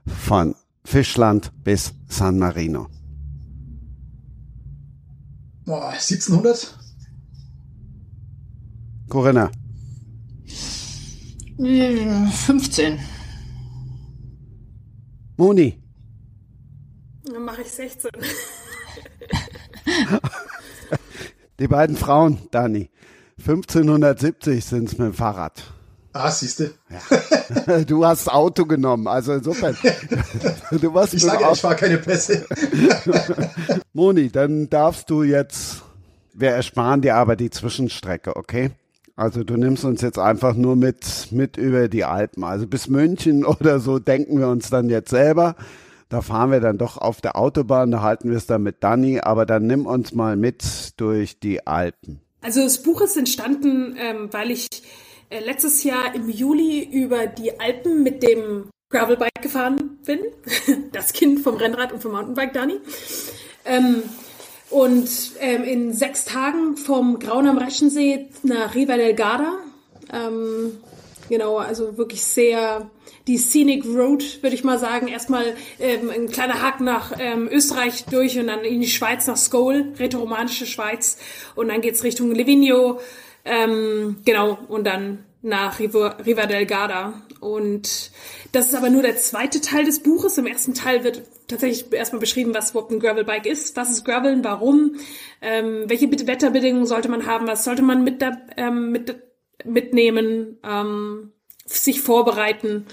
von 0.06 0.56
Fischland 0.88 1.52
bis 1.66 1.94
San 2.08 2.40
Marino? 2.40 2.88
Boah, 5.66 5.90
1700? 5.90 6.80
Corinna. 9.10 9.52
15. 11.58 13.00
Moni. 15.36 15.84
Dann 17.26 17.44
mache 17.44 17.64
ich 17.64 17.72
16. 17.72 18.10
Die 21.60 21.68
beiden 21.68 21.98
Frauen, 21.98 22.48
Dani. 22.52 22.90
1570 23.40 24.64
sind 24.64 24.86
es 24.86 24.98
mit 24.98 25.08
dem 25.08 25.14
Fahrrad. 25.14 25.77
Ah, 26.14 26.32
siehste. 26.32 26.74
Ja. 26.90 27.00
Du 27.88 28.06
hast 28.06 28.32
Auto 28.32 28.66
genommen, 28.66 29.08
also 29.08 29.34
insofern. 29.34 29.78
Du 30.72 30.94
warst 30.94 31.14
ich 31.14 31.22
sage 31.22 31.44
ja, 31.44 31.52
ich 31.52 31.62
fahre 31.62 31.76
keine 31.76 31.98
Pässe. 31.98 32.46
Moni, 33.94 34.30
dann 34.30 34.70
darfst 34.70 35.10
du 35.10 35.24
jetzt, 35.24 35.84
wir 36.34 36.50
ersparen 36.50 37.02
dir 37.02 37.16
aber 37.16 37.36
die 37.36 37.50
Zwischenstrecke, 37.50 38.36
okay? 38.36 38.72
Also 39.16 39.44
du 39.44 39.56
nimmst 39.56 39.86
uns 39.86 40.02
jetzt 40.02 40.20
einfach 40.20 40.56
nur 40.56 40.76
mit, 40.76 41.32
mit 41.32 41.58
über 41.58 41.88
die 41.88 42.04
Alpen. 42.04 42.44
Also 42.44 42.68
bis 42.68 42.88
München 42.88 43.46
oder 43.46 43.80
so 43.80 43.98
denken 43.98 44.40
wir 44.40 44.48
uns 44.48 44.70
dann 44.70 44.90
jetzt 44.90 45.10
selber. 45.10 45.56
Da 46.10 46.22
fahren 46.22 46.52
wir 46.52 46.62
dann 46.62 46.78
doch 46.78 46.98
auf 46.98 47.20
der 47.20 47.36
Autobahn, 47.36 47.92
da 47.92 48.02
halten 48.02 48.30
wir 48.30 48.38
es 48.38 48.46
dann 48.46 48.64
mit 48.64 48.84
Dani, 48.84 49.20
aber 49.20 49.46
dann 49.46 49.68
nimm 49.68 49.86
uns 49.86 50.14
mal 50.14 50.38
mit 50.38 50.94
durch 50.98 51.40
die 51.40 51.68
Alpen. 51.68 52.22
Also 52.42 52.62
das 52.62 52.82
Buch 52.82 53.02
ist 53.02 53.18
entstanden, 53.18 53.98
ähm, 53.98 54.30
weil 54.32 54.52
ich 54.52 54.68
äh, 55.30 55.40
letztes 55.40 55.84
Jahr 55.84 56.14
im 56.16 56.30
Juli 56.30 56.84
über 56.84 57.28
die 57.28 57.60
Alpen 57.60 58.04
mit 58.04 58.24
dem 58.24 58.70
Gravelbike 58.90 59.42
gefahren 59.42 60.00
bin. 60.06 60.20
Das 60.92 61.14
Kind 61.14 61.42
vom 61.42 61.56
Rennrad 61.56 61.92
und 61.92 62.02
vom 62.02 62.14
Mountainbike, 62.14 62.54
Dani. 62.54 62.76
Ähm, 63.66 64.04
Und 64.70 65.10
ähm, 65.40 65.64
in 65.64 65.94
sechs 65.94 66.26
Tagen 66.26 66.76
vom 66.76 67.20
Grauen 67.20 67.48
am 67.48 67.58
Reschensee 67.58 68.28
nach 68.44 68.76
Riva 68.76 68.98
del 68.98 69.14
Garda. 69.14 69.54
Ähm, 70.12 70.78
genau, 71.30 71.58
also 71.58 71.98
wirklich 71.98 72.24
sehr 72.24 72.90
die 73.28 73.38
Scenic 73.38 73.86
Road, 73.86 74.42
würde 74.42 74.56
ich 74.56 74.66
mal 74.66 74.78
sagen. 74.78 75.08
Erstmal 75.08 75.56
ähm, 75.80 76.10
ein 76.10 76.28
kleiner 76.28 76.62
Hack 76.62 76.82
nach 76.82 77.14
ähm, 77.18 77.48
Österreich 77.50 78.06
durch 78.06 78.38
und 78.40 78.48
dann 78.48 78.66
in 78.66 78.82
die 78.82 78.88
Schweiz, 78.88 79.26
nach 79.28 79.38
Skol, 79.38 79.94
rätoromanische 80.00 80.66
Schweiz. 80.66 81.18
Und 81.56 81.70
dann 81.70 81.80
geht's 81.82 82.04
Richtung 82.04 82.32
Livigno, 82.32 83.00
ähm, 83.48 84.18
genau, 84.26 84.60
und 84.68 84.86
dann 84.86 85.26
nach 85.42 85.80
Riva, 85.80 86.16
del 86.46 86.66
Garda. 86.66 87.22
Und 87.40 88.12
das 88.52 88.68
ist 88.68 88.76
aber 88.76 88.90
nur 88.90 89.04
der 89.04 89.16
zweite 89.18 89.62
Teil 89.62 89.86
des 89.86 90.02
Buches. 90.02 90.38
Im 90.38 90.48
ersten 90.48 90.74
Teil 90.74 91.04
wird 91.04 91.22
tatsächlich 91.48 91.92
erstmal 91.94 92.20
beschrieben, 92.20 92.54
was 92.54 92.72
überhaupt 92.72 92.92
ein 92.92 93.00
Gravelbike 93.00 93.46
ist. 93.46 93.76
Was 93.78 93.92
ist 93.92 94.04
Graveln? 94.04 94.44
Warum? 94.44 94.96
Ähm, 95.42 95.84
welche 95.88 96.12
Wetterbedingungen 96.12 96.88
sollte 96.88 97.10
man 97.10 97.26
haben? 97.26 97.48
Was 97.48 97.64
sollte 97.64 97.84
man 97.84 98.04
mit, 98.04 98.22
da, 98.22 98.38
ähm, 98.58 98.92
mit 98.92 99.16
mitnehmen? 99.64 100.58
Ähm, 100.64 101.32
sich 101.68 102.02
vorbereiten. 102.02 102.86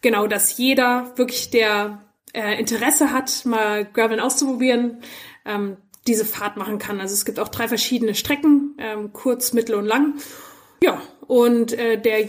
Genau, 0.00 0.26
dass 0.26 0.56
jeder 0.56 1.12
wirklich, 1.16 1.50
der 1.50 2.02
äh, 2.32 2.58
Interesse 2.58 3.12
hat, 3.12 3.44
mal 3.44 3.84
Graveln 3.84 4.20
auszuprobieren, 4.20 4.98
ähm, 5.44 5.76
diese 6.06 6.24
Fahrt 6.24 6.56
machen 6.56 6.78
kann. 6.78 7.00
Also 7.00 7.14
es 7.14 7.24
gibt 7.24 7.38
auch 7.38 7.48
drei 7.48 7.68
verschiedene 7.68 8.14
Strecken, 8.14 8.74
ähm, 8.78 9.12
kurz, 9.12 9.52
mittel 9.52 9.74
und 9.74 9.86
lang. 9.86 10.14
Ja, 10.82 11.00
und 11.26 11.72
äh, 11.72 12.00
der 12.00 12.28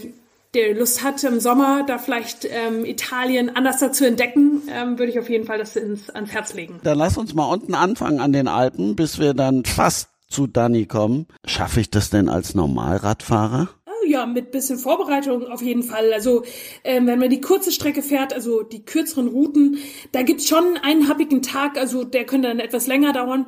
der 0.54 0.74
Lust 0.74 1.02
hat 1.02 1.22
im 1.22 1.38
Sommer 1.38 1.84
da 1.86 1.98
vielleicht 1.98 2.46
ähm, 2.46 2.86
Italien 2.86 3.54
anders 3.54 3.78
dazu 3.78 4.06
entdecken, 4.06 4.62
ähm, 4.72 4.98
würde 4.98 5.12
ich 5.12 5.18
auf 5.18 5.28
jeden 5.28 5.44
Fall 5.44 5.58
das 5.58 5.76
ins, 5.76 6.08
ans 6.08 6.32
Herz 6.32 6.54
legen. 6.54 6.80
Dann 6.82 6.96
lass 6.96 7.18
uns 7.18 7.34
mal 7.34 7.44
unten 7.44 7.74
anfangen 7.74 8.20
an 8.20 8.32
den 8.32 8.48
Alpen, 8.48 8.96
bis 8.96 9.18
wir 9.18 9.34
dann 9.34 9.64
fast 9.66 10.08
zu 10.28 10.46
Dani 10.46 10.86
kommen. 10.86 11.26
Schaffe 11.44 11.80
ich 11.80 11.90
das 11.90 12.08
denn 12.08 12.30
als 12.30 12.54
Normalradfahrer? 12.54 13.68
Ja, 14.06 14.26
mit 14.26 14.50
bisschen 14.50 14.78
Vorbereitung 14.78 15.46
auf 15.46 15.62
jeden 15.62 15.82
Fall. 15.82 16.12
Also 16.12 16.42
ähm, 16.84 17.06
wenn 17.06 17.18
man 17.18 17.30
die 17.30 17.40
kurze 17.40 17.72
Strecke 17.72 18.02
fährt, 18.02 18.32
also 18.32 18.62
die 18.62 18.84
kürzeren 18.84 19.28
Routen, 19.28 19.78
da 20.12 20.22
gibt's 20.22 20.48
schon 20.48 20.76
einen 20.82 21.08
happigen 21.08 21.42
Tag, 21.42 21.78
also 21.78 22.04
der 22.04 22.24
könnte 22.24 22.48
dann 22.48 22.60
etwas 22.60 22.86
länger 22.86 23.12
dauern. 23.12 23.46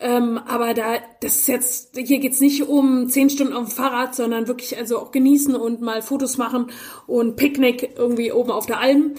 Ähm, 0.00 0.38
aber 0.38 0.74
da, 0.74 0.98
das 1.20 1.36
ist 1.36 1.48
jetzt, 1.48 1.98
hier 1.98 2.20
geht's 2.20 2.40
nicht 2.40 2.68
um 2.68 3.08
zehn 3.08 3.30
Stunden 3.30 3.52
auf 3.52 3.66
dem 3.66 3.72
Fahrrad, 3.72 4.14
sondern 4.14 4.46
wirklich 4.46 4.76
also 4.76 4.98
auch 4.98 5.10
genießen 5.10 5.56
und 5.56 5.80
mal 5.80 6.02
Fotos 6.02 6.38
machen 6.38 6.70
und 7.06 7.36
Picknick 7.36 7.94
irgendwie 7.96 8.30
oben 8.32 8.50
auf 8.50 8.66
der 8.66 8.78
Alm. 8.78 9.14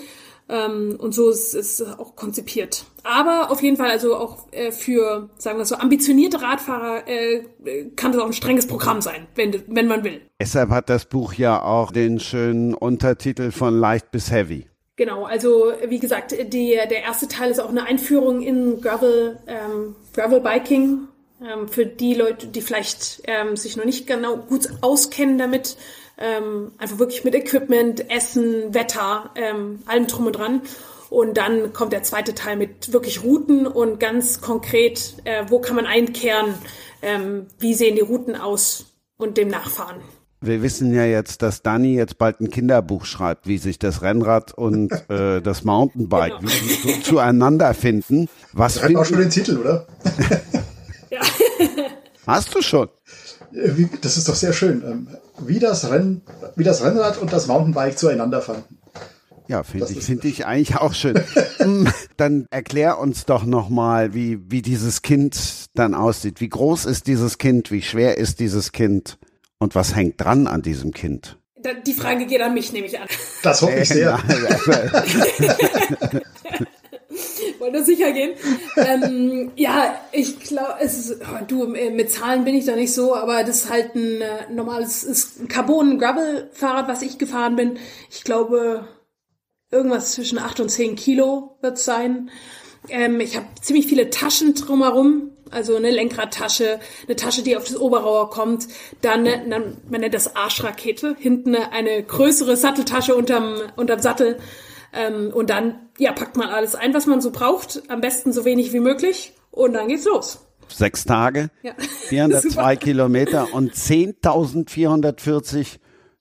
Ähm, 0.50 0.98
und 1.00 1.14
so 1.14 1.30
ist 1.30 1.54
es 1.54 1.82
auch 1.82 2.16
konzipiert. 2.16 2.86
Aber 3.04 3.52
auf 3.52 3.62
jeden 3.62 3.78
Fall, 3.78 3.92
also 3.92 4.16
auch 4.16 4.52
äh, 4.52 4.72
für, 4.72 5.30
sagen 5.38 5.60
wir 5.60 5.66
so, 5.66 5.76
ambitionierte 5.76 6.42
Radfahrer 6.42 7.08
äh, 7.08 7.44
kann 7.96 8.12
das 8.12 8.22
auch 8.22 8.26
ein 8.26 8.34
strenges 8.34 8.66
Programm 8.68 9.02
sein, 9.02 9.28
wenn, 9.36 9.64
wenn 9.68 9.88
man 9.88 10.04
will. 10.04 10.22
Deshalb 10.42 10.72
hat 10.72 10.90
das 10.90 11.06
Buch 11.06 11.34
ja 11.34 11.62
auch 11.62 11.92
den 11.92 12.20
schönen 12.20 12.74
Untertitel 12.74 13.52
von 13.52 13.80
leicht 13.80 14.12
bis 14.12 14.32
heavy. 14.32 14.66
Genau, 14.96 15.24
also 15.24 15.72
wie 15.88 16.00
gesagt, 16.00 16.32
die, 16.32 16.72
der 16.72 17.04
erste 17.04 17.28
Teil 17.28 17.52
ist 17.52 17.60
auch 17.60 17.70
eine 17.70 17.86
Einführung 17.86 18.42
in 18.42 18.82
Gravel, 18.82 19.38
ähm, 19.48 19.96
Gravel 20.14 20.42
Biking. 20.42 21.08
Ähm, 21.42 21.70
für 21.70 21.86
die 21.86 22.16
Leute, 22.16 22.48
die 22.48 22.60
vielleicht 22.60 23.22
ähm, 23.24 23.56
sich 23.56 23.78
noch 23.78 23.86
nicht 23.86 24.08
genau 24.08 24.36
gut 24.36 24.68
auskennen 24.82 25.38
damit, 25.38 25.78
ähm, 26.20 26.72
einfach 26.78 27.00
wirklich 27.00 27.24
mit 27.24 27.34
Equipment, 27.34 28.10
Essen, 28.12 28.74
Wetter, 28.74 29.32
ähm, 29.36 29.80
allem 29.86 30.08
drum 30.08 30.28
und 30.28 30.34
dran. 30.34 30.62
Und 31.10 31.38
dann 31.38 31.74
kommt 31.74 31.92
der 31.92 32.04
zweite 32.04 32.36
Teil 32.36 32.56
mit 32.56 32.94
wirklich 32.94 33.24
Routen 33.24 33.66
und 33.66 34.00
ganz 34.00 34.42
konkret, 34.42 35.16
äh, 35.24 35.46
wo 35.48 35.60
kann 35.60 35.76
man 35.76 35.88
einkehren, 35.88 36.54
ähm, 37.02 37.48
wie 37.58 37.74
sehen 37.74 37.96
die 37.96 38.02
Routen 38.02 38.36
aus 38.36 38.86
und 39.18 39.38
dem 39.38 39.48
nachfahren. 39.48 40.02
Wir 40.42 40.62
wissen 40.62 40.94
ja 40.94 41.04
jetzt, 41.04 41.42
dass 41.42 41.64
Dani 41.64 41.96
jetzt 41.96 42.18
bald 42.18 42.40
ein 42.40 42.50
Kinderbuch 42.50 43.04
schreibt, 43.04 43.46
wie 43.48 43.58
sich 43.58 43.78
das 43.78 44.02
Rennrad 44.02 44.54
und 44.54 44.92
äh, 45.10 45.42
das 45.42 45.64
Mountainbike 45.64 46.40
genau. 46.40 46.52
wie, 46.52 46.94
so, 46.94 47.02
zueinander 47.02 47.74
finden. 47.74 48.30
Was 48.54 48.82
hat 48.82 48.96
auch 48.96 49.06
schon 49.06 49.20
den 49.20 49.30
Titel, 49.30 49.58
oder? 49.58 49.88
ja. 51.10 51.22
Hast 52.28 52.56
du 52.56 52.62
schon? 52.62 52.88
Das 54.02 54.18
ist 54.18 54.30
doch 54.30 54.36
sehr 54.36 54.54
schön. 54.54 54.84
Ähm, 54.86 55.08
wie 55.40 55.60
das, 55.60 55.90
Renn, 55.90 56.22
wie 56.56 56.64
das 56.64 56.84
Rennrad 56.84 57.18
und 57.18 57.34
das 57.34 57.48
Mountainbike 57.48 57.98
zueinander 57.98 58.42
fanden. 58.42 58.78
Ja, 59.48 59.64
finde 59.64 59.92
ich, 59.92 60.04
finde 60.04 60.28
ich 60.28 60.46
eigentlich 60.46 60.78
auch 60.78 60.94
schön. 60.94 61.20
Mm, 61.60 61.88
dann 62.18 62.46
erklär 62.52 63.00
uns 63.00 63.26
doch 63.26 63.46
nochmal, 63.46 64.14
wie, 64.14 64.40
wie 64.52 64.62
dieses 64.62 65.02
Kind 65.02 65.66
dann 65.74 65.96
aussieht. 65.96 66.40
Wie 66.40 66.50
groß 66.50 66.86
ist 66.86 67.08
dieses 67.08 67.40
Kind? 67.40 67.72
Wie 67.72 67.82
schwer 67.82 68.20
ist 68.20 68.40
dieses 68.40 68.72
Kind? 68.72 69.18
Und 69.58 69.74
was 69.74 69.96
hängt 69.96 70.22
dran 70.22 70.46
an 70.46 70.62
diesem 70.62 70.94
Kind? 70.94 71.40
Die 71.86 71.94
Frage 71.94 72.28
geht 72.28 72.42
an 72.42 72.54
mich, 72.54 72.72
nehme 72.72 72.86
ich 72.86 73.00
an. 73.00 73.08
Das 73.42 73.62
hoffe 73.62 73.80
ich 73.80 73.90
sehr. 73.90 74.20
Wollte 77.60 77.84
sicher 77.84 78.12
gehen. 78.12 78.36
ähm, 78.78 79.52
ja, 79.56 80.00
ich 80.12 80.40
glaube, 80.40 80.76
oh, 80.80 81.46
du, 81.48 81.74
äh, 81.74 81.90
mit 81.90 82.12
Zahlen 82.12 82.46
bin 82.46 82.56
ich 82.56 82.66
da 82.66 82.76
nicht 82.76 82.94
so, 82.94 83.16
aber 83.16 83.44
das 83.44 83.66
ist 83.66 83.70
halt 83.70 83.96
ein 83.96 84.22
äh, 84.22 84.52
normales, 84.52 85.40
Carbon-Gravel-Fahrrad, 85.48 86.88
was 86.88 87.02
ich 87.02 87.18
gefahren 87.18 87.56
bin. 87.56 87.80
Ich 88.12 88.24
glaube, 88.24 88.88
irgendwas 89.72 90.14
zwischen 90.14 90.40
acht 90.40 90.60
und 90.60 90.70
zehn 90.70 90.96
Kilo 90.96 91.58
wird 91.62 91.78
es 91.78 91.86
sein. 91.86 92.30
Ähm, 92.90 93.20
ich 93.20 93.36
habe 93.36 93.48
ziemlich 93.62 93.88
viele 93.88 94.10
Taschen 94.10 94.54
drumherum, 94.54 95.32
also 95.52 95.76
eine 95.76 95.92
Lenkradtasche, 95.92 96.80
eine 97.08 97.16
Tasche, 97.16 97.42
die 97.42 97.58
auf 97.58 97.66
das 97.66 97.78
Oberrohr 97.78 98.30
kommt, 98.30 98.68
dann, 99.02 99.26
dann 99.26 99.78
man 99.90 100.02
nennt 100.02 100.14
das 100.14 100.36
Arschrakete, 100.36 101.16
hinten 101.20 101.56
eine 101.56 102.04
größere 102.04 102.56
Satteltasche 102.56 103.16
unterm, 103.16 103.56
unterm 103.76 104.00
Sattel 104.00 104.38
ähm, 104.94 105.32
und 105.34 105.50
dann 105.50 105.90
ja 105.98 106.12
packt 106.12 106.38
man 106.38 106.50
alles 106.50 106.76
ein, 106.76 106.94
was 106.94 107.06
man 107.06 107.22
so 107.22 107.32
braucht, 107.32 107.84
am 107.90 108.02
besten 108.02 108.34
so 108.34 108.44
wenig 108.46 108.74
wie 108.74 108.80
möglich 108.80 109.34
und 109.52 109.74
dann 109.74 109.88
geht's 109.88 110.06
los. 110.06 110.46
Sechs 110.68 111.06
Tage, 111.06 111.50
ja. 111.64 111.74
402 111.78 112.76
Kilometer 112.78 113.54
und 113.54 113.74
10.440 113.74 115.80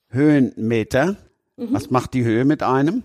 Höhenmeter. 0.08 1.16
Mhm. 1.56 1.68
Was 1.72 1.90
macht 1.90 2.14
die 2.14 2.24
Höhe 2.24 2.46
mit 2.46 2.62
einem? 2.62 3.04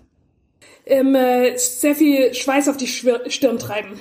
ähm, 0.86 1.14
äh, 1.14 1.56
sehr 1.56 1.94
viel 1.94 2.34
Schweiß 2.34 2.68
auf 2.68 2.76
die 2.76 2.86
Stirn 2.86 3.58
treiben. 3.58 3.98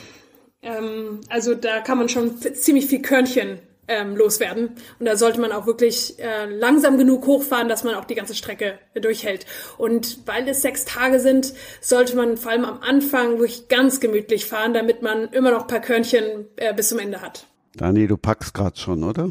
Ähm, 0.61 1.21
also 1.29 1.55
da 1.55 1.81
kann 1.81 1.97
man 1.97 2.09
schon 2.09 2.37
ziemlich 2.37 2.87
viel 2.87 3.01
Körnchen 3.01 3.59
ähm, 3.87 4.15
loswerden. 4.15 4.71
Und 4.99 5.05
da 5.05 5.17
sollte 5.17 5.41
man 5.41 5.51
auch 5.51 5.65
wirklich 5.65 6.19
äh, 6.19 6.45
langsam 6.45 6.97
genug 6.97 7.25
hochfahren, 7.25 7.67
dass 7.69 7.83
man 7.83 7.95
auch 7.95 8.05
die 8.05 8.15
ganze 8.15 8.35
Strecke 8.35 8.79
durchhält. 8.99 9.45
Und 9.77 10.19
weil 10.25 10.47
es 10.47 10.61
sechs 10.61 10.85
Tage 10.85 11.19
sind, 11.19 11.53
sollte 11.81 12.15
man 12.15 12.37
vor 12.37 12.51
allem 12.51 12.65
am 12.65 12.81
Anfang 12.81 13.39
wirklich 13.39 13.67
ganz 13.67 13.99
gemütlich 13.99 14.45
fahren, 14.45 14.73
damit 14.73 15.01
man 15.01 15.29
immer 15.29 15.51
noch 15.51 15.61
ein 15.61 15.67
paar 15.67 15.81
Körnchen 15.81 16.45
äh, 16.55 16.73
bis 16.73 16.89
zum 16.89 16.99
Ende 16.99 17.21
hat. 17.21 17.47
Dani, 17.75 18.07
du 18.07 18.17
packst 18.17 18.53
gerade 18.53 18.79
schon, 18.79 19.03
oder? 19.03 19.29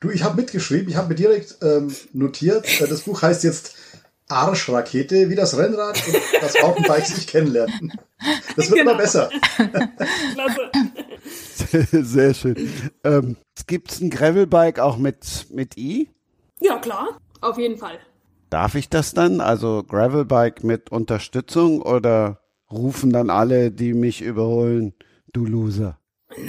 Du, 0.00 0.10
ich 0.10 0.24
habe 0.24 0.36
mitgeschrieben, 0.36 0.88
ich 0.88 0.96
habe 0.96 1.08
mir 1.08 1.14
direkt 1.14 1.56
ähm, 1.62 1.94
notiert. 2.12 2.80
Äh, 2.80 2.88
das 2.88 3.02
Buch 3.02 3.22
heißt 3.22 3.44
jetzt 3.44 3.76
Arschrakete, 4.28 5.30
wie 5.30 5.36
das 5.36 5.56
Rennrad 5.56 6.02
und 6.06 6.16
das 6.40 6.54
Mountainbike 6.60 7.06
sich 7.06 7.26
kennenlernen. 7.26 7.92
Das 8.56 8.70
wird 8.70 8.80
genau. 8.80 8.92
immer 8.92 9.00
besser. 9.00 9.30
Klasse. 10.34 10.70
Sehr 11.92 12.34
schön. 12.34 12.70
Ähm, 13.04 13.36
Gibt 13.66 13.92
es 13.92 14.00
ein 14.00 14.10
Gravelbike 14.10 14.78
auch 14.78 14.96
mit, 14.96 15.46
mit 15.50 15.76
I? 15.76 16.08
Ja, 16.60 16.78
klar. 16.78 17.20
Auf 17.40 17.58
jeden 17.58 17.78
Fall. 17.78 17.98
Darf 18.50 18.74
ich 18.74 18.88
das 18.88 19.12
dann? 19.12 19.40
Also 19.40 19.82
Gravelbike 19.82 20.64
mit 20.64 20.90
Unterstützung 20.90 21.82
oder 21.82 22.40
rufen 22.70 23.12
dann 23.12 23.30
alle, 23.30 23.70
die 23.70 23.92
mich 23.92 24.22
überholen, 24.22 24.94
du 25.32 25.44
Loser? 25.44 25.98
Nein, 26.36 26.48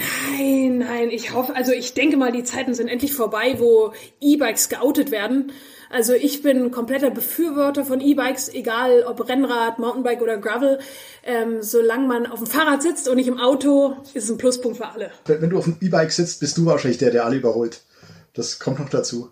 nein, 0.88 1.10
ich 1.10 1.34
hoffe, 1.34 1.54
also 1.54 1.72
ich 1.72 1.94
denke 1.94 2.16
mal, 2.16 2.32
die 2.32 2.44
Zeiten 2.44 2.74
sind 2.74 2.88
endlich 2.88 3.14
vorbei, 3.14 3.56
wo 3.58 3.92
E-Bikes 4.20 4.68
geoutet 4.68 5.10
werden. 5.10 5.52
Also 5.90 6.12
ich 6.12 6.42
bin 6.42 6.70
kompletter 6.70 7.10
Befürworter 7.10 7.84
von 7.84 8.00
E-Bikes, 8.00 8.48
egal 8.50 9.04
ob 9.04 9.28
Rennrad, 9.28 9.78
Mountainbike 9.78 10.22
oder 10.22 10.38
Gravel. 10.38 10.78
Ähm, 11.24 11.62
solange 11.62 12.06
man 12.06 12.26
auf 12.26 12.40
dem 12.40 12.46
Fahrrad 12.46 12.82
sitzt 12.82 13.08
und 13.08 13.16
nicht 13.16 13.28
im 13.28 13.38
Auto, 13.38 13.96
ist 14.14 14.24
es 14.24 14.30
ein 14.30 14.38
Pluspunkt 14.38 14.78
für 14.78 14.88
alle. 14.88 15.10
Wenn 15.26 15.50
du 15.50 15.58
auf 15.58 15.64
dem 15.64 15.76
E-Bike 15.80 16.12
sitzt, 16.12 16.40
bist 16.40 16.56
du 16.58 16.66
wahrscheinlich 16.66 16.98
der, 16.98 17.10
der 17.10 17.24
alle 17.24 17.36
überholt. 17.36 17.82
Das 18.34 18.58
kommt 18.58 18.78
noch 18.78 18.88
dazu. 18.88 19.30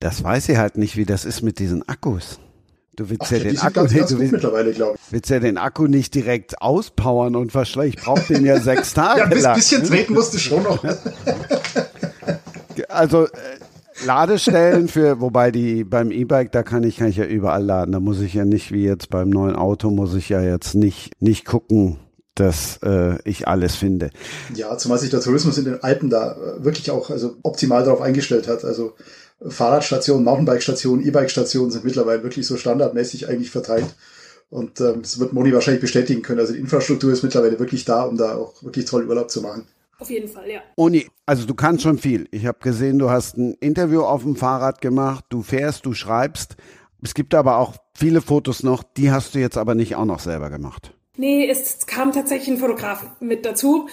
Das 0.00 0.22
weiß 0.22 0.48
ich 0.50 0.56
halt 0.56 0.78
nicht, 0.78 0.96
wie 0.96 1.04
das 1.04 1.24
ist 1.24 1.42
mit 1.42 1.58
diesen 1.58 1.86
Akkus. 1.88 2.38
Du 2.98 3.08
willst 3.08 3.26
Ach, 3.26 3.30
ja 3.30 3.38
den 3.38 3.58
Akku 3.58 3.74
ganz 3.74 3.92
du 3.92 4.18
willst, 4.18 4.44
willst 5.10 5.30
ja 5.30 5.38
den 5.38 5.56
Akku 5.56 5.86
nicht 5.86 6.16
direkt 6.16 6.60
auspowern 6.60 7.36
und 7.36 7.52
verschleißen. 7.52 7.94
Ich 7.96 8.04
brauche 8.04 8.26
den 8.26 8.44
ja 8.44 8.58
sechs 8.58 8.92
Tage. 8.94 9.20
ja, 9.20 9.26
ein 9.26 9.30
bisschen, 9.30 9.54
bisschen 9.54 9.84
treten 9.84 10.14
musst 10.14 10.34
du 10.34 10.38
schon 10.38 10.64
noch. 10.64 10.82
also 12.88 13.26
äh, 13.26 13.28
Ladestellen 14.04 14.88
für, 14.88 15.20
wobei 15.20 15.52
die 15.52 15.84
beim 15.84 16.10
E-Bike, 16.10 16.50
da 16.50 16.64
kann 16.64 16.82
ich, 16.82 16.96
kann 16.96 17.06
ich 17.06 17.18
ja 17.18 17.24
überall 17.24 17.62
laden. 17.62 17.92
Da 17.92 18.00
muss 18.00 18.20
ich 18.20 18.34
ja 18.34 18.44
nicht, 18.44 18.72
wie 18.72 18.82
jetzt 18.82 19.10
beim 19.10 19.30
neuen 19.30 19.54
Auto, 19.54 19.90
muss 19.90 20.14
ich 20.14 20.28
ja 20.28 20.42
jetzt 20.42 20.74
nicht, 20.74 21.12
nicht 21.20 21.44
gucken, 21.44 21.98
dass 22.34 22.80
äh, 22.82 23.16
ich 23.22 23.46
alles 23.46 23.76
finde. 23.76 24.10
Ja, 24.56 24.76
zumal 24.76 24.98
sich 24.98 25.10
der 25.10 25.20
Tourismus 25.20 25.56
in 25.56 25.66
den 25.66 25.84
Alpen 25.84 26.10
da 26.10 26.32
äh, 26.32 26.64
wirklich 26.64 26.90
auch 26.90 27.10
also 27.10 27.36
optimal 27.44 27.84
darauf 27.84 28.00
eingestellt 28.00 28.48
hat. 28.48 28.64
Also 28.64 28.94
Fahrradstationen, 29.46 30.24
Mountainbike-Stationen, 30.24 31.06
E-Bike-Stationen 31.06 31.70
sind 31.70 31.84
mittlerweile 31.84 32.22
wirklich 32.22 32.46
so 32.46 32.56
standardmäßig 32.56 33.28
eigentlich 33.28 33.50
verteilt. 33.50 33.94
Und 34.50 34.80
ähm, 34.80 35.02
das 35.02 35.20
wird 35.20 35.32
Moni 35.32 35.52
wahrscheinlich 35.52 35.82
bestätigen 35.82 36.22
können. 36.22 36.40
Also 36.40 36.54
die 36.54 36.58
Infrastruktur 36.58 37.12
ist 37.12 37.22
mittlerweile 37.22 37.58
wirklich 37.58 37.84
da, 37.84 38.04
um 38.04 38.16
da 38.16 38.36
auch 38.36 38.62
wirklich 38.62 38.86
toll 38.86 39.06
Urlaub 39.06 39.30
zu 39.30 39.42
machen. 39.42 39.66
Auf 39.98 40.10
jeden 40.10 40.28
Fall, 40.28 40.48
ja. 40.48 40.60
Moni, 40.76 41.06
also 41.26 41.44
du 41.44 41.54
kannst 41.54 41.82
schon 41.82 41.98
viel. 41.98 42.28
Ich 42.30 42.46
habe 42.46 42.58
gesehen, 42.60 42.98
du 42.98 43.10
hast 43.10 43.36
ein 43.36 43.54
Interview 43.54 44.02
auf 44.02 44.22
dem 44.22 44.36
Fahrrad 44.36 44.80
gemacht, 44.80 45.24
du 45.28 45.42
fährst, 45.42 45.86
du 45.86 45.92
schreibst. 45.92 46.56
Es 47.02 47.14
gibt 47.14 47.34
aber 47.34 47.58
auch 47.58 47.74
viele 47.94 48.20
Fotos 48.20 48.62
noch, 48.62 48.82
die 48.82 49.10
hast 49.10 49.34
du 49.34 49.40
jetzt 49.40 49.58
aber 49.58 49.74
nicht 49.74 49.96
auch 49.96 50.04
noch 50.04 50.20
selber 50.20 50.50
gemacht. 50.50 50.94
Nee, 51.16 51.48
es 51.50 51.84
kam 51.86 52.12
tatsächlich 52.12 52.48
ein 52.48 52.58
Fotograf 52.58 53.04
mit 53.18 53.44
dazu, 53.44 53.88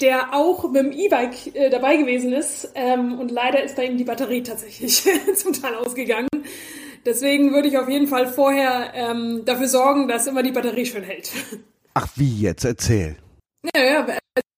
der 0.00 0.34
auch 0.34 0.70
mit 0.70 0.82
dem 0.82 0.92
E-Bike 0.92 1.54
äh, 1.54 1.70
dabei 1.70 1.96
gewesen 1.96 2.32
ist. 2.32 2.70
Ähm, 2.74 3.18
und 3.18 3.30
leider 3.30 3.62
ist 3.62 3.76
da 3.76 3.82
ihm 3.82 3.96
die 3.96 4.04
Batterie 4.04 4.42
tatsächlich 4.42 5.02
zum 5.34 5.52
Teil 5.52 5.74
ausgegangen. 5.74 6.28
Deswegen 7.04 7.52
würde 7.52 7.68
ich 7.68 7.78
auf 7.78 7.88
jeden 7.88 8.08
Fall 8.08 8.26
vorher 8.26 8.92
ähm, 8.94 9.42
dafür 9.44 9.68
sorgen, 9.68 10.08
dass 10.08 10.26
immer 10.26 10.42
die 10.42 10.52
Batterie 10.52 10.86
schön 10.86 11.02
hält. 11.02 11.30
Ach, 11.94 12.08
wie 12.16 12.40
jetzt? 12.42 12.64
Erzähl. 12.64 13.16
Ja, 13.74 13.82
ja, 13.82 14.06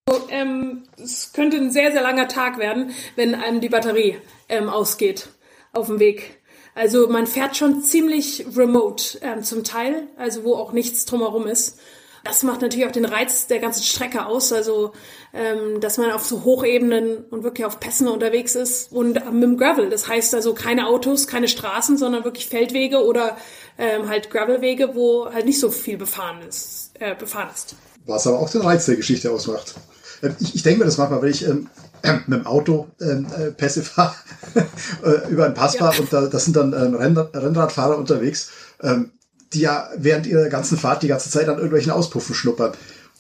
also, 0.09 0.29
ähm, 0.31 0.83
es 1.03 1.33
könnte 1.33 1.57
ein 1.57 1.71
sehr, 1.71 1.93
sehr 1.93 2.03
langer 2.03 2.29
Tag 2.29 2.59
werden, 2.59 2.93
wenn 3.17 3.35
einem 3.35 3.61
die 3.61 3.69
Batterie 3.69 4.19
ähm, 4.49 4.69
ausgeht 4.69 5.29
auf 5.73 5.87
dem 5.87 5.99
Weg. 5.99 6.43
Also 6.75 7.09
man 7.09 7.27
fährt 7.27 7.57
schon 7.57 7.83
ziemlich 7.83 8.47
remote 8.57 9.19
ähm, 9.23 9.43
zum 9.43 9.63
Teil, 9.63 10.09
also 10.17 10.45
wo 10.45 10.55
auch 10.55 10.73
nichts 10.73 11.05
drumherum 11.05 11.47
ist. 11.47 11.79
Das 12.25 12.43
macht 12.45 12.63
natürlich 12.63 12.87
auch 12.87 12.93
den 12.93 13.05
Reiz 13.05 13.47
der 13.49 13.59
ganzen 13.59 13.83
Strecke 13.83 14.27
aus, 14.27 14.53
also 14.53 14.93
ähm, 15.33 15.81
dass 15.81 15.99
man 15.99 16.13
auf 16.13 16.25
so 16.25 16.45
Hochebenen 16.45 17.25
und 17.31 17.43
wirklich 17.43 17.67
auf 17.67 17.81
Pässen 17.81 18.07
unterwegs 18.07 18.55
ist 18.55 18.93
und 18.93 19.15
mit 19.33 19.43
dem 19.43 19.57
Gravel. 19.57 19.91
Das 19.91 20.07
heißt 20.07 20.35
also 20.35 20.55
keine 20.55 20.87
Autos, 20.87 21.27
keine 21.27 21.49
Straßen, 21.49 21.97
sondern 21.97 22.25
wirklich 22.25 22.47
Feldwege 22.47 23.05
oder 23.05 23.37
ähm, 23.77 24.09
halt 24.09 24.31
Gravelwege, 24.31 24.95
wo 24.95 25.33
halt 25.33 25.47
nicht 25.47 25.59
so 25.59 25.71
viel 25.71 25.97
befahren 25.97 26.39
ist. 26.49 26.93
Äh, 27.01 27.17
befahren 27.17 27.49
ist. 27.53 27.75
Was 28.07 28.27
aber 28.27 28.39
auch 28.39 28.51
den 28.51 28.61
Reiz 28.61 28.87
der 28.87 28.97
Geschichte 28.97 29.31
ausmacht. 29.33 29.75
Ähm, 30.23 30.37
ich, 30.39 30.55
ich 30.55 30.63
denke 30.63 30.81
mir 30.81 30.85
das 30.85 30.99
manchmal, 30.99 31.23
wenn 31.23 31.31
ich 31.31 31.45
ähm, 31.47 31.69
mit 32.27 32.41
dem 32.41 32.47
Auto 32.47 32.89
ähm, 33.01 33.27
äh, 33.37 33.51
Pässe 33.51 33.83
fahre, 33.83 34.15
äh, 35.05 35.29
über 35.29 35.47
einen 35.47 35.55
Pass 35.55 35.77
fahre 35.77 35.97
ja. 35.97 36.01
und 36.01 36.13
da, 36.13 36.27
das 36.27 36.45
sind 36.45 36.57
dann 36.57 36.73
ähm, 36.73 36.95
Rennradfahrer 36.95 37.99
unterwegs. 37.99 38.51
Ähm, 38.83 39.13
die 39.55 39.61
ja 39.61 39.89
während 39.97 40.27
ihrer 40.27 40.49
ganzen 40.49 40.79
Fahrt 40.79 41.03
die 41.03 41.09
ganze 41.09 41.31
Zeit 41.31 41.49
an 41.49 41.57
irgendwelchen 41.57 41.93
Auspuffen 41.93 42.35
schnuppern. 42.35 42.73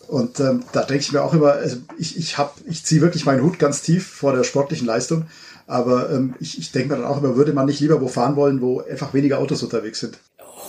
Und 0.08 0.40
ähm, 0.40 0.64
da 0.72 0.82
denke 0.82 1.02
ich 1.02 1.12
mir 1.12 1.22
auch 1.22 1.32
immer, 1.32 1.52
also 1.52 1.78
ich, 1.98 2.18
ich, 2.18 2.36
ich 2.68 2.84
ziehe 2.84 3.00
wirklich 3.00 3.24
meinen 3.24 3.42
Hut 3.42 3.58
ganz 3.58 3.82
tief 3.82 4.06
vor 4.06 4.34
der 4.34 4.44
sportlichen 4.44 4.86
Leistung. 4.86 5.26
Aber 5.66 6.10
ähm, 6.10 6.34
ich, 6.40 6.58
ich 6.58 6.72
denke 6.72 6.90
mir 6.90 7.00
dann 7.00 7.10
auch 7.10 7.22
immer, 7.22 7.36
würde 7.36 7.52
man 7.52 7.66
nicht 7.66 7.80
lieber 7.80 8.00
wo 8.00 8.08
fahren 8.08 8.36
wollen, 8.36 8.60
wo 8.60 8.80
einfach 8.80 9.14
weniger 9.14 9.38
Autos 9.38 9.62
unterwegs 9.62 10.00
sind. 10.00 10.18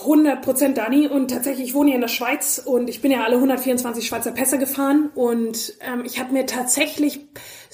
100 0.04 0.42
Prozent 0.42 0.78
Dani 0.78 1.08
und 1.08 1.30
tatsächlich, 1.30 1.68
ich 1.68 1.74
wohne 1.74 1.88
hier 1.88 1.94
in 1.96 2.00
der 2.00 2.08
Schweiz 2.08 2.60
und 2.64 2.88
ich 2.88 3.00
bin 3.00 3.10
ja 3.10 3.24
alle 3.24 3.36
124 3.36 4.06
Schweizer 4.06 4.32
Pässe 4.32 4.58
gefahren 4.58 5.10
und 5.14 5.74
ähm, 5.80 6.02
ich 6.04 6.20
habe 6.20 6.32
mir 6.32 6.46
tatsächlich 6.46 7.20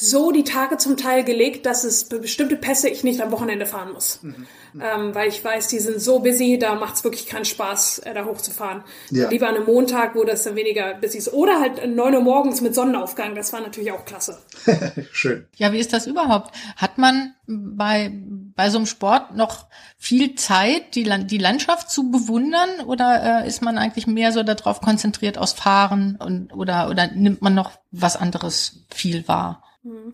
so 0.00 0.32
die 0.32 0.44
Tage 0.44 0.78
zum 0.78 0.96
Teil 0.96 1.24
gelegt, 1.24 1.66
dass 1.66 1.84
es 1.84 2.04
bestimmte 2.04 2.56
Pässe 2.56 2.88
ich 2.88 3.04
nicht 3.04 3.20
am 3.20 3.30
Wochenende 3.32 3.66
fahren 3.66 3.92
muss. 3.92 4.22
Mhm. 4.22 4.46
Ähm, 4.80 5.14
weil 5.14 5.28
ich 5.28 5.44
weiß, 5.44 5.68
die 5.68 5.78
sind 5.78 6.00
so 6.00 6.20
busy, 6.20 6.58
da 6.58 6.74
macht 6.74 6.94
es 6.94 7.04
wirklich 7.04 7.26
keinen 7.26 7.44
Spaß, 7.44 7.98
äh, 8.00 8.14
da 8.14 8.24
hochzufahren. 8.24 8.82
Ja. 9.10 9.28
Lieber 9.28 9.48
an 9.48 9.56
einem 9.56 9.66
Montag, 9.66 10.14
wo 10.14 10.24
das 10.24 10.44
dann 10.44 10.56
weniger 10.56 10.94
busy 10.94 11.18
ist. 11.18 11.32
Oder 11.34 11.60
halt 11.60 11.86
9 11.86 12.14
Uhr 12.14 12.22
morgens 12.22 12.62
mit 12.62 12.74
Sonnenaufgang, 12.74 13.34
das 13.34 13.52
war 13.52 13.60
natürlich 13.60 13.92
auch 13.92 14.06
klasse. 14.06 14.38
Schön. 15.12 15.46
Ja, 15.56 15.72
wie 15.72 15.78
ist 15.78 15.92
das 15.92 16.06
überhaupt? 16.06 16.56
Hat 16.76 16.96
man 16.96 17.34
bei, 17.46 18.10
bei 18.56 18.70
so 18.70 18.78
einem 18.78 18.86
Sport 18.86 19.36
noch 19.36 19.66
viel 19.98 20.34
Zeit, 20.34 20.94
die, 20.94 21.04
die 21.26 21.38
Landschaft 21.38 21.90
zu 21.90 22.10
bewundern? 22.10 22.70
Oder 22.86 23.42
äh, 23.42 23.48
ist 23.48 23.60
man 23.60 23.76
eigentlich 23.76 24.06
mehr 24.06 24.32
so 24.32 24.42
darauf 24.44 24.80
konzentriert 24.80 25.36
aus 25.36 25.52
Fahren 25.52 26.16
und, 26.16 26.54
oder, 26.54 26.88
oder 26.88 27.08
nimmt 27.08 27.42
man 27.42 27.54
noch 27.54 27.72
was 27.90 28.16
anderes 28.16 28.86
viel 28.88 29.28
wahr? 29.28 29.62
Hm. 29.82 30.12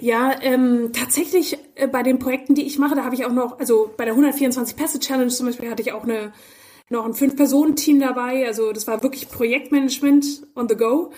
Ja, 0.00 0.40
ähm, 0.42 0.92
tatsächlich 0.92 1.58
äh, 1.74 1.88
bei 1.88 2.02
den 2.02 2.18
Projekten, 2.18 2.54
die 2.54 2.66
ich 2.66 2.78
mache, 2.78 2.94
da 2.94 3.04
habe 3.04 3.16
ich 3.16 3.24
auch 3.24 3.32
noch, 3.32 3.58
also 3.58 3.90
bei 3.96 4.04
der 4.04 4.14
124 4.14 4.76
Pässe 4.76 5.00
Challenge 5.00 5.30
zum 5.30 5.46
Beispiel 5.46 5.70
hatte 5.70 5.82
ich 5.82 5.92
auch 5.92 6.04
eine 6.04 6.32
noch 6.90 7.04
ein 7.04 7.14
Fünf-Personen-Team 7.14 8.00
dabei. 8.00 8.46
Also 8.46 8.72
das 8.72 8.86
war 8.86 9.02
wirklich 9.02 9.28
Projektmanagement 9.28 10.46
on 10.54 10.68
the 10.68 10.76
go. 10.76 11.12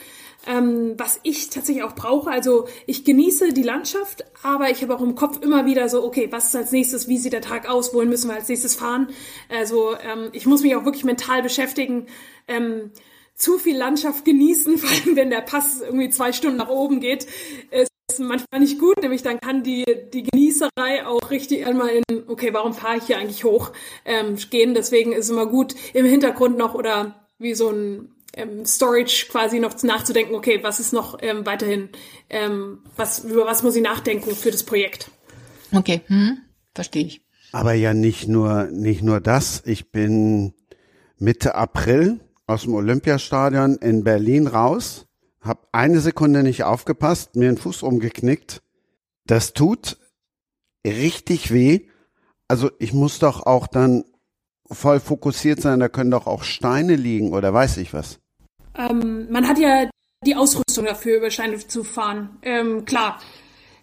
Ähm, 0.47 0.95
was 0.97 1.21
ich 1.23 1.51
tatsächlich 1.51 1.85
auch 1.85 1.95
brauche. 1.95 2.31
Also 2.31 2.67
ich 2.87 3.05
genieße 3.05 3.53
die 3.53 3.63
Landschaft, 3.63 4.25
aber 4.43 4.71
ich 4.71 4.83
habe 4.83 4.97
auch 4.97 5.03
im 5.03 5.15
Kopf 5.15 5.39
immer 5.43 5.67
wieder 5.67 5.91
so, 5.91 6.03
okay, 6.03 6.29
was 6.31 6.47
ist 6.47 6.57
als 6.57 6.73
nächstes, 6.73 7.09
wie 7.09 7.19
sieht 7.19 7.35
der 7.35 7.43
Tag 7.43 7.69
aus, 7.69 7.93
wohin 7.93 8.09
müssen 8.09 8.29
wir 8.29 8.37
als 8.37 8.49
nächstes 8.49 8.75
fahren? 8.75 9.09
Also 9.51 9.93
ähm, 9.97 10.31
ich 10.33 10.47
muss 10.47 10.63
mich 10.63 10.75
auch 10.75 10.87
wirklich 10.87 11.05
mental 11.05 11.43
beschäftigen. 11.43 12.07
Ähm, 12.49 12.91
zu 13.41 13.59
viel 13.59 13.77
Landschaft 13.77 14.25
genießen, 14.25 14.79
vor 14.79 14.91
allem 14.91 15.17
wenn 15.17 15.31
der 15.31 15.41
Pass 15.41 15.81
irgendwie 15.81 16.11
zwei 16.11 16.33
Stunden 16.33 16.59
nach 16.59 16.69
oben 16.69 17.01
geht, 17.01 17.27
ist 17.71 17.91
manchmal 18.19 18.61
nicht 18.61 18.79
gut, 18.79 19.01
nämlich 19.01 19.23
dann 19.23 19.41
kann 19.41 19.63
die, 19.63 19.85
die 20.13 20.25
Genießerei 20.25 21.07
auch 21.07 21.31
richtig 21.31 21.67
einmal 21.67 21.91
in, 21.91 22.25
okay, 22.29 22.53
warum 22.53 22.75
fahre 22.75 22.99
ich 22.99 23.05
hier 23.05 23.19
eigentlich 23.19 23.45
hoch, 23.45 23.73
ähm, 24.05 24.37
gehen. 24.51 24.75
Deswegen 24.75 25.13
ist 25.13 25.27
es 25.27 25.31
immer 25.31 25.47
gut, 25.47 25.75
im 25.95 26.05
Hintergrund 26.05 26.59
noch 26.59 26.75
oder 26.75 27.27
wie 27.39 27.55
so 27.55 27.71
ein 27.71 28.11
ähm, 28.35 28.65
Storage 28.67 29.27
quasi 29.31 29.61
noch 29.61 29.81
nachzudenken, 29.83 30.35
okay, 30.35 30.61
was 30.63 30.81
ist 30.81 30.93
noch 30.93 31.19
ähm, 31.23 31.47
weiterhin, 31.47 31.89
ähm, 32.29 32.81
was, 32.97 33.25
über 33.25 33.47
was 33.47 33.63
muss 33.63 33.77
ich 33.77 33.83
nachdenken 33.83 34.35
für 34.35 34.51
das 34.51 34.65
Projekt. 34.65 35.11
Okay, 35.73 36.03
hm, 36.07 36.39
verstehe 36.75 37.05
ich. 37.05 37.23
Aber 37.53 37.75
ja 37.75 37.95
nicht 37.95 38.29
nur, 38.29 38.65
nicht 38.65 39.03
nur 39.03 39.21
das. 39.21 39.63
Ich 39.67 39.91
bin 39.91 40.53
Mitte 41.19 41.55
April 41.55 42.21
aus 42.51 42.63
dem 42.63 42.75
Olympiastadion 42.75 43.77
in 43.77 44.05
Berlin 44.05 44.47
raus 44.47 45.07
hab 45.41 45.69
eine 45.73 46.01
Sekunde 46.01 46.43
nicht 46.43 46.65
aufgepasst, 46.65 47.37
mir 47.37 47.49
den 47.49 47.59
Fuß 47.59 47.83
umgeknickt. 47.83 48.63
Das 49.27 49.53
tut 49.53 49.97
richtig 50.87 51.53
weh. 51.53 51.89
Also 52.49 52.71
ich 52.79 52.93
muss 52.93 53.19
doch 53.19 53.47
auch 53.47 53.67
dann 53.67 54.05
voll 54.71 55.01
fokussiert 55.01 55.61
sein, 55.61 55.81
da 55.81 55.89
können 55.89 56.11
doch 56.11 56.27
auch 56.27 56.43
Steine 56.43 56.97
liegen 56.97 57.33
oder 57.33 57.53
weiß 57.53 57.79
ich 57.79 57.93
was. 57.93 58.19
Ähm, 58.75 59.31
man 59.31 59.49
hat 59.49 59.59
ja 59.59 59.89
die 60.25 60.37
Ausrüstung 60.37 60.85
dafür, 60.85 61.17
über 61.17 61.31
Steine 61.31 61.59
zu 61.59 61.85
fahren. 61.85 62.39
Ähm, 62.43 62.85
klar, 62.85 63.19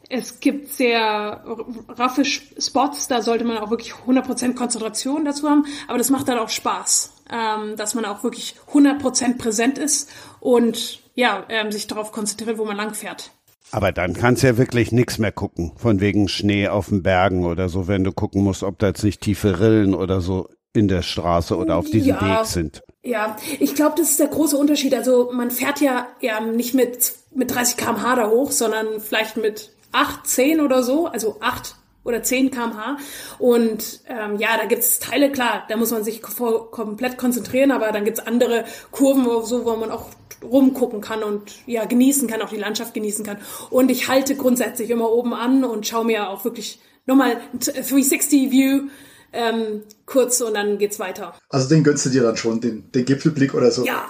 es 0.10 0.40
gibt 0.40 0.72
sehr 0.74 1.44
raffe 1.90 2.24
Spots, 2.24 3.08
da 3.08 3.22
sollte 3.22 3.44
man 3.44 3.58
auch 3.58 3.70
wirklich 3.70 3.94
100% 3.94 4.54
Konzentration 4.54 5.26
dazu 5.26 5.50
haben, 5.50 5.66
aber 5.88 5.98
das 5.98 6.10
macht 6.10 6.28
dann 6.30 6.38
auch 6.38 6.50
Spaß, 6.50 7.17
ähm, 7.32 7.76
dass 7.76 7.94
man 7.94 8.06
auch 8.06 8.24
wirklich 8.24 8.56
100% 8.72 9.38
präsent 9.38 9.78
ist 9.78 10.10
und 10.40 11.00
ja, 11.16 11.46
ähm, 11.50 11.72
sich 11.72 11.88
darauf 11.88 12.12
konzentriert, 12.12 12.58
wo 12.58 12.66
man 12.66 12.78
lang 12.78 12.94
fährt. 12.94 13.32
Aber 13.72 13.92
dann 13.92 14.14
kannst 14.14 14.44
du 14.44 14.48
ja 14.48 14.58
wirklich 14.58 14.92
nichts 14.92 15.18
mehr 15.18 15.32
gucken, 15.32 15.74
von 15.76 16.00
wegen 16.00 16.28
Schnee 16.28 16.70
auf 16.70 16.88
den 16.88 17.04
Bergen 17.04 17.46
oder 17.46 17.68
so, 17.70 17.88
wenn 17.88 18.04
du 18.04 18.12
gucken 18.12 18.44
musst, 18.44 18.64
ob 18.64 18.80
da 18.80 18.88
jetzt 18.88 19.04
nicht 19.04 19.22
tiefe 19.22 19.60
Rillen 19.60 19.94
oder 19.94 20.22
so 20.22 20.50
in 20.74 20.88
der 20.88 21.02
Straße 21.02 21.58
oder 21.58 21.76
auf 21.76 21.90
diesem 21.90 22.10
ja, 22.10 22.22
Weg 22.40 22.46
sind. 22.46 22.84
Ja, 23.04 23.36
ich 23.60 23.76
glaube, 23.76 23.96
das 23.98 24.12
ist 24.12 24.20
der 24.20 24.28
große 24.28 24.56
Unterschied. 24.56 24.94
Also 24.94 25.32
man 25.34 25.52
fährt 25.52 25.82
ja, 25.82 26.08
ja 26.22 26.40
nicht 26.40 26.76
mit, 26.76 27.14
mit 27.34 27.54
30 27.54 27.78
km/h 27.78 28.16
da 28.16 28.30
hoch, 28.30 28.52
sondern 28.52 29.00
vielleicht 29.00 29.38
mit 29.38 29.72
8, 29.92 30.28
10 30.28 30.62
oder 30.62 30.84
so, 30.84 31.08
also 31.08 31.38
8 31.42 31.76
oder 32.08 32.24
10 32.24 32.52
kmh. 32.52 32.98
Und 33.38 34.02
ähm, 34.08 34.38
ja, 34.38 34.58
da 34.58 34.66
gibt's 34.66 35.00
Teile, 35.00 35.32
klar, 35.32 35.64
da 35.70 35.78
muss 35.78 35.92
man 35.92 36.04
sich 36.04 36.22
komplett 36.22 37.18
konzentrieren, 37.18 37.72
aber 37.72 37.92
dann 37.92 38.06
gibt's 38.06 38.20
andere 38.20 38.66
Kurven, 38.92 39.26
wo, 39.26 39.42
so, 39.42 39.66
wo 39.66 39.76
man 39.76 39.92
auch 39.92 40.08
rumgucken 40.44 41.02
kann 41.02 41.24
und 41.24 41.52
ja, 41.66 41.86
genießen 41.86 42.28
kann, 42.28 42.42
auch 42.42 42.50
die 42.50 42.58
Landschaft 42.58 42.94
genießen 42.94 43.26
kann. 43.26 43.38
Und 43.70 43.92
ich 43.92 44.08
halte 44.08 44.36
grundsätzlich 44.36 44.90
immer 44.90 45.12
oben 45.12 45.34
an 45.34 45.64
und 45.64 45.86
schaue 45.86 46.06
mir 46.06 46.30
auch 46.30 46.46
wirklich 46.46 46.80
nochmal 47.06 47.38
360 47.60 48.52
View 48.52 48.90
ähm, 49.34 49.84
kurz 50.06 50.40
und 50.42 50.54
dann 50.54 50.78
geht's 50.78 51.00
weiter. 51.00 51.34
Also 51.50 51.68
den 51.68 51.84
gönnst 51.84 52.06
du 52.06 52.10
dir 52.10 52.24
dann 52.24 52.38
schon, 52.38 52.62
den, 52.62 52.92
den 52.92 53.06
Gipfelblick 53.06 53.54
oder 53.54 53.72
so? 53.72 53.86
Ja. 53.86 54.08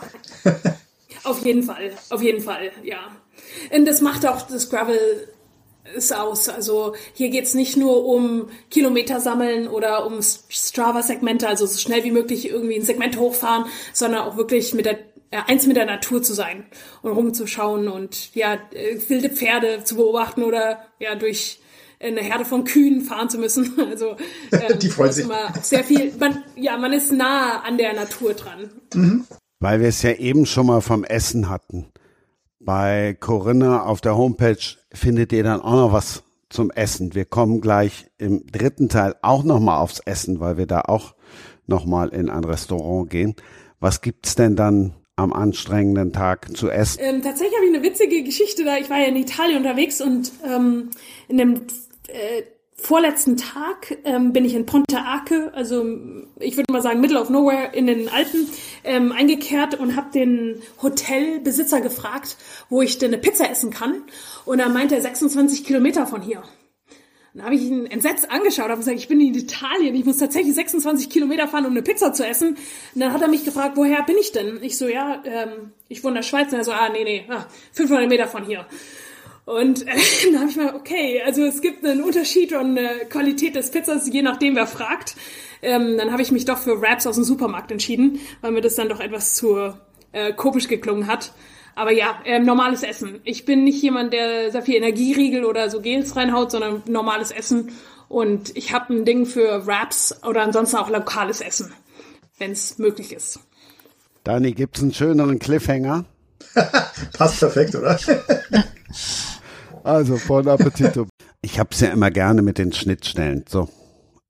auf 1.24 1.44
jeden 1.46 1.64
Fall, 1.64 1.92
auf 2.10 2.22
jeden 2.22 2.42
Fall, 2.42 2.72
ja. 2.84 3.00
Und 3.76 3.86
das 3.86 4.02
macht 4.02 4.26
auch 4.28 4.44
das 4.44 4.70
Gravel 4.70 5.28
ist 5.96 6.16
aus. 6.16 6.50
Also 6.50 6.94
hier 7.14 7.30
geht's 7.30 7.54
nicht 7.54 7.78
nur 7.78 8.06
um 8.06 8.50
Kilometer 8.70 9.20
sammeln 9.20 9.68
oder 9.68 10.06
um 10.06 10.20
Strava-Segmente, 10.22 11.48
also 11.48 11.66
so 11.66 11.78
schnell 11.78 12.04
wie 12.04 12.12
möglich 12.12 12.50
irgendwie 12.50 12.76
ein 12.76 12.86
Segment 12.86 13.18
hochfahren, 13.18 13.66
sondern 13.94 14.22
auch 14.22 14.38
wirklich 14.38 14.74
mit 14.74 14.86
der 14.86 15.00
äh, 15.30 15.40
eins 15.48 15.68
mit 15.68 15.76
der 15.76 15.86
Natur 15.86 16.24
zu 16.24 16.34
sein 16.34 16.66
und 17.02 17.12
rumzuschauen 17.12 17.90
und 17.90 18.34
ja 18.34 18.54
äh, 18.72 18.98
wilde 19.08 19.30
Pferde 19.30 19.84
zu 19.84 19.96
beobachten 19.96 20.44
oder 20.44 20.80
ja 21.00 21.16
durch 21.16 21.60
eine 22.00 22.22
Herde 22.22 22.46
von 22.46 22.64
Kühen 22.64 23.02
fahren 23.02 23.30
zu 23.30 23.38
müssen. 23.38 23.74
Also 23.90 24.16
ähm, 24.52 24.80
die 24.80 24.90
freuen 24.90 25.12
sich 25.12 25.26
immer 25.26 25.54
sehr 25.62 25.84
viel. 25.84 26.14
Man, 26.20 26.44
ja, 26.56 26.78
man 26.78 26.94
ist 26.94 27.12
nah 27.12 27.62
an 27.62 27.78
der 27.78 27.94
Natur 27.94 28.34
dran. 28.34 28.70
Mhm. 28.94 29.26
Weil 29.60 29.82
wir 29.82 29.88
es 29.88 30.02
ja 30.04 30.12
eben 30.14 30.46
schon 30.46 30.68
mal 30.68 30.82
vom 30.82 31.04
Essen 31.04 31.50
hatten. 31.50 31.88
Bei 32.60 33.18
Corinna 33.20 33.84
auf 33.84 34.02
der 34.02 34.16
Homepage 34.16 34.58
findet 34.98 35.32
ihr 35.32 35.44
dann 35.44 35.62
auch 35.62 35.74
noch 35.74 35.94
was 35.94 36.24
zum 36.50 36.72
Essen. 36.72 37.16
Wir 37.16 37.26
kommen 37.26 37.62
gleich 37.62 38.08
im 38.18 38.46
dritten 38.48 38.90
Teil 38.90 39.16
auch 39.22 39.44
noch 39.44 39.60
mal 39.60 39.80
aufs 39.80 40.00
Essen, 40.00 40.40
weil 40.40 40.58
wir 40.58 40.66
da 40.66 40.82
auch 40.82 41.16
noch 41.68 41.86
mal 41.86 42.10
in 42.10 42.30
ein 42.30 42.44
Restaurant 42.44 43.10
gehen. 43.10 43.36
Was 43.80 44.02
gibt's 44.02 44.36
denn 44.36 44.56
dann 44.56 44.94
am 45.16 45.34
anstrengenden 45.34 46.14
Tag 46.14 46.56
zu 46.56 46.70
essen? 46.70 47.00
Ähm, 47.02 47.22
tatsächlich 47.22 47.56
habe 47.56 47.66
ich 47.66 47.76
eine 47.76 47.84
witzige 47.84 48.24
Geschichte 48.24 48.64
da. 48.64 48.78
Ich 48.78 48.90
war 48.90 49.00
ja 49.00 49.08
in 49.08 49.16
Italien 49.16 49.58
unterwegs 49.58 50.00
und 50.02 50.32
ähm, 50.46 50.90
in 51.28 51.38
dem 51.38 51.54
äh, 52.08 52.44
vorletzten 52.80 53.38
Tag 53.38 53.98
ähm, 54.04 54.34
bin 54.34 54.46
ich 54.46 54.54
in 54.54 54.66
Ponte 54.66 55.00
Arce, 55.00 55.52
also 55.54 55.86
ich 56.40 56.58
würde 56.58 56.72
mal 56.72 56.82
sagen 56.82 57.02
Middle 57.02 57.20
of 57.20 57.30
Nowhere 57.30 57.72
in 57.74 57.88
den 57.88 58.08
Alpen, 58.10 58.48
ähm, 58.84 59.12
eingekehrt 59.12 59.76
und 59.80 59.96
habe 59.96 60.12
den 60.12 60.62
Hotelbesitzer 60.82 61.82
gefragt, 61.82 62.38
wo 62.70 62.82
ich 62.82 62.98
denn 62.98 63.14
eine 63.14 63.22
Pizza 63.22 63.50
essen 63.50 63.72
kann. 63.72 64.04
Und 64.46 64.60
er 64.60 64.70
meinte 64.70 65.00
26 65.02 65.66
Kilometer 65.66 66.06
von 66.06 66.22
hier. 66.22 66.44
Dann 67.34 67.46
habe 67.46 67.56
ich 67.56 67.62
ihn 67.62 67.86
entsetzt 67.86 68.32
angeschaut, 68.32 68.70
habe 68.70 68.78
gesagt, 68.78 68.98
ich 68.98 69.08
bin 69.08 69.22
in 69.22 69.36
Italien, 69.36 69.96
ich 69.96 70.06
muss 70.06 70.18
tatsächlich 70.18 70.56
26 70.56 71.10
Kilometer 71.10 71.48
fahren, 71.48 71.66
um 71.66 71.72
eine 71.72 71.84
Pizza 71.84 72.12
zu 72.12 72.26
essen. 72.26 72.58
Und 72.96 73.02
dann 73.02 73.14
hat 73.14 73.22
er 73.22 73.28
mich 73.28 73.46
gefragt, 73.46 73.78
woher 73.78 74.02
bin 74.04 74.18
ich 74.20 74.32
denn? 74.32 74.60
Ich 74.64 74.78
so, 74.78 74.88
ja, 74.88 75.22
ähm, 75.24 75.72
ich 75.88 76.04
wohne 76.04 76.14
in 76.14 76.16
der 76.16 76.24
Schweiz. 76.24 76.52
Und 76.52 76.58
er 76.58 76.64
so, 76.64 76.72
ah, 76.72 76.90
nee, 76.90 77.04
nee, 77.04 77.26
ah, 77.30 77.46
500 77.74 78.10
Meter 78.10 78.28
von 78.28 78.44
hier. 78.44 78.66
Und 79.48 79.88
äh, 79.88 79.92
dann 80.32 80.42
habe 80.42 80.50
ich 80.50 80.58
mal, 80.58 80.76
okay, 80.76 81.22
also 81.26 81.44
es 81.44 81.62
gibt 81.62 81.84
einen 81.86 82.04
Unterschied 82.04 82.52
und 82.52 82.78
eine 82.78 83.06
Qualität 83.10 83.56
des 83.56 83.72
Pizzas, 83.72 84.10
je 84.12 84.22
nachdem, 84.22 84.58
wer 84.58 84.68
fragt. 84.68 85.16
Ähm, 85.62 85.98
dann 85.98 86.12
habe 86.12 86.22
ich 86.22 86.32
mich 86.34 86.44
doch 86.44 86.58
für 86.58 86.82
Wraps 86.82 87.08
aus 87.08 87.16
dem 87.16 87.24
Supermarkt 87.24 87.72
entschieden, 87.72 88.20
weil 88.42 88.52
mir 88.52 88.60
das 88.62 88.76
dann 88.76 88.90
doch 88.90 89.00
etwas 89.00 89.36
zu 89.36 89.74
äh, 90.12 90.34
komisch 90.34 90.68
geklungen 90.68 91.08
hat. 91.08 91.32
Aber 91.76 91.94
ja, 91.94 92.20
ähm, 92.26 92.44
normales 92.44 92.84
Essen. 92.84 93.22
Ich 93.24 93.46
bin 93.46 93.64
nicht 93.64 93.82
jemand, 93.82 94.12
der 94.12 94.52
sehr 94.52 94.64
viel 94.64 94.76
Energieriegel 94.76 95.46
oder 95.46 95.70
so 95.70 95.80
Gels 95.80 96.18
reinhaut, 96.18 96.52
sondern 96.52 96.84
normales 96.86 97.32
Essen. 97.32 97.72
Und 98.10 98.56
ich 98.58 98.74
habe 98.74 98.94
ein 98.94 99.06
Ding 99.06 99.26
für 99.26 99.66
Wraps 99.66 100.24
oder 100.28 100.42
ansonsten 100.42 100.76
auch 100.76 100.90
lokales 100.90 101.40
Essen, 101.40 101.72
wenn 102.38 102.52
es 102.52 102.80
möglich 102.80 103.14
ist. 103.14 103.40
Dani, 104.26 104.52
gibt's 104.52 104.82
einen 104.82 104.94
schöneren 104.94 105.40
Cliffhanger? 105.40 106.04
Passt 107.14 107.40
perfekt, 107.40 107.76
oder? 107.76 107.98
also, 109.88 110.20
bon 110.28 110.48
Appetito. 110.48 111.08
Ich 111.42 111.60
hab's 111.60 111.80
ja 111.80 111.90
immer 111.90 112.12
gerne 112.12 112.42
mit 112.42 112.58
den 112.58 112.74
Schnittstellen. 112.74 113.46
So. 113.48 113.70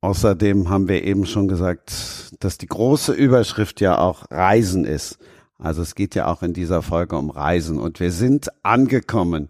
Außerdem 0.02 0.70
haben 0.70 0.88
wir 0.88 1.04
eben 1.04 1.26
schon 1.26 1.48
gesagt, 1.48 1.92
dass 2.40 2.60
die 2.60 2.68
große 2.68 3.14
Überschrift 3.14 3.82
ja 3.82 3.98
auch 3.98 4.30
Reisen 4.30 4.86
ist. 4.86 5.18
Also 5.58 5.82
es 5.82 5.96
geht 5.96 6.14
ja 6.14 6.28
auch 6.28 6.44
in 6.44 6.54
dieser 6.54 6.84
Folge 6.84 7.18
um 7.18 7.32
Reisen 7.32 7.80
und 7.80 8.00
wir 8.00 8.12
sind 8.12 8.50
angekommen. 8.62 9.48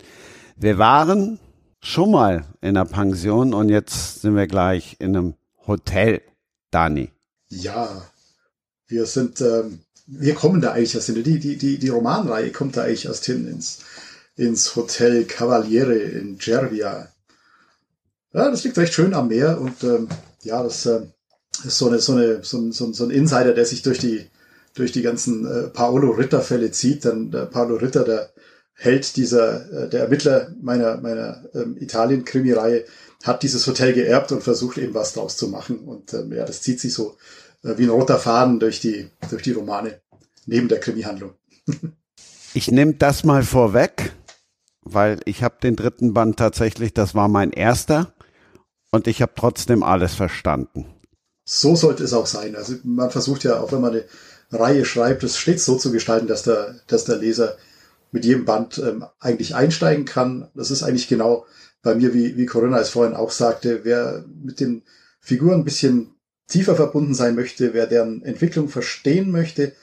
Wir 0.55 0.77
waren 0.77 1.39
schon 1.81 2.11
mal 2.11 2.45
in 2.61 2.69
einer 2.69 2.85
Pension 2.85 3.53
und 3.53 3.67
jetzt 3.67 4.21
sind 4.21 4.35
wir 4.35 4.47
gleich 4.47 4.95
in 4.99 5.15
einem 5.15 5.33
Hotel, 5.67 6.21
Dani. 6.71 7.11
Ja, 7.49 8.01
wir 8.87 9.05
sind, 9.05 9.41
ähm, 9.41 9.79
wir 10.05 10.35
kommen 10.35 10.61
da 10.61 10.71
eigentlich 10.71 10.95
erst 10.95 11.07
hin. 11.07 11.21
Die, 11.21 11.39
die, 11.39 11.57
die, 11.57 11.77
die 11.77 11.89
Romanreihe 11.89 12.51
kommt 12.51 12.77
da 12.77 12.83
eigentlich 12.83 13.05
erst 13.05 13.25
hin 13.25 13.45
ins, 13.47 13.79
ins 14.37 14.75
Hotel 14.75 15.25
Cavaliere 15.25 15.95
in 15.95 16.37
Gervia. 16.37 17.09
Ja, 18.33 18.51
das 18.51 18.63
liegt 18.63 18.77
recht 18.77 18.93
schön 18.93 19.13
am 19.13 19.27
Meer 19.27 19.59
und 19.59 19.83
ähm, 19.83 20.07
ja, 20.43 20.63
das 20.63 20.85
äh, 20.85 21.01
ist 21.65 21.77
so, 21.77 21.87
eine, 21.87 21.99
so, 21.99 22.13
eine, 22.13 22.43
so, 22.43 22.71
so, 22.71 22.93
so 22.93 23.03
ein 23.03 23.11
Insider, 23.11 23.53
der 23.53 23.65
sich 23.65 23.81
durch 23.81 23.99
die 23.99 24.27
durch 24.77 24.91
die 24.91 25.01
ganzen 25.01 25.45
äh, 25.45 25.67
Paolo 25.69 26.11
Ritter 26.11 26.41
Fälle 26.41 26.71
zieht, 26.71 27.05
dann 27.05 27.31
der 27.31 27.45
Paolo 27.45 27.75
Ritter, 27.75 28.03
der 28.03 28.31
Held 28.73 29.15
dieser, 29.17 29.71
äh, 29.71 29.89
der 29.89 30.01
Ermittler 30.01 30.53
meiner, 30.61 30.97
meiner 30.97 31.43
ähm, 31.55 31.77
Italien-Krimi-Reihe, 31.79 32.85
hat 33.23 33.41
dieses 33.41 33.65
Hotel 33.65 33.93
geerbt 33.93 34.31
und 34.31 34.43
versucht 34.43 34.77
eben 34.77 34.93
was 34.93 35.13
draus 35.13 35.35
zu 35.35 35.47
machen. 35.47 35.79
Und 35.79 36.13
ähm, 36.13 36.31
ja, 36.31 36.45
das 36.45 36.61
zieht 36.61 36.79
sich 36.79 36.93
so 36.93 37.17
äh, 37.63 37.73
wie 37.77 37.83
ein 37.83 37.89
roter 37.89 38.19
Faden 38.19 38.59
durch 38.59 38.79
die, 38.79 39.09
durch 39.29 39.41
die 39.41 39.53
Romane, 39.53 39.99
neben 40.45 40.67
der 40.67 40.79
Krimi-Handlung. 40.79 41.31
ich 42.53 42.69
nehme 42.69 42.93
das 42.93 43.23
mal 43.23 43.41
vorweg, 43.41 44.13
weil 44.93 45.19
ich 45.25 45.43
habe 45.43 45.55
den 45.61 45.75
dritten 45.75 46.13
Band 46.13 46.37
tatsächlich, 46.37 46.93
das 46.93 47.15
war 47.15 47.27
mein 47.27 47.51
erster 47.51 48.13
und 48.91 49.07
ich 49.07 49.21
habe 49.21 49.33
trotzdem 49.35 49.83
alles 49.83 50.13
verstanden. 50.13 50.85
So 51.45 51.75
sollte 51.75 52.03
es 52.03 52.13
auch 52.13 52.25
sein. 52.25 52.55
Also 52.55 52.75
man 52.83 53.09
versucht 53.09 53.43
ja, 53.43 53.59
auch 53.59 53.71
wenn 53.71 53.81
man 53.81 53.91
eine 53.91 54.05
Reihe 54.51 54.85
schreibt, 54.85 55.23
es 55.23 55.37
stets 55.37 55.65
so 55.65 55.77
zu 55.77 55.91
gestalten, 55.91 56.27
dass 56.27 56.43
der, 56.43 56.75
dass 56.87 57.05
der 57.05 57.17
Leser 57.17 57.57
mit 58.11 58.25
jedem 58.25 58.45
Band 58.45 58.77
ähm, 58.79 59.05
eigentlich 59.19 59.55
einsteigen 59.55 60.05
kann. 60.05 60.49
Das 60.55 60.71
ist 60.71 60.83
eigentlich 60.83 61.07
genau 61.07 61.45
bei 61.81 61.95
mir, 61.95 62.13
wie, 62.13 62.37
wie 62.37 62.45
Corinna 62.45 62.79
es 62.79 62.89
vorhin 62.89 63.15
auch 63.15 63.31
sagte, 63.31 63.81
wer 63.83 64.25
mit 64.43 64.59
den 64.59 64.83
Figuren 65.19 65.59
ein 65.59 65.65
bisschen 65.65 66.15
tiefer 66.47 66.75
verbunden 66.75 67.13
sein 67.13 67.35
möchte, 67.35 67.73
wer 67.73 67.87
deren 67.87 68.23
Entwicklung 68.23 68.69
verstehen 68.69 69.31
möchte, 69.31 69.73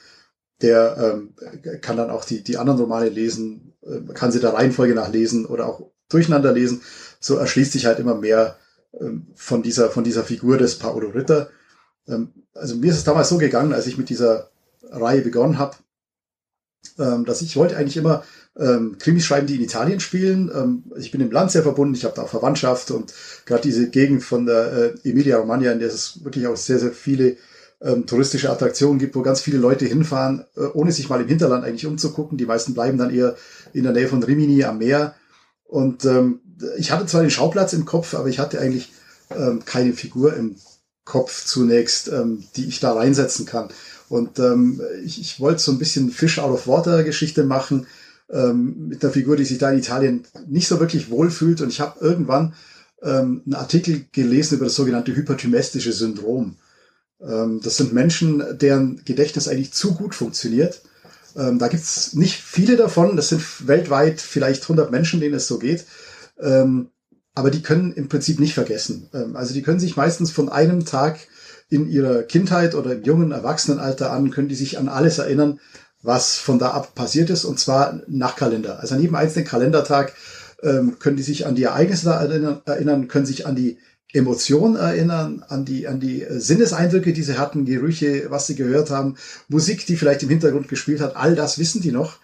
der 0.61 0.97
ähm, 0.97 1.35
kann 1.81 1.97
dann 1.97 2.09
auch 2.09 2.25
die, 2.25 2.43
die 2.43 2.57
anderen 2.57 2.79
Romane 2.79 3.09
lesen, 3.09 3.74
äh, 3.85 4.13
kann 4.13 4.31
sie 4.31 4.39
der 4.39 4.53
Reihenfolge 4.53 4.95
nach 4.95 5.11
lesen 5.11 5.45
oder 5.45 5.67
auch 5.67 5.89
durcheinander 6.09 6.51
lesen. 6.51 6.81
So 7.19 7.35
erschließt 7.35 7.71
sich 7.71 7.85
halt 7.85 7.99
immer 7.99 8.15
mehr 8.15 8.57
ähm, 8.99 9.27
von 9.35 9.63
dieser, 9.63 9.89
von 9.89 10.03
dieser 10.03 10.23
Figur 10.23 10.57
des 10.57 10.77
Paolo 10.77 11.09
Ritter. 11.09 11.49
Ähm, 12.07 12.33
also 12.53 12.75
mir 12.75 12.91
ist 12.91 12.97
es 12.97 13.03
damals 13.03 13.29
so 13.29 13.37
gegangen, 13.37 13.73
als 13.73 13.87
ich 13.87 13.97
mit 13.97 14.09
dieser 14.09 14.49
Reihe 14.89 15.21
begonnen 15.21 15.57
habe, 15.57 15.75
ähm, 16.99 17.25
dass 17.25 17.41
ich 17.41 17.55
wollte 17.57 17.77
eigentlich 17.77 17.97
immer 17.97 18.23
Krimis 18.99 19.25
schreiben, 19.25 19.47
die 19.47 19.57
in 19.57 19.63
Italien 19.63 19.99
spielen. 19.99 20.85
Ich 20.95 21.11
bin 21.11 21.19
im 21.19 21.29
Land 21.29 21.51
sehr 21.51 21.63
verbunden, 21.63 21.93
ich 21.93 22.05
habe 22.05 22.15
da 22.15 22.21
auch 22.21 22.29
Verwandtschaft 22.29 22.89
und 22.89 23.13
gerade 23.45 23.63
diese 23.63 23.89
Gegend 23.89 24.23
von 24.23 24.45
der 24.45 24.95
äh, 25.03 25.09
Emilia 25.09 25.39
Romagna, 25.39 25.73
in 25.73 25.79
der 25.79 25.89
es 25.89 26.23
wirklich 26.23 26.47
auch 26.47 26.55
sehr, 26.55 26.79
sehr 26.79 26.93
viele 26.93 27.35
ähm, 27.81 28.05
touristische 28.05 28.51
Attraktionen 28.51 28.99
gibt, 28.99 29.15
wo 29.15 29.21
ganz 29.21 29.41
viele 29.41 29.57
Leute 29.57 29.85
hinfahren, 29.85 30.45
äh, 30.55 30.65
ohne 30.73 30.91
sich 30.91 31.09
mal 31.09 31.21
im 31.21 31.27
Hinterland 31.27 31.63
eigentlich 31.63 31.85
umzugucken. 31.85 32.37
Die 32.37 32.45
meisten 32.45 32.73
bleiben 32.73 32.97
dann 32.97 33.13
eher 33.13 33.35
in 33.73 33.83
der 33.83 33.93
Nähe 33.93 34.07
von 34.07 34.23
Rimini 34.23 34.63
am 34.63 34.77
Meer. 34.79 35.15
Und 35.65 36.05
ähm, 36.05 36.39
ich 36.77 36.91
hatte 36.91 37.05
zwar 37.05 37.21
den 37.21 37.31
Schauplatz 37.31 37.73
im 37.73 37.85
Kopf, 37.85 38.13
aber 38.13 38.29
ich 38.29 38.39
hatte 38.39 38.59
eigentlich 38.59 38.93
ähm, 39.29 39.63
keine 39.65 39.93
Figur 39.93 40.35
im 40.35 40.55
Kopf 41.03 41.45
zunächst, 41.45 42.07
ähm, 42.07 42.43
die 42.55 42.65
ich 42.65 42.79
da 42.79 42.93
reinsetzen 42.93 43.45
kann. 43.45 43.69
Und 44.09 44.39
ähm, 44.39 44.81
ich, 45.03 45.19
ich 45.19 45.39
wollte 45.39 45.61
so 45.61 45.71
ein 45.71 45.79
bisschen 45.79 46.11
Fish 46.11 46.39
out 46.39 46.51
of 46.51 46.67
Water 46.67 47.03
Geschichte 47.03 47.43
machen 47.43 47.87
ähm, 48.29 48.87
mit 48.87 49.03
einer 49.03 49.13
Figur, 49.13 49.35
die 49.35 49.45
sich 49.45 49.57
da 49.57 49.71
in 49.71 49.79
Italien 49.79 50.25
nicht 50.47 50.67
so 50.67 50.79
wirklich 50.79 51.09
wohlfühlt. 51.09 51.61
Und 51.61 51.69
ich 51.69 51.81
habe 51.81 51.99
irgendwann 51.99 52.53
ähm, 53.01 53.41
einen 53.45 53.55
Artikel 53.55 54.05
gelesen 54.11 54.55
über 54.55 54.65
das 54.65 54.75
sogenannte 54.75 55.15
hyperthymestische 55.15 55.91
Syndrom. 55.91 56.55
Ähm, 57.27 57.59
das 57.63 57.77
sind 57.77 57.93
Menschen, 57.93 58.43
deren 58.57 59.03
Gedächtnis 59.05 59.47
eigentlich 59.47 59.73
zu 59.73 59.93
gut 59.93 60.15
funktioniert. 60.15 60.81
Ähm, 61.35 61.59
da 61.59 61.67
gibt's 61.67 62.13
nicht 62.13 62.41
viele 62.41 62.77
davon. 62.77 63.15
Das 63.15 63.29
sind 63.29 63.67
weltweit 63.67 64.21
vielleicht 64.21 64.63
100 64.63 64.91
Menschen, 64.91 65.19
denen 65.19 65.35
es 65.35 65.47
so 65.47 65.59
geht. 65.59 65.85
Ähm, 66.39 66.89
aber 67.33 67.51
die 67.51 67.61
können 67.61 67.91
im 67.93 68.07
Prinzip 68.07 68.39
nicht 68.39 68.53
vergessen. 68.53 69.09
Also 69.33 69.53
die 69.53 69.61
können 69.61 69.81
sich 69.81 69.97
meistens 69.97 70.31
von 70.31 70.47
einem 70.47 70.85
Tag 70.85 71.19
in 71.67 71.89
ihrer 71.89 72.23
Kindheit 72.23 72.75
oder 72.75 72.93
im 72.93 73.03
jungen 73.03 73.33
Erwachsenenalter 73.33 74.09
an, 74.13 74.31
können 74.31 74.47
die 74.47 74.55
sich 74.55 74.77
an 74.77 74.87
alles 74.87 75.17
erinnern, 75.17 75.59
was 76.01 76.37
von 76.37 76.59
da 76.59 76.69
ab 76.69 76.95
passiert 76.95 77.29
ist, 77.29 77.43
und 77.43 77.59
zwar 77.59 77.99
nach 78.07 78.37
Kalender. 78.37 78.79
Also 78.79 78.95
an 78.95 79.01
jedem 79.01 79.15
einzelnen 79.15 79.45
Kalendertag 79.45 80.13
können 80.61 81.17
die 81.17 81.23
sich 81.23 81.45
an 81.45 81.55
die 81.55 81.63
Ereignisse 81.63 82.09
erinnern, 82.09 83.09
können 83.09 83.25
sich 83.25 83.45
an 83.45 83.57
die 83.57 83.79
Emotionen 84.15 84.75
erinnern, 84.75 85.43
an 85.47 85.65
die, 85.65 85.87
an 85.87 85.99
die 85.99 86.25
Sinneseindrücke, 86.29 87.13
die 87.13 87.23
sie 87.23 87.37
hatten, 87.37 87.65
Gerüche, 87.65 88.25
was 88.29 88.47
sie 88.47 88.55
gehört 88.55 88.89
haben, 88.89 89.15
Musik, 89.49 89.85
die 89.85 89.97
vielleicht 89.97 90.23
im 90.23 90.29
Hintergrund 90.29 90.67
gespielt 90.67 91.01
hat, 91.01 91.15
all 91.15 91.35
das 91.35 91.59
wissen 91.59 91.81
die 91.81 91.91
noch. 91.91 92.17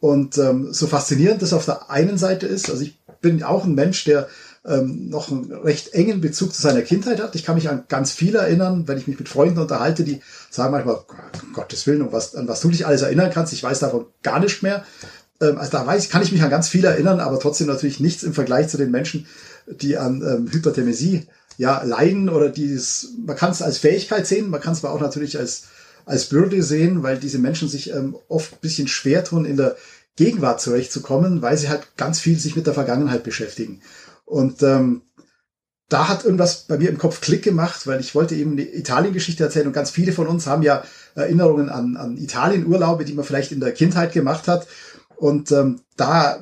Und 0.00 0.38
ähm, 0.38 0.72
so 0.72 0.86
faszinierend 0.86 1.42
das 1.42 1.52
auf 1.52 1.64
der 1.64 1.90
einen 1.90 2.18
Seite 2.18 2.46
ist, 2.46 2.70
also 2.70 2.82
ich 2.82 2.98
bin 3.20 3.42
auch 3.42 3.64
ein 3.64 3.74
Mensch, 3.74 4.04
der 4.04 4.28
ähm, 4.66 5.08
noch 5.08 5.30
einen 5.30 5.52
recht 5.52 5.94
engen 5.94 6.20
Bezug 6.20 6.52
zu 6.52 6.60
seiner 6.60 6.82
Kindheit 6.82 7.20
hat. 7.20 7.34
Ich 7.34 7.44
kann 7.44 7.54
mich 7.54 7.68
an 7.68 7.84
ganz 7.88 8.12
viel 8.12 8.34
erinnern, 8.34 8.88
wenn 8.88 8.98
ich 8.98 9.06
mich 9.06 9.18
mit 9.18 9.28
Freunden 9.28 9.58
unterhalte, 9.58 10.04
die 10.04 10.20
sagen 10.50 10.72
manchmal, 10.72 10.96
um 11.42 11.52
Gottes 11.52 11.86
Willen, 11.86 12.02
um 12.02 12.12
was, 12.12 12.34
an 12.34 12.48
was 12.48 12.60
du 12.60 12.70
dich 12.70 12.86
alles 12.86 13.02
erinnern 13.02 13.30
kannst. 13.32 13.52
Ich 13.52 13.62
weiß 13.62 13.78
davon 13.78 14.06
gar 14.22 14.40
nicht 14.40 14.62
mehr. 14.62 14.84
Ähm, 15.40 15.58
also 15.58 15.70
da 15.72 15.86
weiß, 15.86 16.08
kann 16.08 16.22
ich 16.22 16.32
mich 16.32 16.42
an 16.42 16.50
ganz 16.50 16.68
viel 16.68 16.84
erinnern, 16.84 17.20
aber 17.20 17.38
trotzdem 17.38 17.68
natürlich 17.68 18.00
nichts 18.00 18.22
im 18.22 18.34
Vergleich 18.34 18.68
zu 18.68 18.76
den 18.76 18.90
Menschen, 18.90 19.26
die 19.66 19.96
an 19.96 20.22
ähm, 20.22 20.52
Hyperthermesie 20.52 21.26
ja 21.58 21.82
leiden 21.82 22.28
oder 22.28 22.50
dieses, 22.50 23.14
man 23.24 23.36
kann 23.36 23.50
es 23.50 23.62
als 23.62 23.78
Fähigkeit 23.78 24.26
sehen, 24.26 24.50
man 24.50 24.60
kann 24.60 24.74
es 24.74 24.84
aber 24.84 24.94
auch 24.94 25.00
natürlich 25.00 25.38
als 25.38 25.64
als 26.06 26.26
Bürde 26.26 26.62
sehen, 26.62 27.02
weil 27.02 27.18
diese 27.18 27.38
Menschen 27.38 27.68
sich 27.68 27.92
ähm, 27.92 28.16
oft 28.28 28.52
ein 28.54 28.60
bisschen 28.60 28.88
schwer 28.88 29.24
tun, 29.24 29.44
in 29.44 29.56
der 29.56 29.76
Gegenwart 30.14 30.60
zurechtzukommen, 30.60 31.42
weil 31.42 31.58
sie 31.58 31.68
halt 31.68 31.96
ganz 31.96 32.20
viel 32.20 32.38
sich 32.38 32.56
mit 32.56 32.66
der 32.66 32.74
Vergangenheit 32.74 33.24
beschäftigen. 33.24 33.82
Und 34.24 34.62
ähm, 34.62 35.02
da 35.88 36.08
hat 36.08 36.24
irgendwas 36.24 36.62
bei 36.62 36.78
mir 36.78 36.88
im 36.88 36.98
Kopf 36.98 37.20
Klick 37.20 37.42
gemacht, 37.42 37.86
weil 37.86 38.00
ich 38.00 38.14
wollte 38.14 38.34
eben 38.34 38.52
eine 38.52 38.62
Italien-Geschichte 38.62 39.44
erzählen 39.44 39.66
und 39.66 39.72
ganz 39.72 39.90
viele 39.90 40.12
von 40.12 40.26
uns 40.26 40.46
haben 40.46 40.62
ja 40.62 40.84
Erinnerungen 41.14 41.68
an, 41.68 41.96
an 41.96 42.16
Italien-Urlaube, 42.16 43.04
die 43.04 43.12
man 43.12 43.24
vielleicht 43.24 43.52
in 43.52 43.60
der 43.60 43.72
Kindheit 43.72 44.12
gemacht 44.12 44.48
hat. 44.48 44.66
Und 45.16 45.52
ähm, 45.52 45.80
da 45.96 46.40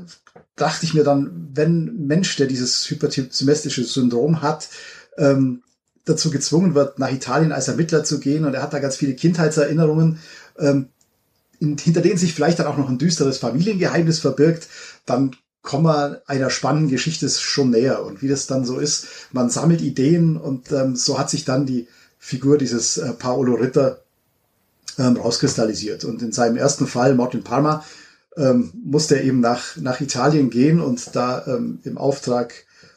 dachte 0.57 0.87
ich 0.87 0.95
mir 0.95 1.05
dann, 1.05 1.51
wenn 1.53 2.07
Mensch, 2.07 2.37
der 2.37 2.47
dieses 2.47 2.89
hyperthypsemestische 2.89 3.85
Syndrom 3.85 4.43
hat, 4.43 4.69
ähm, 5.17 5.63
dazu 6.05 6.31
gezwungen 6.31 6.75
wird, 6.75 6.99
nach 6.99 7.11
Italien 7.11 7.53
als 7.53 7.69
Ermittler 7.69 8.05
zu 8.05 8.21
gehen 8.21 8.45
und 8.45 8.55
er 8.55 8.63
hat 8.63 8.73
da 8.73 8.79
ganz 8.79 8.97
viele 8.97 9.15
Kindheitserinnerungen, 9.15 10.19
ähm, 10.59 10.89
in, 11.61 11.79
hinter 11.79 12.03
denen 12.03 12.19
sich 12.19 12.35
vielleicht 12.35 12.59
dann 12.59 12.67
auch 12.67 12.77
noch 12.77 12.89
ein 12.89 12.99
düsteres 12.99 13.39
Familiengeheimnis 13.39 14.19
verbirgt, 14.21 14.69
dann 15.07 15.35
kommen 15.63 15.87
wir 15.87 16.23
einer 16.27 16.51
spannenden 16.51 16.91
Geschichte 16.91 17.29
schon 17.29 17.71
näher. 17.71 18.05
Und 18.05 18.23
wie 18.23 18.29
das 18.29 18.47
dann 18.47 18.67
so 18.67 18.79
ist, 18.79 19.07
man 19.33 19.49
sammelt 19.49 19.81
Ideen 19.81 20.37
und 20.37 20.71
ähm, 20.73 20.95
so 20.95 21.19
hat 21.19 21.31
sich 21.31 21.45
dann 21.45 21.65
die 21.65 21.89
Figur 22.19 22.59
dieses 22.59 22.99
äh, 22.99 23.13
Paolo 23.15 23.55
Ritter 23.55 24.03
ähm, 24.99 25.17
rauskristallisiert. 25.17 26.05
Und 26.05 26.21
in 26.23 26.33
seinem 26.33 26.59
ersten 26.59 26.87
Fall, 26.87 27.15
Mord 27.15 27.35
in 27.35 27.45
Parma, 27.45 27.83
ähm, 28.37 28.73
musste 28.85 29.17
er 29.17 29.25
eben 29.25 29.41
nach, 29.41 29.77
nach 29.77 30.01
Italien 30.01 30.51
gehen 30.51 30.81
und 30.81 31.15
da 31.15 31.45
ähm, 31.47 31.79
im 31.85 31.99
Auftrag 31.99 32.55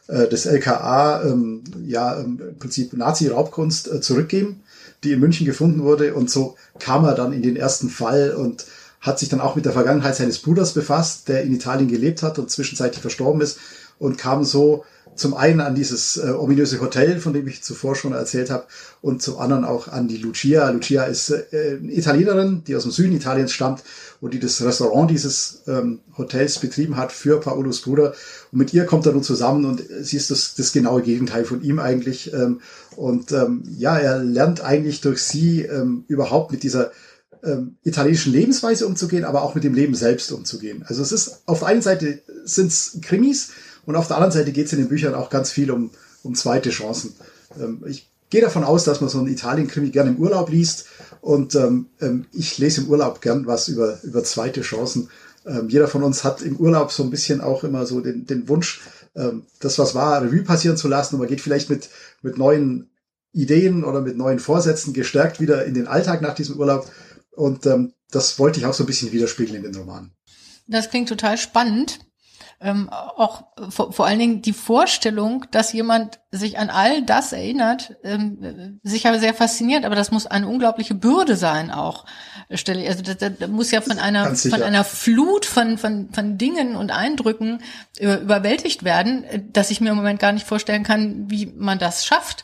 äh, 0.07 0.27
des 0.27 0.45
LKA 0.45 1.23
ähm, 1.23 1.63
ja 1.85 2.13
im 2.15 2.57
Prinzip 2.59 2.93
Nazi-Raubkunst 2.93 3.91
äh, 3.91 4.01
zurückgeben, 4.01 4.61
die 5.03 5.11
in 5.11 5.19
München 5.19 5.45
gefunden 5.45 5.83
wurde. 5.83 6.13
Und 6.13 6.29
so 6.29 6.55
kam 6.79 7.05
er 7.05 7.13
dann 7.13 7.33
in 7.33 7.41
den 7.41 7.55
ersten 7.55 7.89
Fall 7.89 8.31
und 8.31 8.65
hat 9.01 9.19
sich 9.19 9.29
dann 9.29 9.41
auch 9.41 9.55
mit 9.55 9.65
der 9.65 9.73
Vergangenheit 9.73 10.15
seines 10.15 10.39
Bruders 10.39 10.73
befasst, 10.73 11.27
der 11.27 11.43
in 11.43 11.53
Italien 11.53 11.87
gelebt 11.87 12.23
hat 12.23 12.39
und 12.39 12.49
zwischenzeitlich 12.49 13.01
verstorben 13.01 13.41
ist 13.41 13.59
und 13.99 14.17
kam 14.17 14.43
so 14.43 14.85
zum 15.17 15.33
einen 15.33 15.59
an 15.59 15.75
dieses 15.75 16.17
äh, 16.17 16.29
ominöse 16.29 16.79
Hotel, 16.79 17.19
von 17.19 17.33
dem 17.33 17.47
ich 17.47 17.63
zuvor 17.63 17.95
schon 17.95 18.13
erzählt 18.13 18.49
habe, 18.49 18.65
und 19.01 19.21
zum 19.21 19.37
anderen 19.39 19.65
auch 19.65 19.87
an 19.87 20.07
die 20.07 20.17
Lucia. 20.17 20.69
Lucia 20.69 21.03
ist 21.03 21.29
äh, 21.29 21.75
Italienerin, 21.75 22.63
die 22.65 22.75
aus 22.75 22.83
dem 22.83 22.91
Süden 22.91 23.15
Italiens 23.15 23.51
stammt 23.51 23.83
und 24.21 24.33
die 24.33 24.39
das 24.39 24.63
Restaurant 24.63 25.09
dieses 25.09 25.63
ähm, 25.67 25.99
Hotels 26.17 26.59
betrieben 26.59 26.97
hat 26.97 27.11
für 27.11 27.39
Paolos 27.39 27.81
Bruder. 27.81 28.13
Und 28.51 28.59
mit 28.59 28.73
ihr 28.73 28.85
kommt 28.85 29.05
er 29.05 29.13
nun 29.13 29.23
zusammen 29.23 29.65
und 29.65 29.83
sie 30.01 30.17
ist 30.17 30.31
das, 30.31 30.55
das 30.55 30.71
genaue 30.71 31.01
Gegenteil 31.01 31.45
von 31.45 31.61
ihm 31.61 31.79
eigentlich. 31.79 32.33
Ähm, 32.33 32.61
und 32.95 33.31
ähm, 33.31 33.63
ja, 33.77 33.97
er 33.97 34.19
lernt 34.19 34.61
eigentlich 34.61 35.01
durch 35.01 35.21
sie 35.21 35.61
ähm, 35.61 36.05
überhaupt 36.07 36.51
mit 36.51 36.63
dieser 36.63 36.91
ähm, 37.43 37.77
italienischen 37.83 38.33
Lebensweise 38.33 38.87
umzugehen, 38.87 39.23
aber 39.23 39.43
auch 39.43 39.55
mit 39.55 39.63
dem 39.63 39.73
Leben 39.73 39.95
selbst 39.95 40.31
umzugehen. 40.31 40.83
Also 40.87 41.01
es 41.01 41.11
ist 41.11 41.41
auf 41.45 41.59
der 41.59 41.69
einen 41.69 41.81
Seite 41.81 42.21
sind 42.45 42.67
es 42.67 42.97
Krimis 43.01 43.49
und 43.87 43.95
auf 43.95 44.07
der 44.07 44.17
anderen 44.17 44.33
Seite 44.33 44.51
geht 44.51 44.67
es 44.67 44.73
in 44.73 44.79
den 44.79 44.89
Büchern 44.89 45.15
auch 45.15 45.29
ganz 45.29 45.49
viel 45.49 45.71
um, 45.71 45.89
um 46.21 46.35
zweite 46.35 46.69
Chancen. 46.69 47.15
Ähm, 47.57 47.83
ich 47.87 48.11
gehe 48.29 48.41
davon 48.41 48.65
aus, 48.65 48.83
dass 48.83 48.99
man 48.99 49.09
so 49.09 49.17
einen 49.17 49.29
Italien-Krimi 49.29 49.89
gerne 49.89 50.09
im 50.09 50.17
Urlaub 50.17 50.49
liest 50.49 50.87
und 51.21 51.55
ähm, 51.55 51.87
ähm, 52.01 52.25
ich 52.33 52.57
lese 52.57 52.81
im 52.81 52.89
Urlaub 52.89 53.21
gern 53.21 53.47
was 53.47 53.69
über, 53.69 53.97
über 54.03 54.25
zweite 54.25 54.61
Chancen. 54.61 55.09
Ähm, 55.45 55.69
jeder 55.69 55.87
von 55.87 56.03
uns 56.03 56.25
hat 56.25 56.41
im 56.41 56.57
Urlaub 56.57 56.91
so 56.91 57.01
ein 57.01 57.09
bisschen 57.09 57.39
auch 57.39 57.63
immer 57.63 57.85
so 57.85 58.01
den, 58.01 58.25
den 58.25 58.49
Wunsch, 58.49 58.81
ähm, 59.15 59.45
das, 59.61 59.79
was 59.79 59.95
war, 59.95 60.21
Revue 60.21 60.43
passieren 60.43 60.75
zu 60.75 60.89
lassen 60.89 61.15
und 61.15 61.21
man 61.21 61.29
geht 61.29 61.39
vielleicht 61.39 61.69
mit, 61.69 61.89
mit 62.21 62.37
neuen 62.37 62.89
Ideen 63.31 63.85
oder 63.85 64.01
mit 64.01 64.17
neuen 64.17 64.39
Vorsätzen 64.39 64.91
gestärkt 64.91 65.39
wieder 65.39 65.63
in 65.63 65.73
den 65.73 65.87
Alltag 65.87 66.21
nach 66.21 66.35
diesem 66.35 66.57
Urlaub 66.57 66.91
und 67.31 67.65
ähm, 67.65 67.93
das 68.11 68.37
wollte 68.37 68.59
ich 68.59 68.65
auch 68.65 68.73
so 68.73 68.83
ein 68.83 68.87
bisschen 68.87 69.13
widerspiegeln 69.13 69.63
in 69.63 69.71
den 69.71 69.75
Romanen. 69.81 70.11
Das 70.67 70.89
klingt 70.89 71.07
total 71.07 71.37
spannend 71.37 71.99
ähm, 72.59 72.89
auch 72.89 73.43
vor, 73.69 73.93
vor 73.93 74.07
allen 74.07 74.17
Dingen 74.17 74.41
die 74.41 74.53
Vorstellung, 74.53 75.45
dass 75.51 75.73
jemand 75.73 76.19
sich 76.31 76.57
an 76.57 76.71
all 76.71 77.03
das 77.03 77.31
erinnert, 77.31 77.95
ähm, 78.03 78.79
sicher 78.81 79.19
sehr 79.19 79.35
fasziniert, 79.35 79.85
aber 79.85 79.95
das 79.95 80.09
muss 80.09 80.25
eine 80.25 80.47
unglaubliche 80.47 80.95
Bürde 80.95 81.35
sein 81.35 81.69
auch. 81.69 82.05
Stelle 82.51 82.81
ich. 82.81 82.89
Also 82.89 83.03
das, 83.03 83.17
das 83.17 83.49
muss 83.49 83.69
ja 83.69 83.81
von 83.81 83.99
einer 83.99 84.35
von 84.35 84.63
einer 84.63 84.83
Flut 84.83 85.45
von 85.45 85.77
von 85.77 86.09
von 86.11 86.37
Dingen 86.39 86.75
und 86.75 86.91
Eindrücken 86.91 87.61
über, 87.99 88.19
überwältigt 88.21 88.83
werden, 88.83 89.25
dass 89.53 89.69
ich 89.69 89.79
mir 89.79 89.91
im 89.91 89.97
Moment 89.97 90.19
gar 90.19 90.31
nicht 90.31 90.47
vorstellen 90.47 90.83
kann, 90.83 91.29
wie 91.29 91.45
man 91.45 91.77
das 91.77 92.05
schafft. 92.05 92.43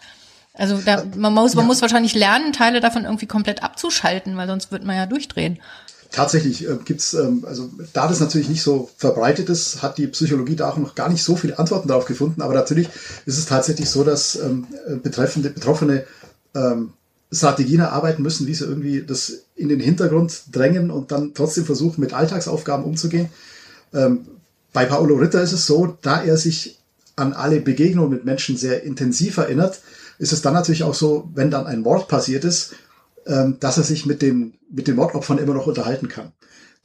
Also 0.53 0.79
da, 0.79 1.05
man 1.15 1.33
muss 1.33 1.55
man 1.55 1.65
ja. 1.65 1.67
muss 1.67 1.81
wahrscheinlich 1.81 2.13
lernen, 2.13 2.53
Teile 2.53 2.81
davon 2.81 3.05
irgendwie 3.05 3.25
komplett 3.25 3.63
abzuschalten, 3.63 4.37
weil 4.37 4.47
sonst 4.47 4.71
wird 4.71 4.83
man 4.83 4.95
ja 4.95 5.07
durchdrehen 5.07 5.59
tatsächlich 6.13 6.65
äh, 6.65 6.77
gibt's 6.85 7.13
ähm, 7.13 7.43
also 7.45 7.69
da 7.91 8.07
das 8.07 8.21
natürlich 8.21 8.47
nicht 8.47 8.61
so 8.61 8.89
verbreitet 8.95 9.49
ist, 9.49 9.81
hat 9.81 9.97
die 9.97 10.07
Psychologie 10.07 10.55
da 10.55 10.69
auch 10.69 10.77
noch 10.77 10.95
gar 10.95 11.09
nicht 11.09 11.23
so 11.23 11.35
viele 11.35 11.59
Antworten 11.59 11.89
darauf 11.89 12.05
gefunden. 12.05 12.41
Aber 12.41 12.53
natürlich 12.53 12.87
ist 13.25 13.37
es 13.37 13.45
tatsächlich 13.45 13.89
so, 13.89 14.05
dass 14.05 14.37
ähm, 14.37 14.67
betreffende, 15.01 15.49
Betroffene 15.49 16.05
ähm, 16.55 16.93
Strategien 17.31 17.79
erarbeiten 17.79 18.21
müssen, 18.21 18.47
wie 18.47 18.53
sie 18.53 18.65
irgendwie 18.65 19.01
das 19.01 19.43
in 19.55 19.69
den 19.69 19.79
Hintergrund 19.79 20.43
drängen 20.51 20.91
und 20.91 21.11
dann 21.11 21.33
trotzdem 21.33 21.65
versuchen, 21.65 21.99
mit 21.99 22.13
Alltagsaufgaben 22.13 22.85
umzugehen. 22.85 23.29
Ähm, 23.93 24.27
bei 24.71 24.85
Paolo 24.85 25.15
Ritter 25.15 25.41
ist 25.41 25.51
es 25.51 25.65
so, 25.65 25.97
da 26.01 26.23
er 26.23 26.37
sich 26.37 26.79
an 27.15 27.33
alle 27.33 27.59
Begegnungen 27.59 28.11
mit 28.11 28.25
Menschen 28.25 28.57
sehr 28.57 28.83
intensiv 28.83 29.37
erinnert, 29.37 29.81
ist 30.19 30.33
es 30.33 30.41
dann 30.41 30.53
natürlich 30.53 30.83
auch 30.83 30.93
so, 30.93 31.29
wenn 31.33 31.51
dann 31.51 31.67
ein 31.67 31.81
Mord 31.81 32.07
passiert 32.07 32.43
ist, 32.43 32.73
ähm, 33.27 33.57
dass 33.59 33.77
er 33.77 33.83
sich 33.83 34.05
mit 34.05 34.21
den, 34.21 34.55
mit 34.69 34.87
den 34.87 34.95
Mordopfern 34.95 35.37
immer 35.37 35.53
noch 35.53 35.67
unterhalten 35.67 36.07
kann. 36.07 36.31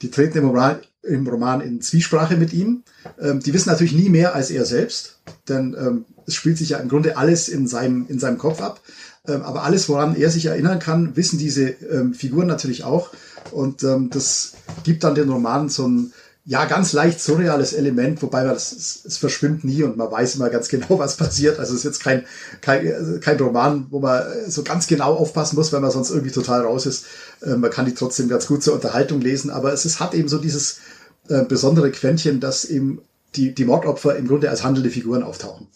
Die 0.03 0.11
treten 0.11 0.39
im 0.39 0.47
Roman, 0.47 0.79
im 1.03 1.27
Roman 1.27 1.61
in 1.61 1.81
Zwiesprache 1.81 2.37
mit 2.37 2.53
ihm. 2.53 2.85
Ähm, 3.21 3.41
die 3.41 3.53
wissen 3.53 3.71
natürlich 3.71 3.95
nie 3.95 4.09
mehr 4.09 4.35
als 4.35 4.51
er 4.51 4.65
selbst, 4.65 5.19
denn 5.49 5.77
ähm, 5.79 6.05
es 6.27 6.35
spielt 6.35 6.59
sich 6.59 6.71
ja 6.71 6.79
im 6.79 6.89
Grunde 6.89 7.17
alles 7.17 7.49
in 7.49 7.67
seinem, 7.67 8.07
in 8.09 8.19
seinem 8.19 8.39
Kopf 8.39 8.61
ab. 8.61 8.81
Ähm, 9.27 9.43
aber 9.43 9.65
alles, 9.65 9.89
woran 9.89 10.15
er 10.15 10.31
sich 10.31 10.47
erinnern 10.47 10.79
kann, 10.79 11.17
wissen 11.17 11.39
diese 11.39 11.69
ähm, 11.69 12.15
Figuren 12.15 12.47
natürlich 12.47 12.85
auch. 12.85 13.11
Und 13.51 13.83
ähm, 13.83 14.11
das 14.11 14.53
gibt 14.85 15.05
dann 15.05 15.15
den 15.15 15.31
Roman 15.31 15.69
so 15.69 15.89
ein, 15.89 16.13
ja, 16.49 16.65
ganz 16.65 16.95
leicht 16.95 17.21
surreales 17.21 17.75
Element, 17.75 18.23
wobei 18.23 18.43
man 18.43 18.55
das, 18.55 18.73
es, 18.73 19.05
es 19.05 19.19
verschwimmt 19.19 19.65
nie 19.65 19.83
und 19.83 19.99
man 19.99 20.11
weiß 20.11 20.37
immer 20.37 20.49
ganz 20.49 20.71
genau, 20.71 20.87
was 20.99 21.19
passiert. 21.19 21.59
Also 21.59 21.75
es 21.75 21.81
ist 21.81 21.85
jetzt 21.85 22.03
kein, 22.03 22.25
kein, 22.63 23.21
kein 23.21 23.39
Roman, 23.39 23.87
wo 23.91 24.01
man 24.01 24.25
so 24.47 24.63
ganz 24.63 24.87
genau 24.87 25.15
aufpassen 25.15 25.57
muss, 25.57 25.75
weil 25.75 25.81
man 25.81 25.91
sonst 25.91 26.09
irgendwie 26.09 26.31
total 26.31 26.63
raus 26.63 26.87
ist. 26.87 27.05
Äh, 27.43 27.57
man 27.57 27.71
kann 27.71 27.85
die 27.85 27.93
trotzdem 27.93 28.31
ganz 28.31 28.47
gut 28.47 28.63
zur 28.63 28.73
Unterhaltung 28.73 29.21
lesen, 29.21 29.51
aber 29.51 29.75
es 29.75 29.85
ist, 29.85 30.01
hat 30.01 30.15
eben 30.15 30.29
so 30.29 30.39
dieses 30.39 30.81
äh, 31.29 31.45
besondere 31.45 31.91
Quäntchen, 31.91 32.41
dass 32.41 32.65
eben 32.65 33.03
die, 33.35 33.55
die 33.55 33.67
Mordopfer 33.67 34.17
im 34.17 34.27
Grunde 34.27 34.49
als 34.49 34.65
handelnde 34.65 34.89
Figuren 34.89 35.23
auftauchen. 35.23 35.67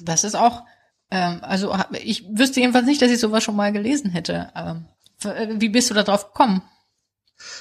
Das 0.00 0.22
ist 0.22 0.36
auch, 0.36 0.62
ähm, 1.10 1.40
also 1.42 1.74
ich 2.04 2.24
wüsste 2.30 2.60
jedenfalls 2.60 2.86
nicht, 2.86 3.02
dass 3.02 3.10
ich 3.10 3.18
sowas 3.18 3.42
schon 3.42 3.56
mal 3.56 3.72
gelesen 3.72 4.10
hätte. 4.10 4.52
Ähm, 4.54 4.84
wie 5.60 5.70
bist 5.70 5.90
du 5.90 5.94
da 5.94 6.04
drauf 6.04 6.28
gekommen? 6.28 6.62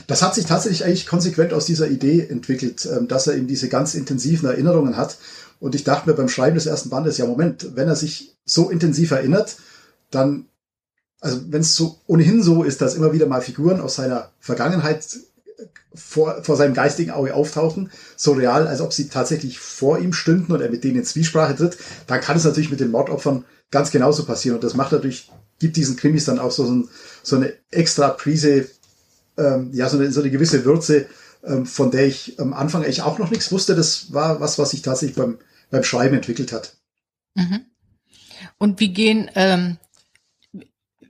Das 0.08 0.22
hat 0.22 0.36
sich 0.36 0.46
tatsächlich 0.46 0.86
eigentlich 0.86 1.08
konsequent 1.08 1.54
aus 1.54 1.66
dieser 1.66 1.88
Idee 1.88 2.26
entwickelt, 2.28 2.88
ähm, 2.92 3.08
dass 3.08 3.28
er 3.28 3.36
eben 3.36 3.48
diese 3.48 3.70
ganz 3.70 3.94
intensiven 3.94 4.50
Erinnerungen 4.50 4.98
hat. 4.98 5.18
Und 5.60 5.76
ich 5.76 5.84
dachte 5.84 6.10
mir 6.10 6.16
beim 6.16 6.30
Schreiben 6.30 6.56
des 6.56 6.66
ersten 6.66 6.90
Bandes, 6.90 7.18
ja 7.18 7.26
Moment, 7.26 7.76
wenn 7.76 7.88
er 7.88 7.96
sich 7.96 8.38
so 8.46 8.70
intensiv 8.70 9.12
erinnert, 9.12 9.58
dann, 10.10 10.46
also 11.20 11.42
wenn 11.50 11.62
es 11.62 11.76
so 11.76 12.00
ohnehin 12.08 12.42
so 12.42 12.64
ist, 12.64 12.82
dass 12.82 12.96
immer 12.96 13.14
wieder 13.14 13.28
mal 13.28 13.42
Figuren 13.42 13.82
aus 13.82 13.96
seiner 13.96 14.32
Vergangenheit 14.40 15.06
vor, 15.94 16.44
vor 16.44 16.56
seinem 16.56 16.74
geistigen 16.74 17.12
Auge 17.12 17.34
auftauchen, 17.34 17.92
so 18.16 18.34
real, 18.34 18.68
als 18.68 18.82
ob 18.82 18.94
sie 18.94 19.10
tatsächlich 19.10 19.60
vor 19.60 20.00
ihm 20.00 20.14
stünden 20.14 20.54
und 20.54 20.62
er 20.62 20.70
mit 20.70 20.84
denen 20.84 20.98
in 20.98 21.06
Zwiesprache 21.06 21.56
tritt, 21.56 21.78
dann 22.08 22.22
kann 22.22 22.38
es 22.38 22.44
natürlich 22.44 22.72
mit 22.72 22.80
den 22.80 22.92
Mordopfern 22.92 23.44
ganz 23.72 23.92
genauso 23.92 24.26
passieren. 24.26 24.56
Und 24.56 24.64
das 24.64 24.76
macht 24.76 24.92
natürlich, 24.92 25.30
gibt 25.60 25.76
diesen 25.76 25.96
Krimis 25.96 26.26
dann 26.26 26.40
auch 26.40 26.52
so, 26.52 26.66
so, 26.66 26.88
so 27.24 27.36
eine 27.36 27.54
extra 27.72 28.10
Prise 28.10 28.68
ähm, 29.40 29.72
ja 29.74 29.90
so 29.90 29.98
eine, 29.98 30.12
so 30.12 30.22
eine 30.22 30.30
gewisse 30.30 30.66
Würze, 30.66 31.08
ähm, 31.44 31.66
von 31.66 31.92
der 31.92 32.08
ich 32.08 32.40
am 32.40 32.54
Anfang 32.54 32.84
eigentlich 32.84 33.02
auch 33.02 33.18
noch 33.18 33.32
nichts 33.32 33.52
wusste. 33.52 33.76
Das 33.76 34.14
war 34.14 34.40
was, 34.40 34.60
was 34.60 34.72
sich 34.72 34.82
tatsächlich 34.82 35.18
beim, 35.18 35.40
beim 35.72 35.84
Schreiben 35.84 36.16
entwickelt 36.16 36.52
hat. 36.52 36.76
Mhm. 37.36 37.66
Und 38.58 38.80
wie 38.80 38.94
gehen, 38.94 39.30
ähm, 39.36 39.78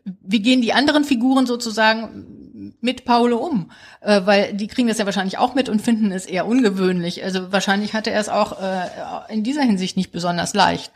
wie 0.03 0.41
gehen 0.41 0.61
die 0.61 0.73
anderen 0.73 1.03
Figuren 1.03 1.45
sozusagen 1.45 2.75
mit 2.81 3.05
Paolo 3.05 3.37
um? 3.37 3.71
Äh, 4.01 4.21
weil 4.25 4.53
die 4.53 4.67
kriegen 4.67 4.87
das 4.87 4.97
ja 4.97 5.05
wahrscheinlich 5.05 5.37
auch 5.37 5.55
mit 5.55 5.69
und 5.69 5.81
finden 5.81 6.11
es 6.11 6.25
eher 6.25 6.45
ungewöhnlich. 6.45 7.23
Also 7.23 7.51
wahrscheinlich 7.51 7.93
hatte 7.93 8.11
er 8.11 8.21
es 8.21 8.29
auch 8.29 8.61
äh, 8.61 9.33
in 9.33 9.43
dieser 9.43 9.63
Hinsicht 9.63 9.97
nicht 9.97 10.11
besonders 10.11 10.53
leicht. 10.53 10.91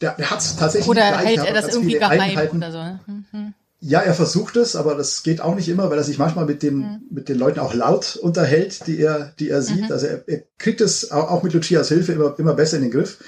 Der, 0.00 0.14
der 0.14 0.30
hat 0.30 0.38
es 0.38 0.56
tatsächlich 0.56 0.88
Oder 0.88 1.18
hält 1.18 1.44
er 1.44 1.52
das 1.52 1.74
irgendwie 1.74 1.98
geheim 1.98 2.56
oder 2.56 2.72
so? 2.72 2.82
Mhm. 3.06 3.54
Ja, 3.82 4.00
er 4.00 4.12
versucht 4.12 4.56
es, 4.56 4.76
aber 4.76 4.94
das 4.94 5.22
geht 5.22 5.40
auch 5.40 5.54
nicht 5.54 5.68
immer, 5.68 5.88
weil 5.88 5.96
er 5.96 6.04
sich 6.04 6.18
manchmal 6.18 6.44
mit 6.44 6.62
den, 6.62 6.76
mhm. 6.76 7.00
mit 7.10 7.28
den 7.30 7.38
Leuten 7.38 7.60
auch 7.60 7.72
laut 7.72 8.16
unterhält, 8.16 8.86
die 8.86 9.00
er, 9.00 9.32
die 9.38 9.48
er 9.48 9.62
sieht. 9.62 9.86
Mhm. 9.86 9.92
Also 9.92 10.06
er, 10.06 10.28
er 10.28 10.42
kriegt 10.58 10.82
es 10.82 11.10
auch 11.10 11.42
mit 11.42 11.54
Lucias 11.54 11.88
Hilfe 11.88 12.12
immer, 12.12 12.38
immer 12.38 12.54
besser 12.54 12.76
in 12.76 12.82
den 12.82 12.92
Griff. 12.92 13.18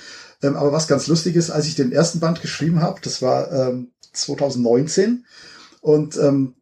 Ähm, 0.43 0.57
aber 0.57 0.73
was 0.73 0.89
ganz 0.89 1.07
lustig 1.07 1.37
ist, 1.37 1.51
als 1.51 1.67
ich 1.67 1.75
den 1.75 1.91
ersten 1.91 2.21
Band 2.21 2.43
geschrieben 2.43 2.83
habe, 2.83 3.01
das 3.03 3.23
war 3.23 3.51
ähm, 3.51 3.93
2019 4.13 5.25
und 5.81 6.19
ähm, 6.19 6.55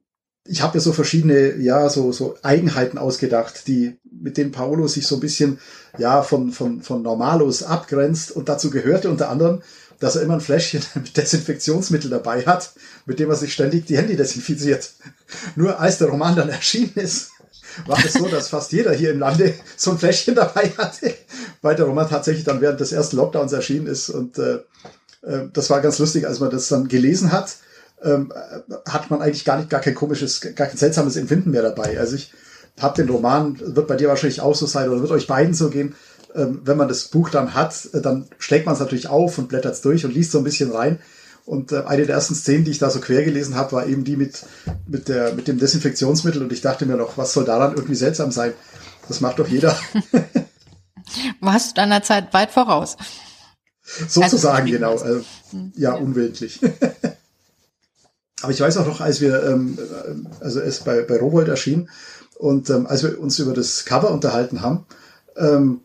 ich 0.47 0.63
habe 0.63 0.79
ja 0.79 0.81
so 0.81 0.93
verschiedene, 0.93 1.57
ja, 1.57 1.89
so, 1.89 2.13
so 2.13 2.37
Eigenheiten 2.43 2.99
ausgedacht, 2.99 3.67
die, 3.69 3.99
mit 4.11 4.37
denen 4.37 4.53
Paolo 4.53 4.89
sich 4.89 5.07
so 5.07 5.17
ein 5.17 5.21
bisschen, 5.21 5.59
ja, 5.99 6.23
von, 6.23 6.51
von, 6.51 6.83
von 6.83 7.03
Normalos 7.03 7.63
abgrenzt 7.63 8.33
und 8.33 8.49
dazu 8.49 8.71
gehörte 8.71 9.11
unter 9.11 9.29
anderem, 9.29 9.63
dass 10.01 10.17
er 10.17 10.23
immer 10.23 10.35
ein 10.35 10.41
Fläschchen 10.41 10.83
mit 10.95 11.17
Desinfektionsmittel 11.17 12.11
dabei 12.11 12.45
hat, 12.45 12.73
mit 13.07 13.21
dem 13.21 13.31
er 13.31 13.37
sich 13.37 13.53
ständig 13.53 13.87
die 13.87 13.97
Hände 13.97 14.17
desinfiziert. 14.17 14.91
Nur 15.55 15.79
als 15.79 15.99
der 15.99 16.09
Roman 16.09 16.35
dann 16.35 16.49
erschienen 16.49 16.93
ist, 16.97 17.31
war 17.87 18.05
es 18.05 18.15
so, 18.15 18.27
dass 18.27 18.49
fast 18.49 18.73
jeder 18.73 18.93
hier 18.93 19.13
im 19.13 19.21
Lande 19.21 19.55
so 19.77 19.93
ein 19.93 19.99
Fläschchen 19.99 20.35
dabei 20.35 20.73
hatte, 20.77 21.15
weil 21.63 21.77
der 21.77 21.87
Roman 21.87 22.09
tatsächlich 22.09 22.45
dann 22.45 22.61
während 22.61 22.81
des 22.81 22.93
ersten 22.93 23.17
Lockdowns 23.17 23.53
erschienen 23.53 23.87
ist. 23.87 24.11
Und 24.11 24.39
äh, 24.39 24.59
äh, 25.23 25.49
das 25.53 25.71
war 25.71 25.81
ganz 25.81 25.99
lustig, 25.99 26.27
als 26.27 26.41
man 26.41 26.51
das 26.51 26.69
dann 26.69 26.89
gelesen 26.89 27.31
hat, 27.31 27.57
ähm, 28.03 28.33
hat 28.89 29.11
man 29.11 29.21
eigentlich 29.21 29.45
gar 29.45 29.59
nicht, 29.59 29.69
gar 29.69 29.81
kein 29.81 29.95
komisches, 29.95 30.41
gar 30.41 30.67
kein 30.67 30.77
seltsames 30.77 31.17
Empfinden 31.17 31.51
mehr 31.51 31.63
dabei. 31.63 31.99
Also 31.99 32.17
ich 32.17 32.33
habe 32.81 33.03
den 33.03 33.11
Roman, 33.11 33.61
wird 33.61 33.87
bei 33.87 33.97
dir 33.97 34.09
wahrscheinlich 34.09 34.41
auch 34.41 34.55
so 34.55 34.67
sein 34.67 34.89
oder 34.89 35.03
wird 35.03 35.11
euch 35.11 35.27
beiden 35.27 35.55
so 35.55 35.69
gehen. 35.69 35.95
Ähm, 36.35 36.61
wenn 36.65 36.77
man 36.77 36.89
das 36.89 37.09
Buch 37.09 37.31
dann 37.31 37.55
hat, 37.55 37.89
äh, 37.93 38.01
dann 38.01 38.29
schlägt 38.39 38.67
man 38.67 38.75
es 38.75 38.81
natürlich 38.81 39.09
auf 39.09 39.39
und 39.39 39.49
blättert 39.49 39.75
es 39.75 39.81
durch 39.81 40.05
und 40.05 40.15
liest 40.15 40.33
so 40.33 40.39
ein 40.39 40.45
bisschen 40.45 40.71
rein. 40.71 41.01
Und 41.47 41.73
äh, 41.73 41.83
eine 41.85 42.07
der 42.07 42.15
ersten 42.15 42.35
Szenen, 42.35 42.65
die 42.65 42.71
ich 42.71 42.79
da 42.79 42.91
so 42.91 43.01
quer 43.01 43.25
gelesen 43.25 43.57
habe, 43.57 43.73
war 43.73 43.87
eben 43.87 44.05
die 44.05 44.17
mit, 44.17 44.45
mit, 44.87 45.09
der, 45.09 45.35
mit 45.35 45.49
dem 45.49 45.59
Desinfektionsmittel. 45.59 46.43
Und 46.43 46.53
ich 46.53 46.61
dachte 46.61 46.87
mir 46.87 46.97
noch, 46.97 47.19
was 47.19 47.33
soll 47.33 47.45
daran 47.45 47.75
irgendwie 47.75 47.97
seltsam 47.97 48.31
sein? 48.31 48.53
Das 49.09 49.21
macht 49.21 49.39
doch 49.39 49.49
jeder. 49.49 49.77
Warst 51.41 51.71
du 51.71 51.75
deiner 51.75 52.03
Zeit 52.03 52.33
weit 52.33 52.53
voraus? 52.53 52.97
Sozusagen, 53.83 54.83
also, 54.85 55.05
genau. 55.05 55.19
Äh, 55.19 55.71
ja, 55.75 55.95
unwillentlich. 55.95 56.61
Aber 58.43 58.53
ich 58.53 58.61
weiß 58.61 58.77
auch 58.79 58.87
noch, 58.87 59.01
als 59.01 59.21
wir, 59.21 59.43
ähm, 59.45 59.79
äh, 59.79 60.45
also 60.45 60.61
es 60.61 60.81
bei, 60.81 61.03
bei 61.03 61.19
Robold 61.19 61.49
erschien 61.49 61.91
und 62.39 62.71
ähm, 62.71 62.87
als 62.87 63.03
wir 63.03 63.21
uns 63.21 63.39
über 63.39 63.53
das 63.53 63.85
Cover 63.85 64.11
unterhalten 64.11 64.63
haben, 64.63 64.87
ähm, 65.37 65.81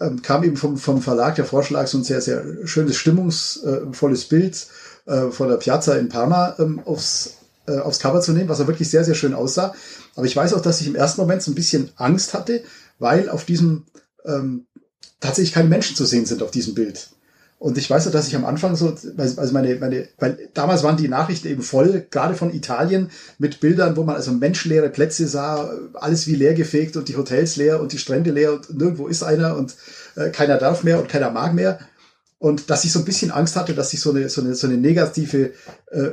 ähm, 0.00 0.22
kam 0.22 0.44
eben 0.44 0.56
vom, 0.56 0.76
vom 0.76 1.02
Verlag 1.02 1.36
der 1.36 1.44
Vorschlag, 1.44 1.86
so 1.86 1.98
ein 1.98 2.04
sehr, 2.04 2.20
sehr 2.20 2.44
schönes, 2.66 2.96
stimmungsvolles 2.96 4.24
Bild 4.26 4.66
äh, 5.06 5.30
von 5.30 5.48
der 5.48 5.56
Piazza 5.56 5.94
in 5.96 6.08
Parma 6.08 6.56
ähm, 6.58 6.80
aufs, 6.84 7.34
äh, 7.66 7.78
aufs 7.78 7.98
Cover 7.98 8.20
zu 8.20 8.32
nehmen, 8.32 8.48
was 8.48 8.60
auch 8.60 8.66
wirklich 8.66 8.90
sehr, 8.90 9.04
sehr 9.04 9.14
schön 9.14 9.34
aussah. 9.34 9.74
Aber 10.16 10.26
ich 10.26 10.36
weiß 10.36 10.54
auch, 10.54 10.62
dass 10.62 10.80
ich 10.80 10.86
im 10.86 10.96
ersten 10.96 11.20
Moment 11.20 11.42
so 11.42 11.50
ein 11.50 11.54
bisschen 11.54 11.90
Angst 11.96 12.34
hatte, 12.34 12.62
weil 12.98 13.28
auf 13.28 13.44
diesem 13.44 13.84
ähm, 14.24 14.66
tatsächlich 15.20 15.52
keine 15.52 15.68
Menschen 15.68 15.96
zu 15.96 16.06
sehen 16.06 16.26
sind 16.26 16.42
auf 16.42 16.50
diesem 16.50 16.74
Bild. 16.74 17.10
Und 17.60 17.76
ich 17.76 17.90
weiß 17.90 18.06
ja, 18.06 18.10
dass 18.10 18.26
ich 18.26 18.34
am 18.34 18.46
Anfang 18.46 18.74
so, 18.74 18.96
also 19.18 19.52
meine, 19.52 19.74
meine, 19.76 20.08
weil 20.18 20.48
damals 20.54 20.82
waren 20.82 20.96
die 20.96 21.08
Nachrichten 21.08 21.46
eben 21.46 21.60
voll, 21.60 22.06
gerade 22.10 22.34
von 22.34 22.54
Italien, 22.54 23.10
mit 23.36 23.60
Bildern, 23.60 23.98
wo 23.98 24.02
man 24.02 24.16
also 24.16 24.32
menschenleere 24.32 24.88
Plätze 24.88 25.28
sah, 25.28 25.70
alles 25.92 26.26
wie 26.26 26.36
leer 26.36 26.54
gefegt 26.54 26.96
und 26.96 27.08
die 27.08 27.18
Hotels 27.18 27.56
leer 27.56 27.78
und 27.78 27.92
die 27.92 27.98
Strände 27.98 28.30
leer 28.30 28.54
und 28.54 28.74
nirgendwo 28.78 29.08
ist 29.08 29.22
einer 29.22 29.58
und 29.58 29.76
äh, 30.16 30.30
keiner 30.30 30.56
darf 30.56 30.84
mehr 30.84 30.98
und 30.98 31.10
keiner 31.10 31.30
mag 31.30 31.52
mehr. 31.52 31.78
Und 32.38 32.70
dass 32.70 32.84
ich 32.84 32.92
so 32.92 33.00
ein 33.00 33.04
bisschen 33.04 33.30
Angst 33.30 33.56
hatte, 33.56 33.74
dass 33.74 33.92
ich 33.92 34.00
so 34.00 34.12
eine, 34.12 34.30
so 34.30 34.40
eine, 34.40 34.54
so 34.54 34.66
eine 34.66 34.78
negative, 34.78 35.52
äh, 35.90 36.10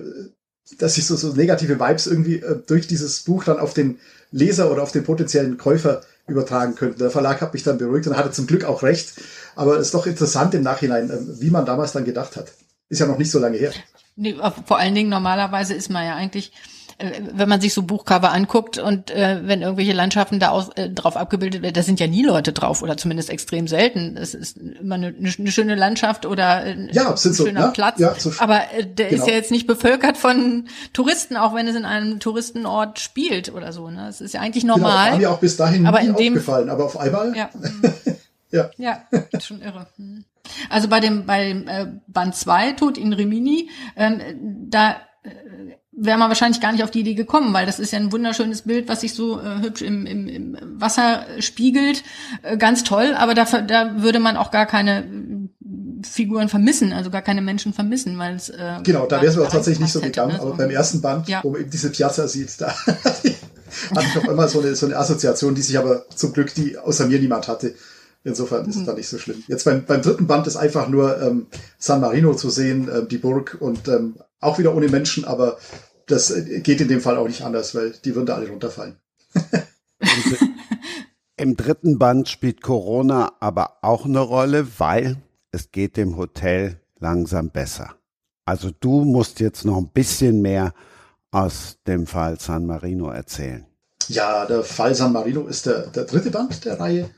dass 0.80 0.98
ich 0.98 1.06
so, 1.06 1.16
so 1.16 1.32
negative 1.32 1.80
Vibes 1.80 2.08
irgendwie 2.08 2.42
äh, 2.42 2.58
durch 2.68 2.88
dieses 2.88 3.22
Buch 3.22 3.46
dann 3.46 3.60
auf 3.60 3.74
den 3.74 4.00
Leser 4.32 4.70
oder 4.70 4.84
auf 4.84 4.92
den 4.92 5.06
potenziellen 5.06 5.58
Käufer 5.58 6.02
übertragen 6.28 6.76
könnte. 6.76 6.98
Der 6.98 7.10
Verlag 7.10 7.40
hat 7.40 7.54
mich 7.54 7.64
dann 7.64 7.78
beruhigt 7.78 8.06
und 8.08 8.18
hatte 8.18 8.32
zum 8.32 8.48
Glück 8.48 8.66
auch 8.66 8.84
recht. 8.84 9.14
Aber 9.58 9.78
es 9.78 9.88
ist 9.88 9.94
doch 9.94 10.06
interessant 10.06 10.54
im 10.54 10.64
Nachhinein, 10.64 11.10
äh, 11.10 11.42
wie 11.42 11.50
man 11.50 11.66
damals 11.66 11.92
dann 11.92 12.06
gedacht 12.06 12.36
hat. 12.36 12.54
Ist 12.90 13.00
ja 13.00 13.08
noch 13.08 13.18
nicht 13.18 13.32
so 13.32 13.40
lange 13.40 13.58
her. 13.58 13.72
Nee, 14.16 14.36
vor 14.66 14.78
allen 14.78 14.96
Dingen 14.96 15.10
normalerweise 15.10 15.74
ist 15.74 15.90
man 15.90 16.06
ja 16.06 16.16
eigentlich 16.16 16.52
äh, 17.00 17.22
wenn 17.34 17.48
man 17.48 17.62
sich 17.62 17.76
so 17.76 17.84
Buchcover 17.84 18.32
anguckt 18.32 18.80
und 18.80 19.12
äh, 19.12 19.42
wenn 19.44 19.62
irgendwelche 19.62 19.94
Landschaften 19.94 20.40
da 20.40 20.50
aus, 20.50 20.70
äh, 20.76 20.90
drauf 20.90 21.16
abgebildet 21.16 21.62
werden, 21.62 21.76
da 21.76 21.84
sind 21.84 22.00
ja 22.00 22.08
nie 22.08 22.24
Leute 22.24 22.54
drauf 22.54 22.82
oder 22.82 22.98
zumindest 22.98 23.30
extrem 23.30 23.68
selten. 23.68 24.18
Es 24.18 24.34
ist 24.34 24.58
immer 24.58 24.96
eine, 24.96 25.14
eine 25.16 25.52
schöne 25.52 25.76
Landschaft 25.76 26.26
oder 26.26 26.48
ein, 26.48 26.90
ja, 26.92 27.16
schöner 27.16 27.68
so, 27.68 27.72
Platz. 27.74 28.00
Ja, 28.00 28.16
so 28.18 28.32
Aber 28.40 28.62
äh, 28.76 28.84
der 28.84 29.10
genau. 29.10 29.22
ist 29.22 29.30
ja 29.30 29.36
jetzt 29.36 29.52
nicht 29.52 29.68
bevölkert 29.68 30.18
von 30.18 30.68
Touristen, 30.94 31.38
auch 31.38 31.54
wenn 31.54 31.68
es 31.68 31.76
in 31.76 31.86
einem 31.86 32.20
Touristenort 32.20 33.00
spielt 33.00 33.54
oder 33.54 33.72
so. 33.72 33.92
Ne? 33.92 34.08
Es 34.10 34.20
ist 34.20 34.34
ja 34.34 34.42
eigentlich 34.42 34.64
normal. 34.64 34.90
Genau, 34.90 35.04
das 35.04 35.12
war 35.12 35.20
mir 35.20 35.32
auch 35.32 35.40
bis 35.40 35.56
dahin 35.56 35.86
aber 35.86 36.02
nie 36.02 36.10
aufgefallen, 36.10 36.70
aber 36.72 36.86
auf 36.86 37.00
einmal. 37.00 37.36
Ja. 37.38 37.52
ja. 38.52 38.70
ja, 38.78 39.04
schon 39.40 39.62
irre. 39.62 39.88
Hm. 39.98 40.24
Also 40.70 40.88
bei 40.88 41.00
dem 41.00 41.26
bei 41.26 41.50
dem 41.50 41.68
äh, 41.68 41.88
Band 42.08 42.36
2 42.36 42.74
Tod 42.74 42.98
in 42.98 43.14
Rimini, 43.14 43.70
ähm, 43.96 44.22
da 44.70 44.98
äh, 45.24 45.30
wäre 45.92 46.18
man 46.18 46.30
wahrscheinlich 46.30 46.62
gar 46.62 46.72
nicht 46.72 46.84
auf 46.84 46.92
die 46.92 47.00
Idee 47.00 47.16
gekommen, 47.16 47.54
weil 47.54 47.66
das 47.66 47.80
ist 47.80 47.92
ja 47.92 48.00
ein 48.00 48.12
wunderschönes 48.12 48.62
Bild, 48.62 48.88
was 48.88 49.02
sich 49.02 49.14
so 49.14 49.42
äh, 49.42 49.62
hübsch 49.62 49.82
im, 49.82 50.06
im, 50.06 50.28
im 50.28 50.58
Wasser 50.80 51.26
spiegelt. 51.40 52.04
Äh, 52.44 52.58
ganz 52.58 52.84
toll, 52.84 53.16
aber 53.18 53.34
da, 53.34 53.46
da 53.62 54.02
würde 54.02 54.20
man 54.20 54.38
auch 54.38 54.52
gar 54.52 54.68
keine 54.68 55.04
äh, 55.04 56.04
Figuren 56.04 56.50
vermissen, 56.50 56.94
also 56.94 57.10
gar 57.10 57.24
keine 57.24 57.42
Menschen 57.42 57.74
vermissen, 57.74 58.18
weil 58.20 58.36
es 58.36 58.50
äh, 58.50 58.80
Genau, 58.84 59.08
da 59.08 59.18
wäre 59.18 59.32
es 59.32 59.36
mir 59.36 59.44
auch 59.44 59.52
tatsächlich 59.52 59.82
nicht 59.82 59.92
so 59.92 60.00
gegangen, 60.00 60.34
ne? 60.34 60.42
aber 60.42 60.56
beim 60.56 60.70
ersten 60.70 61.02
Band, 61.02 61.28
ja. 61.28 61.44
wo 61.44 61.50
man 61.50 61.62
eben 61.62 61.72
diese 61.72 61.90
Piazza 61.90 62.28
sieht, 62.28 62.62
da 62.62 62.76
hatte 62.86 63.28
ich 63.28 64.18
auch 64.18 64.30
immer 64.30 64.48
so 64.48 64.62
eine, 64.62 64.76
so 64.76 64.86
eine 64.86 64.98
Assoziation, 64.98 65.56
die 65.56 65.64
sich 65.64 65.78
aber 65.80 66.06
zum 66.16 66.32
Glück 66.32 66.54
die 66.54 66.78
außer 66.78 67.08
mir 67.08 67.20
niemand 67.20 67.48
hatte. 67.48 67.74
Insofern 68.24 68.68
ist 68.68 68.76
mhm. 68.76 68.82
es 68.82 68.88
da 68.88 68.94
nicht 68.94 69.08
so 69.08 69.18
schlimm. 69.18 69.44
Jetzt 69.48 69.64
beim, 69.64 69.86
beim 69.86 70.02
dritten 70.02 70.28
Band 70.28 70.48
ist 70.48 70.58
einfach 70.58 70.90
nur 70.90 71.22
ähm, 71.22 71.48
San 71.78 72.02
Marino 72.02 72.34
zu 72.34 72.50
sehen, 72.50 72.90
ähm, 72.94 73.08
die 73.08 73.18
Burg 73.18 73.58
und 73.60 73.88
ähm, 73.88 74.18
auch 74.40 74.60
wieder 74.60 74.76
ohne 74.76 74.90
Menschen, 74.90 75.26
aber 75.26 75.58
das 76.08 76.34
geht 76.64 76.82
in 76.82 76.88
dem 76.88 77.02
Fall 77.02 77.18
auch 77.18 77.28
nicht 77.28 77.44
anders, 77.44 77.76
weil 77.76 77.94
die 78.06 78.16
würden 78.16 78.28
da 78.28 78.36
alle 78.36 78.50
runterfallen. 78.50 78.98
Im 81.38 81.56
dritten 81.56 82.00
Band 82.00 82.30
spielt 82.30 82.62
Corona 82.62 83.34
aber 83.40 83.78
auch 83.82 84.06
eine 84.06 84.22
Rolle, 84.22 84.68
weil 84.78 85.18
es 85.52 85.72
geht 85.72 85.98
dem 85.98 86.18
Hotel 86.18 86.80
langsam 87.00 87.50
besser. 87.50 87.96
Also 88.46 88.72
du 88.80 89.04
musst 89.04 89.40
jetzt 89.40 89.66
noch 89.66 89.78
ein 89.78 89.90
bisschen 89.90 90.42
mehr 90.42 90.74
aus 91.32 91.78
dem 91.86 92.08
Fall 92.08 92.40
San 92.40 92.66
Marino 92.66 93.10
erzählen. 93.10 93.66
Ja, 94.08 94.46
der 94.46 94.64
Fall 94.64 94.96
San 94.96 95.12
Marino 95.12 95.48
ist 95.48 95.66
der, 95.66 95.88
der 95.88 96.06
dritte 96.06 96.32
Band 96.32 96.64
der 96.64 96.80
Reihe. 96.80 97.10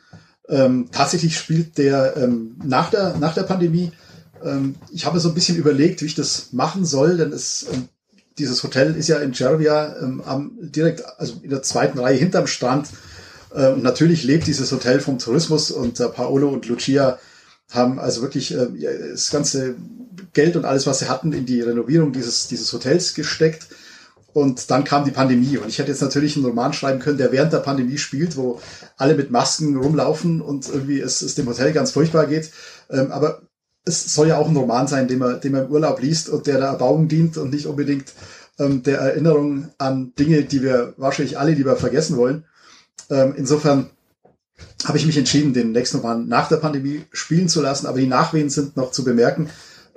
Ähm, 0.49 0.89
tatsächlich 0.91 1.37
spielt 1.37 1.77
der 1.77 2.17
ähm, 2.17 2.55
nach, 2.63 2.89
der, 2.89 3.17
nach 3.17 3.33
der 3.33 3.43
Pandemie. 3.43 3.91
Ähm, 4.43 4.75
ich 4.91 5.05
habe 5.05 5.19
so 5.19 5.29
ein 5.29 5.35
bisschen 5.35 5.57
überlegt, 5.57 6.01
wie 6.01 6.07
ich 6.07 6.15
das 6.15 6.53
machen 6.53 6.85
soll, 6.85 7.17
denn 7.17 7.31
es 7.31 7.67
ähm, 7.71 7.87
dieses 8.39 8.63
Hotel 8.63 8.95
ist 8.95 9.09
ja 9.09 9.17
in 9.17 9.33
Cervia 9.33 9.95
ähm, 10.01 10.21
am, 10.25 10.51
direkt, 10.61 11.03
also 11.19 11.35
in 11.43 11.49
der 11.49 11.61
zweiten 11.61 11.99
Reihe 11.99 12.17
hinterm 12.17 12.47
Strand. 12.47 12.89
Äh, 13.53 13.67
und 13.67 13.83
natürlich 13.83 14.23
lebt 14.23 14.47
dieses 14.47 14.71
Hotel 14.71 14.99
vom 14.99 15.19
Tourismus 15.19 15.71
und 15.71 15.99
äh, 15.99 16.07
Paolo 16.07 16.49
und 16.49 16.67
Lucia 16.67 17.19
haben 17.69 17.99
also 17.99 18.21
wirklich 18.21 18.53
äh, 18.53 18.67
das 19.11 19.29
ganze 19.29 19.75
Geld 20.33 20.55
und 20.55 20.65
alles, 20.65 20.87
was 20.87 20.99
sie 20.99 21.09
hatten, 21.09 21.33
in 21.33 21.45
die 21.45 21.61
Renovierung 21.61 22.13
dieses, 22.13 22.47
dieses 22.47 22.71
Hotels 22.73 23.13
gesteckt. 23.13 23.67
Und 24.33 24.69
dann 24.69 24.83
kam 24.83 25.05
die 25.05 25.11
Pandemie. 25.11 25.57
Und 25.57 25.69
ich 25.69 25.79
hätte 25.79 25.91
jetzt 25.91 26.01
natürlich 26.01 26.35
einen 26.35 26.45
Roman 26.45 26.73
schreiben 26.73 26.99
können, 26.99 27.17
der 27.17 27.31
während 27.31 27.51
der 27.51 27.59
Pandemie 27.59 27.97
spielt, 27.97 28.37
wo 28.37 28.61
alle 28.97 29.15
mit 29.15 29.31
Masken 29.31 29.75
rumlaufen 29.75 30.41
und 30.41 30.69
irgendwie 30.69 30.99
es, 30.99 31.21
es 31.21 31.35
dem 31.35 31.47
Hotel 31.47 31.73
ganz 31.73 31.91
furchtbar 31.91 32.27
geht. 32.27 32.51
Ähm, 32.89 33.11
aber 33.11 33.41
es 33.85 34.13
soll 34.13 34.27
ja 34.27 34.37
auch 34.37 34.47
ein 34.47 34.55
Roman 34.55 34.87
sein, 34.87 35.07
den 35.07 35.19
man, 35.19 35.41
den 35.41 35.51
man 35.51 35.65
im 35.65 35.71
Urlaub 35.71 36.01
liest 36.01 36.29
und 36.29 36.47
der 36.47 36.59
der 36.59 36.67
Erbauung 36.67 37.07
dient 37.07 37.37
und 37.37 37.51
nicht 37.51 37.65
unbedingt 37.65 38.13
ähm, 38.59 38.83
der 38.83 38.99
Erinnerung 38.99 39.69
an 39.77 40.13
Dinge, 40.19 40.43
die 40.43 40.61
wir 40.61 40.93
wahrscheinlich 40.97 41.39
alle 41.39 41.53
lieber 41.53 41.75
vergessen 41.75 42.17
wollen. 42.17 42.45
Ähm, 43.09 43.33
insofern 43.35 43.89
habe 44.85 44.97
ich 44.97 45.05
mich 45.05 45.17
entschieden, 45.17 45.53
den 45.53 45.71
nächsten 45.71 45.97
Roman 45.97 46.27
nach 46.27 46.49
der 46.49 46.57
Pandemie 46.57 47.05
spielen 47.11 47.49
zu 47.49 47.61
lassen, 47.61 47.87
aber 47.87 47.99
die 47.99 48.07
Nachwehen 48.07 48.49
sind 48.49 48.77
noch 48.77 48.91
zu 48.91 49.03
bemerken, 49.03 49.49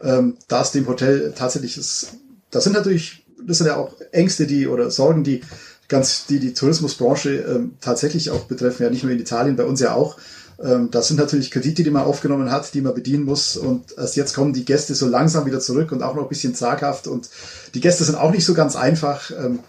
ähm, 0.02 0.36
da 0.48 0.62
es 0.62 0.72
dem 0.72 0.86
Hotel 0.86 1.32
tatsächlich 1.36 1.76
ist. 1.76 2.14
Das 2.50 2.64
sind 2.64 2.74
natürlich, 2.74 3.22
das 3.47 3.59
sind 3.59 3.66
ja 3.66 3.77
auch 3.77 3.94
Ängste, 4.12 4.47
die 4.47 4.66
oder 4.66 4.90
Sorgen, 4.90 5.24
die 5.24 5.43
ganz, 5.89 6.27
die 6.27 6.40
die 6.40 6.55
Tourismusbranche 6.55 7.31
ähm, 7.36 7.74
tatsächlich 7.81 8.31
auch 8.31 8.44
betreffen, 8.44 8.82
ja 8.82 8.90
nicht 8.90 9.02
nur 9.02 9.12
in 9.12 9.20
Italien, 9.20 9.56
bei 9.56 9.64
uns 9.64 9.81
ja 9.81 9.94
auch. 9.94 10.16
Ähm, 10.62 10.90
das 10.90 11.09
sind 11.09 11.19
natürlich 11.19 11.51
Kredite, 11.51 11.82
die 11.82 11.90
man 11.90 12.05
aufgenommen 12.05 12.51
hat, 12.51 12.73
die 12.74 12.81
man 12.81 12.94
bedienen 12.94 13.24
muss. 13.24 13.56
Und 13.56 13.97
erst 13.97 14.16
jetzt 14.16 14.35
kommen 14.35 14.52
die 14.52 14.64
Gäste 14.64 14.94
so 14.94 15.06
langsam 15.06 15.47
wieder 15.47 15.60
zurück 15.60 15.93
und 15.93 16.02
auch 16.02 16.14
noch 16.14 16.23
ein 16.23 16.28
bisschen 16.28 16.55
zaghaft. 16.55 17.06
Und 17.06 17.28
die 17.74 17.81
Gäste 17.81 18.05
sind 18.05 18.16
auch 18.16 18.31
nicht 18.31 18.44
so 18.44 18.55
ganz 18.55 18.77
einfach. 18.77 19.31
Ähm, 19.31 19.60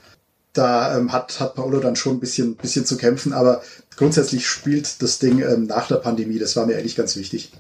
da 0.54 0.98
ähm, 0.98 1.12
hat, 1.12 1.40
hat 1.40 1.56
Paolo 1.56 1.80
dann 1.80 1.96
schon 1.96 2.18
ein 2.18 2.20
bisschen, 2.20 2.56
bisschen 2.56 2.86
zu 2.86 2.98
kämpfen. 2.98 3.34
Aber 3.34 3.64
grundsätzlich 3.98 4.48
spielt 4.48 5.02
das 5.02 5.20
Ding 5.20 5.42
ähm, 5.42 5.66
nach 5.66 5.88
der 5.88 5.96
Pandemie. 5.96 6.40
Das 6.40 6.56
war 6.56 6.66
mir 6.68 6.78
eigentlich 6.78 6.96
ganz 6.96 7.16
wichtig. 7.16 7.52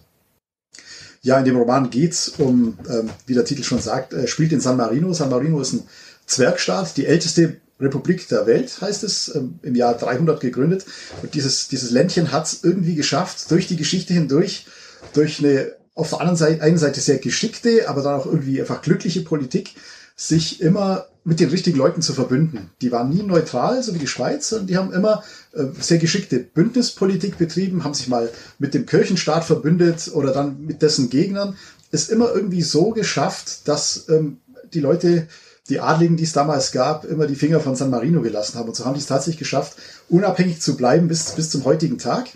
Ja, 1.21 1.39
in 1.39 1.45
dem 1.45 1.55
Roman 1.55 1.89
geht's 1.89 2.29
um, 2.37 2.77
ähm, 2.89 3.09
wie 3.25 3.33
der 3.33 3.45
Titel 3.45 3.63
schon 3.63 3.79
sagt, 3.79 4.13
äh, 4.13 4.27
spielt 4.27 4.51
in 4.51 4.59
San 4.59 4.77
Marino. 4.77 5.13
San 5.13 5.29
Marino 5.29 5.59
ist 5.61 5.73
ein 5.73 5.83
Zwergstaat, 6.25 6.97
die 6.97 7.05
älteste 7.05 7.57
Republik 7.79 8.27
der 8.29 8.45
Welt, 8.45 8.81
heißt 8.81 9.03
es, 9.03 9.33
ähm, 9.35 9.59
im 9.61 9.75
Jahr 9.75 9.97
300 9.97 10.39
gegründet. 10.39 10.85
Und 11.21 11.33
dieses, 11.33 11.67
dieses 11.67 11.91
Ländchen 11.91 12.31
hat 12.31 12.47
es 12.47 12.63
irgendwie 12.63 12.95
geschafft, 12.95 13.49
durch 13.51 13.67
die 13.67 13.77
Geschichte 13.77 14.13
hindurch, 14.13 14.67
durch 15.13 15.39
eine 15.39 15.73
auf 15.95 16.09
der 16.09 16.21
anderen 16.21 16.37
Seite, 16.37 16.63
einen 16.63 16.77
Seite 16.77 17.01
sehr 17.01 17.19
geschickte, 17.19 17.87
aber 17.87 18.01
dann 18.01 18.19
auch 18.19 18.25
irgendwie 18.25 18.59
einfach 18.59 18.81
glückliche 18.81 19.21
Politik, 19.21 19.75
sich 20.15 20.61
immer 20.61 21.05
mit 21.23 21.39
den 21.39 21.49
richtigen 21.49 21.77
Leuten 21.77 22.01
zu 22.01 22.13
verbünden. 22.13 22.69
Die 22.81 22.91
waren 22.91 23.09
nie 23.09 23.23
neutral, 23.23 23.81
so 23.81 23.93
wie 23.93 23.99
die 23.99 24.07
Schweiz, 24.07 24.49
sondern 24.49 24.67
die 24.67 24.77
haben 24.77 24.91
immer 24.91 25.23
äh, 25.53 25.65
sehr 25.79 25.97
geschickte 25.97 26.39
Bündnispolitik 26.39 27.37
betrieben, 27.37 27.83
haben 27.83 27.93
sich 27.93 28.07
mal 28.07 28.29
mit 28.59 28.73
dem 28.73 28.85
Kirchenstaat 28.85 29.45
verbündet 29.45 30.11
oder 30.13 30.33
dann 30.33 30.65
mit 30.65 30.81
dessen 30.81 31.09
Gegnern 31.09 31.55
es 31.91 32.09
immer 32.09 32.33
irgendwie 32.33 32.63
so 32.63 32.89
geschafft, 32.89 33.67
dass 33.67 34.09
ähm, 34.09 34.37
die 34.73 34.79
Leute, 34.79 35.27
die 35.69 35.79
Adligen, 35.79 36.17
die 36.17 36.23
es 36.23 36.33
damals 36.33 36.71
gab, 36.71 37.05
immer 37.05 37.25
die 37.25 37.35
Finger 37.35 37.59
von 37.59 37.75
San 37.75 37.89
Marino 37.89 38.21
gelassen 38.21 38.57
haben. 38.57 38.67
Und 38.67 38.75
so 38.75 38.85
haben 38.85 38.95
die 38.95 38.99
es 38.99 39.07
tatsächlich 39.07 39.39
geschafft, 39.39 39.77
unabhängig 40.09 40.61
zu 40.61 40.75
bleiben 40.75 41.07
bis, 41.07 41.31
bis 41.31 41.49
zum 41.49 41.63
heutigen 41.63 41.97
Tag. 41.97 42.29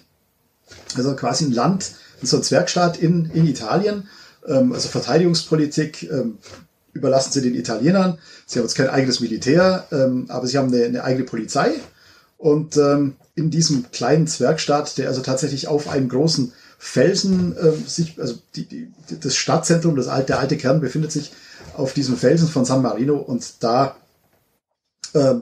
Also 0.95 1.15
quasi 1.15 1.45
ein 1.45 1.51
Land, 1.51 1.91
so 2.21 2.37
ein 2.37 2.43
Zwergstaat 2.43 2.97
in, 2.97 3.29
in 3.31 3.45
Italien. 3.45 4.07
Ähm, 4.47 4.71
also 4.71 4.87
Verteidigungspolitik 4.89 6.03
ähm, 6.09 6.37
überlassen 6.93 7.33
sie 7.33 7.41
den 7.41 7.55
Italienern. 7.55 8.17
Sie 8.45 8.59
haben 8.59 8.65
jetzt 8.65 8.75
kein 8.75 8.89
eigenes 8.89 9.19
Militär, 9.19 9.85
ähm, 9.91 10.25
aber 10.29 10.47
sie 10.47 10.57
haben 10.57 10.73
eine, 10.73 10.85
eine 10.85 11.03
eigene 11.03 11.25
Polizei. 11.25 11.71
Und 12.37 12.77
ähm, 12.77 13.15
in 13.35 13.51
diesem 13.51 13.91
kleinen 13.91 14.27
Zwergstaat, 14.27 14.97
der 14.97 15.09
also 15.09 15.21
tatsächlich 15.21 15.67
auf 15.67 15.89
einem 15.89 16.07
großen 16.07 16.53
Felsen 16.77 17.55
äh, 17.57 17.71
sich, 17.87 18.19
also 18.19 18.35
die, 18.55 18.65
die, 18.65 18.91
das 19.19 19.35
Stadtzentrum, 19.35 19.95
das 19.95 20.07
alte, 20.07 20.27
der 20.27 20.39
alte 20.39 20.57
Kern 20.57 20.79
befindet 20.79 21.11
sich 21.11 21.31
auf 21.77 21.93
diesem 21.93 22.17
Felsen 22.17 22.47
von 22.47 22.65
San 22.65 22.81
Marino 22.81 23.17
und 23.17 23.63
da 23.63 23.95
äh, 25.13 25.35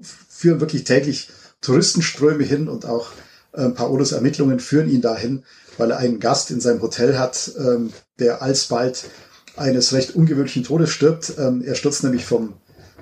führen 0.00 0.60
wirklich 0.60 0.84
täglich 0.84 1.28
Touristenströme 1.60 2.44
hin 2.44 2.68
und 2.68 2.84
auch 2.84 3.12
äh, 3.52 3.68
Paolos 3.68 4.12
Ermittlungen 4.12 4.60
führen 4.60 4.88
ihn 4.88 5.00
dahin, 5.00 5.44
weil 5.78 5.90
er 5.90 5.98
einen 5.98 6.20
Gast 6.20 6.50
in 6.50 6.60
seinem 6.60 6.82
Hotel 6.82 7.18
hat, 7.18 7.52
ähm, 7.58 7.92
der 8.18 8.42
alsbald 8.42 9.04
eines 9.56 9.92
recht 9.92 10.14
ungewöhnlichen 10.14 10.64
Todes 10.64 10.90
stirbt. 10.90 11.34
Ähm, 11.38 11.62
er 11.62 11.74
stürzt 11.74 12.02
nämlich 12.02 12.24
vom 12.24 12.54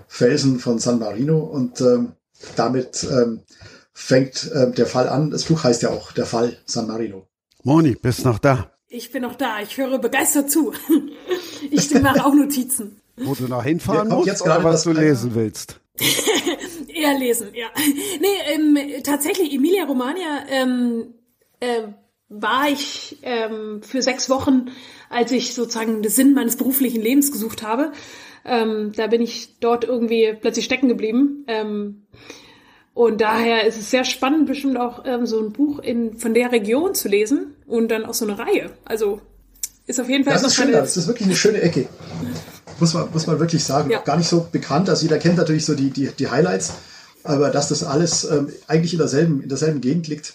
Felsen 0.08 0.58
von 0.58 0.78
San 0.78 0.98
Marino 0.98 1.38
und 1.38 1.80
ähm, 1.80 2.12
damit 2.56 3.06
ähm, 3.10 3.40
fängt 3.92 4.50
äh, 4.52 4.70
der 4.72 4.86
Fall 4.86 5.08
an. 5.08 5.30
Das 5.30 5.44
Buch 5.44 5.64
heißt 5.64 5.82
ja 5.82 5.90
auch 5.90 6.12
Der 6.12 6.26
Fall 6.26 6.56
San 6.66 6.86
Marino. 6.86 7.26
Moni, 7.62 7.94
bist 7.94 8.24
noch 8.24 8.38
da? 8.38 8.70
Ich 8.92 9.12
bin 9.12 9.22
noch 9.22 9.36
da. 9.36 9.60
Ich 9.62 9.78
höre 9.78 9.98
begeistert 9.98 10.50
zu. 10.50 10.72
Ich 11.70 11.92
mache 12.00 12.24
auch 12.24 12.32
Notizen. 12.32 13.00
Wo 13.16 13.34
du 13.34 13.46
noch 13.46 13.62
hinfahren 13.62 14.08
musst 14.08 14.26
jetzt 14.26 14.42
oder 14.42 14.64
was 14.64 14.82
du 14.84 14.92
lesen 14.92 15.34
willst? 15.34 15.78
Eher 16.88 17.18
lesen, 17.18 17.48
ja. 17.52 17.66
Nee, 18.18 18.26
ähm, 18.54 18.78
tatsächlich, 19.04 19.52
Emilia 19.52 19.84
Romagna 19.84 20.46
ähm, 20.48 21.14
äh, 21.60 21.82
war 22.30 22.70
ich 22.70 23.18
ähm, 23.22 23.82
für 23.82 24.00
sechs 24.00 24.30
Wochen, 24.30 24.70
als 25.10 25.30
ich 25.32 25.54
sozusagen 25.54 26.02
den 26.02 26.10
Sinn 26.10 26.32
meines 26.32 26.56
beruflichen 26.56 27.02
Lebens 27.02 27.30
gesucht 27.30 27.62
habe. 27.62 27.92
Ähm, 28.46 28.92
da 28.96 29.06
bin 29.06 29.20
ich 29.20 29.60
dort 29.60 29.84
irgendwie 29.84 30.34
plötzlich 30.40 30.64
stecken 30.64 30.88
geblieben. 30.88 31.44
Ähm, 31.46 32.06
und 33.00 33.22
daher 33.22 33.66
ist 33.66 33.78
es 33.78 33.90
sehr 33.90 34.04
spannend, 34.04 34.44
bestimmt 34.44 34.76
auch 34.76 35.06
ähm, 35.06 35.24
so 35.24 35.40
ein 35.40 35.52
Buch 35.52 35.78
in, 35.78 36.18
von 36.18 36.34
der 36.34 36.52
Region 36.52 36.94
zu 36.94 37.08
lesen 37.08 37.54
und 37.66 37.88
dann 37.88 38.04
auch 38.04 38.12
so 38.12 38.26
eine 38.26 38.38
Reihe. 38.38 38.72
Also 38.84 39.22
ist 39.86 39.98
auf 39.98 40.10
jeden 40.10 40.24
Fall. 40.24 40.34
Das 40.34 40.42
ist 40.42 40.54
schön, 40.54 40.70
das 40.70 40.98
ist 40.98 41.06
wirklich 41.06 41.26
eine 41.26 41.34
schöne 41.34 41.62
Ecke. 41.62 41.88
Muss 42.78 42.92
man, 42.92 43.10
muss 43.10 43.26
man 43.26 43.40
wirklich 43.40 43.64
sagen. 43.64 43.88
Ja. 43.88 44.00
Gar 44.02 44.18
nicht 44.18 44.28
so 44.28 44.46
bekannt. 44.52 44.90
Also 44.90 45.04
jeder 45.04 45.16
kennt 45.16 45.38
natürlich 45.38 45.64
so 45.64 45.74
die, 45.74 45.88
die, 45.88 46.08
die 46.08 46.28
Highlights, 46.28 46.74
aber 47.22 47.48
dass 47.48 47.70
das 47.70 47.84
alles 47.84 48.24
ähm, 48.24 48.52
eigentlich 48.66 48.92
in 48.92 48.98
derselben, 48.98 49.42
in 49.42 49.48
derselben 49.48 49.80
Gegend 49.80 50.06
liegt, 50.06 50.34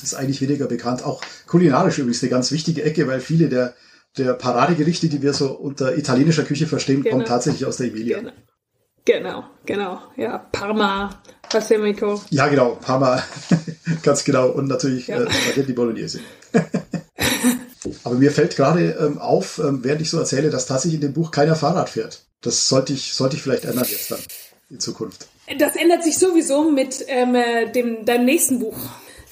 ist 0.00 0.14
eigentlich 0.14 0.40
weniger 0.40 0.66
bekannt. 0.66 1.04
Auch 1.04 1.22
kulinarisch 1.48 1.98
übrigens 1.98 2.22
eine 2.22 2.30
ganz 2.30 2.52
wichtige 2.52 2.84
Ecke, 2.84 3.08
weil 3.08 3.18
viele 3.18 3.48
der, 3.48 3.74
der 4.16 4.34
Paradegerichte, 4.34 5.08
die 5.08 5.22
wir 5.22 5.32
so 5.32 5.50
unter 5.50 5.98
italienischer 5.98 6.44
Küche 6.44 6.68
verstehen, 6.68 7.02
genau. 7.02 7.16
kommen 7.16 7.26
tatsächlich 7.26 7.66
aus 7.66 7.78
der 7.78 7.88
Emilia. 7.88 8.20
Genau. 8.20 8.32
Genau, 9.12 9.42
genau. 9.66 9.98
Ja, 10.16 10.38
Parma, 10.52 11.10
Balsamico. 11.50 12.22
Ja, 12.30 12.46
genau, 12.46 12.76
Parma, 12.76 13.20
ganz 14.04 14.22
genau. 14.22 14.50
Und 14.50 14.68
natürlich 14.68 15.08
ja. 15.08 15.20
äh, 15.20 15.28
Spaghetti 15.28 15.72
Bolognese. 15.72 16.20
Aber 18.04 18.14
mir 18.14 18.30
fällt 18.30 18.54
gerade 18.54 18.96
ähm, 19.00 19.18
auf, 19.18 19.58
ähm, 19.58 19.82
während 19.82 20.00
ich 20.00 20.10
so 20.10 20.18
erzähle, 20.20 20.50
dass 20.50 20.66
tatsächlich 20.66 21.00
in 21.00 21.08
dem 21.08 21.12
Buch 21.12 21.32
keiner 21.32 21.56
Fahrrad 21.56 21.88
fährt. 21.88 22.22
Das 22.40 22.68
sollte 22.68 22.92
ich, 22.92 23.12
sollte 23.12 23.34
ich 23.34 23.42
vielleicht 23.42 23.64
ändern 23.64 23.86
jetzt 23.90 24.12
dann 24.12 24.20
in 24.70 24.78
Zukunft. 24.78 25.26
Das 25.58 25.74
ändert 25.74 26.04
sich 26.04 26.16
sowieso 26.16 26.70
mit 26.70 27.04
ähm, 27.08 27.34
äh, 27.34 27.72
dem, 27.72 28.04
deinem 28.04 28.26
nächsten 28.26 28.60
Buch. 28.60 28.78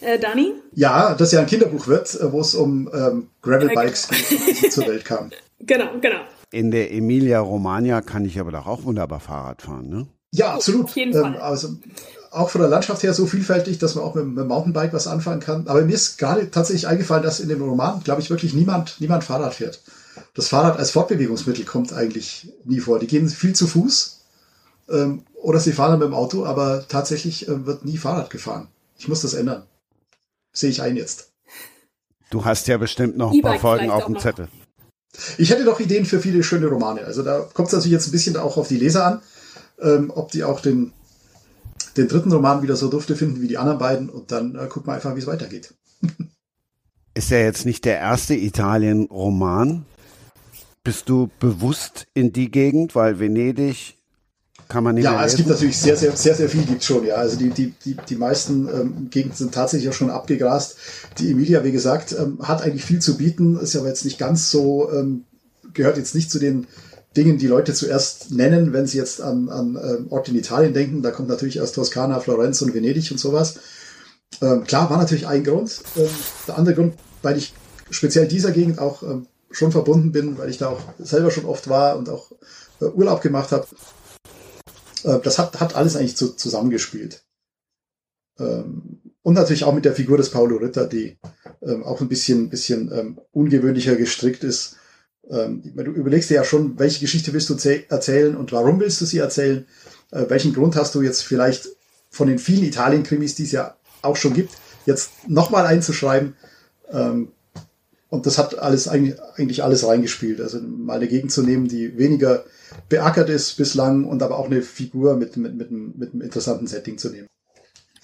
Äh, 0.01 0.19
Dani? 0.19 0.55
Ja, 0.75 1.15
das 1.15 1.31
ja 1.31 1.39
ein 1.39 1.47
Kinderbuch 1.47 1.87
wird, 1.87 2.17
äh, 2.17 2.33
wo 2.33 2.41
es 2.41 2.57
um 2.57 2.91
ähm, 2.93 3.29
Gravelbikes 3.43 4.09
äh, 4.11 4.71
zur 4.71 4.89
Welt 4.89 5.05
kam. 5.05 5.31
Genau, 5.61 6.01
genau. 6.01 6.23
In 6.51 6.71
der 6.71 6.93
Emilia 6.93 7.41
Romagna 7.41 8.01
kann 8.01 8.25
ich 8.25 8.41
aber 8.41 8.53
doch 8.53 8.67
auch 8.67 8.85
wunderbar 8.85 9.21
Fahrrad 9.21 9.63
fahren, 9.63 9.89
ne? 9.89 10.07
Ja, 10.31 10.55
absolut. 10.55 10.85
Auf 10.85 10.97
jeden 10.97 11.13
Fall. 11.13 11.35
Ähm, 11.35 11.41
also 11.41 11.77
auch 12.31 12.51
von 12.51 12.61
der 12.61 12.71
Landschaft 12.71 13.03
her 13.03 13.15
so 13.15 13.27
vielfältig, 13.27 13.79
dass 13.79 13.95
man 13.95 14.05
auch 14.05 14.15
mit, 14.15 14.27
mit 14.27 14.39
dem 14.39 14.49
Mountainbike 14.49 14.93
was 14.93 15.07
anfangen 15.07 15.41
kann. 15.41 15.67
Aber 15.69 15.83
mir 15.83 15.95
ist 15.95 16.19
gerade 16.19 16.51
tatsächlich 16.51 16.87
eingefallen, 16.87 17.23
dass 17.23 17.41
in 17.41 17.49
dem 17.49 17.63
Roman, 17.63 18.03
glaube 18.03 18.21
ich, 18.21 18.31
wirklich 18.31 18.53
niemand, 18.55 18.97
niemand 19.01 19.25
Fahrrad 19.25 19.55
fährt. 19.55 19.83
Das 20.35 20.49
Fahrrad 20.49 20.79
als 20.79 20.91
Fortbewegungsmittel 20.91 21.65
kommt 21.65 21.93
eigentlich 21.93 22.53
nie 22.65 22.81
vor. 22.81 22.99
Die 22.99 23.07
gehen 23.07 23.29
viel 23.29 23.55
zu 23.55 23.67
Fuß 23.67 24.21
ähm, 24.91 25.23
oder 25.35 25.61
sie 25.61 25.73
fahren 25.73 25.93
dann 25.93 26.01
mit 26.01 26.09
dem 26.09 26.15
Auto, 26.15 26.45
aber 26.45 26.87
tatsächlich 26.89 27.49
äh, 27.49 27.67
wird 27.67 27.85
nie 27.85 27.97
Fahrrad 27.97 28.31
gefahren. 28.31 28.69
Ich 28.99 29.09
muss 29.09 29.23
das 29.23 29.35
ändern. 29.35 29.65
Sehe 30.53 30.71
ich 30.71 30.83
ein 30.83 30.97
jetzt. 30.97 31.33
Du 32.31 32.45
hast 32.45 32.69
ja 32.69 32.77
bestimmt 32.77 33.17
noch 33.17 33.33
ein 33.33 33.41
paar 33.41 33.59
Folgen 33.59 33.91
auf 33.91 34.05
dem 34.05 34.19
Zettel. 34.19 34.49
Ich 35.39 35.51
hätte 35.51 35.65
noch 35.65 35.81
Ideen 35.81 36.05
für 36.05 36.21
viele 36.21 36.43
schöne 36.43 36.67
Romane. 36.67 37.05
Also 37.05 37.23
da 37.23 37.41
kommt 37.55 37.69
es 37.69 37.75
natürlich 37.75 37.93
jetzt 37.93 38.09
ein 38.09 38.13
bisschen 38.13 38.37
auch 38.37 38.57
auf 38.57 38.69
die 38.69 38.77
Leser 38.77 39.07
an, 39.07 39.23
ähm, 39.81 40.13
ob 40.15 40.31
die 40.31 40.45
auch 40.45 40.61
den, 40.61 40.93
den 41.97 42.09
dritten 42.09 42.33
Roman 42.33 42.63
wieder 42.63 42.77
so 42.77 42.89
dufte 42.89 43.17
finden 43.17 43.41
wie 43.41 43.49
die 43.49 43.59
anderen 43.59 43.79
beiden 43.79 44.09
und 44.09 44.33
dann 44.33 44.55
äh, 44.55 44.67
gucken 44.67 44.89
wir 44.89 44.95
einfach, 44.95 45.15
wie 45.15 45.21
es 45.21 45.27
weitergeht. 45.27 45.75
Ist 47.15 47.31
ja 47.31 47.39
jetzt 47.39 47.67
nicht 47.67 47.85
der 47.85 47.99
erste 47.99 48.35
Italien-Roman. 48.35 49.85
Bist 50.85 51.09
du 51.09 51.29
bewusst 51.41 52.07
in 52.15 52.33
die 52.33 52.51
Gegend, 52.51 52.95
weil 52.95 53.19
Venedig 53.19 53.98
kann 54.69 54.85
man 54.85 54.95
nicht 54.95 55.05
Ja, 55.05 55.25
es 55.25 55.35
gibt 55.35 55.49
natürlich 55.49 55.79
sehr, 55.79 55.97
sehr, 55.97 56.15
sehr, 56.17 56.35
sehr 56.35 56.49
viel 56.49 56.65
gibt 56.65 56.85
schon, 56.85 57.05
ja. 57.05 57.15
Also 57.15 57.37
die, 57.37 57.51
die, 57.51 57.73
die, 57.85 57.97
die 58.09 58.17
meisten 58.17 58.69
ähm, 58.69 59.11
Gegenden 59.11 59.37
sind 59.37 59.55
tatsächlich 59.55 59.89
auch 59.89 59.95
schon 59.95 60.11
abgegrast. 60.11 60.77
Die 61.19 61.31
Emilia, 61.31 61.65
wie 61.65 61.73
gesagt, 61.73 62.15
ähm, 62.19 62.39
hat 62.43 62.63
eigentlich 62.63 62.85
viel 62.85 63.01
zu 63.01 63.17
bieten, 63.17 63.59
ist 63.59 63.77
aber 63.77 63.89
jetzt 63.89 64.05
nicht 64.05 64.19
ganz 64.19 64.51
so, 64.51 64.91
ähm, 64.93 65.25
gehört 65.73 65.97
jetzt 65.97 66.15
nicht 66.15 66.31
zu 66.31 66.39
den 66.39 66.67
Dingen, 67.17 67.39
die 67.39 67.47
Leute 67.47 67.73
zuerst 67.73 68.31
nennen, 68.31 68.73
wenn 68.73 68.87
sie 68.87 68.99
jetzt 68.99 69.23
an, 69.23 69.49
an 69.49 69.79
ähm, 69.83 70.07
Orte 70.11 70.31
in 70.31 70.39
Italien 70.39 70.75
denken. 70.75 71.03
Da 71.03 71.11
kommt 71.11 71.29
natürlich 71.29 71.57
erst 71.57 71.75
Toskana, 71.75 72.21
Florenz 72.21 72.61
und 72.61 72.75
Venedig 72.75 73.11
und 73.11 73.19
sowas. 73.19 73.57
Ähm, 74.43 74.65
klar, 74.65 74.91
war 74.91 74.99
natürlich 74.99 75.27
ein 75.27 75.45
Grund. 75.45 75.81
Ähm, 75.97 76.09
der 76.47 76.59
andere 76.59 76.75
Grund, 76.75 76.95
weil 77.23 77.39
ich 77.39 77.55
speziell 77.91 78.29
dieser 78.29 78.53
Gegend 78.53 78.79
auch 78.79 79.03
ähm, 79.03 79.27
schon 79.51 79.73
verbunden 79.73 80.13
bin, 80.13 80.37
weil 80.37 80.51
ich 80.51 80.59
da 80.59 80.69
auch 80.69 80.81
selber 80.99 81.31
schon 81.31 81.47
oft 81.47 81.69
war 81.69 81.97
und 81.97 82.11
auch 82.11 82.31
äh, 82.81 82.85
Urlaub 82.85 83.23
gemacht 83.23 83.53
habe. 83.53 83.67
Äh, 85.05 85.21
das 85.21 85.39
hat, 85.39 85.61
hat 85.61 85.77
alles 85.77 85.97
eigentlich 85.97 86.17
zu, 86.17 86.35
zusammengespielt. 86.35 87.23
Ähm, 88.39 89.01
und 89.23 89.35
natürlich 89.35 89.65
auch 89.65 89.75
mit 89.75 89.85
der 89.85 89.95
Figur 89.95 90.17
des 90.17 90.31
Paulo 90.31 90.57
Ritter, 90.57 90.87
die 90.87 91.19
ähm, 91.63 91.85
auch 91.85 92.01
ein 92.01 92.09
bisschen, 92.09 92.49
bisschen 92.49 92.91
ähm, 92.93 93.21
ungewöhnlicher 93.33 93.97
gestrickt 93.97 94.45
ist. 94.45 94.77
Du 95.31 95.93
überlegst 95.93 96.31
dir 96.31 96.37
ja 96.37 96.45
schon, 96.45 96.79
welche 96.79 97.01
Geschichte 97.01 97.35
willst 97.35 97.51
du 97.51 97.57
erzählen 97.91 98.35
und 98.35 98.51
warum 98.53 98.81
willst 98.81 98.99
du 99.03 99.05
sie 99.05 99.19
erzählen? 99.19 99.67
Äh, 100.11 100.25
welchen 100.29 100.55
Grund 100.55 100.75
hast 100.75 100.95
du 100.95 101.03
jetzt 101.03 101.21
vielleicht 101.21 101.69
von 102.09 102.29
den 102.29 102.39
vielen 102.39 102.65
Italien-Krimis, 102.65 103.35
die 103.35 103.43
es 103.43 103.53
ja 103.53 103.77
auch 104.01 104.17
schon 104.17 104.33
gibt, 104.33 104.55
jetzt 104.87 105.11
nochmal 105.29 105.67
einzuschreiben? 105.67 106.35
Und 108.09 108.25
das 108.25 108.39
hat 108.39 108.59
alles 108.59 108.89
eigentlich, 108.89 109.21
eigentlich 109.35 109.63
alles 109.63 109.87
reingespielt. 109.87 110.41
Also 110.41 110.61
mal 110.61 110.95
eine 110.95 111.09
Gegend 111.09 111.31
zu 111.31 111.43
nehmen, 111.43 111.69
die 111.69 111.99
weniger 111.99 112.47
beackert 112.89 113.29
ist 113.29 113.57
bislang 113.57 114.05
und 114.05 114.23
aber 114.23 114.39
auch 114.39 114.47
eine 114.47 114.63
Figur 114.63 115.17
mit, 115.17 115.37
mit, 115.37 115.55
mit, 115.55 115.71
mit 115.71 116.13
einem 116.13 116.23
interessanten 116.23 116.67
Setting 116.67 116.99
zu 116.99 117.11
nehmen. 117.11 117.29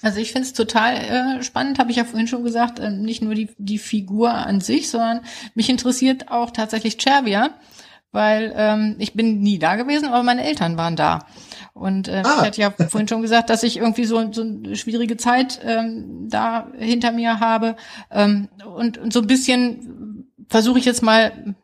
Also 0.02 0.20
ich 0.20 0.32
finde 0.32 0.46
es 0.46 0.52
total 0.52 0.96
äh, 0.96 1.42
spannend, 1.42 1.78
habe 1.78 1.90
ich 1.90 1.96
ja 1.96 2.04
vorhin 2.04 2.28
schon 2.28 2.44
gesagt, 2.44 2.78
äh, 2.78 2.90
nicht 2.90 3.22
nur 3.22 3.34
die, 3.34 3.48
die 3.56 3.78
Figur 3.78 4.32
an 4.32 4.60
sich, 4.60 4.90
sondern 4.90 5.20
mich 5.54 5.70
interessiert 5.70 6.30
auch 6.30 6.50
tatsächlich 6.50 6.98
Cervia, 7.00 7.54
weil 8.12 8.52
ähm, 8.54 8.96
ich 8.98 9.14
bin 9.14 9.40
nie 9.40 9.58
da 9.58 9.76
gewesen, 9.76 10.08
aber 10.08 10.22
meine 10.22 10.44
Eltern 10.44 10.76
waren 10.76 10.94
da. 10.94 11.26
Und 11.72 12.08
äh, 12.08 12.22
ah. 12.24 12.34
ich 12.36 12.46
hatte 12.46 12.60
ja 12.60 12.70
vorhin 12.88 13.08
schon 13.08 13.22
gesagt, 13.22 13.48
dass 13.48 13.62
ich 13.62 13.78
irgendwie 13.78 14.04
so, 14.04 14.30
so 14.30 14.42
eine 14.42 14.76
schwierige 14.76 15.16
Zeit 15.16 15.60
ähm, 15.64 16.28
da 16.28 16.68
hinter 16.78 17.10
mir 17.10 17.40
habe. 17.40 17.74
Ähm, 18.10 18.48
und, 18.76 18.98
und 18.98 19.12
so 19.12 19.20
ein 19.20 19.26
bisschen 19.26 20.30
versuche 20.48 20.78
ich 20.78 20.84
jetzt 20.84 21.02
mal 21.02 21.54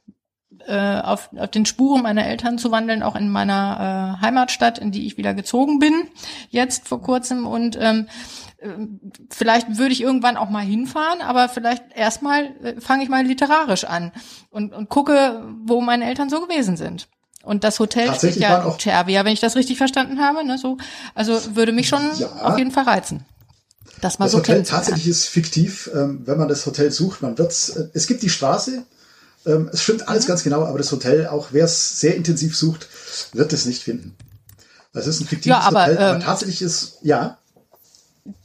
äh, 0.70 1.00
auf, 1.00 1.30
auf 1.36 1.50
den 1.50 1.66
Spuren 1.66 2.02
meiner 2.02 2.24
Eltern 2.24 2.56
zu 2.56 2.70
wandeln, 2.70 3.02
auch 3.02 3.16
in 3.16 3.30
meiner 3.30 4.16
äh, 4.18 4.24
Heimatstadt, 4.24 4.78
in 4.78 4.92
die 4.92 5.06
ich 5.06 5.16
wieder 5.16 5.34
gezogen 5.34 5.78
bin, 5.78 6.08
jetzt 6.48 6.88
vor 6.88 7.02
kurzem. 7.02 7.46
Und 7.46 7.76
ähm, 7.80 8.06
äh, 8.58 8.68
vielleicht 9.30 9.76
würde 9.78 9.92
ich 9.92 10.00
irgendwann 10.00 10.36
auch 10.36 10.48
mal 10.48 10.64
hinfahren, 10.64 11.20
aber 11.20 11.48
vielleicht 11.48 11.84
erstmal 11.94 12.46
äh, 12.62 12.80
fange 12.80 13.02
ich 13.02 13.08
mal 13.08 13.26
literarisch 13.26 13.84
an 13.84 14.12
und, 14.50 14.72
und 14.72 14.88
gucke, 14.88 15.42
wo 15.64 15.80
meine 15.80 16.06
Eltern 16.06 16.30
so 16.30 16.40
gewesen 16.40 16.76
sind. 16.76 17.08
Und 17.42 17.64
das 17.64 17.80
Hotel 17.80 18.14
steht 18.14 18.36
ja 18.36 18.62
in 18.62 18.78
Cervia, 18.78 19.24
wenn 19.24 19.32
ich 19.32 19.40
das 19.40 19.56
richtig 19.56 19.78
verstanden 19.78 20.20
habe. 20.20 20.44
Ne, 20.44 20.58
so, 20.58 20.76
also 21.14 21.56
würde 21.56 21.72
mich 21.72 21.88
schon 21.88 22.02
ja. 22.18 22.28
auf 22.42 22.58
jeden 22.58 22.70
Fall 22.70 22.84
reizen. 22.84 23.24
Das, 24.00 24.18
mal 24.18 24.26
das 24.26 24.32
so 24.32 24.38
Hotel 24.38 24.62
tatsächlich 24.62 25.08
ist 25.08 25.26
fiktiv, 25.26 25.90
ähm, 25.94 26.22
wenn 26.24 26.38
man 26.38 26.48
das 26.48 26.64
Hotel 26.64 26.90
sucht. 26.90 27.22
Man 27.22 27.38
wird's, 27.38 27.70
äh, 27.70 27.88
es 27.92 28.06
gibt 28.06 28.22
die 28.22 28.30
Straße, 28.30 28.84
Ähm, 29.46 29.70
es 29.72 29.82
stimmt 29.82 30.08
alles 30.08 30.24
mhm. 30.24 30.28
ganz 30.28 30.42
genau, 30.44 30.64
aber 30.64 30.78
das 30.78 30.92
Hotel, 30.92 31.26
auch 31.26 31.48
wer 31.52 31.64
es 31.64 32.00
sehr 32.00 32.14
intensiv 32.14 32.56
sucht, 32.56 32.88
wird 33.32 33.52
es 33.52 33.66
nicht 33.66 33.82
finden. 33.82 34.16
Es 34.92 35.06
ist 35.06 35.20
ein 35.20 35.26
fiktives 35.26 35.46
ja, 35.46 35.60
aber, 35.60 35.82
Hotel, 35.82 35.98
aber 35.98 36.16
ähm, 36.16 36.22
tatsächlich 36.22 36.62
ist, 36.62 36.98
ja. 37.02 37.38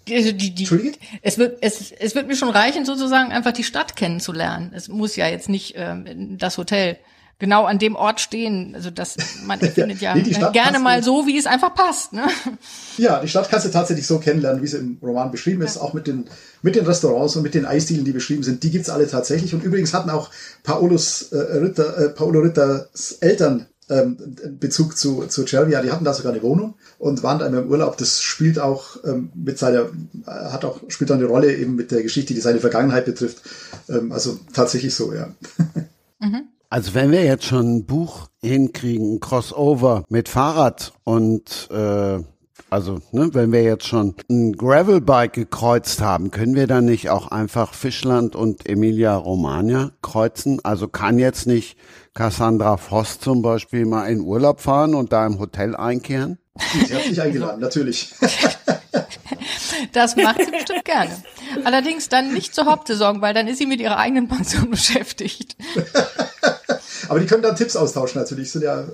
Also 0.10 0.32
die, 0.32 0.54
die, 0.54 0.94
es 1.24 1.38
wird 1.40 1.58
es, 1.62 1.92
es 1.92 2.14
wird 2.14 2.28
mir 2.28 2.36
schon 2.36 2.50
reichen, 2.50 2.86
sozusagen 2.86 3.32
einfach 3.32 3.54
die 3.54 3.64
Stadt 3.64 3.96
kennenzulernen. 3.96 4.72
Es 4.76 4.88
muss 4.88 5.16
ja 5.16 5.28
jetzt 5.28 5.50
nicht 5.50 5.74
ähm, 5.76 6.38
das 6.38 6.58
Hotel 6.60 6.98
genau 7.40 7.66
an 7.66 7.80
dem 7.80 7.96
Ort 7.96 8.20
stehen. 8.20 8.74
Also 8.76 8.90
das 8.90 9.18
man 9.46 9.60
erfindet 9.62 10.02
ja, 10.02 10.16
nee, 10.16 10.24
gerne 10.54 10.80
mal 10.80 11.04
so, 11.04 11.28
wie 11.28 11.38
es 11.38 11.46
einfach 11.46 11.74
passt. 11.74 12.14
Ne? 12.14 12.28
Ja, 12.98 13.20
die 13.20 13.28
Stadt 13.28 13.50
kannst 13.50 13.66
du 13.66 13.72
tatsächlich 13.72 14.08
so 14.08 14.20
kennenlernen, 14.20 14.62
wie 14.62 14.68
sie 14.68 14.78
im 14.78 14.98
Roman 15.02 15.32
beschrieben 15.32 15.62
ist, 15.62 15.76
ja. 15.76 15.82
auch 15.82 15.94
mit 15.94 16.08
den 16.08 16.26
mit 16.62 16.76
den 16.76 16.86
Restaurants 16.86 17.36
und 17.36 17.44
mit 17.44 17.54
den 17.54 17.66
Eisdielen, 17.66 18.06
die 18.06 18.12
beschrieben 18.12 18.44
sind. 18.44 18.64
Die 18.64 18.72
gibt's 18.72 18.90
alle 18.90 19.08
tatsächlich. 19.08 19.54
Und 19.54 19.64
übrigens 19.64 19.94
hatten 19.94 20.10
auch 20.10 20.32
Paulus 20.64 21.32
äh, 21.32 21.38
Ritter, 21.38 21.98
äh, 21.98 22.10
Paolo 22.10 22.40
Ritters 22.40 23.18
Eltern 23.20 23.68
ähm, 23.90 24.18
Bezug 24.60 24.98
zu, 24.98 25.28
zu 25.28 25.46
Cervia. 25.46 25.82
Die 25.82 25.92
hatten 25.92 26.06
da 26.06 26.14
sogar 26.14 26.34
eine 26.34 26.42
Wohnung 26.42 26.76
und 26.98 27.22
waren 27.22 27.40
da 27.40 27.46
im 27.46 27.70
Urlaub. 27.70 27.98
Das 27.98 28.22
spielt 28.22 28.58
auch 28.60 28.98
ähm, 29.04 29.30
mit 29.36 29.60
seiner, 29.60 29.82
äh, 29.82 30.32
hat 30.52 30.66
auch, 30.66 30.80
spielt 30.88 31.12
auch 31.12 31.16
eine 31.16 31.26
Rolle 31.26 31.56
eben 31.56 31.76
mit 31.76 31.92
der 31.92 32.02
Geschichte, 32.02 32.34
die 32.34 32.42
seine 32.42 32.60
Vergangenheit 32.60 33.06
betrifft. 33.06 33.42
Ähm, 33.90 34.12
also 34.12 34.40
tatsächlich 34.54 34.96
so, 34.96 35.14
ja. 35.14 35.30
Mhm. 36.20 36.48
Also 36.76 36.94
wenn 36.94 37.14
wir 37.14 37.24
jetzt 37.24 37.46
schon 37.46 37.78
ein 37.78 37.86
Buch 37.86 38.28
hinkriegen, 38.42 39.14
ein 39.14 39.20
Crossover 39.22 40.04
mit 40.10 40.28
Fahrrad 40.28 40.92
und 41.06 41.70
äh, 41.72 42.20
also 42.70 43.00
ne, 43.14 43.30
wenn 43.32 43.54
wir 43.54 43.64
jetzt 43.64 43.88
schon 43.88 44.14
ein 44.30 44.52
Gravelbike 44.52 45.32
gekreuzt 45.32 46.02
haben, 46.02 46.32
können 46.32 46.54
wir 46.54 46.68
dann 46.68 46.84
nicht 46.84 47.10
auch 47.10 47.30
einfach 47.30 47.74
Fischland 47.74 48.36
und 48.36 48.68
Emilia 48.68 49.16
Romagna 49.16 49.92
kreuzen? 50.02 50.60
Also 50.66 50.90
kann 50.90 51.18
jetzt 51.18 51.48
nicht 51.48 51.78
Cassandra 52.14 52.76
Voss 52.76 53.22
zum 53.22 53.42
Beispiel 53.42 53.86
mal 53.86 54.08
in 54.08 54.20
Urlaub 54.20 54.60
fahren 54.60 54.96
und 54.96 55.14
da 55.14 55.26
im 55.26 55.40
Hotel 55.40 55.78
einkehren? 55.78 56.40
Sie 56.86 56.94
hat 56.94 57.08
mich 57.08 57.22
eingeladen, 57.22 57.62
natürlich. 57.62 58.14
Das 59.92 60.16
macht 60.16 60.44
sie 60.44 60.52
bestimmt 60.52 60.86
gerne. 60.86 61.12
Allerdings 61.64 62.10
dann 62.10 62.34
nicht 62.34 62.54
zur 62.54 62.66
Hauptsaison, 62.66 63.22
weil 63.22 63.34
dann 63.34 63.48
ist 63.48 63.60
sie 63.60 63.66
mit 63.66 63.80
ihrer 63.80 63.98
eigenen 63.98 64.28
Pension 64.28 64.70
beschäftigt. 64.70 65.56
Aber 67.10 67.20
die 67.20 67.26
können 67.26 67.44
dann 67.44 67.56
Tipps 67.56 67.76
austauschen 67.76 68.20
natürlich. 68.20 68.52
Sind 68.52 68.64
ja 68.64 68.84
das 68.84 68.94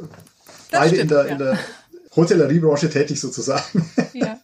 beide 0.71 0.95
stimmt, 0.95 1.01
in, 1.01 1.07
der, 1.09 1.25
ja. 1.25 1.31
in 1.31 1.37
der 1.37 1.59
Hotelleriebranche 2.15 2.89
tätig 2.89 3.19
sozusagen. 3.19 3.89
Ja. 4.13 4.39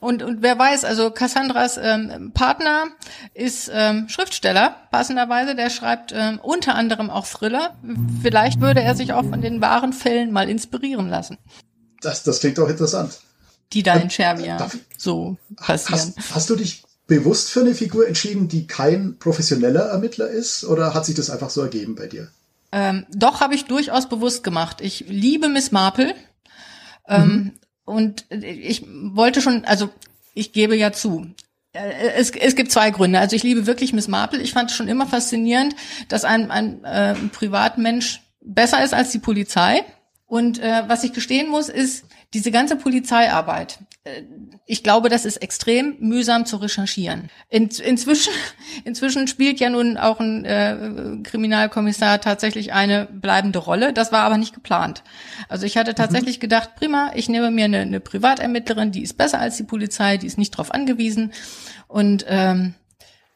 Und, 0.00 0.24
und 0.24 0.42
wer 0.42 0.58
weiß, 0.58 0.84
also 0.84 1.10
Cassandras 1.12 1.78
ähm, 1.80 2.32
Partner 2.34 2.86
ist 3.34 3.70
ähm, 3.72 4.08
Schriftsteller, 4.08 4.74
passenderweise, 4.90 5.54
der 5.54 5.70
schreibt 5.70 6.12
ähm, 6.12 6.40
unter 6.42 6.74
anderem 6.74 7.08
auch 7.08 7.24
Thriller. 7.24 7.76
Vielleicht 8.20 8.60
würde 8.60 8.82
er 8.82 8.96
sich 8.96 9.12
auch 9.12 9.24
von 9.24 9.40
den 9.40 9.60
wahren 9.60 9.92
Fällen 9.92 10.32
mal 10.32 10.48
inspirieren 10.48 11.08
lassen. 11.08 11.38
Das, 12.00 12.24
das 12.24 12.40
klingt 12.40 12.58
doch 12.58 12.68
interessant. 12.68 13.20
Die 13.72 13.84
da 13.84 13.94
in 13.94 14.10
Schervia 14.10 14.68
so 14.96 15.36
passieren. 15.56 16.14
Hast, 16.16 16.34
hast 16.34 16.50
du 16.50 16.56
dich 16.56 16.82
bewusst 17.06 17.50
für 17.50 17.60
eine 17.60 17.74
Figur 17.74 18.08
entschieden, 18.08 18.48
die 18.48 18.66
kein 18.66 19.18
professioneller 19.18 19.86
Ermittler 19.88 20.28
ist, 20.28 20.64
oder 20.64 20.94
hat 20.94 21.06
sich 21.06 21.14
das 21.14 21.30
einfach 21.30 21.50
so 21.50 21.62
ergeben 21.62 21.94
bei 21.94 22.06
dir? 22.06 22.28
Ähm, 22.72 23.06
doch, 23.10 23.40
habe 23.40 23.54
ich 23.54 23.64
durchaus 23.64 24.08
bewusst 24.08 24.44
gemacht. 24.44 24.80
Ich 24.80 25.04
liebe 25.08 25.48
Miss 25.48 25.72
Marple. 25.72 26.14
Ähm, 27.06 27.28
mhm. 27.28 27.52
Und 27.84 28.26
ich 28.30 28.84
wollte 28.86 29.40
schon, 29.40 29.64
also 29.64 29.90
ich 30.34 30.52
gebe 30.52 30.76
ja 30.76 30.92
zu, 30.92 31.26
äh, 31.72 32.10
es, 32.16 32.30
es 32.30 32.54
gibt 32.54 32.70
zwei 32.70 32.90
Gründe. 32.90 33.18
Also 33.18 33.36
ich 33.36 33.42
liebe 33.42 33.66
wirklich 33.66 33.92
Miss 33.92 34.08
Marple. 34.08 34.40
Ich 34.40 34.52
fand 34.52 34.70
es 34.70 34.76
schon 34.76 34.88
immer 34.88 35.06
faszinierend, 35.06 35.74
dass 36.08 36.24
ein, 36.24 36.50
ein 36.50 36.84
äh, 36.84 37.14
Privatmensch 37.32 38.20
besser 38.40 38.84
ist 38.84 38.94
als 38.94 39.10
die 39.10 39.18
Polizei. 39.18 39.84
Und 40.26 40.58
äh, 40.58 40.84
was 40.86 41.04
ich 41.04 41.12
gestehen 41.14 41.48
muss, 41.48 41.70
ist, 41.70 42.04
diese 42.34 42.50
ganze 42.50 42.76
Polizeiarbeit, 42.76 43.78
ich 44.66 44.82
glaube, 44.82 45.08
das 45.08 45.24
ist 45.24 45.38
extrem 45.38 45.96
mühsam 46.00 46.44
zu 46.44 46.56
recherchieren. 46.56 47.30
In, 47.48 47.68
inzwischen, 47.68 48.32
inzwischen 48.84 49.28
spielt 49.28 49.60
ja 49.60 49.70
nun 49.70 49.96
auch 49.96 50.20
ein 50.20 50.44
äh, 50.44 51.18
Kriminalkommissar 51.22 52.20
tatsächlich 52.20 52.72
eine 52.72 53.06
bleibende 53.06 53.58
Rolle. 53.58 53.92
Das 53.92 54.12
war 54.12 54.22
aber 54.22 54.36
nicht 54.36 54.54
geplant. 54.54 55.02
Also 55.48 55.66
ich 55.66 55.76
hatte 55.76 55.94
tatsächlich 55.94 56.36
mhm. 56.38 56.40
gedacht, 56.40 56.76
prima, 56.76 57.12
ich 57.14 57.28
nehme 57.28 57.50
mir 57.50 57.64
eine, 57.64 57.80
eine 57.80 58.00
Privatermittlerin, 58.00 58.92
die 58.92 59.02
ist 59.02 59.16
besser 59.16 59.40
als 59.40 59.56
die 59.56 59.64
Polizei, 59.64 60.16
die 60.16 60.26
ist 60.26 60.38
nicht 60.38 60.54
darauf 60.54 60.72
angewiesen. 60.72 61.32
Und 61.86 62.24
ähm, 62.28 62.74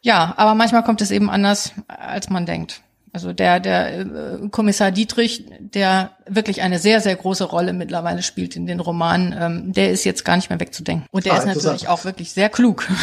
ja, 0.03 0.35
aber 0.37 0.55
manchmal 0.55 0.85
kommt 0.85 1.01
es 1.01 1.11
eben 1.11 1.31
anders, 1.31 1.73
als 1.89 2.29
man 2.29 2.45
denkt. 2.45 2.83
Also 3.15 3.35
der, 3.35 3.61
der 3.61 4.01
äh, 4.01 4.49
Kommissar 4.51 4.91
Dietrich, 4.91 5.45
der 5.61 6.13
wirklich 6.27 6.63
eine 6.63 6.79
sehr, 6.79 7.03
sehr 7.03 7.15
große 7.15 7.45
Rolle 7.45 7.75
mittlerweile 7.75 8.23
spielt 8.23 8.57
in 8.57 8.67
den 8.67 8.81
Romanen, 8.81 9.35
ähm, 9.39 9.73
der 9.75 9.93
ist 9.93 10.05
jetzt 10.05 10.25
gar 10.25 10.37
nicht 10.37 10.49
mehr 10.49 10.59
wegzudenken. 10.59 11.07
Und 11.11 11.27
der 11.27 11.35
ah, 11.35 11.39
ist 11.39 11.45
natürlich 11.45 11.89
auch 11.89 12.05
wirklich 12.05 12.33
sehr 12.33 12.49
klug. 12.49 12.89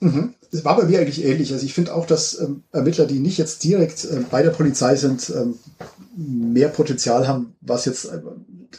Mhm. 0.00 0.34
Das 0.50 0.66
war 0.66 0.76
bei 0.76 0.84
mir 0.84 1.00
eigentlich 1.00 1.24
ähnlich. 1.24 1.50
Also 1.50 1.64
ich 1.64 1.72
finde 1.72 1.94
auch, 1.94 2.04
dass 2.04 2.38
ähm, 2.38 2.62
Ermittler, 2.72 3.06
die 3.06 3.20
nicht 3.20 3.38
jetzt 3.38 3.64
direkt 3.64 4.04
ähm, 4.04 4.26
bei 4.30 4.42
der 4.42 4.50
Polizei 4.50 4.96
sind, 4.96 5.32
ähm, 5.34 5.54
mehr 6.14 6.68
Potenzial 6.68 7.26
haben, 7.26 7.54
was 7.62 7.86
jetzt 7.86 8.04
äh, 8.04 8.20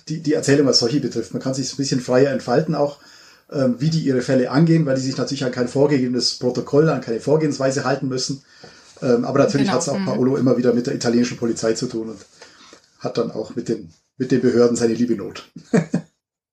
die, 0.08 0.22
die 0.22 0.34
Erzählung 0.34 0.68
als 0.68 0.78
solche 0.78 1.00
betrifft. 1.00 1.34
Man 1.34 1.42
kann 1.42 1.56
sich 1.56 1.74
ein 1.74 1.78
bisschen 1.78 2.00
freier 2.00 2.32
entfalten 2.32 2.76
auch, 2.76 3.00
wie 3.48 3.90
die 3.90 4.00
ihre 4.00 4.22
Fälle 4.22 4.52
angehen, 4.52 4.86
weil 4.86 4.96
die 4.96 5.02
sich 5.02 5.18
natürlich 5.18 5.46
an 5.46 5.52
kein 5.52 5.68
vorgegebenes 5.68 6.40
Protokoll, 6.40 6.90
an 6.90 7.02
keine 7.02 7.20
Vorgehensweise 7.20 7.86
halten 7.86 8.08
müssen. 8.08 8.44
Ähm, 9.02 9.26
aber 9.26 9.40
natürlich 9.40 9.68
genau. 9.68 9.76
hat 9.76 9.82
es 9.82 9.90
auch 9.90 9.98
mhm. 9.98 10.06
Paolo 10.06 10.38
immer 10.38 10.58
wieder 10.58 10.74
mit 10.74 10.88
der 10.88 10.96
italienischen 10.96 11.38
Polizei 11.38 11.74
zu 11.74 11.88
tun 11.88 12.10
und 12.10 12.26
hat 13.00 13.18
dann 13.18 13.32
auch 13.32 13.56
mit 13.56 13.70
den, 13.70 13.94
mit 14.18 14.32
den 14.32 14.42
Behörden 14.42 14.76
seine 14.76 14.94
liebe 14.94 15.16
Not. 15.16 15.50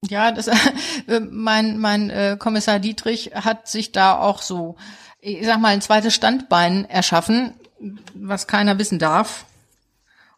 ja, 0.08 0.32
das, 0.32 0.48
äh, 0.48 1.20
mein, 1.30 1.78
mein 1.78 2.10
äh, 2.10 2.36
Kommissar 2.38 2.78
Dietrich 2.78 3.32
hat 3.34 3.68
sich 3.68 3.92
da 3.92 4.18
auch 4.18 4.42
so, 4.42 4.76
ich 5.20 5.46
sag 5.46 5.60
mal, 5.60 5.68
ein 5.68 5.82
zweites 5.82 6.14
Standbein 6.14 6.84
erschaffen, 6.84 7.54
was 8.14 8.46
keiner 8.46 8.78
wissen 8.78 8.98
darf. 8.98 9.46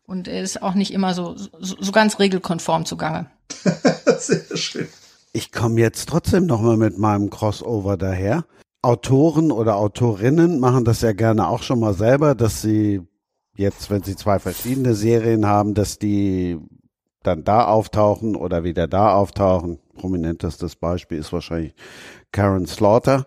Und 0.06 0.28
er 0.28 0.42
ist 0.42 0.62
auch 0.62 0.74
nicht 0.74 0.92
immer 0.92 1.14
so, 1.14 1.34
so, 1.36 1.48
so 1.80 1.92
ganz 1.92 2.18
regelkonform 2.18 2.84
zugange. 2.84 3.30
Sehr 4.18 4.56
schön. 4.56 4.88
Ich 5.32 5.50
komme 5.50 5.80
jetzt 5.80 6.08
trotzdem 6.08 6.46
nochmal 6.46 6.76
mit 6.76 6.98
meinem 6.98 7.30
Crossover 7.30 7.96
daher. 7.96 8.44
Autoren 8.84 9.50
oder 9.50 9.76
Autorinnen 9.76 10.60
machen 10.60 10.84
das 10.84 11.00
ja 11.00 11.12
gerne 11.12 11.48
auch 11.48 11.62
schon 11.62 11.80
mal 11.80 11.94
selber, 11.94 12.34
dass 12.34 12.62
sie 12.62 13.02
jetzt, 13.56 13.90
wenn 13.90 14.02
sie 14.02 14.16
zwei 14.16 14.38
verschiedene 14.38 14.94
Serien 14.94 15.46
haben, 15.46 15.74
dass 15.74 15.98
die 15.98 16.58
dann 17.22 17.44
da 17.44 17.64
auftauchen 17.64 18.36
oder 18.36 18.64
wieder 18.64 18.86
da 18.86 19.14
auftauchen. 19.14 19.80
Prominentestes 19.94 20.76
Beispiel 20.76 21.18
ist 21.18 21.32
wahrscheinlich 21.32 21.74
Karen 22.32 22.66
Slaughter. 22.66 23.26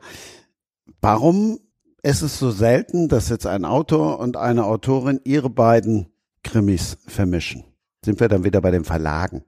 Warum 1.01 1.59
ist 2.03 2.21
es 2.21 2.37
so 2.39 2.51
selten, 2.51 3.09
dass 3.09 3.29
jetzt 3.29 3.47
ein 3.47 3.65
Autor 3.65 4.19
und 4.19 4.37
eine 4.37 4.65
Autorin 4.65 5.19
ihre 5.23 5.49
beiden 5.49 6.07
Krimis 6.43 6.97
vermischen? 7.07 7.63
Sind 8.05 8.19
wir 8.19 8.27
dann 8.27 8.43
wieder 8.43 8.61
bei 8.61 8.71
den 8.71 8.85
Verlagen? 8.85 9.43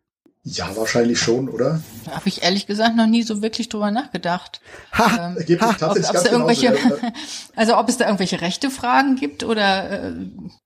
Ja, 0.52 0.76
wahrscheinlich 0.76 1.20
schon, 1.20 1.48
oder? 1.48 1.82
Da 2.06 2.12
habe 2.12 2.28
ich 2.28 2.42
ehrlich 2.44 2.66
gesagt 2.66 2.96
noch 2.96 3.06
nie 3.06 3.24
so 3.24 3.42
wirklich 3.42 3.70
drüber 3.70 3.92
nachgedacht. 3.92 4.62
Ha, 4.94 5.34
ähm, 5.38 5.46
gibt 5.46 5.62
ha, 5.62 5.74
tatsächlich 5.74 6.10
ob, 6.10 6.14
ganz 6.14 6.26
irgendwelche, 6.26 6.78
also 7.56 7.78
ob 7.78 7.88
es 7.88 7.98
da 7.98 8.06
irgendwelche 8.06 8.42
rechte 8.42 8.72
Fragen 8.72 9.16
gibt 9.16 9.44
oder 9.44 10.08
äh, 10.08 10.14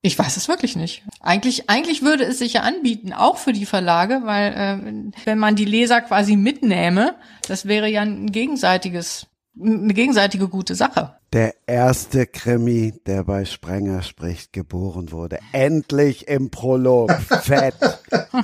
ich 0.01 0.17
weiß 0.17 0.37
es 0.37 0.47
wirklich 0.47 0.75
nicht. 0.75 1.03
Eigentlich, 1.19 1.69
eigentlich 1.69 2.01
würde 2.01 2.23
es 2.23 2.39
sich 2.39 2.53
ja 2.53 2.61
anbieten, 2.61 3.11
auch 3.11 3.37
für 3.37 3.51
die 3.51 3.65
Verlage, 3.65 4.21
weil 4.23 4.53
äh, 4.53 5.25
wenn 5.25 5.37
man 5.37 5.55
die 5.55 5.65
Leser 5.65 6.01
quasi 6.01 6.35
mitnähme, 6.37 7.15
das 7.47 7.65
wäre 7.65 7.89
ja 7.89 8.01
ein 8.01 8.31
gegenseitiges 8.31 9.27
eine 9.61 9.93
gegenseitige 9.93 10.47
gute 10.47 10.75
Sache. 10.75 11.15
Der 11.33 11.55
erste 11.65 12.27
Krimi, 12.27 12.93
der 13.07 13.23
bei 13.23 13.45
Sprenger 13.45 14.03
spricht, 14.03 14.53
geboren 14.53 15.11
wurde. 15.11 15.39
Endlich 15.51 16.27
im 16.27 16.51
Prolog. 16.51 17.11
Fett. 17.41 17.73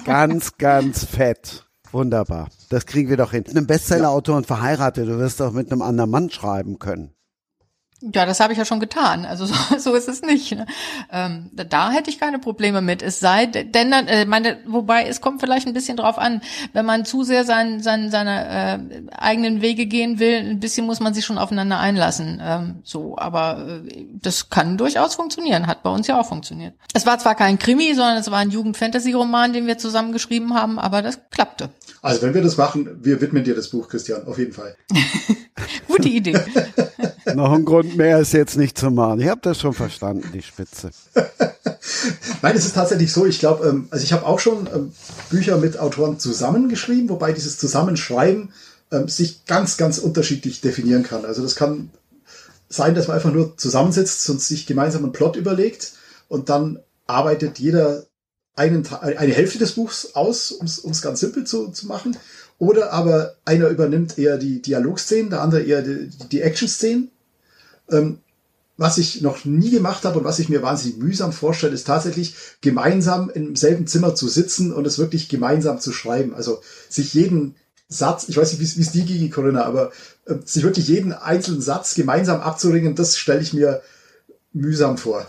ganz, 0.05 0.57
ganz 0.57 1.05
fett. 1.05 1.69
Wunderbar. 1.91 2.49
Das 2.69 2.87
kriegen 2.87 3.11
wir 3.11 3.17
doch 3.17 3.29
hin. 3.29 3.43
Mit 3.45 3.55
einem 3.55 3.67
Bestsellerautor 3.67 4.37
und 4.37 4.47
verheiratet. 4.47 5.07
Du 5.07 5.19
wirst 5.19 5.39
doch 5.39 5.51
mit 5.51 5.71
einem 5.71 5.83
anderen 5.83 6.09
Mann 6.09 6.31
schreiben 6.31 6.79
können. 6.79 7.13
Ja, 8.01 8.25
das 8.25 8.39
habe 8.39 8.53
ich 8.53 8.59
ja 8.59 8.65
schon 8.65 8.79
getan. 8.79 9.25
Also 9.25 9.45
so, 9.47 9.55
so 9.77 9.93
ist 9.93 10.07
es 10.07 10.21
nicht. 10.21 10.51
Ne? 10.53 10.65
Ähm, 11.11 11.49
da, 11.53 11.63
da 11.63 11.91
hätte 11.91 12.09
ich 12.09 12.19
keine 12.19 12.39
Probleme 12.39 12.81
mit. 12.81 13.01
Es 13.01 13.19
sei 13.19 13.45
denn, 13.45 13.91
äh, 13.91 14.25
meine, 14.25 14.57
wobei 14.65 15.05
es 15.05 15.19
kommt 15.21 15.41
vielleicht 15.41 15.67
ein 15.67 15.73
bisschen 15.73 15.97
drauf 15.97 16.17
an, 16.17 16.41
wenn 16.73 16.85
man 16.85 17.05
zu 17.05 17.23
sehr 17.23 17.43
sein, 17.43 17.81
sein, 17.81 18.09
seine 18.09 18.47
äh, 18.47 19.11
eigenen 19.17 19.61
Wege 19.61 19.85
gehen 19.85 20.19
will, 20.19 20.37
ein 20.37 20.59
bisschen 20.59 20.85
muss 20.85 20.99
man 20.99 21.13
sich 21.13 21.25
schon 21.25 21.37
aufeinander 21.37 21.79
einlassen. 21.79 22.41
Ähm, 22.41 22.79
so, 22.83 23.17
aber 23.17 23.81
äh, 23.85 24.05
das 24.21 24.49
kann 24.49 24.77
durchaus 24.77 25.15
funktionieren. 25.15 25.67
Hat 25.67 25.83
bei 25.83 25.89
uns 25.89 26.07
ja 26.07 26.19
auch 26.19 26.27
funktioniert. 26.27 26.75
Es 26.93 27.05
war 27.05 27.19
zwar 27.19 27.35
kein 27.35 27.59
Krimi, 27.59 27.93
sondern 27.93 28.17
es 28.17 28.31
war 28.31 28.39
ein 28.39 28.51
Jugend-Fantasy-Roman, 28.51 29.51
den 29.51 29.67
wir 29.67 29.77
zusammen 29.77 30.13
geschrieben 30.13 30.53
haben, 30.53 30.79
aber 30.79 31.01
das 31.01 31.19
klappte. 31.31 31.69
Also 32.01 32.21
wenn 32.21 32.33
wir 32.33 32.41
das 32.41 32.57
machen, 32.57 32.89
wir 33.01 33.19
widmen 33.21 33.43
dir 33.43 33.55
das 33.55 33.69
Buch, 33.69 33.89
Christian, 33.89 34.25
auf 34.25 34.37
jeden 34.37 34.53
Fall. 34.53 34.75
Gute 35.87 36.09
Idee. 36.09 36.39
Noch 37.35 37.51
ein 37.51 37.65
Grund 37.65 37.97
mehr 37.97 38.19
ist 38.19 38.33
jetzt 38.33 38.57
nicht 38.57 38.77
zu 38.77 38.89
machen. 38.89 39.19
Ich 39.19 39.27
habe 39.27 39.41
das 39.41 39.59
schon 39.59 39.73
verstanden, 39.73 40.29
die 40.33 40.41
Spitze. 40.41 40.91
Nein, 42.41 42.55
es 42.55 42.65
ist 42.65 42.75
tatsächlich 42.75 43.11
so. 43.11 43.25
Ich 43.25 43.39
glaube, 43.39 43.67
ähm, 43.67 43.87
also 43.91 44.03
ich 44.03 44.13
habe 44.13 44.25
auch 44.25 44.39
schon 44.39 44.67
ähm, 44.73 44.93
Bücher 45.29 45.57
mit 45.57 45.77
Autoren 45.77 46.19
zusammengeschrieben, 46.19 47.09
wobei 47.09 47.33
dieses 47.33 47.57
Zusammenschreiben 47.57 48.51
ähm, 48.91 49.07
sich 49.07 49.45
ganz, 49.45 49.77
ganz 49.77 49.97
unterschiedlich 49.97 50.61
definieren 50.61 51.03
kann. 51.03 51.25
Also 51.25 51.41
das 51.41 51.55
kann 51.55 51.91
sein, 52.69 52.95
dass 52.95 53.07
man 53.07 53.17
einfach 53.17 53.33
nur 53.33 53.57
zusammensitzt 53.57 54.29
und 54.29 54.41
sich 54.41 54.65
gemeinsam 54.65 55.03
einen 55.03 55.13
Plot 55.13 55.35
überlegt 55.35 55.93
und 56.27 56.49
dann 56.49 56.79
arbeitet 57.07 57.59
jeder 57.59 58.03
einen, 58.59 58.85
eine 58.87 59.33
Hälfte 59.33 59.57
des 59.57 59.71
Buchs 59.71 60.15
aus, 60.15 60.51
um 60.51 60.65
es 60.65 61.01
ganz 61.01 61.21
simpel 61.21 61.45
zu, 61.45 61.69
zu 61.69 61.87
machen. 61.87 62.17
Oder 62.57 62.91
aber 62.91 63.35
einer 63.45 63.69
übernimmt 63.69 64.19
eher 64.19 64.37
die 64.37 64.61
Dialogszenen, 64.61 65.29
der 65.29 65.41
andere 65.41 65.61
eher 65.61 65.81
die, 65.81 66.09
die 66.29 66.41
Action-Szenen. 66.41 67.09
Ähm, 67.89 68.19
was 68.75 68.97
ich 68.97 69.21
noch 69.21 69.43
nie 69.45 69.71
gemacht 69.71 70.03
habe 70.05 70.19
und 70.19 70.25
was 70.25 70.39
ich 70.39 70.49
mir 70.49 70.61
wahnsinnig 70.61 70.99
mühsam 70.99 71.33
vorstelle, 71.33 71.73
ist 71.73 71.87
tatsächlich 71.87 72.35
gemeinsam 72.61 73.29
im 73.29 73.55
selben 73.55 73.87
Zimmer 73.87 74.15
zu 74.15 74.27
sitzen 74.27 74.71
und 74.73 74.85
es 74.85 74.97
wirklich 74.97 75.29
gemeinsam 75.29 75.79
zu 75.79 75.91
schreiben. 75.91 76.33
Also 76.33 76.61
sich 76.89 77.13
jeden 77.13 77.55
Satz, 77.87 78.25
ich 78.27 78.37
weiß 78.37 78.51
nicht, 78.51 78.77
wie 78.77 78.81
es 78.81 78.91
die 78.91 79.05
ging, 79.05 79.31
Corinna, 79.31 79.63
aber 79.63 79.91
äh, 80.25 80.35
sich 80.45 80.63
wirklich 80.63 80.87
jeden 80.87 81.13
einzelnen 81.13 81.61
Satz 81.61 81.95
gemeinsam 81.95 82.41
abzuringen, 82.41 82.95
das 82.95 83.17
stelle 83.17 83.41
ich 83.41 83.53
mir 83.53 83.81
mühsam 84.51 84.97
vor. 84.97 85.25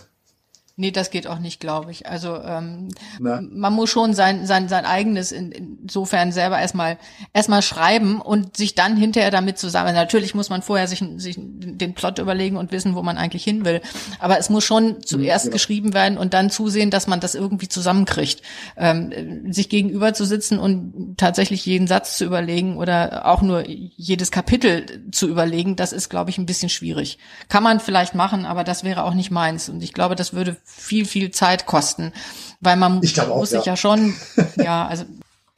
Nee, 0.81 0.93
das 0.93 1.11
geht 1.11 1.27
auch 1.27 1.40
nicht, 1.40 1.61
glaube 1.61 1.90
ich. 1.90 2.07
Also 2.07 2.36
ähm, 2.36 2.89
man 3.19 3.73
muss 3.74 3.90
schon 3.90 4.15
sein, 4.15 4.47
sein, 4.47 4.66
sein 4.70 4.86
eigenes 4.86 5.31
in, 5.31 5.52
insofern 5.52 6.32
selber 6.32 6.59
erstmal 6.59 6.97
erstmal 7.35 7.61
schreiben 7.61 8.19
und 8.19 8.57
sich 8.57 8.74
dann 8.74 8.97
hinterher 8.97 9.31
damit 9.31 9.59
zusammen. 9.59 9.94
Natürlich 9.94 10.35
muss 10.35 10.48
man 10.48 10.62
vorher 10.62 10.89
sich, 10.89 11.05
sich 11.16 11.36
den 11.39 11.93
Plot 11.93 12.19
überlegen 12.19 12.57
und 12.57 12.73
wissen, 12.73 12.94
wo 12.94 13.02
man 13.02 13.19
eigentlich 13.19 13.44
hin 13.44 13.66
will. 13.66 13.82
Aber 14.20 14.39
es 14.39 14.48
muss 14.48 14.65
schon 14.65 15.02
zuerst 15.02 15.44
ja. 15.44 15.52
geschrieben 15.52 15.93
werden 15.93 16.16
und 16.16 16.32
dann 16.32 16.48
zusehen, 16.48 16.90
dass 16.90 17.07
man 17.07 17.20
das 17.20 17.35
irgendwie 17.35 17.69
zusammenkriegt. 17.69 18.40
Ähm, 18.78 19.52
sich 19.52 19.69
gegenüber 19.69 20.15
zu 20.15 20.24
sitzen 20.24 20.59
und 20.59 21.19
tatsächlich 21.19 21.66
jeden 21.66 21.89
Satz 21.89 22.16
zu 22.16 22.24
überlegen 22.24 22.78
oder 22.78 23.27
auch 23.27 23.43
nur 23.43 23.69
jedes 23.69 24.31
Kapitel 24.31 25.05
zu 25.12 25.28
überlegen, 25.28 25.77
das 25.77 25.93
ist, 25.93 26.09
glaube 26.09 26.31
ich, 26.31 26.39
ein 26.39 26.47
bisschen 26.47 26.70
schwierig. 26.70 27.19
Kann 27.51 27.62
man 27.62 27.81
vielleicht 27.81 28.15
machen, 28.15 28.47
aber 28.47 28.65
das 28.65 28.82
wäre 28.82 29.05
auch 29.05 29.12
nicht 29.12 29.31
meins. 29.31 29.69
Und 29.69 29.82
ich 29.82 29.93
glaube, 29.93 30.16
das 30.16 30.32
würde 30.32 30.57
viel, 30.70 31.05
viel 31.05 31.30
Zeit 31.30 31.66
kosten. 31.66 32.12
Weil 32.60 32.76
man 32.76 32.98
auch, 32.98 33.36
muss 33.36 33.51
sich 33.51 33.64
ja. 33.64 33.72
ja 33.72 33.76
schon, 33.76 34.14
ja, 34.56 34.86
also 34.86 35.05